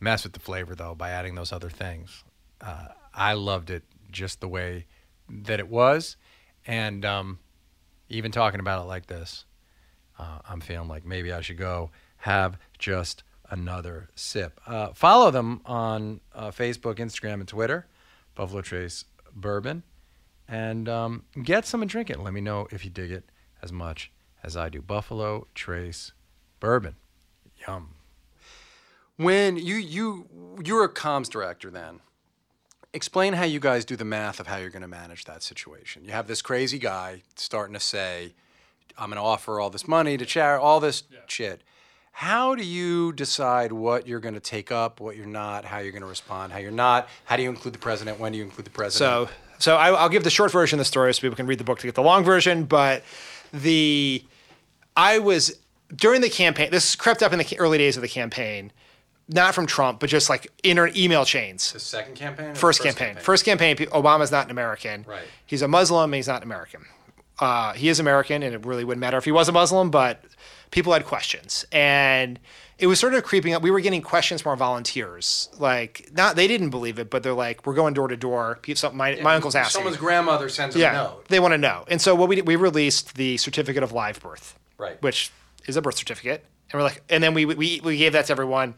mess 0.00 0.24
with 0.24 0.32
the 0.32 0.40
flavor 0.40 0.74
though 0.74 0.94
by 0.94 1.10
adding 1.10 1.34
those 1.34 1.52
other 1.52 1.70
things. 1.70 2.24
Uh, 2.60 2.88
I 3.14 3.34
loved 3.34 3.70
it 3.70 3.84
just 4.10 4.40
the 4.40 4.48
way 4.48 4.86
that 5.28 5.60
it 5.60 5.68
was, 5.68 6.16
and 6.66 7.04
um, 7.04 7.38
even 8.08 8.32
talking 8.32 8.60
about 8.60 8.82
it 8.82 8.86
like 8.86 9.06
this, 9.06 9.44
uh, 10.18 10.40
I'm 10.48 10.60
feeling 10.60 10.88
like 10.88 11.04
maybe 11.04 11.32
I 11.32 11.40
should 11.40 11.58
go 11.58 11.90
have 12.18 12.58
just 12.78 13.22
another 13.48 14.08
sip. 14.14 14.60
Uh, 14.66 14.92
follow 14.92 15.30
them 15.30 15.60
on 15.64 16.20
uh, 16.34 16.50
Facebook, 16.50 16.96
Instagram, 16.96 17.34
and 17.34 17.48
Twitter. 17.48 17.86
Buffalo 18.34 18.62
Trace 18.62 19.04
bourbon, 19.34 19.82
and 20.48 20.88
um, 20.88 21.24
get 21.42 21.66
some 21.66 21.82
and 21.82 21.90
drink 21.90 22.10
it. 22.10 22.18
Let 22.18 22.32
me 22.32 22.40
know 22.40 22.66
if 22.70 22.84
you 22.84 22.90
dig 22.90 23.10
it 23.10 23.24
as 23.62 23.72
much 23.72 24.10
as 24.42 24.56
I 24.56 24.68
do. 24.68 24.80
Buffalo 24.80 25.46
Trace 25.54 26.12
bourbon, 26.60 26.96
yum. 27.66 27.94
When 29.16 29.56
you 29.56 29.76
you 29.76 30.58
you're 30.64 30.84
a 30.84 30.92
comms 30.92 31.28
director 31.28 31.70
then. 31.70 32.00
Explain 32.92 33.34
how 33.34 33.44
you 33.44 33.60
guys 33.60 33.84
do 33.84 33.94
the 33.94 34.04
math 34.04 34.40
of 34.40 34.48
how 34.48 34.56
you're 34.56 34.70
going 34.70 34.82
to 34.82 34.88
manage 34.88 35.24
that 35.26 35.44
situation. 35.44 36.04
You 36.04 36.10
have 36.10 36.26
this 36.26 36.42
crazy 36.42 36.78
guy 36.78 37.22
starting 37.36 37.74
to 37.74 37.80
say, 37.80 38.34
"I'm 38.98 39.10
going 39.10 39.16
to 39.16 39.22
offer 39.22 39.60
all 39.60 39.70
this 39.70 39.86
money 39.86 40.16
to 40.16 40.26
charity, 40.26 40.60
all 40.60 40.80
this 40.80 41.04
shit." 41.28 41.62
How 42.12 42.54
do 42.54 42.64
you 42.64 43.12
decide 43.12 43.72
what 43.72 44.06
you're 44.06 44.20
going 44.20 44.34
to 44.34 44.40
take 44.40 44.72
up, 44.72 45.00
what 45.00 45.16
you're 45.16 45.26
not, 45.26 45.64
how 45.64 45.78
you're 45.78 45.92
going 45.92 46.02
to 46.02 46.08
respond, 46.08 46.52
how 46.52 46.58
you're 46.58 46.72
not? 46.72 47.08
How 47.24 47.36
do 47.36 47.42
you 47.42 47.48
include 47.48 47.72
the 47.72 47.78
president? 47.78 48.18
When 48.18 48.32
do 48.32 48.38
you 48.38 48.44
include 48.44 48.66
the 48.66 48.70
president? 48.70 49.28
So, 49.28 49.34
so 49.58 49.76
I, 49.76 49.90
I'll 49.90 50.08
give 50.08 50.24
the 50.24 50.30
short 50.30 50.50
version 50.50 50.78
of 50.78 50.80
the 50.80 50.86
story 50.86 51.14
so 51.14 51.20
people 51.20 51.36
can 51.36 51.46
read 51.46 51.58
the 51.58 51.64
book 51.64 51.78
to 51.78 51.86
get 51.86 51.94
the 51.94 52.02
long 52.02 52.24
version. 52.24 52.64
But 52.64 53.04
the 53.52 54.24
I 55.00 55.18
was 55.18 55.56
during 55.94 56.20
the 56.20 56.28
campaign. 56.28 56.70
This 56.70 56.94
crept 56.94 57.22
up 57.22 57.32
in 57.32 57.38
the 57.38 57.58
early 57.58 57.78
days 57.78 57.96
of 57.96 58.02
the 58.02 58.08
campaign, 58.08 58.70
not 59.28 59.54
from 59.54 59.66
Trump, 59.66 59.98
but 60.00 60.10
just 60.10 60.28
like 60.28 60.50
inter 60.62 60.90
email 60.94 61.24
chains. 61.24 61.72
the 61.72 61.80
second 61.80 62.16
campaign, 62.16 62.52
the 62.52 62.58
First, 62.58 62.82
campaign. 62.82 63.16
First 63.16 63.44
campaign. 63.44 63.76
Obama's 63.76 64.30
not 64.30 64.44
an 64.44 64.50
American. 64.50 65.04
Right. 65.08 65.22
He's 65.46 65.62
a 65.62 65.68
Muslim. 65.68 66.10
and 66.10 66.14
He's 66.16 66.28
not 66.28 66.42
an 66.42 66.48
American. 66.48 66.84
Uh, 67.38 67.72
he 67.72 67.88
is 67.88 67.98
American, 67.98 68.42
and 68.42 68.54
it 68.54 68.66
really 68.66 68.84
wouldn't 68.84 69.00
matter 69.00 69.16
if 69.16 69.24
he 69.24 69.32
was 69.32 69.48
a 69.48 69.52
Muslim. 69.52 69.90
But 69.90 70.22
people 70.70 70.92
had 70.92 71.06
questions, 71.06 71.64
and 71.72 72.38
it 72.78 72.86
was 72.86 73.00
sort 73.00 73.14
of 73.14 73.24
creeping 73.24 73.54
up. 73.54 73.62
We 73.62 73.70
were 73.70 73.80
getting 73.80 74.02
questions 74.02 74.42
from 74.42 74.50
our 74.50 74.56
volunteers. 74.56 75.48
Like, 75.58 76.10
not 76.12 76.36
they 76.36 76.46
didn't 76.46 76.68
believe 76.68 76.98
it, 76.98 77.08
but 77.08 77.22
they're 77.22 77.32
like, 77.32 77.64
"We're 77.64 77.72
going 77.74 77.94
door 77.94 78.08
to 78.08 78.16
door." 78.16 78.58
Pe- 78.60 78.74
Something 78.74 78.98
my, 78.98 79.18
my 79.22 79.36
uncle's 79.36 79.54
asking. 79.54 79.78
Someone's 79.78 79.96
grandmother 79.96 80.50
sends 80.50 80.74
them 80.74 80.82
yeah, 80.82 80.90
a 80.90 81.04
note. 81.04 81.28
they 81.28 81.40
want 81.40 81.52
to 81.52 81.58
know. 81.58 81.84
And 81.88 81.98
so 82.00 82.14
what 82.14 82.28
we 82.28 82.36
did, 82.36 82.46
we 82.46 82.56
released 82.56 83.14
the 83.14 83.38
certificate 83.38 83.82
of 83.82 83.92
live 83.92 84.20
birth, 84.20 84.58
Right. 84.80 85.00
Which 85.02 85.30
is 85.66 85.76
a 85.76 85.82
birth 85.82 85.96
certificate, 85.96 86.44
and 86.70 86.78
we're 86.78 86.84
like, 86.84 87.02
and 87.10 87.22
then 87.22 87.34
we 87.34 87.44
we 87.44 87.80
we 87.84 87.98
gave 87.98 88.14
that 88.14 88.26
to 88.26 88.32
everyone. 88.32 88.74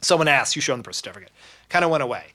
Someone 0.00 0.28
asked, 0.28 0.54
"You 0.54 0.62
show 0.62 0.72
them 0.74 0.80
the 0.80 0.88
birth 0.88 0.96
certificate." 0.96 1.30
Kind 1.70 1.84
of 1.84 1.90
went 1.90 2.02
away. 2.02 2.34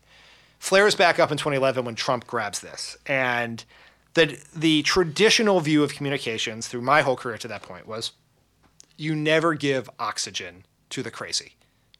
Flares 0.60 0.96
back 0.96 1.20
up 1.20 1.32
in 1.32 1.38
2011 1.38 1.86
when 1.86 1.96
Trump 1.96 2.26
grabs 2.26 2.62
this, 2.62 2.98
and 3.06 3.64
the 4.16 4.40
the 4.56 4.82
traditional 4.84 5.60
view 5.60 5.84
of 5.84 5.94
communications 5.94 6.68
through 6.68 6.82
my 6.82 7.02
whole 7.02 7.16
career 7.16 7.38
to 7.38 7.48
that 7.48 7.62
point 7.62 7.88
was, 7.88 8.14
you 8.98 9.16
never 9.16 9.54
give 9.54 9.90
oxygen 10.00 10.66
to 10.90 11.04
the 11.04 11.12
crazy. 11.12 11.56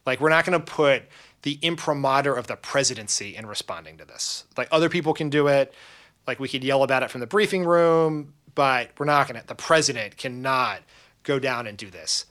Like 0.06 0.20
we're 0.20 0.30
not 0.30 0.46
going 0.46 0.60
to 0.60 0.66
put 0.66 1.04
the 1.44 1.60
imprimatur 1.62 2.36
of 2.36 2.48
the 2.48 2.56
presidency 2.56 3.36
in 3.36 3.46
responding 3.46 3.98
to 3.98 4.06
this. 4.06 4.46
Like 4.58 4.68
other 4.72 4.90
people 4.90 5.14
can 5.14 5.30
do 5.30 5.48
it. 5.48 5.74
Like 6.26 6.40
we 6.40 6.48
could 6.48 6.64
yell 6.64 6.84
about 6.84 7.04
it 7.04 7.12
from 7.12 7.22
the 7.22 7.28
briefing 7.28 7.66
room, 7.66 8.34
but 8.56 8.90
we're 8.98 9.06
not 9.06 9.28
going 9.28 9.40
to. 9.40 9.46
The 9.48 9.56
president 9.56 10.18
cannot 10.18 10.82
go 11.24 11.40
down 11.40 11.68
and 11.68 11.78
do 11.78 11.90
this. 11.90 12.26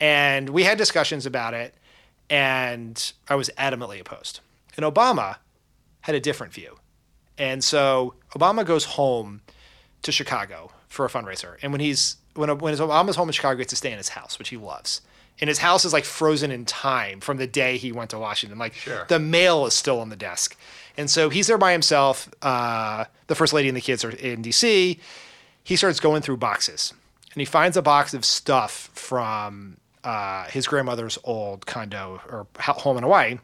And 0.00 0.50
we 0.50 0.64
had 0.64 0.76
discussions 0.78 1.26
about 1.26 1.54
it, 1.54 1.74
and 2.30 3.12
I 3.28 3.34
was 3.34 3.50
adamantly 3.58 4.00
opposed. 4.00 4.40
And 4.76 4.84
Obama 4.84 5.36
had 6.02 6.14
a 6.14 6.20
different 6.20 6.52
view. 6.52 6.76
And 7.38 7.62
so 7.62 8.14
Obama 8.34 8.64
goes 8.64 8.84
home 8.84 9.42
to 10.02 10.12
Chicago 10.12 10.70
for 10.88 11.04
a 11.04 11.08
fundraiser. 11.08 11.56
And 11.62 11.72
when 11.72 11.80
he's 11.80 12.16
when 12.34 12.56
when 12.58 12.74
Obama's 12.74 13.16
home 13.16 13.28
in 13.28 13.32
Chicago, 13.32 13.56
he 13.56 13.58
gets 13.60 13.70
to 13.70 13.76
stay 13.76 13.90
in 13.90 13.98
his 13.98 14.10
house, 14.10 14.38
which 14.38 14.50
he 14.50 14.56
loves. 14.56 15.00
And 15.38 15.48
his 15.48 15.58
house 15.58 15.84
is 15.84 15.92
like 15.92 16.04
frozen 16.04 16.50
in 16.50 16.64
time 16.64 17.20
from 17.20 17.36
the 17.36 17.46
day 17.46 17.76
he 17.76 17.92
went 17.92 18.10
to 18.10 18.18
Washington. 18.18 18.58
Like 18.58 18.72
Sure. 18.74 19.04
the 19.08 19.18
mail 19.18 19.66
is 19.66 19.74
still 19.74 20.00
on 20.00 20.08
the 20.08 20.16
desk. 20.16 20.56
And 20.96 21.10
so 21.10 21.28
he's 21.28 21.46
there 21.46 21.58
by 21.58 21.72
himself. 21.72 22.30
Uh, 22.40 23.04
the 23.26 23.34
first 23.34 23.52
lady 23.52 23.68
and 23.68 23.76
the 23.76 23.82
kids 23.82 24.02
are 24.02 24.10
in 24.10 24.40
D.C. 24.40 24.98
He 25.66 25.74
starts 25.74 25.98
going 25.98 26.22
through 26.22 26.36
boxes, 26.36 26.94
and 27.34 27.40
he 27.40 27.44
finds 27.44 27.76
a 27.76 27.82
box 27.82 28.14
of 28.14 28.24
stuff 28.24 28.90
from 28.94 29.78
uh, 30.04 30.44
his 30.44 30.66
grandmother's 30.66 31.18
old 31.24 31.66
condo 31.66 32.20
or 32.30 32.46
home 32.60 32.96
in 32.96 33.02
Hawaii 33.02 33.38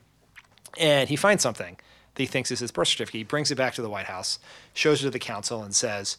and 0.79 1.09
he 1.09 1.16
finds 1.16 1.43
something 1.43 1.77
that 2.14 2.23
he 2.23 2.27
thinks 2.27 2.51
is 2.51 2.61
his 2.61 2.70
birth 2.70 2.89
certificate. 2.89 3.18
He 3.18 3.25
brings 3.25 3.51
it 3.51 3.57
back 3.57 3.75
to 3.75 3.83
the 3.83 3.91
White 3.91 4.07
House, 4.07 4.39
shows 4.75 5.01
it 5.01 5.05
to 5.05 5.11
the 5.11 5.18
counsel, 5.18 5.62
and 5.62 5.75
says, 5.75 6.18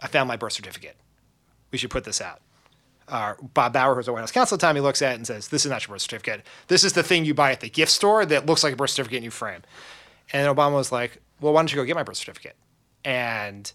"I 0.00 0.08
found 0.08 0.28
my 0.28 0.36
birth 0.36 0.52
certificate. 0.52 0.96
We 1.70 1.78
should 1.78 1.90
put 1.90 2.04
this 2.04 2.20
out." 2.20 2.40
Uh, 3.06 3.34
Bob 3.52 3.74
Bauer, 3.74 3.94
who's 3.94 4.06
the 4.06 4.12
White 4.12 4.20
House 4.20 4.32
counsel 4.32 4.56
at 4.56 4.60
the 4.60 4.66
time, 4.66 4.76
he 4.76 4.80
looks 4.80 5.02
at 5.02 5.12
it 5.12 5.16
and 5.16 5.26
says, 5.26 5.48
"This 5.48 5.64
is 5.64 5.70
not 5.70 5.86
your 5.86 5.94
birth 5.94 6.02
certificate. 6.02 6.42
This 6.68 6.84
is 6.84 6.94
the 6.94 7.02
thing 7.02 7.24
you 7.24 7.34
buy 7.34 7.52
at 7.52 7.60
the 7.60 7.68
gift 7.68 7.92
store 7.92 8.24
that 8.26 8.46
looks 8.46 8.64
like 8.64 8.72
a 8.72 8.76
birth 8.76 8.90
certificate 8.90 9.18
and 9.18 9.24
you 9.24 9.30
frame." 9.30 9.62
And 10.32 10.54
Obama 10.54 10.74
was 10.74 10.92
like, 10.92 11.20
"Well, 11.40 11.52
why 11.52 11.60
don't 11.60 11.72
you 11.72 11.76
go 11.76 11.84
get 11.84 11.96
my 11.96 12.02
birth 12.02 12.16
certificate?" 12.16 12.56
And 13.04 13.70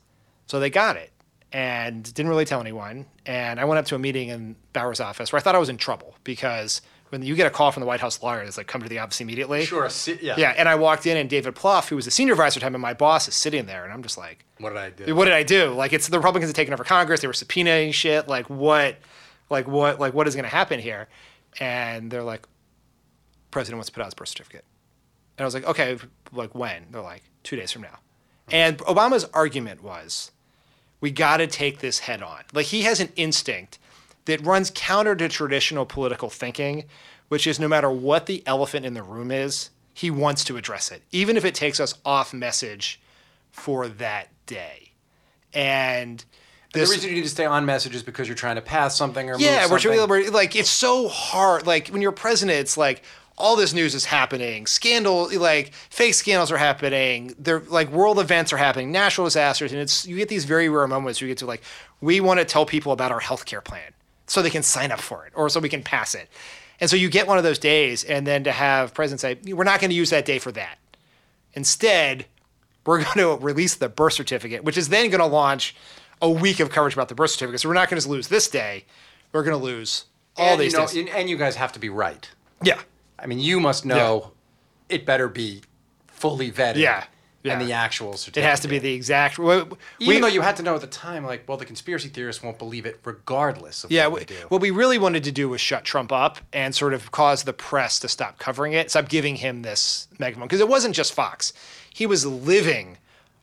so 0.47 0.59
they 0.59 0.69
got 0.69 0.95
it 0.95 1.11
and 1.51 2.03
didn't 2.13 2.29
really 2.29 2.45
tell 2.45 2.61
anyone. 2.61 3.05
And 3.25 3.59
I 3.59 3.65
went 3.65 3.79
up 3.79 3.85
to 3.85 3.95
a 3.95 3.99
meeting 3.99 4.29
in 4.29 4.55
Bauer's 4.73 4.99
office 4.99 5.31
where 5.31 5.39
I 5.39 5.43
thought 5.43 5.55
I 5.55 5.59
was 5.59 5.69
in 5.69 5.77
trouble 5.77 6.15
because 6.23 6.81
when 7.09 7.23
you 7.23 7.35
get 7.35 7.47
a 7.47 7.49
call 7.49 7.71
from 7.71 7.81
the 7.81 7.87
White 7.87 8.01
House 8.01 8.21
lawyer, 8.21 8.41
it's 8.41 8.57
like 8.57 8.67
come 8.67 8.81
to 8.83 8.89
the 8.89 8.99
office 8.99 9.19
immediately. 9.19 9.65
Sure. 9.65 9.89
yeah. 10.21 10.35
Yeah, 10.37 10.53
and 10.55 10.69
I 10.69 10.75
walked 10.75 11.07
in, 11.07 11.17
and 11.17 11.27
David 11.27 11.55
Plouffe, 11.55 11.89
who 11.89 11.95
was 11.95 12.05
the 12.05 12.11
senior 12.11 12.33
advisor 12.33 12.57
at 12.57 12.61
the 12.61 12.65
time, 12.65 12.75
and 12.75 12.81
my 12.81 12.93
boss 12.93 13.27
is 13.27 13.33
sitting 13.33 13.65
there, 13.65 13.83
and 13.83 13.91
I'm 13.91 14.03
just 14.03 14.17
like, 14.17 14.45
What 14.59 14.69
did 14.69 14.77
I 14.77 14.89
do? 14.91 15.15
"What 15.15 15.25
did 15.25 15.33
I 15.33 15.41
do? 15.43 15.71
Like, 15.71 15.91
it's 15.91 16.07
the 16.07 16.19
Republicans 16.19 16.49
had 16.49 16.55
taken 16.55 16.71
over 16.73 16.83
Congress; 16.83 17.21
they 17.21 17.27
were 17.27 17.33
subpoenaing 17.33 17.93
shit. 17.93 18.27
Like, 18.27 18.47
what, 18.47 18.97
like 19.49 19.67
what, 19.67 19.99
like 19.99 20.13
what 20.13 20.27
is 20.27 20.35
going 20.35 20.43
to 20.43 20.49
happen 20.49 20.79
here?" 20.79 21.07
And 21.59 22.11
they're 22.11 22.23
like, 22.23 22.45
"President 23.49 23.77
wants 23.77 23.87
to 23.89 23.93
put 23.93 24.01
out 24.01 24.05
his 24.05 24.13
birth 24.13 24.27
certificate," 24.27 24.65
and 25.37 25.43
I 25.43 25.47
was 25.47 25.55
like, 25.55 25.65
"Okay, 25.65 25.97
like 26.31 26.53
when?" 26.53 26.85
They're 26.91 27.01
like, 27.01 27.23
two 27.41 27.55
days 27.55 27.71
from 27.71 27.81
now." 27.81 27.97
And 28.51 28.77
Obama's 28.79 29.25
argument 29.33 29.81
was, 29.81 30.31
"We 31.01 31.11
got 31.11 31.37
to 31.37 31.47
take 31.47 31.79
this 31.79 31.99
head 31.99 32.21
on." 32.21 32.43
Like, 32.53 32.67
he 32.67 32.83
has 32.83 32.99
an 32.99 33.09
instinct 33.15 33.79
that 34.25 34.45
runs 34.45 34.71
counter 34.73 35.15
to 35.15 35.27
traditional 35.27 35.85
political 35.85 36.29
thinking, 36.29 36.85
which 37.29 37.47
is 37.47 37.59
no 37.59 37.67
matter 37.67 37.89
what 37.89 38.25
the 38.25 38.43
elephant 38.45 38.85
in 38.85 38.93
the 38.93 39.03
room 39.03 39.31
is, 39.31 39.69
he 39.93 40.11
wants 40.11 40.43
to 40.45 40.57
address 40.57 40.91
it, 40.91 41.01
even 41.11 41.35
if 41.35 41.43
it 41.43 41.55
takes 41.55 41.79
us 41.79 41.93
off 42.05 42.33
message 42.33 43.01
for 43.51 43.87
that 43.87 44.29
day. 44.45 44.91
And 45.53 46.23
the 46.73 46.81
reason 46.81 47.09
you 47.09 47.15
need 47.15 47.23
to 47.23 47.29
stay 47.29 47.45
on 47.45 47.65
message 47.65 47.95
is 47.95 48.03
because 48.03 48.27
you're 48.27 48.35
trying 48.35 48.55
to 48.55 48.61
pass 48.61 48.95
something 48.95 49.29
or 49.29 49.37
yeah, 49.39 49.69
we're, 49.69 49.79
something. 49.79 50.07
we're, 50.07 50.29
like 50.29 50.55
it's 50.55 50.69
so 50.69 51.07
hard. 51.07 51.65
Like 51.65 51.87
when 51.89 52.01
you're 52.01 52.11
president, 52.11 52.59
it's 52.59 52.77
like 52.77 53.01
all 53.39 53.55
this 53.55 53.73
news 53.73 53.95
is 53.95 54.05
happening. 54.05 54.67
Scandal, 54.67 55.29
like 55.39 55.73
fake 55.89 56.13
scandals 56.13 56.51
are 56.51 56.57
happening. 56.57 57.33
They're 57.39 57.61
like 57.61 57.89
world 57.91 58.19
events 58.19 58.51
are 58.53 58.57
happening, 58.57 58.91
natural 58.91 59.25
disasters, 59.25 59.71
and 59.71 59.81
it's 59.81 60.05
you 60.05 60.17
get 60.17 60.29
these 60.29 60.45
very 60.45 60.69
rare 60.69 60.87
moments 60.87 61.21
where 61.21 61.27
you 61.27 61.31
get 61.33 61.39
to 61.39 61.45
like 61.45 61.63
we 62.01 62.19
want 62.19 62.39
to 62.39 62.45
tell 62.45 62.65
people 62.65 62.91
about 62.91 63.11
our 63.11 63.21
healthcare 63.21 63.63
plan 63.63 63.93
so 64.27 64.41
they 64.41 64.49
can 64.49 64.63
sign 64.63 64.91
up 64.91 64.99
for 64.99 65.25
it 65.25 65.33
or 65.35 65.49
so 65.49 65.59
we 65.59 65.69
can 65.69 65.81
pass 65.83 66.13
it. 66.15 66.29
And 66.81 66.89
so 66.89 66.95
you 66.95 67.09
get 67.09 67.27
one 67.27 67.37
of 67.37 67.43
those 67.43 67.59
days, 67.59 68.03
and 68.03 68.25
then 68.27 68.43
to 68.45 68.51
have 68.51 68.93
president 68.93 69.19
say 69.21 69.53
we're 69.53 69.63
not 69.63 69.79
going 69.81 69.89
to 69.89 69.95
use 69.95 70.11
that 70.11 70.25
day 70.25 70.39
for 70.39 70.51
that. 70.53 70.77
Instead, 71.53 72.25
we're 72.85 73.03
going 73.03 73.17
to 73.39 73.43
release 73.43 73.75
the 73.75 73.89
birth 73.89 74.13
certificate, 74.13 74.63
which 74.63 74.77
is 74.77 74.89
then 74.89 75.09
going 75.09 75.19
to 75.19 75.25
launch 75.25 75.75
a 76.21 76.29
week 76.29 76.59
of 76.59 76.69
coverage 76.69 76.93
about 76.93 77.07
the 77.09 77.15
birth 77.15 77.31
certificate. 77.31 77.61
So 77.61 77.69
we're 77.69 77.75
not 77.75 77.89
going 77.89 78.01
to 78.01 78.09
lose 78.09 78.27
this 78.27 78.49
day. 78.49 78.85
We're 79.31 79.43
going 79.43 79.57
to 79.57 79.63
lose 79.63 80.05
all 80.37 80.51
and, 80.53 80.61
these 80.61 80.73
you 80.73 80.79
know, 80.79 80.85
days. 80.87 80.95
and- 80.97 81.09
and 81.09 81.29
you 81.29 81.37
guys 81.37 81.55
have 81.55 81.71
to 81.73 81.79
be 81.79 81.89
right. 81.89 82.29
yeah. 82.63 82.79
I 83.21 83.25
mean, 83.27 83.39
you 83.39 83.59
must 83.59 83.85
know 83.85 84.31
it 84.87 85.05
better 85.05 85.27
be 85.27 85.61
fully 86.07 86.51
vetted. 86.51 86.77
Yeah, 86.77 87.05
And 87.45 87.61
the 87.61 87.71
actual 87.73 88.13
certificate. 88.17 88.43
It 88.43 88.49
has 88.49 88.59
to 88.61 88.67
be 88.67 88.79
the 88.79 88.93
exact. 88.93 89.39
We, 89.39 89.63
Even 89.99 90.21
though 90.21 90.27
you 90.27 90.41
had 90.41 90.57
to 90.57 90.63
know 90.63 90.75
at 90.75 90.81
the 90.81 90.87
time, 90.87 91.23
like, 91.25 91.47
well, 91.47 91.57
the 91.57 91.65
conspiracy 91.65 92.09
theorists 92.09 92.43
won't 92.43 92.59
believe 92.59 92.85
it 92.85 92.99
regardless 93.05 93.83
of 93.83 93.91
Yeah, 93.91 94.07
what 94.07 94.19
we, 94.21 94.25
they 94.25 94.35
do. 94.41 94.45
what 94.49 94.61
we 94.61 94.71
really 94.71 94.97
wanted 94.97 95.23
to 95.23 95.31
do 95.31 95.47
was 95.47 95.61
shut 95.61 95.85
Trump 95.85 96.11
up 96.11 96.39
and 96.51 96.75
sort 96.75 96.93
of 96.93 97.11
cause 97.11 97.43
the 97.43 97.53
press 97.53 97.99
to 97.99 98.07
stop 98.09 98.39
covering 98.39 98.73
it, 98.73 98.89
stop 98.91 99.07
giving 99.07 99.37
him 99.37 99.61
this 99.61 100.07
megaphone. 100.19 100.47
Because 100.47 100.59
it 100.59 100.67
wasn't 100.67 100.95
just 100.95 101.13
Fox; 101.13 101.53
he 101.93 102.05
was 102.05 102.25
living 102.25 102.97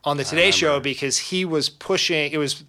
on 0.05 0.19
the 0.19 0.25
Today 0.25 0.51
Show 0.51 0.79
because 0.79 1.19
he 1.19 1.45
was 1.45 1.69
pushing. 1.71 2.31
It 2.33 2.39
was 2.39 2.65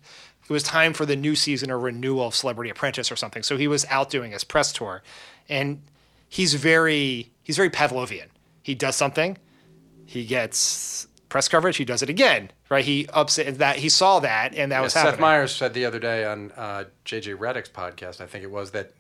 it 0.50 0.54
was 0.54 0.64
time 0.64 0.94
for 0.94 1.06
the 1.06 1.18
new 1.18 1.36
season 1.36 1.70
or 1.70 1.78
renewal 1.78 2.28
of 2.28 2.36
Celebrity 2.36 2.70
Apprentice 2.70 3.12
or 3.12 3.18
something. 3.18 3.44
So 3.44 3.58
he 3.58 3.68
was 3.68 3.84
out 3.90 4.10
doing 4.10 4.32
his 4.32 4.46
press 4.46 4.72
tour, 4.72 5.04
and 5.50 5.82
he's 6.30 6.54
very 6.56 7.32
he's 7.44 7.56
very 7.58 7.70
Pavlovian. 7.70 8.28
He 8.62 8.76
does 8.76 8.96
something, 8.96 9.38
he 10.06 10.26
gets 10.26 11.08
press 11.30 11.48
coverage. 11.48 11.78
He 11.78 11.86
does 11.86 12.02
it 12.02 12.10
again, 12.10 12.52
right? 12.70 12.84
He 12.86 13.08
ups 13.14 13.38
it. 13.38 13.58
That 13.60 13.78
he 13.78 13.90
saw 13.90 14.20
that, 14.20 14.54
and 14.56 14.72
that 14.72 14.78
Yeah, 14.78 14.82
was 14.82 14.94
Seth 14.94 15.04
happening. 15.04 15.22
Meyers 15.22 15.56
said 15.56 15.74
the 15.74 15.86
other 15.86 16.00
day 16.00 16.26
on 16.26 16.52
uh, 16.56 16.86
JJ 17.06 17.38
Redick's 17.38 17.70
podcast, 17.70 18.22
I 18.22 18.26
think 18.28 18.44
it 18.44 18.52
was, 18.52 18.72
that 18.72 18.92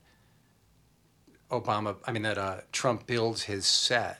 Obama, 1.51 1.95
I 2.05 2.11
mean, 2.11 2.23
that 2.23 2.37
uh, 2.37 2.57
Trump 2.71 3.07
builds 3.07 3.43
his 3.43 3.65
set 3.65 4.19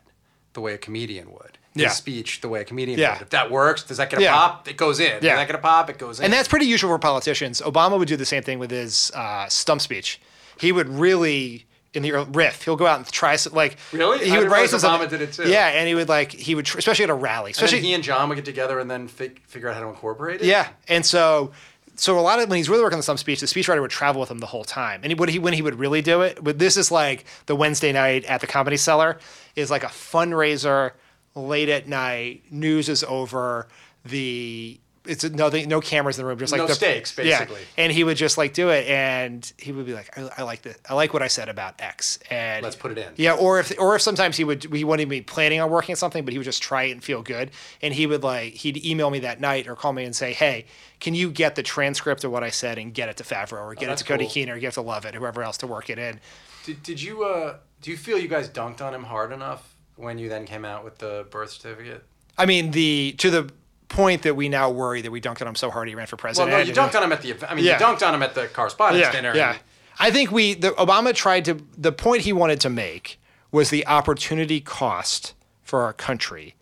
the 0.54 0.62
way 0.62 0.74
a 0.74 0.78
comedian 0.78 1.32
would. 1.32 1.58
His 1.74 1.84
Yeah. 1.84 1.90
speech 1.90 2.42
the 2.42 2.48
way 2.50 2.62
a 2.62 2.64
comedian 2.64 2.98
Yeah. 3.00 3.14
would. 3.14 3.22
If 3.24 3.30
that 3.32 3.52
works, 3.52 3.84
does 3.84 3.98
that 3.98 4.10
get 4.10 4.20
a 4.20 4.24
Yeah. 4.24 4.34
pop? 4.34 4.68
It 4.68 4.78
goes 4.78 5.00
in. 5.00 5.06
Yeah. 5.06 5.20
Does 5.20 5.22
that 5.40 5.48
get 5.48 5.56
a 5.56 5.60
pop? 5.60 5.90
It 5.90 5.98
goes 5.98 6.20
in. 6.20 6.26
And 6.26 6.34
that's 6.34 6.48
pretty 6.48 6.66
usual 6.66 6.90
for 6.90 7.00
politicians. 7.00 7.62
Obama 7.62 8.00
would 8.00 8.08
do 8.08 8.16
the 8.16 8.26
same 8.26 8.44
thing 8.44 8.60
with 8.60 8.72
his 8.72 9.12
uh, 9.14 9.48
stump 9.50 9.82
speech. 9.82 10.20
He 10.60 10.72
would 10.72 10.88
really 10.90 11.68
in 11.94 12.04
the 12.04 12.12
early, 12.14 12.30
riff. 12.32 12.64
He'll 12.64 12.76
go 12.76 12.86
out 12.86 12.98
and 12.98 13.08
try 13.12 13.36
some 13.38 13.54
like 13.54 13.78
Really? 13.92 14.20
He 14.20 14.26
didn't 14.26 14.40
would 14.40 14.52
write 14.52 14.64
realize 14.70 14.82
some 14.82 15.00
Obama 15.02 15.10
did 15.10 15.22
it 15.22 15.34
too. 15.34 15.50
Yeah, 15.50 15.68
and 15.68 15.88
he 15.88 15.96
would 15.96 16.10
like 16.10 16.32
he 16.32 16.54
would 16.56 16.66
tr- 16.66 16.78
especially 16.78 17.04
at 17.04 17.10
a 17.10 17.14
rally, 17.16 17.50
And 17.52 17.56
especially 17.56 17.80
he 17.82 17.94
and 17.94 18.04
John 18.04 18.30
would 18.30 18.36
get 18.36 18.46
together 18.46 18.80
and 18.80 18.90
then 18.92 19.08
fi- 19.08 19.32
figure 19.48 19.70
out 19.70 19.76
how 19.76 19.82
to 19.82 19.88
incorporate 19.88 20.42
it. 20.42 20.48
yeah, 20.48 20.68
and 20.88 21.06
so 21.06 21.52
so 21.96 22.20
a 22.20 22.22
lot 22.22 22.40
of 22.40 22.48
when 22.50 22.58
he's 22.58 22.70
really 22.70 22.84
working 22.84 22.98
on 22.98 23.02
some 23.04 23.18
speech, 23.18 23.40
the 23.40 23.48
speechwriter 23.48 23.82
would 23.82 23.90
travel 23.90 24.20
with 24.20 24.30
him 24.30 24.38
the 24.38 24.46
whole 24.46 24.64
time. 24.64 25.02
And 25.04 25.12
he 25.30 25.40
when 25.40 25.54
he 25.54 25.62
would 25.64 25.76
really 25.80 26.02
do 26.04 26.22
it, 26.22 26.38
but 26.44 26.60
this 26.60 26.78
is 26.78 26.92
like 26.92 27.26
the 27.48 27.56
Wednesday 27.56 27.92
night 27.92 28.24
at 28.26 28.40
the 28.42 28.48
Comedy 28.48 28.78
Cellar 28.78 29.18
is 29.56 29.72
like 29.72 29.84
a 29.84 29.88
fundraiser 29.88 30.92
late 31.34 31.70
at 31.70 31.88
night. 31.88 32.44
News 32.52 32.88
is 32.90 33.04
over. 33.04 33.68
The 34.06 34.80
it's 35.08 35.24
no 35.24 35.50
no 35.50 35.82
cameras 35.82 36.18
in 36.18 36.24
the 36.24 36.28
room, 36.28 36.38
just 36.38 36.52
like 36.52 36.60
No 36.60 36.68
the, 36.68 36.76
stakes, 36.76 37.16
yeah. 37.18 37.24
basically. 37.24 37.62
And 37.78 37.92
he 37.92 38.04
would 38.04 38.18
just 38.18 38.38
like 38.38 38.54
do 38.54 38.70
it, 38.70 38.88
and 38.88 39.52
he 39.58 39.72
would 39.72 39.86
be 39.86 39.94
like, 39.94 40.18
I, 40.18 40.30
I 40.40 40.44
like 40.44 40.62
this. 40.62 40.78
I 40.90 40.94
like 40.94 41.14
what 41.14 41.22
I 41.22 41.28
said 41.28 41.50
about 41.50 41.76
X, 41.80 42.20
and 42.30 42.64
Let's 42.64 42.76
put 42.76 42.92
it 42.92 42.98
in. 42.98 43.14
Yeah, 43.16 43.34
or 43.34 43.60
if 43.60 43.72
or 43.80 43.96
if 43.96 44.02
sometimes 44.02 44.38
he 44.38 44.44
would 44.44 44.64
he 44.64 44.84
wouldn't 44.84 45.10
be 45.10 45.22
planning 45.22 45.60
on 45.60 45.70
working 45.70 45.94
on 45.94 45.98
something, 45.98 46.24
but 46.26 46.32
he 46.34 46.38
would 46.38 46.46
just 46.46 46.62
try 46.62 46.84
it 46.84 46.92
and 46.92 47.04
feel 47.04 47.22
good, 47.22 47.52
and 47.82 47.94
he 47.94 48.06
would 48.08 48.24
like 48.24 48.54
he'd 48.54 48.84
email 48.86 49.10
me 49.10 49.20
that 49.20 49.40
night 49.42 49.68
or 49.68 49.76
call 49.76 49.94
me 49.94 50.04
and 50.04 50.16
say, 50.16 50.34
hey, 50.34 50.66
can 51.00 51.14
you 51.14 51.30
get 51.32 51.56
the 51.56 51.64
transcript 51.64 52.24
of 52.24 52.32
what 52.32 52.44
I 52.44 52.50
said 52.50 52.78
and 52.78 52.94
get 52.94 53.10
it 53.10 53.18
to 53.18 53.24
Favreau 53.24 53.62
or 53.62 53.74
get 53.76 53.84
it 53.84 53.86
Oh, 53.86 53.90
that's 53.90 54.02
to 54.02 54.08
Cody 54.08 54.26
cool. 54.26 54.34
Keenan, 54.34 54.60
get 54.60 54.70
it 54.70 54.74
to 54.74 54.82
Lovett, 54.82 55.16
whoever 55.16 55.44
else 55.44 55.58
to 55.58 55.68
work 55.68 55.90
it 55.90 55.98
in. 55.98 56.20
Did, 56.66 56.84
did 56.84 57.02
you 57.02 57.24
uh, 57.24 57.58
do 57.82 57.92
you 57.92 57.98
feel 57.98 58.18
you 58.18 58.28
guys 58.28 58.50
dunked 58.50 58.82
on 58.82 58.94
him 58.94 59.04
hard 59.04 59.32
enough 59.32 59.76
when 59.96 60.18
you 60.18 60.30
then 60.30 60.46
came 60.46 60.66
out 60.66 60.84
with 60.84 60.98
the 60.98 61.26
birth 61.32 61.52
certificate? 61.52 62.04
I 62.38 62.46
mean, 62.46 62.72
the 62.72 63.16
to 63.20 63.30
the 63.32 63.50
point 63.90 64.24
that 64.24 64.36
we 64.36 64.50
now 64.50 64.70
worry 64.70 65.02
that 65.02 65.12
we 65.12 65.22
dunked 65.22 65.42
on 65.42 65.48
him 65.48 65.56
so 65.56 65.70
hard 65.72 65.88
he 65.88 65.96
ran 65.96 66.08
for 66.08 66.18
president. 66.18 66.52
Well, 66.52 66.60
no, 66.62 66.66
you 66.68 66.74
dunked 66.74 66.96
on 66.96 67.04
him 67.04 67.12
at 67.12 67.22
the. 67.22 67.50
I 67.50 67.56
mean, 67.56 67.66
Yeah. 67.66 67.80
you 67.80 67.86
dunked 67.86 68.06
on 68.06 68.14
him 68.14 68.22
at 68.24 68.36
the 68.36 68.48
correspondence 68.48 69.04
yeah, 69.06 69.12
dinner. 69.12 69.34
Yeah. 69.36 69.52
and- 69.52 69.60
I 70.00 70.12
think 70.12 70.32
we 70.32 70.54
the 70.54 70.72
Obama 70.72 71.14
tried 71.16 71.46
to 71.46 71.60
the 71.78 71.92
point 71.92 72.22
he 72.22 72.32
wanted 72.34 72.60
to 72.62 72.70
make 72.70 73.20
was 73.52 73.70
the 73.72 73.88
opportunity 73.88 74.60
cost 74.62 75.34
for 75.64 75.82
our 75.82 75.94
country 75.94 76.54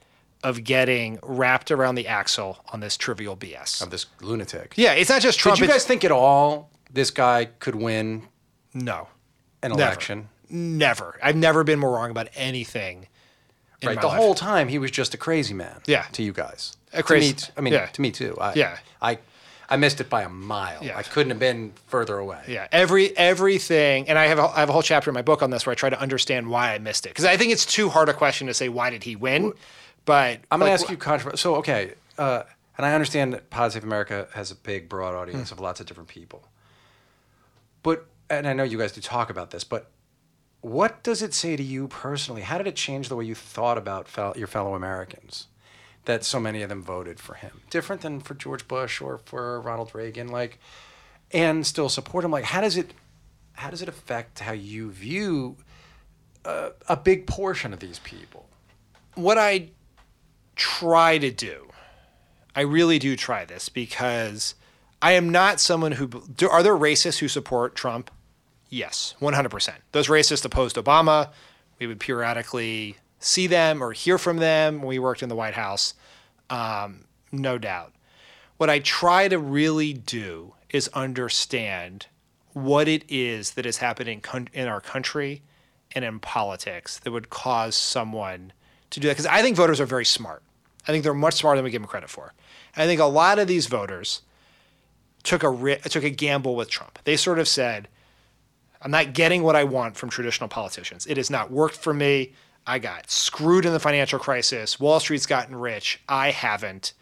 of 0.44 0.64
getting 0.64 1.20
wrapped 1.24 1.72
around 1.72 1.96
the 1.96 2.08
axle 2.08 2.60
on 2.72 2.80
this 2.80 2.96
trivial 2.96 3.36
BS. 3.36 3.82
of 3.82 3.90
this 3.90 4.06
lunatic. 4.22 4.74
Yeah, 4.78 4.94
it's 4.94 5.10
not 5.10 5.22
just 5.22 5.40
Trump. 5.40 5.58
Did 5.58 5.66
you 5.66 5.72
guys 5.72 5.84
think 5.86 6.04
at 6.06 6.12
all 6.12 6.70
this 6.94 7.10
guy 7.12 7.46
could 7.60 7.76
win 7.76 8.28
No, 8.74 9.08
an 9.64 9.72
Never. 9.72 9.82
election? 9.82 10.30
never. 10.50 11.20
I've 11.24 11.36
never 11.36 11.64
been 11.64 11.80
more 11.80 11.92
wrong 11.92 12.12
about 12.12 12.30
anything. 12.36 13.08
In 13.82 13.90
Right. 13.90 14.02
The 14.02 14.08
life. 14.08 14.18
whole 14.18 14.36
time 14.36 14.68
he 14.70 14.78
was 14.80 14.92
just 14.92 15.14
a 15.14 15.18
crazy 15.18 15.54
man. 15.54 15.82
Yeah. 15.86 16.06
To 16.14 16.24
you 16.24 16.32
guys. 16.34 16.76
A 16.94 17.04
crazy- 17.04 17.34
To 17.34 17.46
me, 17.48 17.54
I 17.58 17.62
mean, 17.62 17.74
yeah. 17.74 17.86
to 17.88 18.02
me 18.02 18.12
too. 18.12 18.38
I, 18.40 18.54
Yeah. 18.54 18.78
I, 19.02 19.18
I 19.70 19.78
missed 19.78 20.00
it 20.00 20.10
by 20.10 20.22
a 20.22 20.30
mile. 20.30 20.84
Yeah. 20.84 20.98
I 20.98 21.04
couldn't 21.04 21.32
have 21.32 21.40
been 21.40 21.74
further 21.88 22.18
away. 22.18 22.40
Yeah, 22.48 22.68
every 22.72 23.18
everything, 23.18 24.08
and 24.08 24.18
I 24.18 24.28
have 24.28 24.38
a, 24.38 24.44
I 24.44 24.60
have 24.60 24.70
a 24.70 24.72
whole 24.72 24.84
chapter 24.84 25.10
in 25.10 25.16
my 25.16 25.24
book 25.24 25.42
on 25.42 25.50
this 25.50 25.66
where 25.66 25.72
I 25.72 25.76
try 25.76 25.90
to 25.90 26.00
understand 26.00 26.48
why 26.50 26.74
I 26.76 26.78
missed 26.78 27.06
it 27.08 27.10
because 27.10 27.26
I 27.26 27.36
think 27.36 27.52
it's 27.52 27.66
too 27.66 27.90
hard 27.90 28.08
a 28.08 28.14
question 28.14 28.46
to 28.48 28.54
say 28.54 28.70
why 28.70 28.92
did 28.92 29.04
he 29.04 29.16
win, 29.16 29.54
but 30.06 30.40
I'm 30.52 30.60
going 30.60 30.70
like, 30.72 30.80
to 30.80 30.84
ask 30.84 30.92
you 30.92 30.98
controversial. 30.98 31.38
So, 31.38 31.56
okay, 31.56 31.94
uh, 32.20 32.44
and 32.78 32.86
I 32.86 32.94
understand 32.94 33.34
that 33.34 33.50
Pod 33.50 33.74
Save 33.74 33.84
America 33.84 34.28
has 34.36 34.52
a 34.52 34.56
big, 34.56 34.88
broad 34.88 35.14
Hmm. 35.14 35.18
audience 35.18 35.52
of 35.52 35.60
lots 35.60 35.80
of 35.80 35.88
different 35.88 36.10
people. 36.10 36.48
But, 37.82 38.06
and 38.30 38.48
I 38.48 38.54
know 38.54 38.64
you 38.64 38.78
guys 38.78 38.92
do 38.92 39.02
talk 39.02 39.32
about 39.32 39.50
this, 39.52 39.64
but 39.64 39.90
what 40.66 41.04
does 41.04 41.22
it 41.22 41.34
say 41.34 41.56
to 41.56 41.64
you 41.64 41.88
personally? 41.88 42.42
How 42.42 42.58
did 42.58 42.68
it 42.68 42.76
change 42.76 43.10
the 43.10 43.16
way 43.16 43.26
you 43.26 43.36
thought 43.36 43.78
about 43.78 44.08
fel- 44.08 44.34
your 44.36 44.48
fellow 44.48 44.76
Americans? 44.76 45.48
That 46.06 46.24
so 46.24 46.40
many 46.40 46.62
of 46.62 46.70
them 46.70 46.84
voted 46.84 47.20
for 47.20 47.34
him, 47.34 47.62
different 47.70 48.02
than 48.02 48.20
for 48.20 48.36
George 48.36 48.68
Bush 48.68 49.02
or 49.02 49.18
for 49.18 49.60
Ronald 49.62 49.96
Reagan, 49.96 50.28
like, 50.28 50.60
and 51.32 51.66
still 51.66 51.90
support 51.90 52.24
him. 52.24 52.32
Like, 52.32 52.44
how 52.46 52.62
does 52.62 52.78
it, 52.78 52.94
how 53.54 53.72
does 53.72 53.82
it 53.82 53.90
affect 53.90 54.40
how 54.40 54.52
you 54.52 54.92
view 54.92 55.58
uh, 56.44 56.70
a 56.88 56.96
big 56.96 57.26
portion 57.26 57.74
of 57.74 57.80
these 57.80 58.00
people? 58.00 58.46
what 59.16 59.38
I 59.38 59.70
try 60.56 61.18
to 61.18 61.32
do, 61.32 61.70
I 62.56 62.62
really 62.62 63.00
do 63.00 63.16
try 63.16 63.46
this 63.46 63.70
because 63.70 64.56
I 65.02 65.14
am 65.14 65.30
not 65.30 65.60
someone 65.60 65.94
who. 65.94 66.08
Do, 66.08 66.50
are 66.50 66.64
there 66.64 66.76
racists 66.76 67.20
who 67.20 67.28
support 67.28 67.76
Trump? 67.76 68.12
Yes, 68.76 69.16
100%. 69.22 69.72
Those 69.94 70.10
racists 70.10 70.44
opposed 70.44 70.76
Obama. 70.76 71.30
We 71.80 71.88
would 71.88 72.02
periodically 72.02 72.98
see 73.20 73.48
them 73.48 73.82
or 73.82 73.94
hear 73.94 74.18
from 74.18 74.36
them 74.36 74.80
when 74.80 74.88
we 74.88 75.00
worked 75.00 75.24
in 75.24 75.30
the 75.30 75.36
White 75.36 75.54
House. 75.54 75.94
Um, 76.50 77.06
no 77.32 77.58
doubt. 77.58 77.94
What 78.58 78.70
I 78.70 78.80
try 78.80 79.30
to 79.30 79.40
really 79.40 79.94
do 79.94 80.56
is 80.70 80.90
understand 80.90 82.08
what 82.52 82.90
it 82.90 83.06
is 83.08 83.52
that 83.52 83.66
is 83.66 83.78
happening 83.78 84.22
in 84.52 84.68
our 84.68 84.82
country 84.82 85.42
and 85.94 86.04
in 86.04 86.20
politics 86.20 87.00
that 87.00 87.12
would 87.12 87.30
cause 87.30 87.78
someone 87.78 88.52
to 88.90 89.00
do 89.00 89.08
that. 89.08 89.14
Because 89.14 89.26
I 89.26 89.42
think 89.42 89.56
voters 89.56 89.80
are 89.80 89.86
very 89.86 90.04
smart. 90.04 90.44
I 90.86 90.92
think 90.92 91.06
they're 91.06 91.14
much 91.14 91.36
smarter 91.36 91.60
than 91.60 91.64
we 91.64 91.72
give 91.72 91.82
them 91.82 91.88
credit 91.88 92.10
for. 92.10 92.34
And 92.76 92.84
I 92.84 92.88
think 92.88 93.00
a 93.00 93.06
lot 93.06 93.40
of 93.40 93.48
these 93.48 93.68
voters 93.68 94.22
took 95.24 95.44
a 95.44 95.80
took 95.88 96.04
a 96.04 96.10
gamble 96.10 96.58
with 96.58 96.70
Trump. 96.70 97.00
They 97.06 97.16
sort 97.16 97.40
of 97.40 97.48
said, 97.48 97.88
"I'm 98.86 98.92
not 98.92 99.14
getting 99.14 99.44
what 99.44 99.56
I 99.56 99.66
want 99.66 99.98
from 99.98 100.10
traditional 100.10 100.48
politicians. 100.48 101.08
It 101.08 101.18
has 101.18 101.30
not 101.30 101.52
worked 101.52 101.76
for 101.76 101.94
me. 101.94 102.34
I 102.68 102.80
got 102.80 103.12
screwed 103.12 103.66
in 103.66 103.74
the 103.74 103.80
financial 103.80 104.20
crisis. 104.20 104.80
Wall 104.80 105.00
Street's 105.00 105.26
gotten 105.26 105.56
rich. 105.56 106.00
I 106.08 106.32
haven't. 106.32 106.94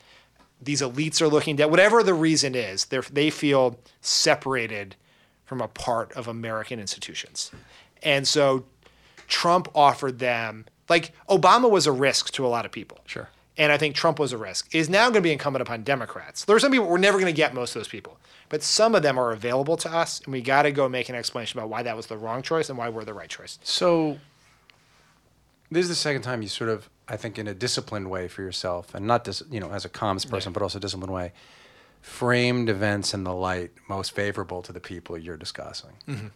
These 0.61 0.81
elites 0.81 1.21
are 1.21 1.27
looking 1.27 1.57
down. 1.57 1.69
Whatever 1.69 2.01
the 2.01 2.13
reason 2.13 2.55
is, 2.55 2.85
they 2.85 2.99
they 3.11 3.29
feel 3.29 3.77
separated 4.01 4.95
from 5.45 5.61
a 5.61 5.67
part 5.67 6.13
of 6.13 6.27
American 6.27 6.79
institutions, 6.79 7.51
and 8.01 8.27
so 8.27 8.63
Trump 9.27 9.67
offered 9.75 10.19
them 10.19 10.65
like 10.89 11.11
Obama 11.29 11.69
was 11.69 11.85
a 11.85 11.91
risk 11.91 12.31
to 12.31 12.45
a 12.45 12.47
lot 12.47 12.65
of 12.65 12.71
people. 12.71 12.99
Sure. 13.05 13.29
And 13.57 13.71
I 13.71 13.77
think 13.77 13.95
Trump 13.95 14.19
was 14.19 14.31
a 14.33 14.37
risk. 14.37 14.73
It 14.73 14.79
is 14.79 14.89
now 14.89 15.03
going 15.05 15.15
to 15.15 15.21
be 15.21 15.31
incumbent 15.31 15.61
upon 15.61 15.83
Democrats. 15.83 16.45
There 16.45 16.55
are 16.55 16.59
some 16.59 16.71
people 16.71 16.87
we're 16.87 16.97
never 16.97 17.19
going 17.19 17.31
to 17.31 17.35
get 17.35 17.53
most 17.53 17.75
of 17.75 17.81
those 17.81 17.87
people, 17.87 18.17
but 18.53 18.61
some 18.61 18.93
of 18.93 19.01
them 19.01 19.17
are 19.17 19.31
available 19.31 19.75
to 19.77 19.91
us, 19.91 20.21
and 20.23 20.31
we 20.31 20.39
got 20.39 20.61
to 20.61 20.71
go 20.71 20.87
make 20.87 21.09
an 21.09 21.15
explanation 21.15 21.57
about 21.57 21.69
why 21.71 21.81
that 21.81 21.97
was 21.97 22.05
the 22.05 22.15
wrong 22.15 22.43
choice 22.43 22.69
and 22.69 22.77
why 22.77 22.87
we're 22.87 23.03
the 23.03 23.11
right 23.11 23.27
choice. 23.27 23.57
So, 23.63 24.19
this 25.71 25.81
is 25.81 25.89
the 25.89 25.95
second 25.95 26.21
time 26.21 26.43
you 26.43 26.47
sort 26.47 26.69
of, 26.69 26.87
I 27.07 27.17
think, 27.17 27.39
in 27.39 27.47
a 27.47 27.55
disciplined 27.55 28.11
way 28.11 28.27
for 28.27 28.43
yourself, 28.43 28.93
and 28.93 29.07
not 29.07 29.23
dis- 29.23 29.41
you 29.49 29.59
know 29.59 29.71
as 29.71 29.85
a 29.85 29.89
comms 29.89 30.29
person, 30.29 30.53
but 30.53 30.61
also 30.61 30.77
disciplined 30.77 31.11
way, 31.11 31.33
framed 32.01 32.69
events 32.69 33.15
in 33.15 33.23
the 33.23 33.33
light 33.33 33.71
most 33.89 34.11
favorable 34.11 34.61
to 34.61 34.71
the 34.71 34.79
people 34.79 35.17
you're 35.17 35.35
discussing. 35.35 35.93
Mm-hmm. 36.07 36.27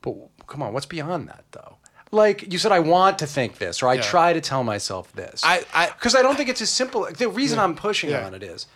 But 0.00 0.14
come 0.46 0.62
on, 0.62 0.72
what's 0.72 0.86
beyond 0.86 1.28
that 1.28 1.44
though? 1.52 1.76
Like 2.10 2.50
you 2.50 2.58
said, 2.58 2.72
I 2.72 2.80
want 2.80 3.18
to 3.18 3.26
think 3.26 3.58
this, 3.58 3.82
or 3.82 3.88
I 3.88 3.94
Yeah. 3.96 4.00
try 4.02 4.32
to 4.32 4.40
tell 4.40 4.64
myself 4.64 5.12
this. 5.12 5.42
I- 5.44 5.66
I- 5.74 5.88
because 5.88 6.14
I, 6.14 6.22
don't 6.22 6.36
think 6.36 6.48
it's 6.48 6.62
as 6.62 6.70
simple. 6.70 7.06
The 7.14 7.28
reason 7.28 7.58
I'm 7.58 7.74
pushing 7.76 8.08
Yeah. 8.08 8.24
on 8.24 8.32
it 8.32 8.42
is, 8.42 8.66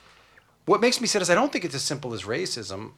what 0.71 0.81
makes 0.81 1.01
me 1.01 1.09
sad 1.09 1.21
is 1.21 1.29
I 1.29 1.35
don't 1.35 1.53
think 1.53 1.65
it's 1.65 1.75
as 1.75 1.83
simple 1.83 2.15
as 2.15 2.23
racism. 2.23 2.93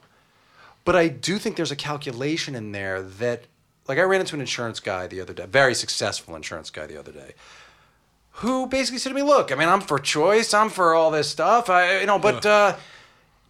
But 0.85 0.95
I 0.95 1.07
do 1.07 1.37
think 1.39 1.55
there's 1.55 1.71
a 1.71 1.75
calculation 1.75 2.55
in 2.55 2.71
there 2.71 3.01
that, 3.01 3.45
like, 3.87 3.97
I 3.97 4.03
ran 4.03 4.19
into 4.19 4.35
an 4.35 4.41
insurance 4.41 4.79
guy 4.79 5.07
the 5.07 5.21
other 5.21 5.33
day, 5.33 5.45
very 5.47 5.73
successful 5.73 6.35
insurance 6.35 6.69
guy 6.69 6.85
the 6.85 6.97
other 6.97 7.11
day, 7.11 7.31
who 8.41 8.67
basically 8.67 8.99
said 8.99 9.09
to 9.09 9.15
me, 9.15 9.23
"Look, 9.23 9.51
I 9.51 9.55
mean, 9.55 9.69
I'm 9.69 9.81
for 9.81 9.97
choice, 9.97 10.53
I'm 10.53 10.69
for 10.69 10.93
all 10.93 11.09
this 11.09 11.29
stuff, 11.29 11.69
I, 11.69 12.01
you 12.01 12.05
know, 12.05 12.19
but, 12.19 12.45
uh, 12.45 12.75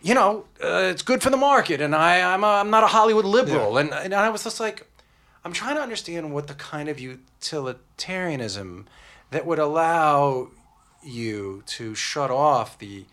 you 0.02 0.14
know, 0.14 0.46
uh, 0.64 0.92
it's 0.92 1.02
good 1.02 1.22
for 1.24 1.30
the 1.30 1.38
market, 1.38 1.82
and 1.82 1.96
I, 1.96 2.22
I'm, 2.34 2.44
a, 2.44 2.54
I'm 2.62 2.70
not 2.70 2.84
a 2.84 2.88
Hollywood 2.88 3.26
liberal." 3.26 3.78
And, 3.78 3.92
and 3.92 4.14
I 4.14 4.30
was 4.30 4.44
just 4.44 4.60
like, 4.60 4.88
I'm 5.44 5.54
trying 5.54 5.76
to 5.76 5.82
understand 5.82 6.34
what 6.34 6.48
the 6.48 6.54
kind 6.54 6.88
of 6.88 7.00
utilitarianism 7.00 8.86
that 9.32 9.46
would 9.46 9.60
allow 9.60 10.50
you 11.02 11.64
to 11.66 11.96
shut 11.96 12.32
off 12.32 12.78
the 12.80 13.06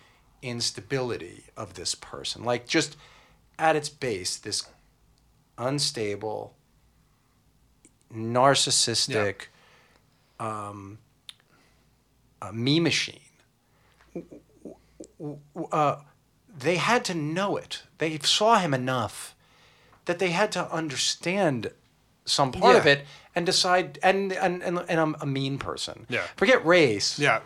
instability 0.43 1.45
of 1.57 1.74
this 1.74 1.95
person. 1.95 2.45
Like, 2.45 2.66
just 2.66 2.97
at 3.59 3.76
its 3.76 3.88
base, 3.88 4.36
this 4.36 4.68
unstable, 5.59 6.55
narcissistic, 8.14 9.47
um, 10.38 10.99
uh, 12.41 12.53
me 12.53 12.80
machine. 12.80 13.20
Uh, 15.70 15.97
they 16.59 16.76
had 16.76 17.05
to 17.05 17.14
know 17.14 17.57
it. 17.57 17.82
They 17.99 18.18
saw 18.18 18.59
him 18.59 18.72
enough 18.74 19.34
that 20.07 20.18
they 20.18 20.30
had 20.30 20.51
to 20.53 20.72
understand 20.72 21.70
some 22.24 22.53
part 22.53 22.76
of 22.76 22.86
it 22.86 23.05
and 23.34 23.45
decide. 23.45 23.99
And 24.03 24.32
and 24.32 24.62
and, 24.62 24.78
and 24.88 25.01
I'm 25.01 25.16
a 25.20 25.26
mean 25.26 25.59
person. 25.59 26.07
Yeah. 26.09 26.22
Forget 26.36 26.64
race 26.64 27.18
Yeah. 27.18 27.41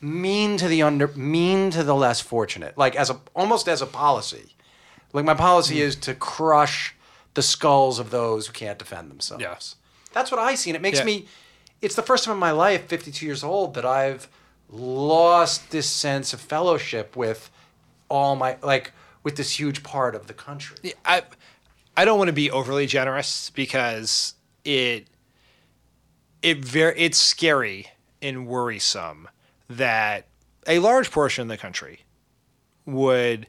Mean 0.00 0.56
to 0.56 0.66
the 0.68 0.82
under 0.82 1.08
mean 1.08 1.70
to 1.70 1.82
the 1.82 1.94
less 1.94 2.20
fortunate 2.20 2.76
like 2.78 2.96
as 2.96 3.10
a 3.10 3.20
almost 3.34 3.68
as 3.68 3.82
a 3.82 3.86
policy 3.86 4.54
like 5.12 5.24
my 5.24 5.34
policy 5.34 5.76
Mm. 5.76 5.80
is 5.80 5.96
to 5.96 6.14
crush 6.14 6.94
the 7.34 7.42
skulls 7.42 7.98
of 7.98 8.10
those 8.10 8.46
who 8.46 8.52
can't 8.52 8.78
defend 8.78 9.10
themselves 9.10 9.42
Yes. 9.42 9.76
that's 10.12 10.30
what 10.30 10.40
i 10.40 10.54
see 10.54 10.70
and 10.70 10.76
it 10.76 10.82
makes 10.82 10.98
Yeah. 10.98 11.04
me 11.04 11.26
it's 11.82 11.94
the 11.94 12.02
first 12.02 12.24
time 12.24 12.32
in 12.34 12.40
my 12.40 12.50
life 12.50 12.86
52 12.86 13.24
years 13.26 13.44
old 13.44 13.74
that 13.74 13.84
i've 13.84 14.28
lost 14.70 15.70
this 15.70 15.88
sense 15.88 16.32
of 16.32 16.40
fellowship 16.40 17.14
with 17.16 17.50
all 18.08 18.36
my 18.36 18.56
like 18.62 18.92
with 19.22 19.36
this 19.36 19.58
huge 19.58 19.82
part 19.82 20.14
of 20.14 20.26
the 20.28 20.32
country 20.34 20.94
I 21.04 21.22
I 21.96 22.04
don't 22.06 22.16
want 22.18 22.28
to 22.28 22.32
be 22.32 22.50
overly 22.50 22.86
generous 22.86 23.50
because 23.50 24.34
it 24.64 25.06
it 26.42 26.64
very 26.64 26.98
it's 26.98 27.18
scary 27.18 27.88
and 28.22 28.46
worrisome 28.46 29.28
that 29.70 30.26
a 30.66 30.78
large 30.80 31.10
portion 31.10 31.42
of 31.42 31.48
the 31.48 31.56
country 31.56 32.00
would 32.84 33.46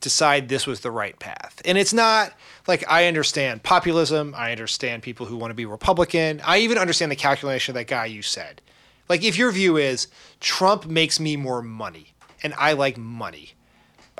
decide 0.00 0.48
this 0.48 0.66
was 0.66 0.80
the 0.80 0.90
right 0.90 1.18
path. 1.18 1.60
And 1.64 1.76
it's 1.76 1.92
not 1.92 2.32
like 2.66 2.84
I 2.88 3.06
understand 3.06 3.62
populism, 3.62 4.34
I 4.36 4.50
understand 4.50 5.02
people 5.02 5.26
who 5.26 5.36
want 5.36 5.50
to 5.50 5.54
be 5.54 5.66
Republican. 5.66 6.40
I 6.44 6.58
even 6.58 6.78
understand 6.78 7.10
the 7.10 7.16
calculation 7.16 7.72
of 7.72 7.74
that 7.74 7.86
guy 7.86 8.06
you 8.06 8.22
said. 8.22 8.62
Like 9.08 9.24
if 9.24 9.36
your 9.36 9.50
view 9.50 9.76
is 9.76 10.08
Trump 10.40 10.86
makes 10.86 11.18
me 11.18 11.36
more 11.36 11.62
money 11.62 12.14
and 12.42 12.54
I 12.56 12.72
like 12.72 12.96
money. 12.96 13.52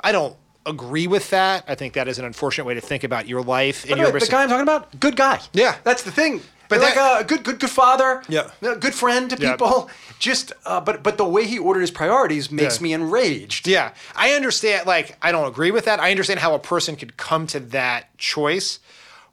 I 0.03 0.11
don't 0.11 0.35
agree 0.65 1.07
with 1.07 1.29
that. 1.31 1.63
I 1.67 1.75
think 1.75 1.93
that 1.93 2.07
is 2.07 2.19
an 2.19 2.25
unfortunate 2.25 2.65
way 2.65 2.75
to 2.75 2.81
think 2.81 3.03
about 3.03 3.27
your 3.27 3.41
life 3.41 3.89
and 3.89 3.97
your 3.97 4.11
the 4.11 4.19
guy 4.27 4.43
I'm 4.43 4.49
talking 4.49 4.61
about, 4.61 4.99
good 4.99 5.15
guy. 5.15 5.39
Yeah. 5.53 5.77
that's 5.83 6.03
the 6.03 6.11
thing. 6.11 6.41
But 6.71 6.79
But 6.79 6.95
like 6.95 7.21
a 7.21 7.25
good, 7.25 7.43
good, 7.43 7.59
good 7.59 7.69
father. 7.69 8.23
Yeah. 8.29 8.49
a 8.61 8.77
good 8.77 8.95
friend 8.95 9.29
to 9.29 9.35
Yeah. 9.37 9.51
people. 9.51 9.89
Just, 10.19 10.53
uh, 10.65 10.79
but 10.79 11.03
but 11.03 11.17
the 11.17 11.25
way 11.25 11.45
he 11.45 11.59
ordered 11.59 11.81
his 11.81 11.91
priorities 11.91 12.49
makes 12.49 12.77
Yeah. 12.77 12.83
me 12.83 12.93
enraged. 12.93 13.67
Yeah, 13.67 13.91
I 14.15 14.31
understand. 14.33 14.87
Like, 14.87 15.17
I 15.21 15.33
don't 15.33 15.47
agree 15.49 15.71
with 15.71 15.83
that. 15.85 15.99
I 15.99 16.11
understand 16.11 16.39
how 16.39 16.55
a 16.55 16.59
person 16.59 16.95
could 16.95 17.17
come 17.17 17.45
to 17.47 17.59
that 17.59 18.17
choice. 18.17 18.79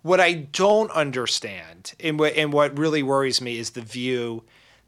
What 0.02 0.18
I 0.20 0.32
don't 0.32 0.90
understand, 0.90 1.92
and 2.00 2.18
what 2.18 2.34
and 2.34 2.52
what 2.52 2.76
really 2.76 3.04
worries 3.04 3.40
me, 3.40 3.56
is 3.58 3.70
the 3.70 3.82
view 3.82 4.42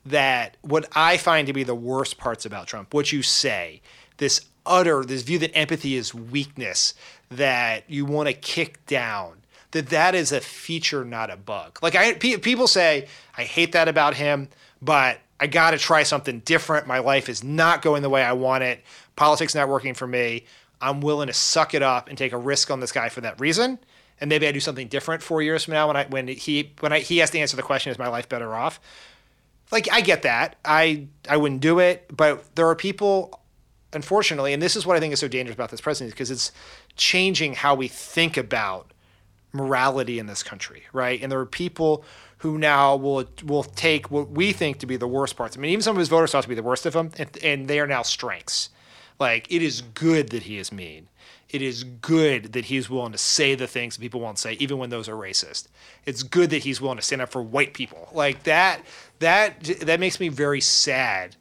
that 0.05 0.57
what 0.63 0.89
I 0.93 1.19
find 1.19 1.47
to 1.47 1.53
be 1.53 1.63
the 1.63 1.75
worst 1.77 2.19
parts 2.19 2.45
about 2.45 2.67
Trump, 2.67 2.93
what 2.93 3.13
you 3.13 3.23
say, 3.23 3.81
this 4.17 4.41
utter, 4.67 5.05
this 5.05 5.23
view 5.23 5.39
that 5.39 5.55
empathy 5.57 5.95
is 5.95 6.13
weakness, 6.15 6.95
that 7.31 7.85
you 7.89 8.05
want 8.05 8.27
to 8.29 8.33
kick 8.33 8.85
down, 8.87 9.40
that 9.73 9.89
that 9.91 10.15
is 10.15 10.33
a 10.33 10.41
feature, 10.41 11.05
not 11.05 11.31
a 11.31 11.37
bug. 11.37 11.79
Like 11.83 11.95
I, 11.95 12.15
pe- 12.15 12.39
people 12.39 12.67
say, 12.67 13.09
I 13.37 13.45
hate 13.45 13.73
that 13.73 13.89
about 13.89 14.15
him, 14.15 14.49
but 14.83 15.19
I 15.39 15.47
got 15.47 15.71
to 15.71 15.79
try 15.79 16.03
something 16.03 16.41
different. 16.41 16.87
My 16.87 16.99
life 16.99 17.29
is 17.29 17.43
not 17.45 17.83
going 17.83 18.03
the 18.03 18.11
way 18.11 18.23
I 18.23 18.33
want 18.33 18.65
it. 18.65 18.83
Politics 19.17 19.55
not 19.55 19.69
working 19.69 19.95
for 19.95 20.07
me. 20.07 20.45
I'm 20.81 21.01
willing 21.01 21.29
to 21.29 21.33
suck 21.33 21.75
it 21.75 21.83
up 21.83 22.09
and 22.09 22.17
take 22.17 22.33
a 22.33 22.39
risk 22.39 22.71
on 22.71 22.81
this 22.81 22.93
guy 22.93 23.09
for 23.09 23.21
that 23.21 23.41
reason. 23.41 23.79
And 24.21 24.29
maybe 24.29 24.47
I 24.47 24.53
do 24.53 24.61
something 24.61 24.89
different 24.89 25.23
four 25.23 25.43
years 25.43 25.65
from 25.65 25.75
now 25.75 25.87
when 25.87 25.97
I 25.97 26.05
when 26.07 26.29
he 26.29 26.75
when 26.81 26.93
I, 26.93 27.01
he 27.01 27.19
has 27.19 27.31
to 27.31 27.39
answer 27.39 27.57
the 27.57 27.63
question: 27.63 27.91
Is 27.91 27.99
my 27.99 28.09
life 28.09 28.29
better 28.29 28.55
off? 28.55 28.81
Like 29.73 29.89
I 29.91 30.03
get 30.03 30.23
that. 30.23 30.57
I 30.65 31.07
I 31.29 31.39
wouldn't 31.39 31.63
do 31.63 31.79
it, 31.79 32.11
but 32.15 32.55
there 32.55 32.69
are 32.69 32.75
people, 32.75 33.41
unfortunately, 33.95 34.53
and 34.53 34.63
this 34.63 34.77
is 34.77 34.85
what 34.85 34.97
I 34.97 35.01
think 35.01 35.15
is 35.15 35.21
so 35.21 35.29
dangerous 35.29 35.55
about 35.55 35.71
this 35.71 35.81
presidency 35.81 36.13
because 36.13 36.31
it's 36.31 36.53
changing 36.97 37.55
how 37.55 37.75
we 37.75 37.89
think 37.89 38.37
about 38.37 38.91
morality 39.53 40.19
in 40.19 40.27
this 40.27 40.43
country, 40.43 40.85
right? 40.93 41.21
And 41.23 41.31
there 41.31 41.41
are 41.41 41.47
people 41.47 42.05
who 42.39 42.59
now 42.59 42.97
will 42.97 43.25
will 43.45 43.65
take 43.65 44.11
what 44.11 44.31
we 44.31 44.53
think 44.53 44.79
to 44.79 44.87
be 44.87 44.97
the 44.97 45.09
worst 45.09 45.37
parts. 45.37 45.57
I 45.57 45.61
mean, 45.61 45.73
even 45.73 45.83
some 45.83 45.97
of 45.97 45.99
his 45.99 46.09
voters 46.09 46.33
thought 46.33 46.43
to 46.43 46.49
be 46.49 46.55
the 46.55 46.63
worst 46.63 46.87
of 46.87 46.93
them, 46.93 47.11
and, 47.19 47.39
and 47.43 47.69
they 47.69 47.81
are 47.81 47.87
now 47.87 48.03
strengths. 48.03 48.71
Like 49.19 49.47
it 49.51 49.63
is 49.63 49.83
good 49.83 50.31
that 50.31 50.45
he 50.45 50.59
is 50.59 50.73
mean. 50.73 51.09
It 51.51 51.63
is 51.63 51.83
good 51.83 52.53
that 52.53 52.67
he's 52.67 52.89
willing 52.89 53.13
to 53.13 53.19
say 53.19 53.57
the 53.57 53.67
things 53.67 53.97
that 53.97 54.03
people 54.03 54.21
won't 54.21 54.39
say, 54.39 54.53
even 54.55 54.79
when 54.79 54.91
those 54.91 55.09
are 55.09 55.17
racist. 55.17 55.67
It's 56.07 56.23
good 56.23 56.51
that 56.51 56.63
he's 56.63 56.81
willing 56.81 56.97
to 56.99 57.03
stand 57.03 57.21
up 57.21 57.31
for 57.31 57.43
white 57.43 57.75
people. 57.75 58.09
Like 58.13 58.45
that. 58.45 58.83
That 59.19 59.63
that 59.81 60.01
makes 60.01 60.21
me 60.21 60.29
very 60.29 60.61
sad 60.61 61.37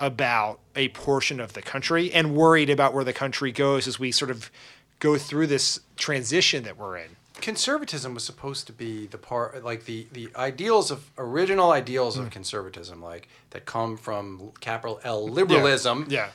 about 0.00 0.60
a 0.74 0.88
portion 0.88 1.38
of 1.40 1.52
the 1.52 1.62
country 1.62 2.12
and 2.12 2.34
worried 2.34 2.70
about 2.70 2.94
where 2.94 3.04
the 3.04 3.12
country 3.12 3.52
goes 3.52 3.86
as 3.86 3.98
we 3.98 4.10
sort 4.10 4.30
of 4.30 4.50
go 4.98 5.18
through 5.18 5.46
this 5.46 5.80
transition 5.96 6.64
that 6.64 6.78
we're 6.78 6.96
in. 6.96 7.16
Conservatism 7.42 8.14
was 8.14 8.24
supposed 8.24 8.66
to 8.68 8.72
be 8.72 9.06
the 9.06 9.18
part 9.18 9.62
like 9.64 9.84
the 9.84 10.06
the 10.12 10.30
ideals 10.36 10.90
of 10.90 11.10
original 11.18 11.70
ideals 11.72 12.16
Hmm. 12.16 12.22
of 12.22 12.30
conservatism 12.30 13.02
like 13.02 13.28
that 13.50 13.66
come 13.66 13.96
from 13.98 14.52
capital 14.60 15.00
L 15.04 15.28
liberalism 15.28 16.06
Yeah. 16.08 16.30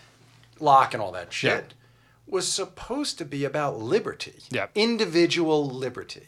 Locke 0.59 0.93
and 0.93 1.01
all 1.01 1.11
that 1.13 1.33
shit 1.33 1.65
Yeah. 1.69 1.73
was 2.35 2.47
supposed 2.51 3.17
to 3.19 3.25
be 3.25 3.45
about 3.45 3.79
liberty 3.79 4.35
Yeah. 4.49 4.67
individual 4.75 5.67
liberty 5.67 6.27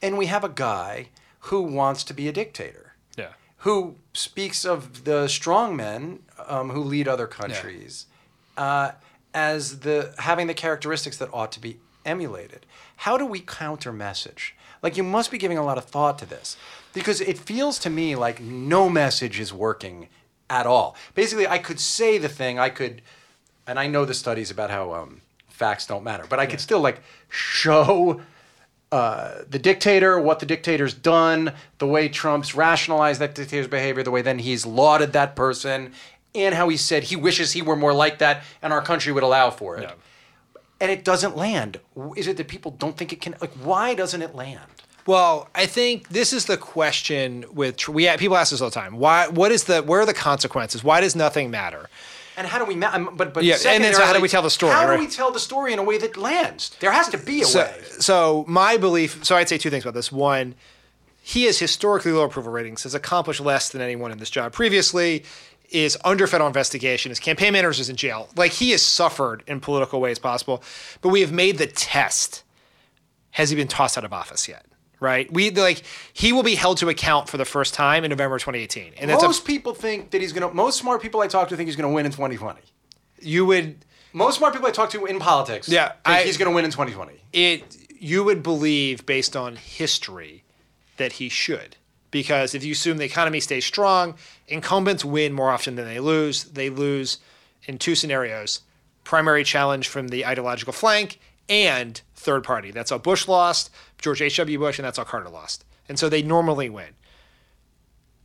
and 0.00 0.16
we 0.18 0.26
have 0.26 0.44
a 0.44 0.48
guy 0.50 1.08
who 1.46 1.62
wants 1.62 2.04
to 2.04 2.14
be 2.14 2.28
a 2.28 2.32
dictator 2.32 2.94
Yeah. 3.16 3.32
who 3.58 3.96
speaks 4.12 4.64
of 4.64 5.04
the 5.04 5.26
strong 5.28 5.74
men 5.74 6.22
um, 6.46 6.70
who 6.70 6.82
lead 6.84 7.08
other 7.08 7.26
countries 7.26 8.06
uh, 8.58 8.92
as 9.32 9.80
the 9.80 10.14
having 10.18 10.46
the 10.46 10.54
characteristics 10.54 11.16
that 11.16 11.30
ought 11.32 11.50
to 11.52 11.60
be 11.60 11.78
emulated. 12.04 12.66
How 13.02 13.18
do 13.18 13.26
we 13.26 13.40
counter 13.40 13.92
message? 13.92 14.54
Like 14.80 14.96
you 14.96 15.02
must 15.02 15.32
be 15.32 15.38
giving 15.38 15.58
a 15.58 15.64
lot 15.64 15.76
of 15.76 15.86
thought 15.86 16.20
to 16.20 16.24
this 16.24 16.56
because 16.92 17.20
it 17.20 17.36
feels 17.36 17.80
to 17.80 17.90
me 17.90 18.14
like 18.14 18.40
no 18.40 18.88
message 18.88 19.40
is 19.40 19.52
working 19.52 20.06
at 20.48 20.66
all. 20.66 20.94
Basically, 21.16 21.48
I 21.48 21.58
could 21.58 21.80
say 21.80 22.16
the 22.16 22.28
thing, 22.28 22.60
I 22.60 22.68
could, 22.68 23.02
and 23.66 23.76
I 23.76 23.88
know 23.88 24.04
the 24.04 24.14
studies 24.14 24.52
about 24.52 24.70
how 24.70 24.94
um, 24.94 25.20
facts 25.48 25.84
don't 25.84 26.04
matter, 26.04 26.26
but 26.28 26.38
I 26.38 26.46
could 26.46 26.60
still 26.60 26.78
like 26.78 27.00
show 27.28 28.20
uh, 28.92 29.38
the 29.50 29.58
dictator, 29.58 30.20
what 30.20 30.38
the 30.38 30.46
dictator's 30.46 30.94
done, 30.94 31.54
the 31.78 31.88
way 31.88 32.08
Trump's 32.08 32.54
rationalized 32.54 33.20
that 33.20 33.34
dictator's 33.34 33.66
behavior, 33.66 34.04
the 34.04 34.12
way 34.12 34.22
then 34.22 34.38
he's 34.38 34.64
lauded 34.64 35.12
that 35.12 35.34
person, 35.34 35.92
and 36.36 36.54
how 36.54 36.68
he 36.68 36.76
said 36.76 37.02
he 37.02 37.16
wishes 37.16 37.50
he 37.50 37.62
were 37.62 37.74
more 37.74 37.92
like 37.92 38.18
that 38.18 38.44
and 38.62 38.72
our 38.72 38.80
country 38.80 39.12
would 39.12 39.24
allow 39.24 39.50
for 39.50 39.76
it. 39.78 39.82
Yeah. 39.82 39.94
And 40.82 40.90
it 40.90 41.04
doesn't 41.04 41.36
land. 41.36 41.78
Is 42.16 42.26
it 42.26 42.36
that 42.38 42.48
people 42.48 42.72
don't 42.72 42.96
think 42.96 43.12
it 43.12 43.20
can? 43.20 43.36
Like, 43.40 43.52
why 43.62 43.94
doesn't 43.94 44.20
it 44.20 44.34
land? 44.34 44.58
Well, 45.06 45.48
I 45.54 45.64
think 45.66 46.08
this 46.08 46.32
is 46.32 46.46
the 46.46 46.56
question 46.56 47.44
with 47.52 47.88
we 47.88 48.08
people 48.16 48.36
ask 48.36 48.50
this 48.50 48.60
all 48.60 48.68
the 48.68 48.74
time. 48.74 48.96
Why? 48.98 49.28
What 49.28 49.52
is 49.52 49.64
the? 49.64 49.80
Where 49.82 50.00
are 50.00 50.06
the 50.06 50.12
consequences? 50.12 50.82
Why 50.82 51.00
does 51.00 51.14
nothing 51.14 51.52
matter? 51.52 51.88
And 52.36 52.48
how 52.48 52.58
do 52.58 52.64
we? 52.64 52.74
Ma- 52.74 52.90
um, 52.92 53.10
but 53.16 53.32
but 53.32 53.44
Yeah, 53.44 53.58
and 53.64 53.84
then 53.84 53.94
so 53.94 54.04
how 54.04 54.12
do 54.12 54.20
we 54.20 54.28
tell 54.28 54.42
the 54.42 54.50
story, 54.50 54.72
How 54.72 54.88
right? 54.88 54.96
do 54.96 55.04
we 55.04 55.08
tell 55.08 55.30
the 55.30 55.38
story 55.38 55.72
in 55.72 55.78
a 55.78 55.84
way 55.84 55.98
that 55.98 56.16
lands? 56.16 56.76
There 56.80 56.90
has 56.90 57.08
to 57.10 57.18
be 57.18 57.42
a 57.42 57.44
So, 57.44 57.60
way. 57.60 57.74
so 58.00 58.44
my 58.48 58.76
belief. 58.76 59.24
So 59.24 59.36
I'd 59.36 59.48
say 59.48 59.58
two 59.58 59.70
things 59.70 59.84
about 59.84 59.94
this. 59.94 60.10
One, 60.10 60.56
he 61.22 61.44
has 61.44 61.58
historically 61.60 62.10
low 62.10 62.24
approval 62.24 62.50
ratings. 62.52 62.82
Has 62.82 62.94
accomplished 62.94 63.40
less 63.40 63.68
than 63.68 63.82
anyone 63.82 64.10
in 64.10 64.18
this 64.18 64.30
job 64.30 64.52
previously. 64.52 65.24
Is 65.72 65.96
under 66.04 66.26
federal 66.26 66.46
investigation. 66.48 67.10
His 67.10 67.18
campaign 67.18 67.54
manager 67.54 67.80
is 67.80 67.88
in 67.88 67.96
jail. 67.96 68.28
Like 68.36 68.52
he 68.52 68.70
has 68.72 68.82
suffered 68.82 69.42
in 69.46 69.58
political 69.60 70.00
ways 70.00 70.18
possible. 70.18 70.62
But 71.00 71.08
we 71.08 71.22
have 71.22 71.32
made 71.32 71.56
the 71.58 71.66
test. 71.66 72.42
Has 73.32 73.48
he 73.50 73.56
been 73.56 73.68
tossed 73.68 73.96
out 73.96 74.04
of 74.04 74.12
office 74.12 74.46
yet? 74.48 74.66
Right. 75.00 75.32
We 75.32 75.50
like 75.50 75.82
he 76.12 76.32
will 76.32 76.42
be 76.42 76.54
held 76.54 76.76
to 76.78 76.88
account 76.90 77.28
for 77.28 77.38
the 77.38 77.44
first 77.46 77.72
time 77.74 78.04
in 78.04 78.10
November 78.10 78.38
2018. 78.38 78.92
And 78.98 79.08
that's 79.10 79.22
a, 79.22 79.26
most 79.26 79.44
people 79.46 79.72
think 79.74 80.10
that 80.10 80.20
he's 80.20 80.32
gonna. 80.32 80.52
Most 80.52 80.78
smart 80.78 81.00
people 81.02 81.20
I 81.22 81.26
talk 81.26 81.48
to 81.48 81.56
think 81.56 81.66
he's 81.68 81.76
gonna 81.76 81.90
win 81.92 82.04
in 82.06 82.12
2020. 82.12 82.60
you 83.20 83.46
would 83.46 83.84
Most 84.12 84.36
smart 84.38 84.52
people 84.52 84.68
I 84.68 84.72
talk 84.72 84.90
to 84.90 85.06
in 85.06 85.18
politics, 85.18 85.68
Yeah, 85.68 85.88
think 85.88 85.98
I- 86.04 86.22
he's 86.24 86.36
gonna 86.36 86.50
win 86.52 86.64
in 86.66 86.70
2020. 86.70 87.14
it 87.32 87.76
you 87.98 88.22
would 88.24 88.42
believe 88.42 89.06
based 89.06 89.34
on 89.36 89.56
history 89.56 90.44
that 90.98 91.12
he 91.14 91.28
should 91.30 91.76
because 92.12 92.54
if 92.54 92.62
you 92.62 92.72
assume 92.72 92.98
the 92.98 93.04
economy 93.04 93.40
stays 93.40 93.64
strong 93.64 94.14
incumbents 94.46 95.04
win 95.04 95.32
more 95.32 95.50
often 95.50 95.74
than 95.74 95.86
they 95.86 95.98
lose. 95.98 96.44
They 96.44 96.70
lose 96.70 97.18
in 97.64 97.78
two 97.78 97.96
scenarios 97.96 98.60
primary 99.02 99.42
challenge 99.42 99.88
from 99.88 100.08
the 100.08 100.24
ideological 100.24 100.72
flank 100.72 101.18
and 101.48 102.00
third 102.14 102.44
party. 102.44 102.70
That's 102.70 102.90
how 102.90 102.98
bush 102.98 103.26
lost 103.26 103.70
george 103.98 104.22
h.w 104.22 104.58
bush 104.58 104.78
and 104.78 104.86
that's 104.86 104.98
how 104.98 105.04
carter 105.04 105.28
lost. 105.28 105.64
And 105.88 105.98
so 105.98 106.08
they 106.08 106.22
normally 106.22 106.70
win. 106.70 106.90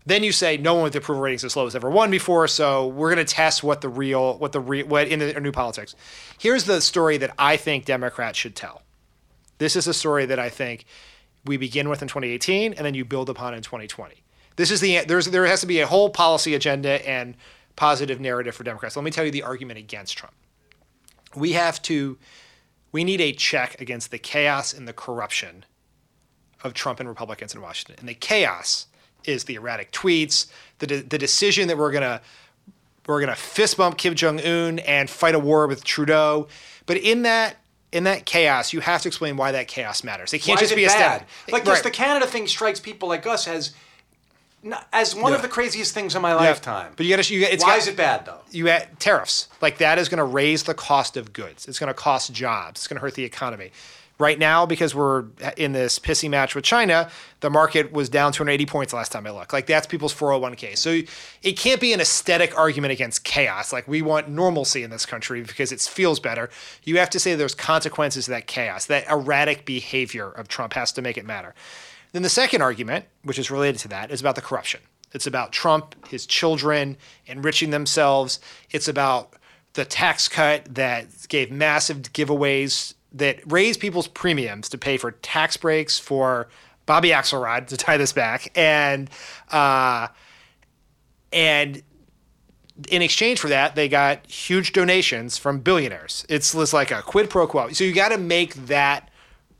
Then 0.06 0.24
you 0.24 0.32
say 0.32 0.56
no 0.56 0.76
one 0.76 0.84
with 0.84 0.96
approval 0.96 1.22
ratings 1.22 1.44
as 1.44 1.56
low 1.58 1.66
as 1.66 1.76
ever 1.76 1.90
won 1.90 2.10
before, 2.10 2.48
so 2.48 2.88
we're 2.88 3.14
going 3.14 3.26
to 3.26 3.34
test 3.34 3.62
what 3.62 3.82
the 3.82 3.90
real, 3.90 4.38
what 4.38 4.54
the 4.54 4.62
real, 4.62 4.88
what 4.88 5.10
in 5.10 5.20
the 5.20 5.38
new 5.42 5.52
politics. 5.52 5.96
Here's 6.40 6.64
the 6.64 6.80
story 6.80 7.18
that 7.18 7.34
I 7.38 7.58
think 7.58 7.84
Democrats 7.84 8.38
should 8.38 8.56
tell. 8.56 8.84
This 9.58 9.76
is 9.76 9.86
a 9.86 9.94
story 9.94 10.26
that 10.26 10.40
I 10.40 10.48
think 10.48 10.86
we 11.48 11.58
begin 11.58 11.90
with 11.90 12.02
in 12.02 12.08
2018, 12.08 12.74
and 12.74 12.86
then 12.86 12.94
you 12.94 13.06
build 13.06 13.30
upon 13.30 13.54
in 13.54 13.62
2020. 13.62 14.16
This 14.58 14.72
is 14.72 14.82
the 14.82 15.06
there's 15.06 15.28
there 15.28 15.46
has 15.46 15.62
to 15.62 15.68
be 15.68 15.80
a 15.80 15.88
whole 15.88 16.10
policy 16.10 16.56
agenda 16.56 17.08
and 17.08 17.36
positive 17.76 18.20
narrative 18.20 18.56
for 18.56 18.64
Democrats. 18.64 18.96
Let 18.96 19.06
me 19.06 19.12
tell 19.12 19.24
you 19.24 19.32
the 19.32 19.44
argument 19.44 19.80
against 19.80 20.18
Trump. 20.18 20.34
We 21.36 21.54
have 21.54 21.82
to, 21.84 22.18
we 22.92 23.04
need 23.04 23.22
a 23.22 23.32
check 23.32 23.80
against 23.80 24.12
the 24.12 24.18
chaos 24.18 24.74
and 24.74 24.88
the 24.88 24.94
corruption 24.94 25.64
of 26.64 26.74
Trump 26.74 27.00
and 27.00 27.08
Republicans 27.08 27.54
in 27.54 27.62
Washington. 27.62 27.98
And 28.00 28.10
the 28.10 28.16
chaos 28.16 28.88
is 29.24 29.44
the 29.44 29.56
erratic 29.56 29.92
tweets, 29.92 30.48
the 30.80 30.88
de- 30.88 31.02
the 31.02 31.18
decision 31.18 31.68
that 31.68 31.78
we're 31.78 31.92
gonna 31.92 32.22
we're 33.06 33.20
gonna 33.20 33.36
fist 33.36 33.78
bump 33.78 33.98
Kim 33.98 34.16
Jong 34.16 34.40
Un 34.42 34.80
and 34.80 35.10
fight 35.10 35.36
a 35.36 35.40
war 35.40 35.68
with 35.68 35.84
Trudeau. 35.84 36.48
But 36.88 36.98
in 36.98 37.22
that 37.24 37.58
in 37.98 38.04
that 38.04 38.26
chaos, 38.26 38.74
you 38.74 38.80
have 38.80 39.02
to 39.02 39.08
explain 39.10 39.38
why 39.38 39.52
that 39.54 39.68
chaos 39.68 40.04
matters. 40.04 40.32
It 40.34 40.40
can't 40.40 40.58
Why 40.58 40.62
just 40.62 40.76
be 40.76 40.86
a 40.86 40.88
bad? 40.88 40.96
stat. 41.22 41.28
Like 41.52 41.66
Right. 41.66 41.82
the 41.84 41.90
Canada 41.92 42.28
thing 42.28 42.48
strikes 42.48 42.80
people 42.80 43.10
like 43.10 43.26
us 43.26 43.48
as 43.48 43.72
as 44.92 45.16
one 45.16 45.34
of 45.34 45.42
the 45.42 45.48
craziest 45.48 45.94
things 45.94 46.16
in 46.16 46.22
my 46.22 46.30
Yeah. 46.32 46.36
lifetime. 46.36 46.94
But 46.96 47.06
you 47.06 47.16
got 47.16 47.24
to. 47.24 47.34
You, 47.34 47.46
it's 47.46 47.64
Why 47.64 47.72
got- 47.72 47.78
is 47.80 47.88
it 47.88 47.96
bad 47.96 48.26
though? 48.26 48.40
you 48.52 48.68
add 48.70 49.00
tariffs 49.00 49.48
like 49.62 49.78
that 49.80 49.98
is 49.98 50.10
going 50.10 50.18
to 50.20 50.24
raise 50.24 50.64
the 50.64 50.74
cost 50.74 51.16
of 51.18 51.32
goods 51.34 51.68
it's 51.68 51.80
going 51.80 51.88
to 51.90 51.94
cost 51.94 52.32
jobs 52.34 52.80
it's 52.82 52.88
going 52.88 52.96
to 52.96 53.02
hurt 53.02 53.14
the 53.16 53.24
economy 53.26 53.72
Right 54.20 54.40
now, 54.40 54.66
because 54.66 54.96
we're 54.96 55.26
in 55.58 55.74
this 55.74 56.00
pissy 56.00 56.28
match 56.28 56.56
with 56.56 56.64
China, 56.64 57.08
the 57.42 57.52
market 57.52 57.92
was 57.92 58.10
down 58.10 58.32
280 58.32 58.66
points 58.66 58.92
last 58.92 59.12
time 59.12 59.28
I 59.28 59.30
looked. 59.30 59.54
Like 59.54 59.68
that's 59.68 59.86
people's 59.86 60.14
401k. 60.14 60.76
So 60.76 61.02
it 61.44 61.54
can't 61.54 61.80
be 61.80 61.94
an 61.94 62.02
aesthetic 62.02 62.58
argument 62.58 62.94
against 62.94 63.24
chaos. 63.24 63.72
Like 63.72 63.88
we 63.88 64.02
want 64.02 64.28
normalcy 64.28 64.82
in 64.82 64.90
this 64.90 65.06
country 65.06 65.42
because 65.44 65.72
it 65.72 65.82
feels 65.82 66.20
better. 66.20 66.50
You 66.84 66.98
have 66.98 67.12
to 67.12 67.20
say 67.20 67.36
there's 67.36 67.54
consequences 67.54 68.26
to 68.26 68.32
that 68.32 68.48
chaos. 68.48 68.88
That 68.88 69.08
erratic 69.08 69.66
behavior 69.66 70.32
of 70.32 70.48
Trump 70.48 70.74
has 70.74 70.92
to 70.94 71.04
make 71.04 71.20
it 71.20 71.26
matter. 71.26 71.54
Then 72.12 72.24
the 72.24 72.30
second 72.30 72.64
argument, 72.64 73.06
which 73.22 73.38
is 73.38 73.52
related 73.52 73.80
to 73.82 73.88
that, 73.90 74.10
is 74.10 74.20
about 74.20 74.34
the 74.34 74.42
corruption. 74.42 74.82
It's 75.14 75.28
about 75.28 75.52
Trump, 75.52 76.08
his 76.08 76.26
children 76.26 76.98
enriching 77.28 77.70
themselves. 77.70 78.40
It's 78.72 78.88
about 78.88 79.34
the 79.74 79.86
tax 79.86 80.28
cut 80.28 80.74
that 80.74 81.28
gave 81.30 81.52
massive 81.52 82.02
giveaways 82.14 82.96
that 83.14 83.40
raise 83.52 83.78
people's 83.78 84.08
premiums 84.08 84.70
to 84.70 84.78
pay 84.78 84.98
for 84.98 85.12
tax 85.12 85.58
breaks 85.58 85.98
for 85.98 86.50
Bobby 86.86 87.10
Axelrod 87.10 87.68
to 87.68 87.78
tie 87.78 87.98
this 87.98 88.14
back, 88.14 88.52
and 88.56 89.10
uh, 89.52 90.08
and 91.32 91.84
in 92.90 93.02
exchange 93.02 93.40
for 93.40 93.50
that, 93.50 93.76
they 93.76 93.90
got 93.90 94.26
huge 94.28 94.72
donations 94.72 95.38
from 95.38 95.60
billionaires. 95.60 96.26
It's, 96.30 96.54
it's 96.54 96.74
like 96.74 96.92
a 96.92 97.02
quid 97.02 97.30
pro 97.30 97.48
quo. 97.48 97.70
So 97.70 97.84
you 97.84 97.94
got 97.94 98.10
to 98.10 98.18
make 98.18 98.54
that 98.68 99.10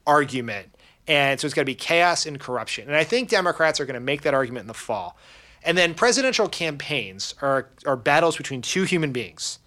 argument, 0.06 0.74
and 1.08 1.40
so 1.40 1.46
it's 1.48 1.54
got 1.54 1.62
to 1.62 1.66
be 1.66 1.76
chaos 1.76 2.26
and 2.26 2.40
corruption. 2.40 2.88
And 2.88 2.96
I 2.96 3.04
think 3.04 3.30
Democrats 3.30 3.80
are 3.80 3.86
going 3.86 3.96
to 3.96 4.00
make 4.00 4.22
that 4.22 4.34
argument 4.34 4.64
in 4.64 4.68
the 4.68 4.74
fall. 4.74 5.18
And 5.64 5.78
then 5.78 5.94
presidential 5.96 6.48
campaigns 6.48 7.34
are 7.42 7.70
are 7.86 7.98
battles 7.98 8.38
between 8.38 8.62
two 8.62 8.84
human 8.84 9.12
beings. 9.12 9.60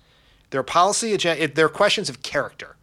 They're 0.51 0.63
policy 0.63 1.13
agenda. 1.13 1.49
They're 1.49 1.69
questions 1.69 2.09
of 2.09 2.23
character 2.23 2.77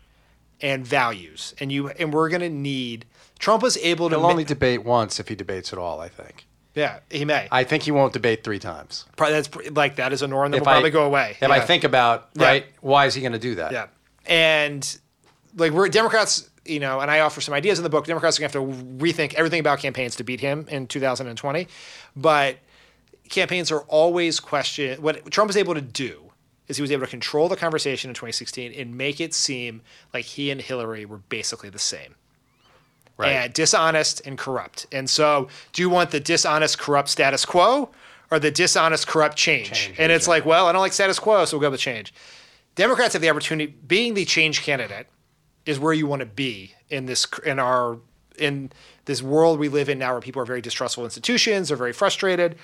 and 0.61 0.85
values. 0.85 1.53
And 1.59 1.71
you 1.71 1.89
and 1.89 2.13
we're 2.13 2.29
going 2.29 2.41
to 2.41 2.49
need. 2.49 3.05
Trump 3.39 3.61
was 3.63 3.77
able 3.77 4.09
to. 4.09 4.15
He'll 4.15 4.23
ma- 4.23 4.29
only 4.31 4.43
debate 4.43 4.83
once 4.83 5.19
if 5.19 5.27
he 5.27 5.35
debates 5.35 5.71
at 5.73 5.79
all. 5.79 5.99
I 5.99 6.09
think. 6.09 6.45
yeah, 6.75 6.99
he 7.09 7.25
may. 7.25 7.47
I 7.51 7.63
think 7.63 7.83
he 7.83 7.91
won't 7.91 8.13
debate 8.13 8.43
three 8.43 8.59
times. 8.59 9.05
Pro- 9.15 9.31
that's 9.31 9.49
like 9.71 9.95
that 9.97 10.13
is 10.13 10.21
a 10.21 10.27
norm 10.27 10.51
that 10.51 10.57
If 10.57 10.61
will 10.61 10.69
I- 10.69 10.73
probably 10.73 10.89
go 10.91 11.05
away. 11.05 11.37
If 11.41 11.49
I 11.49 11.59
think 11.59 11.83
about 11.83 12.29
Yeah. 12.35 12.45
right, 12.47 12.65
why 12.81 13.05
is 13.05 13.13
he 13.13 13.21
going 13.21 13.33
to 13.33 13.39
do 13.39 13.55
that? 13.55 13.71
Yeah. 13.71 13.87
And 14.25 14.97
like 15.55 15.71
we're 15.71 15.87
Democrats, 15.89 16.49
you 16.65 16.79
know, 16.79 16.99
and 16.99 17.09
I 17.09 17.21
offer 17.21 17.41
some 17.41 17.53
ideas 17.53 17.79
in 17.79 17.83
the 17.83 17.89
book. 17.89 18.05
Democrats 18.05 18.37
are 18.37 18.41
going 18.47 18.51
to 18.51 18.59
have 18.59 18.67
to 18.97 19.03
rethink 19.03 19.33
everything 19.35 19.59
about 19.59 19.79
campaigns 19.79 20.15
to 20.17 20.23
beat 20.23 20.39
him 20.41 20.65
in 20.69 20.85
2020. 20.87 21.67
But 22.15 22.57
campaigns 23.29 23.71
are 23.71 23.81
always 23.81 24.39
question 24.39 25.01
what 25.01 25.29
Trump 25.31 25.47
was 25.47 25.57
able 25.57 25.73
to 25.75 25.81
do 25.81 26.26
is 26.67 26.77
he 26.77 26.81
was 26.81 26.91
able 26.91 27.05
to 27.05 27.09
control 27.09 27.47
the 27.47 27.55
conversation 27.55 28.09
in 28.09 28.13
2016 28.13 28.73
and 28.73 28.97
make 28.97 29.21
it 29.21 29.33
seem 29.33 29.81
like 30.13 30.25
he 30.25 30.51
and 30.51 30.61
Hillary 30.61 31.05
were 31.05 31.17
basically 31.17 31.69
the 31.69 31.79
same. 31.79 32.15
Right. 33.17 33.31
And 33.31 33.53
dishonest 33.53 34.21
and 34.25 34.37
corrupt. 34.37 34.85
And 34.91 35.09
so, 35.09 35.47
do 35.73 35.81
you 35.81 35.89
want 35.89 36.11
the 36.11 36.19
dishonest, 36.19 36.77
corrupt 36.77 37.09
status 37.09 37.45
quo 37.45 37.89
or 38.29 38.37
the 38.37 38.51
dishonest, 38.51 39.07
corrupt 39.07 39.35
change? 39.35 39.71
Change, 39.71 39.99
and 39.99 40.11
it's 40.11 40.27
yeah. 40.27 40.31
like, 40.31 40.45
well, 40.45 40.67
I 40.67 40.71
don't 40.71 40.81
like 40.81 40.93
status 40.93 41.17
quo, 41.17 41.45
so 41.45 41.57
we'll 41.57 41.61
go 41.61 41.71
with 41.71 41.79
the 41.79 41.83
change. 41.83 42.13
Democrats 42.75 43.13
have 43.13 43.23
the 43.23 43.29
opportunity, 43.29 43.73
being 43.87 44.13
the 44.13 44.23
change 44.23 44.61
candidate, 44.61 45.07
is 45.65 45.79
where 45.79 45.93
you 45.93 46.05
want 46.05 46.19
to 46.19 46.27
be 46.27 46.73
in 46.89 47.07
this 47.07 47.25
in 47.43 47.57
our 47.57 47.97
in 48.37 48.71
this 49.05 49.23
world 49.23 49.57
we 49.57 49.67
live 49.67 49.89
in 49.89 49.97
now, 49.97 50.11
where 50.11 50.21
people 50.21 50.41
are 50.41 50.45
very 50.45 50.61
distrustful 50.61 51.03
of 51.03 51.07
institutions, 51.07 51.71
are 51.71 51.75
very 51.75 51.93
frustrated, 51.93 52.55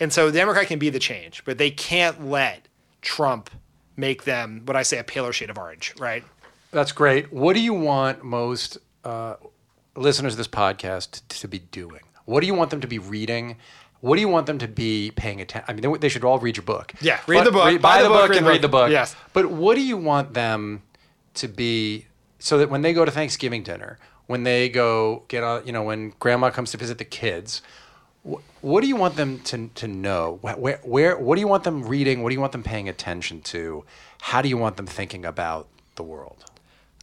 and 0.00 0.10
so 0.10 0.30
the 0.30 0.38
Democrat 0.38 0.68
can 0.68 0.78
be 0.78 0.88
the 0.88 0.98
change, 0.98 1.44
but 1.44 1.58
they 1.58 1.70
can't 1.70 2.26
let 2.26 2.67
Trump 3.02 3.50
make 3.96 4.24
them 4.24 4.62
what 4.64 4.76
I 4.76 4.82
say 4.82 4.98
a 4.98 5.04
paler 5.04 5.32
shade 5.32 5.50
of 5.50 5.58
orange, 5.58 5.94
right? 5.98 6.24
That's 6.70 6.92
great. 6.92 7.32
What 7.32 7.54
do 7.54 7.60
you 7.60 7.74
want 7.74 8.22
most 8.22 8.78
uh, 9.04 9.34
listeners 9.96 10.34
of 10.34 10.38
this 10.38 10.48
podcast 10.48 11.22
to, 11.28 11.40
to 11.40 11.48
be 11.48 11.58
doing? 11.60 12.02
What 12.24 12.40
do 12.40 12.46
you 12.46 12.54
want 12.54 12.70
them 12.70 12.80
to 12.80 12.86
be 12.86 12.98
reading? 12.98 13.56
What 14.00 14.14
do 14.16 14.20
you 14.20 14.28
want 14.28 14.46
them 14.46 14.58
to 14.58 14.68
be 14.68 15.10
paying 15.16 15.40
attention? 15.40 15.64
I 15.66 15.72
mean, 15.72 15.92
they, 15.92 15.98
they 15.98 16.08
should 16.08 16.24
all 16.24 16.38
read 16.38 16.56
your 16.56 16.64
book. 16.64 16.92
Yeah, 17.00 17.18
read 17.26 17.38
But 17.38 17.44
the 17.44 17.50
book, 17.50 17.80
buy, 17.82 18.02
the 18.02 18.08
book, 18.08 18.28
read 18.30 18.38
and 18.38 18.46
read 18.46 18.62
the 18.62 18.68
book. 18.68 18.86
book. 18.86 18.90
Yes. 18.92 19.16
But 19.32 19.50
what 19.50 19.74
do 19.74 19.82
you 19.82 19.96
want 19.96 20.34
them 20.34 20.82
to 21.34 21.48
be 21.48 22.06
so 22.38 22.58
that 22.58 22.70
when 22.70 22.82
they 22.82 22.92
go 22.92 23.04
to 23.04 23.10
Thanksgiving 23.10 23.62
dinner, 23.62 23.98
when 24.26 24.44
they 24.44 24.68
go 24.68 25.24
get 25.28 25.42
on, 25.42 25.66
you 25.66 25.72
know, 25.72 25.82
when 25.82 26.10
Grandma 26.20 26.50
comes 26.50 26.70
to 26.72 26.76
visit 26.76 26.98
the 26.98 27.04
kids, 27.04 27.62
what 28.22 28.80
do 28.80 28.86
you 28.88 28.96
want 28.96 29.16
them 29.16 29.40
to, 29.40 29.68
to 29.76 29.88
know? 29.88 30.38
Where, 30.42 30.78
where, 30.82 31.18
what 31.18 31.36
do 31.36 31.40
you 31.40 31.48
want 31.48 31.64
them 31.64 31.84
reading? 31.86 32.22
What 32.22 32.30
do 32.30 32.34
you 32.34 32.40
want 32.40 32.52
them 32.52 32.62
paying 32.62 32.88
attention 32.88 33.40
to? 33.42 33.84
How 34.20 34.42
do 34.42 34.48
you 34.48 34.56
want 34.58 34.76
them 34.76 34.86
thinking 34.86 35.24
about 35.24 35.68
the 35.94 36.02
world? 36.02 36.44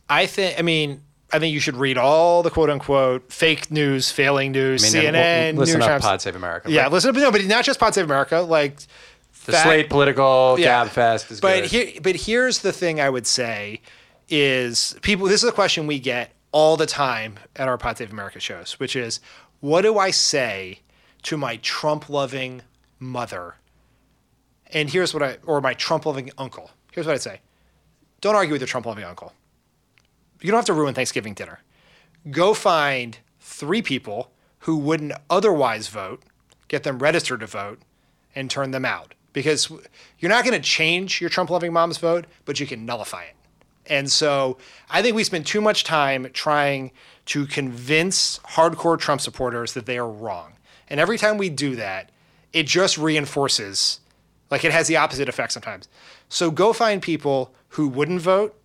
I 0.09 0.25
think. 0.25 0.59
I 0.59 0.61
mean, 0.61 1.01
I 1.33 1.39
think 1.39 1.53
you 1.53 1.59
should 1.59 1.77
read 1.77 1.97
all 1.97 2.43
the 2.43 2.49
quote 2.51 2.69
unquote 2.69 3.31
fake 3.31 3.71
news, 3.71 4.11
failing 4.11 4.51
news, 4.51 4.83
I 4.95 4.99
mean, 4.99 5.13
CNN, 5.13 5.15
and 5.15 5.57
listen 5.57 5.79
New 5.79 5.85
up, 5.85 6.01
Pod 6.01 6.21
Save 6.21 6.35
America. 6.35 6.69
Yeah, 6.69 6.83
But 6.85 6.93
listen 6.93 7.09
up. 7.11 7.15
No, 7.15 7.31
but 7.31 7.43
not 7.45 7.65
just 7.65 7.79
Pod 7.79 7.93
Save 7.95 8.05
America. 8.05 8.41
Like 8.41 8.77
the 9.45 9.51
fact- 9.53 9.63
Slate 9.63 9.89
political 9.89 10.57
Yeah. 10.59 10.85
Gabfest 10.85 11.31
is 11.31 11.39
But 11.41 11.63
good. 11.63 11.71
here, 11.71 12.01
but 12.01 12.15
here's 12.15 12.59
the 12.59 12.71
thing 12.71 12.99
I 13.01 13.09
would 13.09 13.25
say 13.25 13.81
is 14.29 14.95
people. 15.01 15.27
This 15.27 15.43
is 15.43 15.49
a 15.49 15.53
question 15.53 15.87
we 15.87 15.99
get 15.99 16.31
all 16.51 16.77
the 16.77 16.85
time 16.85 17.39
at 17.55 17.67
our 17.67 17.77
Pod 17.77 17.97
Save 17.97 18.11
America 18.11 18.39
shows, 18.39 18.73
which 18.79 18.95
is, 18.95 19.19
what 19.59 19.81
do 19.81 19.97
I 19.97 20.11
say 20.11 20.79
to 21.25 21.37
my 21.37 21.57
Trump-loving 21.57 22.61
mother? 22.99 23.55
And 24.71 24.89
here's 24.89 25.13
what 25.13 25.21
I, 25.21 25.37
or 25.45 25.61
my 25.61 25.73
Trump-loving 25.73 26.31
uncle. 26.37 26.71
Here's 26.91 27.05
what 27.05 27.13
I'd 27.13 27.21
say: 27.21 27.41
Don't 28.21 28.35
argue 28.35 28.53
with 28.53 28.61
your 28.61 28.67
Trump-loving 28.67 29.03
uncle. 29.03 29.33
You 30.41 30.51
don't 30.51 30.57
have 30.57 30.65
to 30.65 30.73
ruin 30.73 30.93
Thanksgiving 30.93 31.33
dinner. 31.33 31.59
Go 32.31 32.53
find 32.53 33.19
three 33.39 33.81
people 33.81 34.31
who 34.59 34.75
wouldn't 34.77 35.13
otherwise 35.29 35.87
vote, 35.87 36.23
get 36.67 36.83
them 36.83 36.99
registered 36.99 37.39
to 37.41 37.47
vote, 37.47 37.79
and 38.35 38.49
turn 38.49 38.71
them 38.71 38.85
out. 38.85 39.13
Because 39.31 39.71
you're 40.19 40.29
not 40.29 40.43
going 40.43 40.59
to 40.59 40.67
change 40.67 41.21
your 41.21 41.29
Trump 41.29 41.49
loving 41.49 41.71
mom's 41.71 41.97
vote, 41.97 42.25
but 42.45 42.59
you 42.59 42.65
can 42.65 42.85
nullify 42.85 43.23
it. 43.23 43.35
And 43.87 44.11
so 44.11 44.57
I 44.89 45.01
think 45.01 45.15
we 45.15 45.23
spend 45.23 45.45
too 45.45 45.61
much 45.61 45.83
time 45.83 46.27
trying 46.33 46.91
to 47.27 47.45
convince 47.45 48.39
hardcore 48.39 48.97
Trump 48.97 49.21
supporters 49.21 49.73
that 49.73 49.85
they 49.85 49.97
are 49.97 50.09
wrong. 50.09 50.53
And 50.89 50.99
every 50.99 51.17
time 51.17 51.37
we 51.37 51.49
do 51.49 51.75
that, 51.75 52.11
it 52.53 52.65
just 52.67 52.97
reinforces, 52.97 53.99
like 54.51 54.63
it 54.63 54.71
has 54.71 54.87
the 54.87 54.97
opposite 54.97 55.27
effect 55.27 55.51
sometimes. 55.51 55.87
So 56.29 56.51
go 56.51 56.73
find 56.73 57.01
people 57.01 57.53
who 57.69 57.87
wouldn't 57.87 58.21
vote 58.21 58.55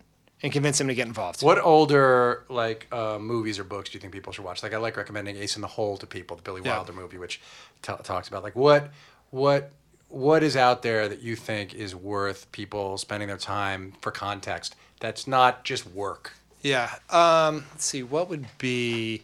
and 0.43 0.53
convince 0.53 0.79
them 0.79 0.89
to 0.89 0.95
get 0.95 1.07
involved. 1.07 1.43
What 1.43 1.59
older 1.59 2.45
like 2.49 2.87
uh, 2.93 3.19
movies 3.19 3.59
or 3.59 3.65
books 3.65 3.91
do 3.91 3.97
you 3.97 4.01
think 4.01 4.13
people 4.13 4.33
should 4.33 4.45
watch? 4.45 4.63
Like 4.63 4.73
I 4.73 4.79
like 4.79 4.97
recommending 4.97 5.37
Ace 5.37 5.57
in 5.57 5.63
the 5.63 5.69
Hole 5.69 5.97
to 5.99 6.07
people, 6.07 6.37
the 6.37 6.43
Billy 6.43 6.63
Yeah. 6.65 6.77
Wilder 6.77 6.93
movie, 6.93 7.19
which 7.19 7.41
t- 7.83 7.93
talks 8.03 8.29
about 8.29 8.43
like 8.43 8.57
what 8.57 8.91
what 9.31 9.73
what 10.09 10.43
is 10.43 10.57
out 10.57 10.83
there 10.83 11.09
that 11.09 11.21
you 11.23 11.37
think 11.37 11.75
is 11.75 11.95
worth 11.95 12.51
people 12.53 12.97
spending 12.99 13.29
their 13.29 13.37
time 13.37 13.93
for 14.01 14.11
context. 14.11 14.75
That's 15.01 15.27
not 15.27 15.65
just 15.65 15.87
work. 15.87 16.33
Yeah. 16.63 16.91
Um, 17.11 17.65
let's 17.73 17.85
see. 17.85 18.03
What 18.03 18.29
would 18.29 18.47
be? 18.59 19.23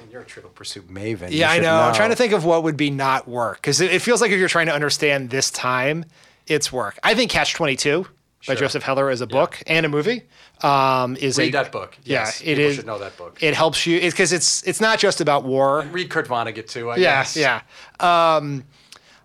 Mean, 0.00 0.10
you're 0.10 0.22
a 0.22 0.24
Trivial 0.24 0.50
Pursuit 0.52 0.88
maven. 0.88 1.28
Yeah, 1.30 1.50
I 1.50 1.54
should 1.56 1.62
know. 1.62 1.80
I'm 1.80 1.94
trying 1.94 2.10
to 2.10 2.16
think 2.16 2.32
of 2.32 2.44
what 2.44 2.62
would 2.64 2.76
be 2.76 2.90
not 2.90 3.28
work 3.28 3.58
because 3.58 3.80
it, 3.80 3.92
it 3.92 4.00
feels 4.02 4.20
like 4.20 4.30
if 4.30 4.38
you're 4.38 4.48
trying 4.48 4.66
to 4.66 4.74
understand 4.74 5.30
this 5.30 5.50
time, 5.50 6.04
it's 6.46 6.72
work. 6.72 6.98
I 7.04 7.14
think 7.14 7.30
Catch 7.30 7.54
22 7.54 8.02
by 8.46 8.54
Sure. 8.54 8.56
Joseph 8.56 8.82
Heller 8.82 9.10
is 9.10 9.20
a 9.20 9.26
book 9.26 9.62
and 9.66 9.84
a 9.84 9.88
movie. 9.88 10.22
Um, 10.62 11.16
is 11.16 11.36
Read 11.38 11.48
a, 11.54 11.62
that 11.62 11.72
book. 11.72 11.96
Yeah, 12.04 12.20
Yes, 12.24 12.40
it 12.40 12.44
people 12.44 12.64
is. 12.64 12.76
should 12.76 12.86
know 12.86 12.98
that 12.98 13.16
book. 13.16 13.42
It 13.42 13.54
helps 13.54 13.86
you 13.86 14.00
because 14.00 14.32
it's 14.32 14.62
it's 14.66 14.80
not 14.80 14.98
just 14.98 15.20
about 15.20 15.44
war. 15.44 15.82
Read 15.92 16.08
Kurt 16.10 16.26
Vonnegut 16.28 16.66
too. 16.68 16.90
I 16.90 16.96
Yeah, 16.96 17.20
guess. 17.22 17.36
yeah. 17.36 17.60
Um, 18.00 18.64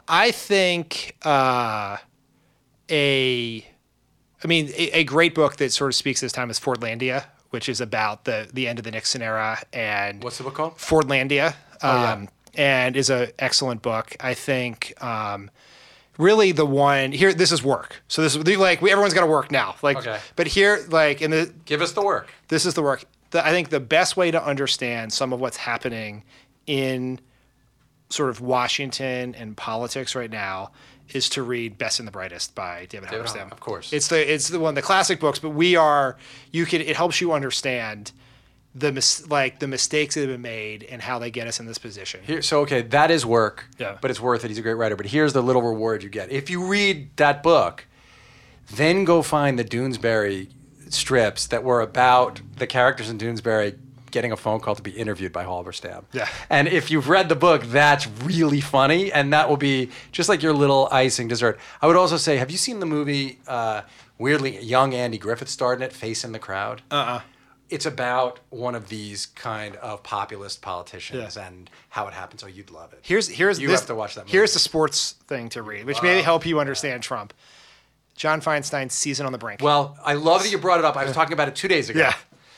I 0.08 0.32
think 0.32 1.16
uh, 1.24 1.98
a, 2.90 3.66
I 4.44 4.48
mean, 4.48 4.68
a, 4.76 5.00
a 5.00 5.04
great 5.04 5.34
book 5.34 5.56
that 5.58 5.72
sort 5.72 5.90
of 5.92 5.96
speaks 5.96 6.22
this 6.22 6.32
time 6.32 6.50
is 6.50 6.60
Fordlandia, 6.60 7.26
which 7.56 7.70
is 7.70 7.80
about 7.80 8.26
the 8.26 8.50
the 8.54 8.68
end 8.68 8.78
of 8.80 8.84
the 8.84 8.92
Nixon 8.92 9.22
era 9.22 9.58
and 9.72 10.22
What's 10.22 10.38
the 10.38 10.44
book 10.44 10.56
called? 10.56 10.78
Fordlandia, 10.78 11.56
Oh, 11.82 12.02
yeah. 12.04 12.12
um, 12.12 12.28
and 12.56 12.98
is 12.98 13.10
an 13.10 13.30
excellent 13.40 13.82
book. 13.82 14.16
I 14.20 14.34
think 14.34 14.94
um, 15.02 15.50
really 16.18 16.52
the 16.52 16.66
one 16.66 17.14
here. 17.14 17.34
This 17.34 17.54
is 17.54 17.64
work. 17.64 18.02
So 18.10 18.22
this 18.22 18.36
is 18.36 18.58
like 18.58 18.82
we, 18.82 18.92
everyone's 18.92 19.14
got 19.14 19.22
to 19.22 19.32
work 19.32 19.52
now. 19.52 19.76
Like, 19.82 19.98
Okay. 19.98 20.20
but 20.36 20.48
here, 20.48 20.86
like 20.90 21.22
in 21.22 21.32
the 21.32 21.54
Give 21.64 21.82
us 21.82 21.94
the 21.94 22.02
work. 22.04 22.28
this 22.50 22.66
is 22.66 22.74
the 22.74 22.82
work. 22.84 23.06
The, 23.32 23.40
I 23.46 23.52
think 23.52 23.70
the 23.70 23.80
best 23.80 24.18
way 24.18 24.32
to 24.32 24.44
understand 24.44 25.14
some 25.14 25.32
of 25.34 25.40
what's 25.40 25.58
happening 25.58 26.24
in 26.68 27.20
sort 28.10 28.30
of 28.30 28.42
Washington 28.42 29.34
and 29.36 29.56
politics 29.56 30.14
right 30.14 30.30
now 30.32 30.72
is 31.10 31.30
to 31.30 31.44
read 31.44 31.78
Best 31.78 32.00
and 32.00 32.08
the 32.08 32.12
Brightest 32.12 32.56
by 32.56 32.86
David, 32.90 33.10
David 33.10 33.28
Halberstam. 33.28 33.52
Of 33.52 33.60
course. 33.60 33.94
It's 33.94 34.08
the 34.08 34.34
it's 34.34 34.50
the 34.50 34.60
one 34.60 34.70
of 34.70 34.76
the 34.76 34.82
classic 34.82 35.20
books, 35.20 35.40
but 35.40 35.52
we 35.52 35.76
are 35.76 36.18
you 36.52 36.66
can 36.66 36.82
it 36.82 36.96
helps 36.96 37.22
you 37.22 37.34
understand 37.34 38.12
the 38.74 38.92
mis- 38.92 39.28
like 39.30 39.60
the 39.60 39.68
mistakes 39.68 40.16
that 40.16 40.22
have 40.22 40.30
been 40.30 40.42
made 40.42 40.84
and 40.84 41.02
how 41.02 41.18
they 41.20 41.32
get 41.32 41.48
us 41.48 41.60
in 41.60 41.66
this 41.66 41.78
position. 41.78 42.22
Here, 42.24 42.42
so 42.42 42.62
okay, 42.62 42.82
that 42.82 43.12
is 43.12 43.26
work. 43.26 43.66
Yeah. 43.78 43.98
But 44.02 44.12
it's 44.12 44.20
worth 44.20 44.44
it. 44.44 44.50
He's 44.50 44.58
a 44.58 44.62
great 44.62 44.74
writer. 44.74 44.96
But 44.96 45.06
here's 45.08 45.34
the 45.34 45.42
little 45.42 45.62
reward 45.62 46.04
you 46.04 46.10
get 46.10 46.32
if 46.32 46.50
you 46.50 46.66
read 46.66 47.16
that 47.18 47.42
book. 47.44 47.88
Then 48.74 49.04
go 49.04 49.22
find 49.22 49.60
the 49.60 49.64
Doonesbury 49.64 50.50
strips 50.90 51.48
that 51.48 51.64
were 51.64 51.82
about 51.82 52.42
the 52.58 52.66
characters 52.66 53.10
in 53.10 53.18
Doonesbury 53.20 53.78
getting 54.12 54.32
a 54.32 54.38
phone 54.38 54.60
call 54.60 54.76
to 54.76 54.82
be 54.82 54.92
interviewed 54.92 55.32
by 55.34 55.44
Halberstam. 55.46 56.04
Yeah. 56.14 56.28
And 56.50 56.68
if 56.68 56.90
you've 56.92 57.10
read 57.10 57.30
the 57.30 57.36
book, 57.36 57.64
that's 57.64 58.08
really 58.24 58.62
funny, 58.62 59.12
and 59.12 59.34
that 59.34 59.50
will 59.50 59.58
be 59.58 59.90
just 60.12 60.30
like 60.30 60.42
your 60.42 60.54
little 60.54 60.88
icing 60.92 61.28
dessert. 61.28 61.60
I 61.82 61.88
would 61.88 61.96
also 61.96 62.18
say, 62.18 62.38
have 62.38 62.52
you 62.52 62.58
seen 62.58 62.80
the 62.80 62.86
movie? 62.86 63.40
Uh, 63.48 63.82
weirdly, 64.18 64.60
young 64.62 64.94
Andy 64.94 65.18
Griffith 65.18 65.50
starred 65.50 65.80
in 65.80 65.84
it, 65.84 65.94
Face 65.94 66.24
in 66.24 66.32
the 66.32 66.40
Crowd. 66.40 66.82
Uh. 66.92 66.96
uh 66.96 67.22
It's 67.70 67.86
about 67.88 68.40
one 68.52 68.76
of 68.76 68.90
these 68.90 69.26
kind 69.26 69.76
of 69.78 70.04
populist 70.04 70.62
politicians 70.62 71.36
Yeah. 71.36 71.48
and 71.48 71.70
how 71.90 72.08
it 72.08 72.14
happens. 72.14 72.44
Oh, 72.44 72.48
you'd 72.48 72.70
love 72.72 72.94
it. 72.94 73.00
Here's 73.02 73.28
here's 73.28 73.60
You 73.60 73.68
this, 73.70 73.80
have 73.82 73.88
to 73.88 73.96
watch 73.96 74.14
that 74.16 74.30
Here's 74.30 74.54
the 74.54 74.60
sports 74.60 75.16
thing 75.28 75.50
to 75.50 75.62
read, 75.64 75.86
which 75.86 76.02
may 76.04 76.22
help 76.22 76.46
you 76.46 76.60
understand 76.60 77.02
Trump. 77.04 77.34
John 78.16 78.40
Feinstein's 78.40 78.94
season 78.94 79.26
on 79.26 79.32
the 79.34 79.38
brink. 79.38 79.62
Well, 79.62 79.98
I 80.06 80.14
love 80.14 80.44
that 80.44 80.52
you 80.52 80.58
brought 80.58 80.80
it 80.80 80.86
up. 80.86 80.96
I 80.96 81.04
was 81.04 81.14
talking 81.14 81.34
about 81.34 81.48
it 81.50 81.56
two 81.56 81.68
days 81.68 81.90
ago. 81.90 82.00
Yeah. 82.00 82.14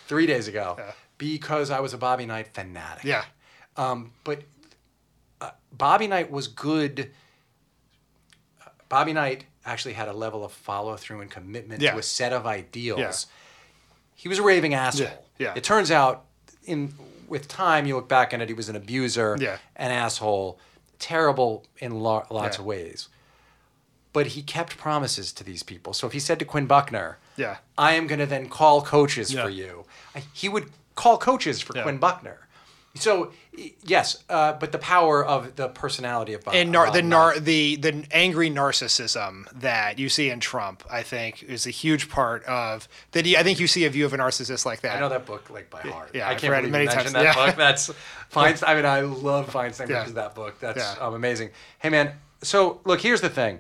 Three 0.07 0.27
days 0.27 0.47
ago. 0.47 0.75
Yeah. 0.77 0.91
Because 1.17 1.71
I 1.71 1.79
was 1.79 1.93
a 1.93 1.97
Bobby 1.97 2.25
Knight 2.25 2.47
fanatic. 2.53 3.03
yeah, 3.03 3.25
Um, 3.75 4.11
but 4.23 4.43
uh, 5.41 5.51
Bobby 5.71 6.07
Knight 6.07 6.29
was 6.31 6.47
good. 6.47 7.11
Bobby 8.89 9.13
Knight 9.13 9.45
actually 9.65 9.93
had 9.95 10.07
a 10.07 10.13
level 10.13 10.45
of 10.45 10.51
follow 10.51 10.95
through 10.95 11.21
and 11.21 11.29
commitment 11.31 11.81
Yeah. 11.81 11.91
to 11.93 11.97
a 11.99 12.03
set 12.03 12.33
of 12.33 12.45
ideals. 12.45 12.99
Yeah. 12.99 13.13
He 14.15 14.29
was 14.29 14.39
a 14.39 14.43
raving 14.43 14.73
asshole. 14.73 15.25
Yeah. 15.37 15.53
It 15.55 15.63
turns 15.63 15.91
out, 15.91 16.25
in 16.63 16.93
with 17.27 17.47
time, 17.49 17.85
you 17.85 17.95
look 17.95 18.07
back 18.07 18.33
on 18.33 18.39
it, 18.41 18.47
he 18.47 18.53
was 18.53 18.69
an 18.69 18.75
abuser, 18.75 19.35
Yeah. 19.39 19.57
an 19.75 19.91
asshole, 19.91 20.59
terrible 20.99 21.65
in 21.79 21.99
lo- 21.99 22.25
lots 22.29 22.57
Yeah. 22.57 22.61
of 22.61 22.65
ways. 22.65 23.09
But 24.13 24.27
he 24.27 24.41
kept 24.41 24.77
promises 24.77 25.33
to 25.33 25.43
these 25.43 25.61
people. 25.61 25.93
So 25.93 26.07
if 26.07 26.13
he 26.13 26.19
said 26.19 26.39
to 26.39 26.45
Quinn 26.45 26.65
Buckner, 26.65 27.17
Yeah. 27.35 27.57
I 27.77 27.93
am 27.93 28.07
going 28.07 28.19
to 28.19 28.25
then 28.25 28.47
call 28.49 28.81
coaches 28.81 29.33
Yeah. 29.33 29.43
for 29.43 29.49
you. 29.49 29.85
I- 30.15 30.23
He 30.33 30.47
would 30.47 30.71
call 30.97 31.17
coaches 31.17 31.61
for 31.61 31.73
Yeah. 31.77 31.83
Quinn 31.83 31.97
Buckner. 31.99 32.39
So 32.95 33.31
yes, 33.83 34.23
uh, 34.27 34.53
but 34.53 34.71
the 34.71 34.79
power 34.79 35.23
of 35.23 35.55
the 35.55 35.67
personality 35.69 36.33
of 36.33 36.43
Bob. 36.43 36.55
and 36.55 36.71
nar- 36.71 36.89
the 36.91 37.03
nar- 37.03 37.37
the 37.39 37.75
the 37.75 38.03
angry 38.11 38.49
narcissism 38.49 39.47
that 39.59 39.99
you 39.99 40.09
see 40.09 40.31
in 40.31 40.39
Trump, 40.39 40.83
I 40.89 41.03
think, 41.03 41.43
is 41.43 41.67
a 41.67 41.69
huge 41.69 42.09
part 42.09 42.43
of 42.45 42.87
that. 43.11 43.23
I 43.27 43.43
think 43.43 43.59
you 43.59 43.67
see 43.67 43.85
a 43.85 43.89
view 43.91 44.05
of 44.07 44.13
a 44.13 44.17
narcissist 44.17 44.65
like 44.65 44.81
that. 44.81 44.97
I 44.97 44.99
know 44.99 45.09
that 45.09 45.27
book 45.27 45.47
like 45.51 45.69
by 45.69 45.81
heart. 45.81 46.09
yeah, 46.15 46.27
I 46.27 46.31
I've 46.31 46.39
can't 46.39 46.49
read 46.51 46.65
it 46.65 46.71
many 46.71 46.87
times. 46.87 47.13
that 47.13 47.23
Yeah. 47.23 47.35
book. 47.35 47.55
That's 47.55 47.91
Feinstein. 48.33 48.67
I 48.67 48.73
mean, 48.75 48.85
I 48.85 49.01
love 49.01 49.47
Feinstein 49.53 49.81
Yeah. 49.89 49.99
because 49.99 50.09
of 50.09 50.15
that 50.15 50.33
book. 50.33 50.59
That's 50.59 50.79
Yeah. 50.79 51.05
um, 51.05 51.13
amazing. 51.13 51.51
Hey 51.77 51.89
man, 51.89 52.13
so 52.41 52.81
look, 52.83 53.01
here's 53.01 53.21
the 53.21 53.29
thing. 53.29 53.59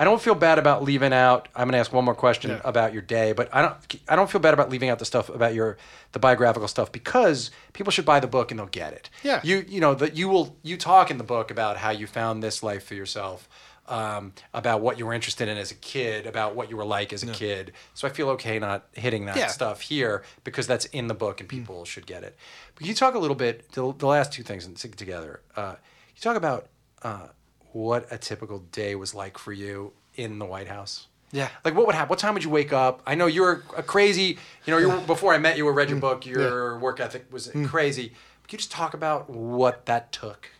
I 0.00 0.04
don't 0.04 0.20
feel 0.20 0.34
bad 0.34 0.58
about 0.58 0.82
leaving 0.82 1.12
out. 1.12 1.48
I'm 1.54 1.66
going 1.66 1.72
to 1.72 1.78
ask 1.78 1.92
one 1.92 2.04
more 2.06 2.14
question 2.14 2.50
Yeah. 2.52 2.60
about 2.64 2.92
your 2.94 3.02
day, 3.02 3.32
but 3.32 3.48
I 3.52 3.60
don't. 3.62 3.76
I 4.08 4.16
don't 4.16 4.30
feel 4.30 4.40
bad 4.40 4.54
about 4.54 4.70
leaving 4.70 4.88
out 4.88 4.98
the 4.98 5.04
stuff 5.04 5.28
about 5.28 5.52
your 5.54 5.76
the 6.12 6.18
biographical 6.18 6.68
stuff 6.68 6.90
because 6.90 7.50
people 7.74 7.90
should 7.92 8.06
buy 8.06 8.18
the 8.20 8.26
book 8.26 8.50
and 8.50 8.58
they'll 8.58 8.66
get 8.82 8.92
it. 8.94 9.10
Yeah. 9.22 9.40
You 9.44 9.64
you 9.68 9.80
know 9.80 9.94
that 9.94 10.16
you 10.16 10.28
will 10.28 10.56
you 10.62 10.76
talk 10.76 11.10
in 11.10 11.18
the 11.18 11.24
book 11.24 11.50
about 11.50 11.76
how 11.76 11.90
you 11.90 12.06
found 12.06 12.42
this 12.42 12.62
life 12.62 12.84
for 12.84 12.94
yourself. 12.94 13.48
Um, 13.88 14.34
about 14.54 14.82
what 14.82 14.98
you 15.00 15.06
were 15.06 15.12
interested 15.14 15.48
in 15.48 15.56
as 15.58 15.72
a 15.72 15.74
kid, 15.74 16.24
about 16.24 16.54
what 16.54 16.70
you 16.70 16.76
were 16.76 16.84
like 16.84 17.12
as 17.12 17.24
a 17.24 17.26
kid. 17.26 17.72
So 17.94 18.06
I 18.06 18.10
feel 18.12 18.28
okay 18.36 18.56
not 18.60 18.86
hitting 18.92 19.24
that 19.26 19.36
Yeah. 19.36 19.48
stuff 19.48 19.80
here 19.80 20.22
because 20.44 20.68
that's 20.68 20.84
in 20.98 21.08
the 21.08 21.14
book 21.14 21.40
and 21.40 21.48
people 21.48 21.84
should 21.84 22.06
get 22.06 22.22
it. 22.22 22.36
But 22.74 22.80
can 22.80 22.86
you 22.86 22.94
talk 22.94 23.16
a 23.16 23.18
little 23.18 23.34
bit, 23.34 23.72
the, 23.72 23.92
the 23.92 24.06
last 24.06 24.32
two 24.32 24.44
things 24.44 24.64
and 24.64 24.78
stick 24.78 24.94
together. 24.94 25.40
Uh, 25.56 25.74
you 26.14 26.20
talk 26.20 26.36
about 26.36 26.68
uh, 27.02 27.28
what 27.72 28.06
a 28.10 28.18
typical 28.18 28.60
day 28.72 28.94
was 28.94 29.14
like 29.14 29.38
for 29.38 29.52
you 29.52 29.92
in 30.16 30.38
the 30.38 30.46
White 30.46 30.68
House. 30.68 31.06
Yeah. 31.32 31.48
Like 31.64 31.74
what 31.74 31.86
would 31.86 31.94
happen? 31.94 32.08
What 32.08 32.18
time 32.18 32.34
would 32.34 32.44
you 32.44 32.50
wake 32.50 32.72
up? 32.72 33.02
I 33.06 33.14
know 33.14 33.26
you're 33.26 33.62
a 33.76 33.82
crazy, 33.82 34.38
you 34.64 34.72
know, 34.72 34.78
you 34.78 34.88
were, 34.88 35.00
before 35.06 35.32
I 35.32 35.38
met 35.38 35.56
you, 35.56 35.68
I 35.68 35.70
read 35.70 35.90
your 35.90 36.00
book, 36.00 36.26
your 36.26 36.78
work 36.78 37.00
ethic 37.00 37.26
was 37.32 37.48
mm. 37.48 37.68
crazy. 37.68 38.08
Can 38.08 38.56
you 38.56 38.58
just 38.58 38.72
talk 38.72 38.94
about 38.94 39.30
what 39.30 39.86
that 39.86 40.10
took? 40.12 40.50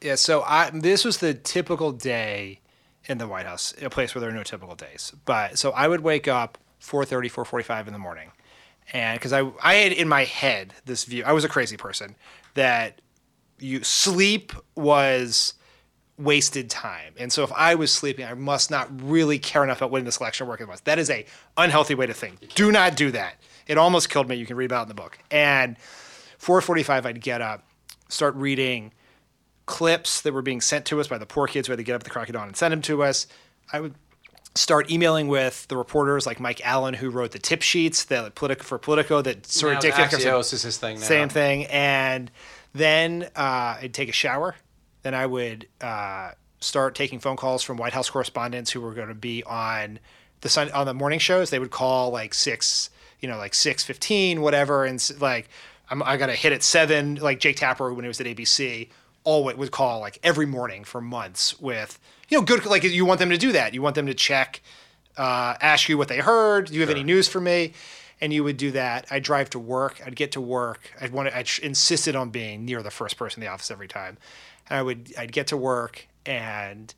Yeah, 0.00 0.14
so 0.14 0.42
I 0.42 0.70
this 0.70 1.04
was 1.04 1.18
the 1.18 1.34
typical 1.34 1.90
day 1.90 2.60
in 3.06 3.18
the 3.18 3.26
White 3.26 3.46
House, 3.46 3.74
a 3.82 3.90
place 3.90 4.14
where 4.14 4.20
there 4.20 4.30
are 4.30 4.34
no 4.34 4.42
typical 4.42 4.74
days. 4.74 5.12
But 5.24 5.58
so 5.58 5.72
I 5.72 5.88
would 5.88 6.00
wake 6.00 6.28
up 6.28 6.58
4:30, 6.80 7.30
4:45 7.30 7.86
in 7.88 7.92
the 7.92 7.98
morning. 7.98 8.30
And 8.92 9.20
cuz 9.20 9.32
I 9.32 9.50
I 9.62 9.74
had 9.74 9.92
in 9.92 10.08
my 10.08 10.24
head 10.24 10.74
this 10.84 11.04
view. 11.04 11.24
I 11.24 11.32
was 11.32 11.44
a 11.44 11.48
crazy 11.48 11.76
person 11.76 12.16
that 12.54 13.00
you 13.58 13.82
sleep 13.82 14.52
was 14.74 15.54
wasted 16.18 16.70
time. 16.70 17.14
And 17.18 17.32
so 17.32 17.42
if 17.42 17.52
I 17.52 17.74
was 17.74 17.92
sleeping, 17.92 18.24
I 18.24 18.34
must 18.34 18.70
not 18.70 18.88
really 19.02 19.38
care 19.38 19.64
enough 19.64 19.78
about 19.78 19.90
winning 19.90 20.08
the 20.08 20.16
election 20.20 20.46
or 20.46 20.50
working 20.50 20.68
was. 20.68 20.80
That 20.82 20.98
is 20.98 21.10
a 21.10 21.26
unhealthy 21.56 21.94
way 21.94 22.06
to 22.06 22.14
think. 22.14 22.54
Do 22.54 22.70
not 22.70 22.96
do 22.96 23.10
that. 23.10 23.34
It 23.66 23.78
almost 23.78 24.10
killed 24.10 24.28
me. 24.28 24.36
You 24.36 24.46
can 24.46 24.56
read 24.56 24.66
about 24.66 24.80
it 24.80 24.82
in 24.82 24.88
the 24.88 24.94
book. 24.94 25.18
And 25.30 25.76
4:45 26.38 27.06
I'd 27.06 27.20
get 27.20 27.40
up, 27.40 27.64
start 28.08 28.34
reading 28.36 28.92
clips 29.66 30.20
that 30.20 30.32
were 30.32 30.42
being 30.42 30.60
sent 30.60 30.84
to 30.86 31.00
us 31.00 31.08
by 31.08 31.18
the 31.18 31.26
poor 31.26 31.46
kids 31.46 31.66
who 31.66 31.72
had 31.72 31.78
to 31.78 31.84
get 31.84 31.94
up 31.94 32.00
at 32.00 32.04
the 32.04 32.10
crack 32.10 32.28
of 32.28 32.34
dawn 32.34 32.46
and 32.46 32.56
send 32.56 32.72
them 32.72 32.82
to 32.82 33.02
us. 33.02 33.26
I 33.72 33.80
would 33.80 33.94
start 34.54 34.90
emailing 34.90 35.28
with 35.28 35.66
the 35.68 35.76
reporters 35.76 36.26
like 36.26 36.38
Mike 36.38 36.60
Allen, 36.64 36.94
who 36.94 37.10
wrote 37.10 37.32
the 37.32 37.38
tip 37.38 37.62
sheets 37.62 38.04
that 38.04 38.34
Politico 38.34 38.62
for 38.62 38.78
Politico 38.78 39.22
that 39.22 39.46
sort 39.46 39.72
Now 39.72 39.78
of 39.78 39.82
dictated 39.82 40.20
Axios 40.20 40.52
is 40.52 40.62
his 40.62 40.76
thing 40.76 40.96
now. 41.00 41.04
same 41.04 41.28
thing. 41.28 41.64
And 41.66 42.30
then 42.72 43.24
uh, 43.34 43.78
I'd 43.80 43.94
take 43.94 44.08
a 44.08 44.12
shower. 44.12 44.54
Then 45.04 45.14
I 45.14 45.26
would 45.26 45.68
uh, 45.80 46.32
start 46.60 46.94
taking 46.94 47.20
phone 47.20 47.36
calls 47.36 47.62
from 47.62 47.76
White 47.76 47.92
House 47.92 48.10
correspondents 48.10 48.72
who 48.72 48.80
were 48.80 48.94
going 48.94 49.08
to 49.08 49.14
be 49.14 49.44
on 49.44 50.00
the 50.40 50.48
sun 50.48 50.72
on 50.72 50.86
the 50.86 50.94
morning 50.94 51.18
shows. 51.18 51.50
They 51.50 51.58
would 51.58 51.70
call 51.70 52.10
like 52.10 52.34
six, 52.34 52.90
you 53.20 53.28
know, 53.28 53.36
like 53.36 53.54
six 53.54 53.84
fifteen, 53.84 54.40
whatever, 54.40 54.84
and 54.84 55.00
like 55.20 55.48
I'm, 55.90 56.02
I 56.02 56.16
got 56.16 56.26
to 56.26 56.32
hit 56.32 56.52
at 56.52 56.62
seven. 56.62 57.16
Like 57.16 57.38
Jake 57.38 57.56
Tapper 57.56 57.92
when 57.92 58.04
he 58.04 58.08
was 58.08 58.20
at 58.20 58.26
ABC, 58.26 58.88
always 59.24 59.56
would 59.56 59.70
call 59.70 60.00
like 60.00 60.18
every 60.22 60.46
morning 60.46 60.84
for 60.84 61.02
months 61.02 61.60
with 61.60 62.00
you 62.30 62.38
know 62.38 62.44
good 62.44 62.64
like 62.64 62.82
you 62.82 63.04
want 63.04 63.20
them 63.20 63.30
to 63.30 63.38
do 63.38 63.52
that. 63.52 63.74
You 63.74 63.82
want 63.82 63.94
them 63.94 64.06
to 64.06 64.14
check, 64.14 64.62
uh, 65.18 65.54
ask 65.60 65.88
you 65.90 65.98
what 65.98 66.08
they 66.08 66.18
heard. 66.18 66.68
Do 66.68 66.74
you 66.74 66.80
have 66.80 66.90
any 66.90 67.04
news 67.04 67.28
for 67.28 67.40
me? 67.40 67.74
and 68.20 68.32
you 68.32 68.44
would 68.44 68.56
do 68.56 68.70
that. 68.70 69.06
I'd 69.10 69.22
drive 69.22 69.50
to 69.50 69.58
work. 69.58 70.00
I'd 70.06 70.16
get 70.16 70.32
to 70.32 70.40
work. 70.40 70.90
I'd 71.00 71.12
want 71.12 71.28
to, 71.28 71.36
I 71.36 71.44
insisted 71.62 72.16
on 72.16 72.30
being 72.30 72.64
near 72.64 72.82
the 72.82 72.90
first 72.90 73.16
person 73.18 73.42
in 73.42 73.46
the 73.46 73.52
office 73.52 73.70
every 73.70 73.88
time. 73.88 74.16
And 74.68 74.78
I 74.78 74.82
would, 74.82 75.12
I'd 75.18 75.32
get 75.32 75.48
to 75.48 75.56
work 75.56 76.06
and 76.26 76.94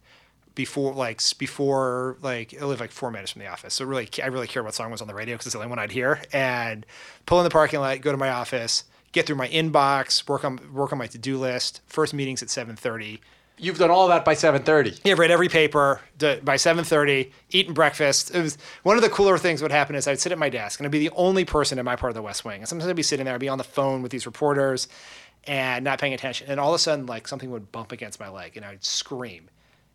before 0.56 0.94
like 0.94 1.20
before 1.38 2.16
like 2.22 2.54
I 2.60 2.64
live 2.64 2.80
like 2.80 2.90
four 2.90 3.12
minutes 3.12 3.30
from 3.32 3.40
the 3.40 3.46
office, 3.46 3.74
so 3.74 3.84
really 3.84 4.08
I 4.20 4.26
really 4.26 4.48
care 4.48 4.64
what 4.64 4.74
song 4.74 4.90
was 4.90 5.00
on 5.00 5.06
the 5.06 5.14
radio 5.14 5.34
because 5.34 5.46
it's 5.46 5.52
the 5.52 5.60
only 5.60 5.68
one 5.68 5.78
I'd 5.78 5.92
hear. 5.92 6.20
And 6.32 6.84
pull 7.26 7.38
in 7.38 7.44
the 7.44 7.50
parking 7.50 7.78
lot, 7.78 8.00
go 8.00 8.10
to 8.10 8.18
my 8.18 8.30
office, 8.30 8.84
get 9.12 9.26
through 9.26 9.36
my 9.36 9.48
inbox, 9.48 10.26
work 10.26 10.44
on 10.44 10.58
work 10.72 10.92
on 10.92 10.98
my 10.98 11.06
to 11.06 11.18
do 11.18 11.38
list. 11.38 11.82
First 11.86 12.14
meetings 12.14 12.42
at 12.42 12.50
seven 12.50 12.74
thirty. 12.74 13.20
You've 13.58 13.78
done 13.78 13.90
all 13.90 14.08
that 14.08 14.22
by 14.22 14.34
7:30. 14.34 15.00
Yeah, 15.02 15.14
read 15.16 15.30
every 15.30 15.48
paper 15.48 16.02
by 16.18 16.56
7:30, 16.56 17.32
eating 17.52 17.72
breakfast. 17.72 18.30
It 18.34 18.42
was 18.42 18.58
one 18.82 18.96
of 18.96 19.02
the 19.02 19.08
cooler 19.08 19.38
things 19.38 19.62
would 19.62 19.70
happen 19.70 19.96
is 19.96 20.06
I'd 20.06 20.20
sit 20.20 20.30
at 20.30 20.36
my 20.36 20.50
desk 20.50 20.78
and 20.78 20.86
I'd 20.86 20.92
be 20.92 20.98
the 20.98 21.14
only 21.16 21.46
person 21.46 21.78
in 21.78 21.84
my 21.86 21.96
part 21.96 22.10
of 22.10 22.14
the 22.14 22.22
West 22.22 22.44
Wing. 22.44 22.60
And 22.60 22.68
sometimes 22.68 22.90
I'd 22.90 22.96
be 22.96 23.02
sitting 23.02 23.24
there, 23.24 23.34
I'd 23.34 23.40
be 23.40 23.48
on 23.48 23.56
the 23.56 23.64
phone 23.64 24.02
with 24.02 24.12
these 24.12 24.26
reporters 24.26 24.88
and 25.46 25.84
not 25.84 25.98
paying 26.00 26.14
attention. 26.14 26.48
And 26.50 26.58
all 26.60 26.70
of 26.70 26.74
a 26.76 26.78
sudden, 26.78 27.06
like 27.06 27.28
something 27.28 27.50
would 27.50 27.70
bump 27.72 27.92
against 27.92 28.18
my 28.20 28.28
leg 28.28 28.56
and 28.56 28.64
I'd 28.64 28.84
scream. 28.84 29.48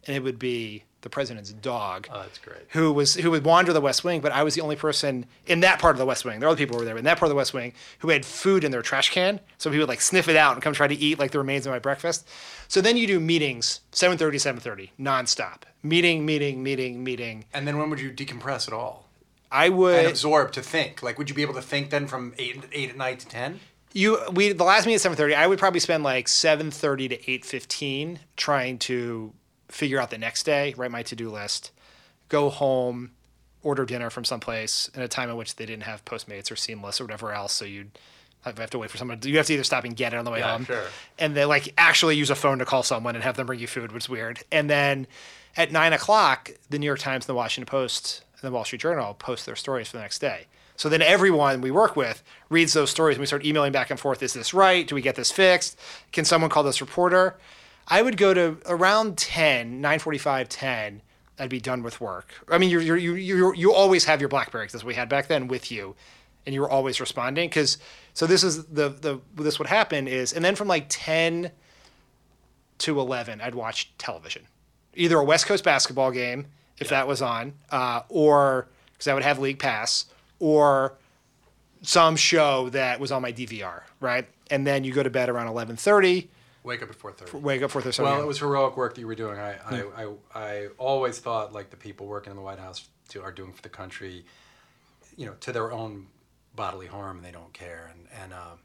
And 0.08 0.16
it 0.16 0.24
would 0.24 0.40
be 0.40 0.84
the 1.02 1.10
president's 1.10 1.52
dog 1.54 2.08
Oh, 2.12 2.20
that's 2.22 2.38
great. 2.40 2.62
who 2.70 2.92
was 2.94 3.16
who 3.16 3.32
would 3.32 3.44
wander 3.44 3.72
the 3.74 3.82
West 3.82 4.04
Wing, 4.04 4.20
but 4.22 4.32
I 4.32 4.44
was 4.44 4.56
the 4.56 4.62
only 4.62 4.76
person 4.76 5.26
in 5.48 5.60
that 5.62 5.80
part 5.80 5.96
of 5.96 6.00
the 6.00 6.06
West 6.06 6.26
Wing. 6.26 6.40
There 6.40 6.48
were 6.48 6.52
other 6.52 6.58
people 6.60 6.76
who 6.76 6.80
were 6.82 6.86
there, 6.86 6.94
but 6.96 7.00
in 7.00 7.06
that 7.06 7.18
part 7.20 7.28
of 7.28 7.30
the 7.32 7.36
West 7.36 7.54
Wing 7.54 7.74
who 8.00 8.10
had 8.10 8.24
food 8.26 8.64
in 8.64 8.72
their 8.72 8.82
trash 8.82 9.10
can. 9.12 9.40
So 9.58 9.70
he 9.72 9.78
would 9.80 9.88
like 9.88 10.02
sniff 10.02 10.28
it 10.28 10.36
out 10.36 10.54
and 10.54 10.62
come 10.64 10.74
try 10.74 10.88
to 10.88 10.96
eat 10.96 11.20
like 11.20 11.32
the 11.32 11.38
remains 11.40 11.66
of 11.68 11.72
my 11.72 11.80
breakfast. 11.80 12.28
So 12.68 12.82
then 12.82 12.98
you 12.98 13.06
do 13.08 13.20
meetings, 13.20 13.82
7:30, 13.92 14.40
7:30, 14.40 14.90
nonstop. 15.00 15.64
Meeting, 15.84 16.26
meeting, 16.26 16.62
meeting, 16.64 17.04
meeting. 17.04 17.46
And 17.54 17.68
then 17.68 17.78
when 17.78 17.90
would 17.90 18.00
you 18.00 18.12
decompress 18.12 18.68
at 18.68 18.74
all? 18.74 19.08
I 19.52 19.66
And 19.66 19.78
would 19.78 20.06
absorb 20.06 20.52
to 20.54 20.62
think. 20.62 21.04
Like, 21.04 21.18
would 21.18 21.30
you 21.30 21.36
be 21.36 21.42
able 21.42 21.56
to 21.56 21.62
think 21.62 21.90
then 21.90 22.08
from 22.08 22.34
eight 22.38 22.64
eight 22.72 22.90
at 22.92 22.98
night 22.98 23.20
to 23.20 23.28
ten? 23.28 23.60
You 23.94 24.20
we 24.32 24.54
the 24.54 24.64
last 24.64 24.86
meeting 24.86 24.96
at 25.12 25.18
7:30, 25.18 25.36
I 25.36 25.48
would 25.48 25.60
probably 25.60 25.80
spend 25.80 26.04
like 26.04 26.28
7:30 26.28 27.10
to 27.10 27.18
8:15 27.32 28.20
trying 28.38 28.78
to 28.80 29.34
figure 29.70 30.00
out 30.00 30.10
the 30.10 30.18
next 30.18 30.44
day, 30.44 30.74
write 30.78 30.92
my 30.92 31.02
to-do 31.04 31.30
list, 31.30 31.72
go 32.30 32.50
home, 32.50 33.12
order 33.64 33.86
dinner 33.86 34.10
from 34.10 34.26
someplace 34.26 34.90
in 34.94 35.02
a 35.02 35.08
time 35.08 35.30
in 35.30 35.38
which 35.38 35.56
they 35.56 35.66
didn't 35.66 35.84
have 35.84 36.04
Postmates 36.04 36.52
or 36.52 36.56
Seamless 36.56 37.00
or 37.00 37.06
whatever 37.06 37.32
else, 37.32 37.54
so 37.54 37.64
you'd 37.66 37.98
have 38.44 38.70
to 38.72 38.80
wait 38.80 38.90
for 38.90 38.98
someone. 38.98 39.20
You 39.24 39.38
have 39.38 39.46
to 39.48 39.54
either 39.54 39.64
stop 39.64 39.84
and 39.84 39.96
get 39.96 40.14
it 40.14 40.18
on 40.18 40.26
the 40.26 40.32
way 40.32 40.40
Yeah, 40.40 40.52
home, 40.52 40.66
sure. 40.66 40.84
and 41.20 41.36
then 41.36 41.48
like 41.48 41.74
actually 41.78 42.16
use 42.18 42.30
a 42.30 42.36
phone 42.36 42.60
to 42.60 42.66
call 42.66 42.84
someone 42.84 43.16
and 43.16 43.24
have 43.24 43.38
them 43.38 43.46
bring 43.48 43.60
you 43.60 43.68
food, 43.68 43.92
which 43.92 44.06
is 44.06 44.10
weird. 44.10 44.44
And 44.52 44.70
then 44.70 45.08
at 45.56 45.72
nine 45.72 45.94
o'clock, 45.94 46.52
the 46.70 46.80
New 46.80 46.86
York 46.88 47.00
Times, 47.00 47.26
and 47.26 47.30
the 47.30 47.36
Washington 47.36 47.70
Post, 47.70 48.24
and 48.34 48.42
the 48.42 48.52
Wall 48.52 48.66
Street 48.66 48.82
Journal 48.82 49.14
post 49.14 49.46
their 49.46 49.56
stories 49.56 49.90
for 49.90 49.98
the 49.98 50.02
next 50.04 50.20
day. 50.20 50.48
So 50.76 50.90
then 50.90 51.02
everyone 51.02 51.62
we 51.62 51.72
work 51.72 51.96
with 51.96 52.24
reads 52.50 52.74
those 52.74 52.90
stories 52.90 53.16
and 53.18 53.22
we 53.22 53.28
start 53.28 53.46
emailing 53.46 53.72
back 53.72 53.90
and 53.92 54.00
forth. 54.00 54.24
Is 54.24 54.34
this 54.34 54.54
right? 54.54 54.88
Do 54.88 54.96
we 54.96 55.02
get 55.02 55.16
this 55.16 55.32
fixed? 55.32 55.80
Can 56.12 56.26
someone 56.26 56.50
call 56.50 56.64
this 56.64 56.82
reporter? 56.82 57.38
I 57.88 58.02
would 58.02 58.18
go 58.18 58.34
to 58.34 58.58
around 58.68 59.18
10, 59.18 59.82
9.45, 59.82 60.46
10. 60.50 61.02
I'd 61.40 61.50
be 61.50 61.60
done 61.60 61.82
with 61.84 62.00
work. 62.00 62.32
I 62.50 62.58
mean, 62.58 62.70
you're, 62.70 62.82
you 62.82 63.16
you 63.16 63.54
you 63.56 63.74
always 63.74 64.06
have 64.06 64.20
your 64.22 64.30
that's 64.30 64.84
what 64.84 64.86
we 64.86 64.94
had 64.94 65.10
back 65.10 65.28
then, 65.28 65.48
with 65.48 65.72
you. 65.72 65.96
and 66.46 66.54
you 66.54 66.62
were 66.62 66.70
always 66.70 67.00
responding 67.00 67.50
because 67.50 67.78
so 68.14 68.28
this 68.28 68.44
is 68.44 68.66
the 68.66 68.90
the 68.90 69.20
this 69.36 69.58
would 69.60 69.68
happen 69.68 70.08
is 70.08 70.34
and 70.34 70.44
then 70.46 70.56
from 70.56 70.68
like 70.68 70.86
10 70.90 71.52
to 72.80 73.00
11 73.00 73.42
I'd 73.42 73.56
watch 73.56 73.92
television 73.98 74.44
either 74.96 75.18
a 75.18 75.24
West 75.24 75.46
Coast 75.46 75.64
basketball 75.64 76.12
game 76.12 76.48
if 76.80 76.90
that 76.90 77.08
was 77.08 77.22
on 77.22 77.54
uh, 77.72 78.02
or 78.10 78.68
because 78.94 79.08
I 79.08 79.14
would 79.14 79.24
have 79.24 79.40
league 79.40 79.60
pass 79.60 80.06
or 80.42 80.98
some 81.82 82.16
show 82.18 82.70
that 82.70 83.00
was 83.00 83.12
on 83.12 83.22
my 83.22 83.32
DVR 83.32 83.84
right 84.02 84.28
and 84.50 84.68
then 84.68 84.84
you 84.84 84.92
go 84.92 85.02
to 85.04 85.10
bed 85.10 85.30
around 85.30 85.48
11:30 85.48 86.28
Wake 86.64 86.84
up 86.84 86.90
at 86.90 87.00
4:30. 87.00 87.42
wake 87.42 87.62
up 87.64 87.72
for 87.72 87.82
this 87.82 87.98
Well, 87.98 88.22
it 88.22 88.28
was 88.28 88.40
heroic 88.40 88.78
work 88.78 88.94
that 88.94 89.02
you 89.02 89.08
were 89.08 89.16
doing. 89.16 89.40
I, 89.40 89.56
I, 89.66 89.84
I, 90.04 90.08
I 90.36 90.68
always 90.78 91.18
thought 91.18 91.54
like 91.54 91.72
the 91.72 91.78
people 91.78 92.06
working 92.06 92.30
in 92.30 92.38
the 92.38 92.44
White 92.44 92.60
House 92.60 92.88
to, 93.10 93.24
are 93.24 93.32
doing 93.32 93.52
for 93.52 93.64
the 93.64 93.70
country, 93.70 94.26
you 95.18 95.26
know, 95.26 95.34
to 95.40 95.52
their 95.52 95.72
own 95.72 96.06
bodily 96.56 96.86
harm, 96.86 97.18
and 97.18 97.26
they 97.26 97.32
don't 97.32 97.52
care. 97.52 97.90
And 97.92 98.08
and 98.22 98.34
uh, 98.34 98.56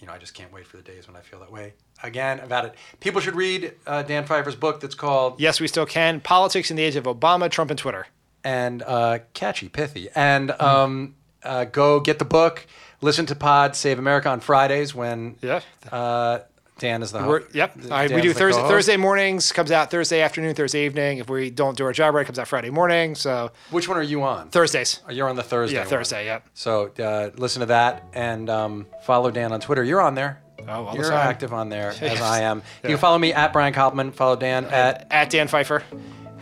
you 0.00 0.08
know, 0.08 0.12
I 0.12 0.18
just 0.18 0.34
can't 0.34 0.52
wait 0.52 0.66
for 0.66 0.76
the 0.76 0.82
days 0.82 1.06
when 1.06 1.14
I 1.14 1.20
feel 1.20 1.38
that 1.38 1.52
way 1.52 1.74
again 2.02 2.40
about 2.40 2.64
it. 2.64 2.74
People 2.98 3.20
should 3.20 3.36
read 3.36 3.72
uh, 3.86 4.02
Dan 4.02 4.26
Pfeiffer's 4.26 4.56
book 4.56 4.80
that's 4.80 4.96
called 4.96 5.40
yes 5.40 5.60
we 5.60 5.68
still 5.68 5.86
can 5.86 6.20
politics 6.20 6.68
in 6.68 6.76
the 6.76 6.82
age 6.82 6.96
of 6.96 7.04
Obama 7.04 7.48
Trump 7.48 7.70
and 7.70 7.78
Twitter 7.78 8.08
and 8.44 8.82
uh, 8.82 9.18
catchy, 9.32 9.68
pithy, 9.68 10.08
and 10.14 10.50
um, 10.60 11.14
uh, 11.42 11.64
go 11.64 12.00
get 12.00 12.18
the 12.18 12.24
book. 12.24 12.66
Listen 13.00 13.26
to 13.26 13.34
Pod 13.34 13.74
Save 13.76 13.98
America 13.98 14.28
on 14.28 14.40
Fridays 14.40 14.94
when 14.94 15.36
Yeah. 15.42 15.60
uh, 15.92 16.40
Dan 16.78 17.02
is 17.02 17.12
the 17.12 17.18
We're, 17.18 17.40
host. 17.42 17.54
yep. 17.54 17.72
I, 17.90 18.08
we 18.08 18.20
do 18.20 18.32
Thursday, 18.32 18.60
Thursday 18.62 18.96
mornings, 18.96 19.52
comes 19.52 19.70
out 19.70 19.90
Thursday 19.92 20.20
afternoon, 20.22 20.54
Thursday 20.56 20.84
evening. 20.86 21.18
If 21.18 21.28
we 21.30 21.48
don't 21.50 21.76
do 21.76 21.84
our 21.84 21.92
job 21.92 22.14
right, 22.14 22.22
it 22.22 22.24
comes 22.24 22.38
out 22.38 22.48
Friday 22.48 22.70
morning. 22.70 23.14
So 23.14 23.52
Which 23.70 23.88
one 23.88 23.96
are 23.96 24.02
you 24.02 24.22
on? 24.24 24.48
Thursdays. 24.50 25.00
You're 25.08 25.28
on 25.28 25.36
the 25.36 25.42
Thursday. 25.44 25.76
Yeah, 25.76 25.82
one. 25.82 25.88
Thursday, 25.90 26.24
yep. 26.26 26.48
So 26.54 26.90
uh, 26.98 27.30
listen 27.36 27.60
to 27.60 27.66
that 27.66 28.04
and 28.12 28.50
um, 28.50 28.86
follow 29.04 29.30
Dan 29.30 29.52
on 29.52 29.60
Twitter. 29.60 29.84
You're 29.84 30.00
on 30.02 30.14
there. 30.16 30.40
Oh, 30.66 30.86
all 30.86 30.96
You're 30.96 31.12
active 31.12 31.52
on 31.52 31.68
there 31.68 31.94
as 32.00 32.20
I 32.22 32.40
am. 32.42 32.62
You 32.82 32.88
can 32.90 32.98
follow 32.98 33.18
me 33.18 33.32
at 33.34 33.52
Brian 33.52 33.74
Koppelman. 33.74 34.12
Follow 34.14 34.34
Dan 34.36 34.64
at 34.64 35.06
At 35.10 35.30
Dan 35.30 35.46
Pfeiffer. 35.46 35.82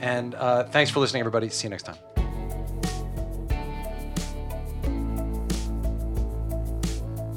And 0.03 0.35
uh, 0.35 0.65
thanks 0.65 0.91
for 0.91 1.01
listening, 1.01 1.21
everybody. 1.21 1.49
See 1.49 1.67
you 1.67 1.71
next 1.71 1.85
time. 1.85 1.97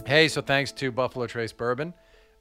Hey, 0.05 0.27
so 0.27 0.41
thanks 0.41 0.71
to 0.73 0.91
Buffalo 0.91 1.25
Trace 1.25 1.51
Bourbon, 1.51 1.93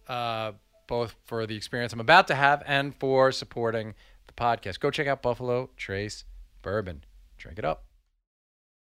uh, 0.08 0.52
both 0.86 1.14
for 1.24 1.46
the 1.46 1.56
experience 1.56 1.92
I'm 1.92 2.00
about 2.00 2.26
to 2.28 2.34
have 2.34 2.62
and 2.66 2.94
for 2.96 3.32
supporting 3.32 3.94
the 4.26 4.34
podcast. 4.34 4.80
Go 4.80 4.90
check 4.90 5.06
out 5.06 5.22
Buffalo 5.22 5.70
Trace 5.76 6.24
Bourbon. 6.60 7.04
Drink 7.38 7.58
it 7.58 7.64
up. 7.64 7.84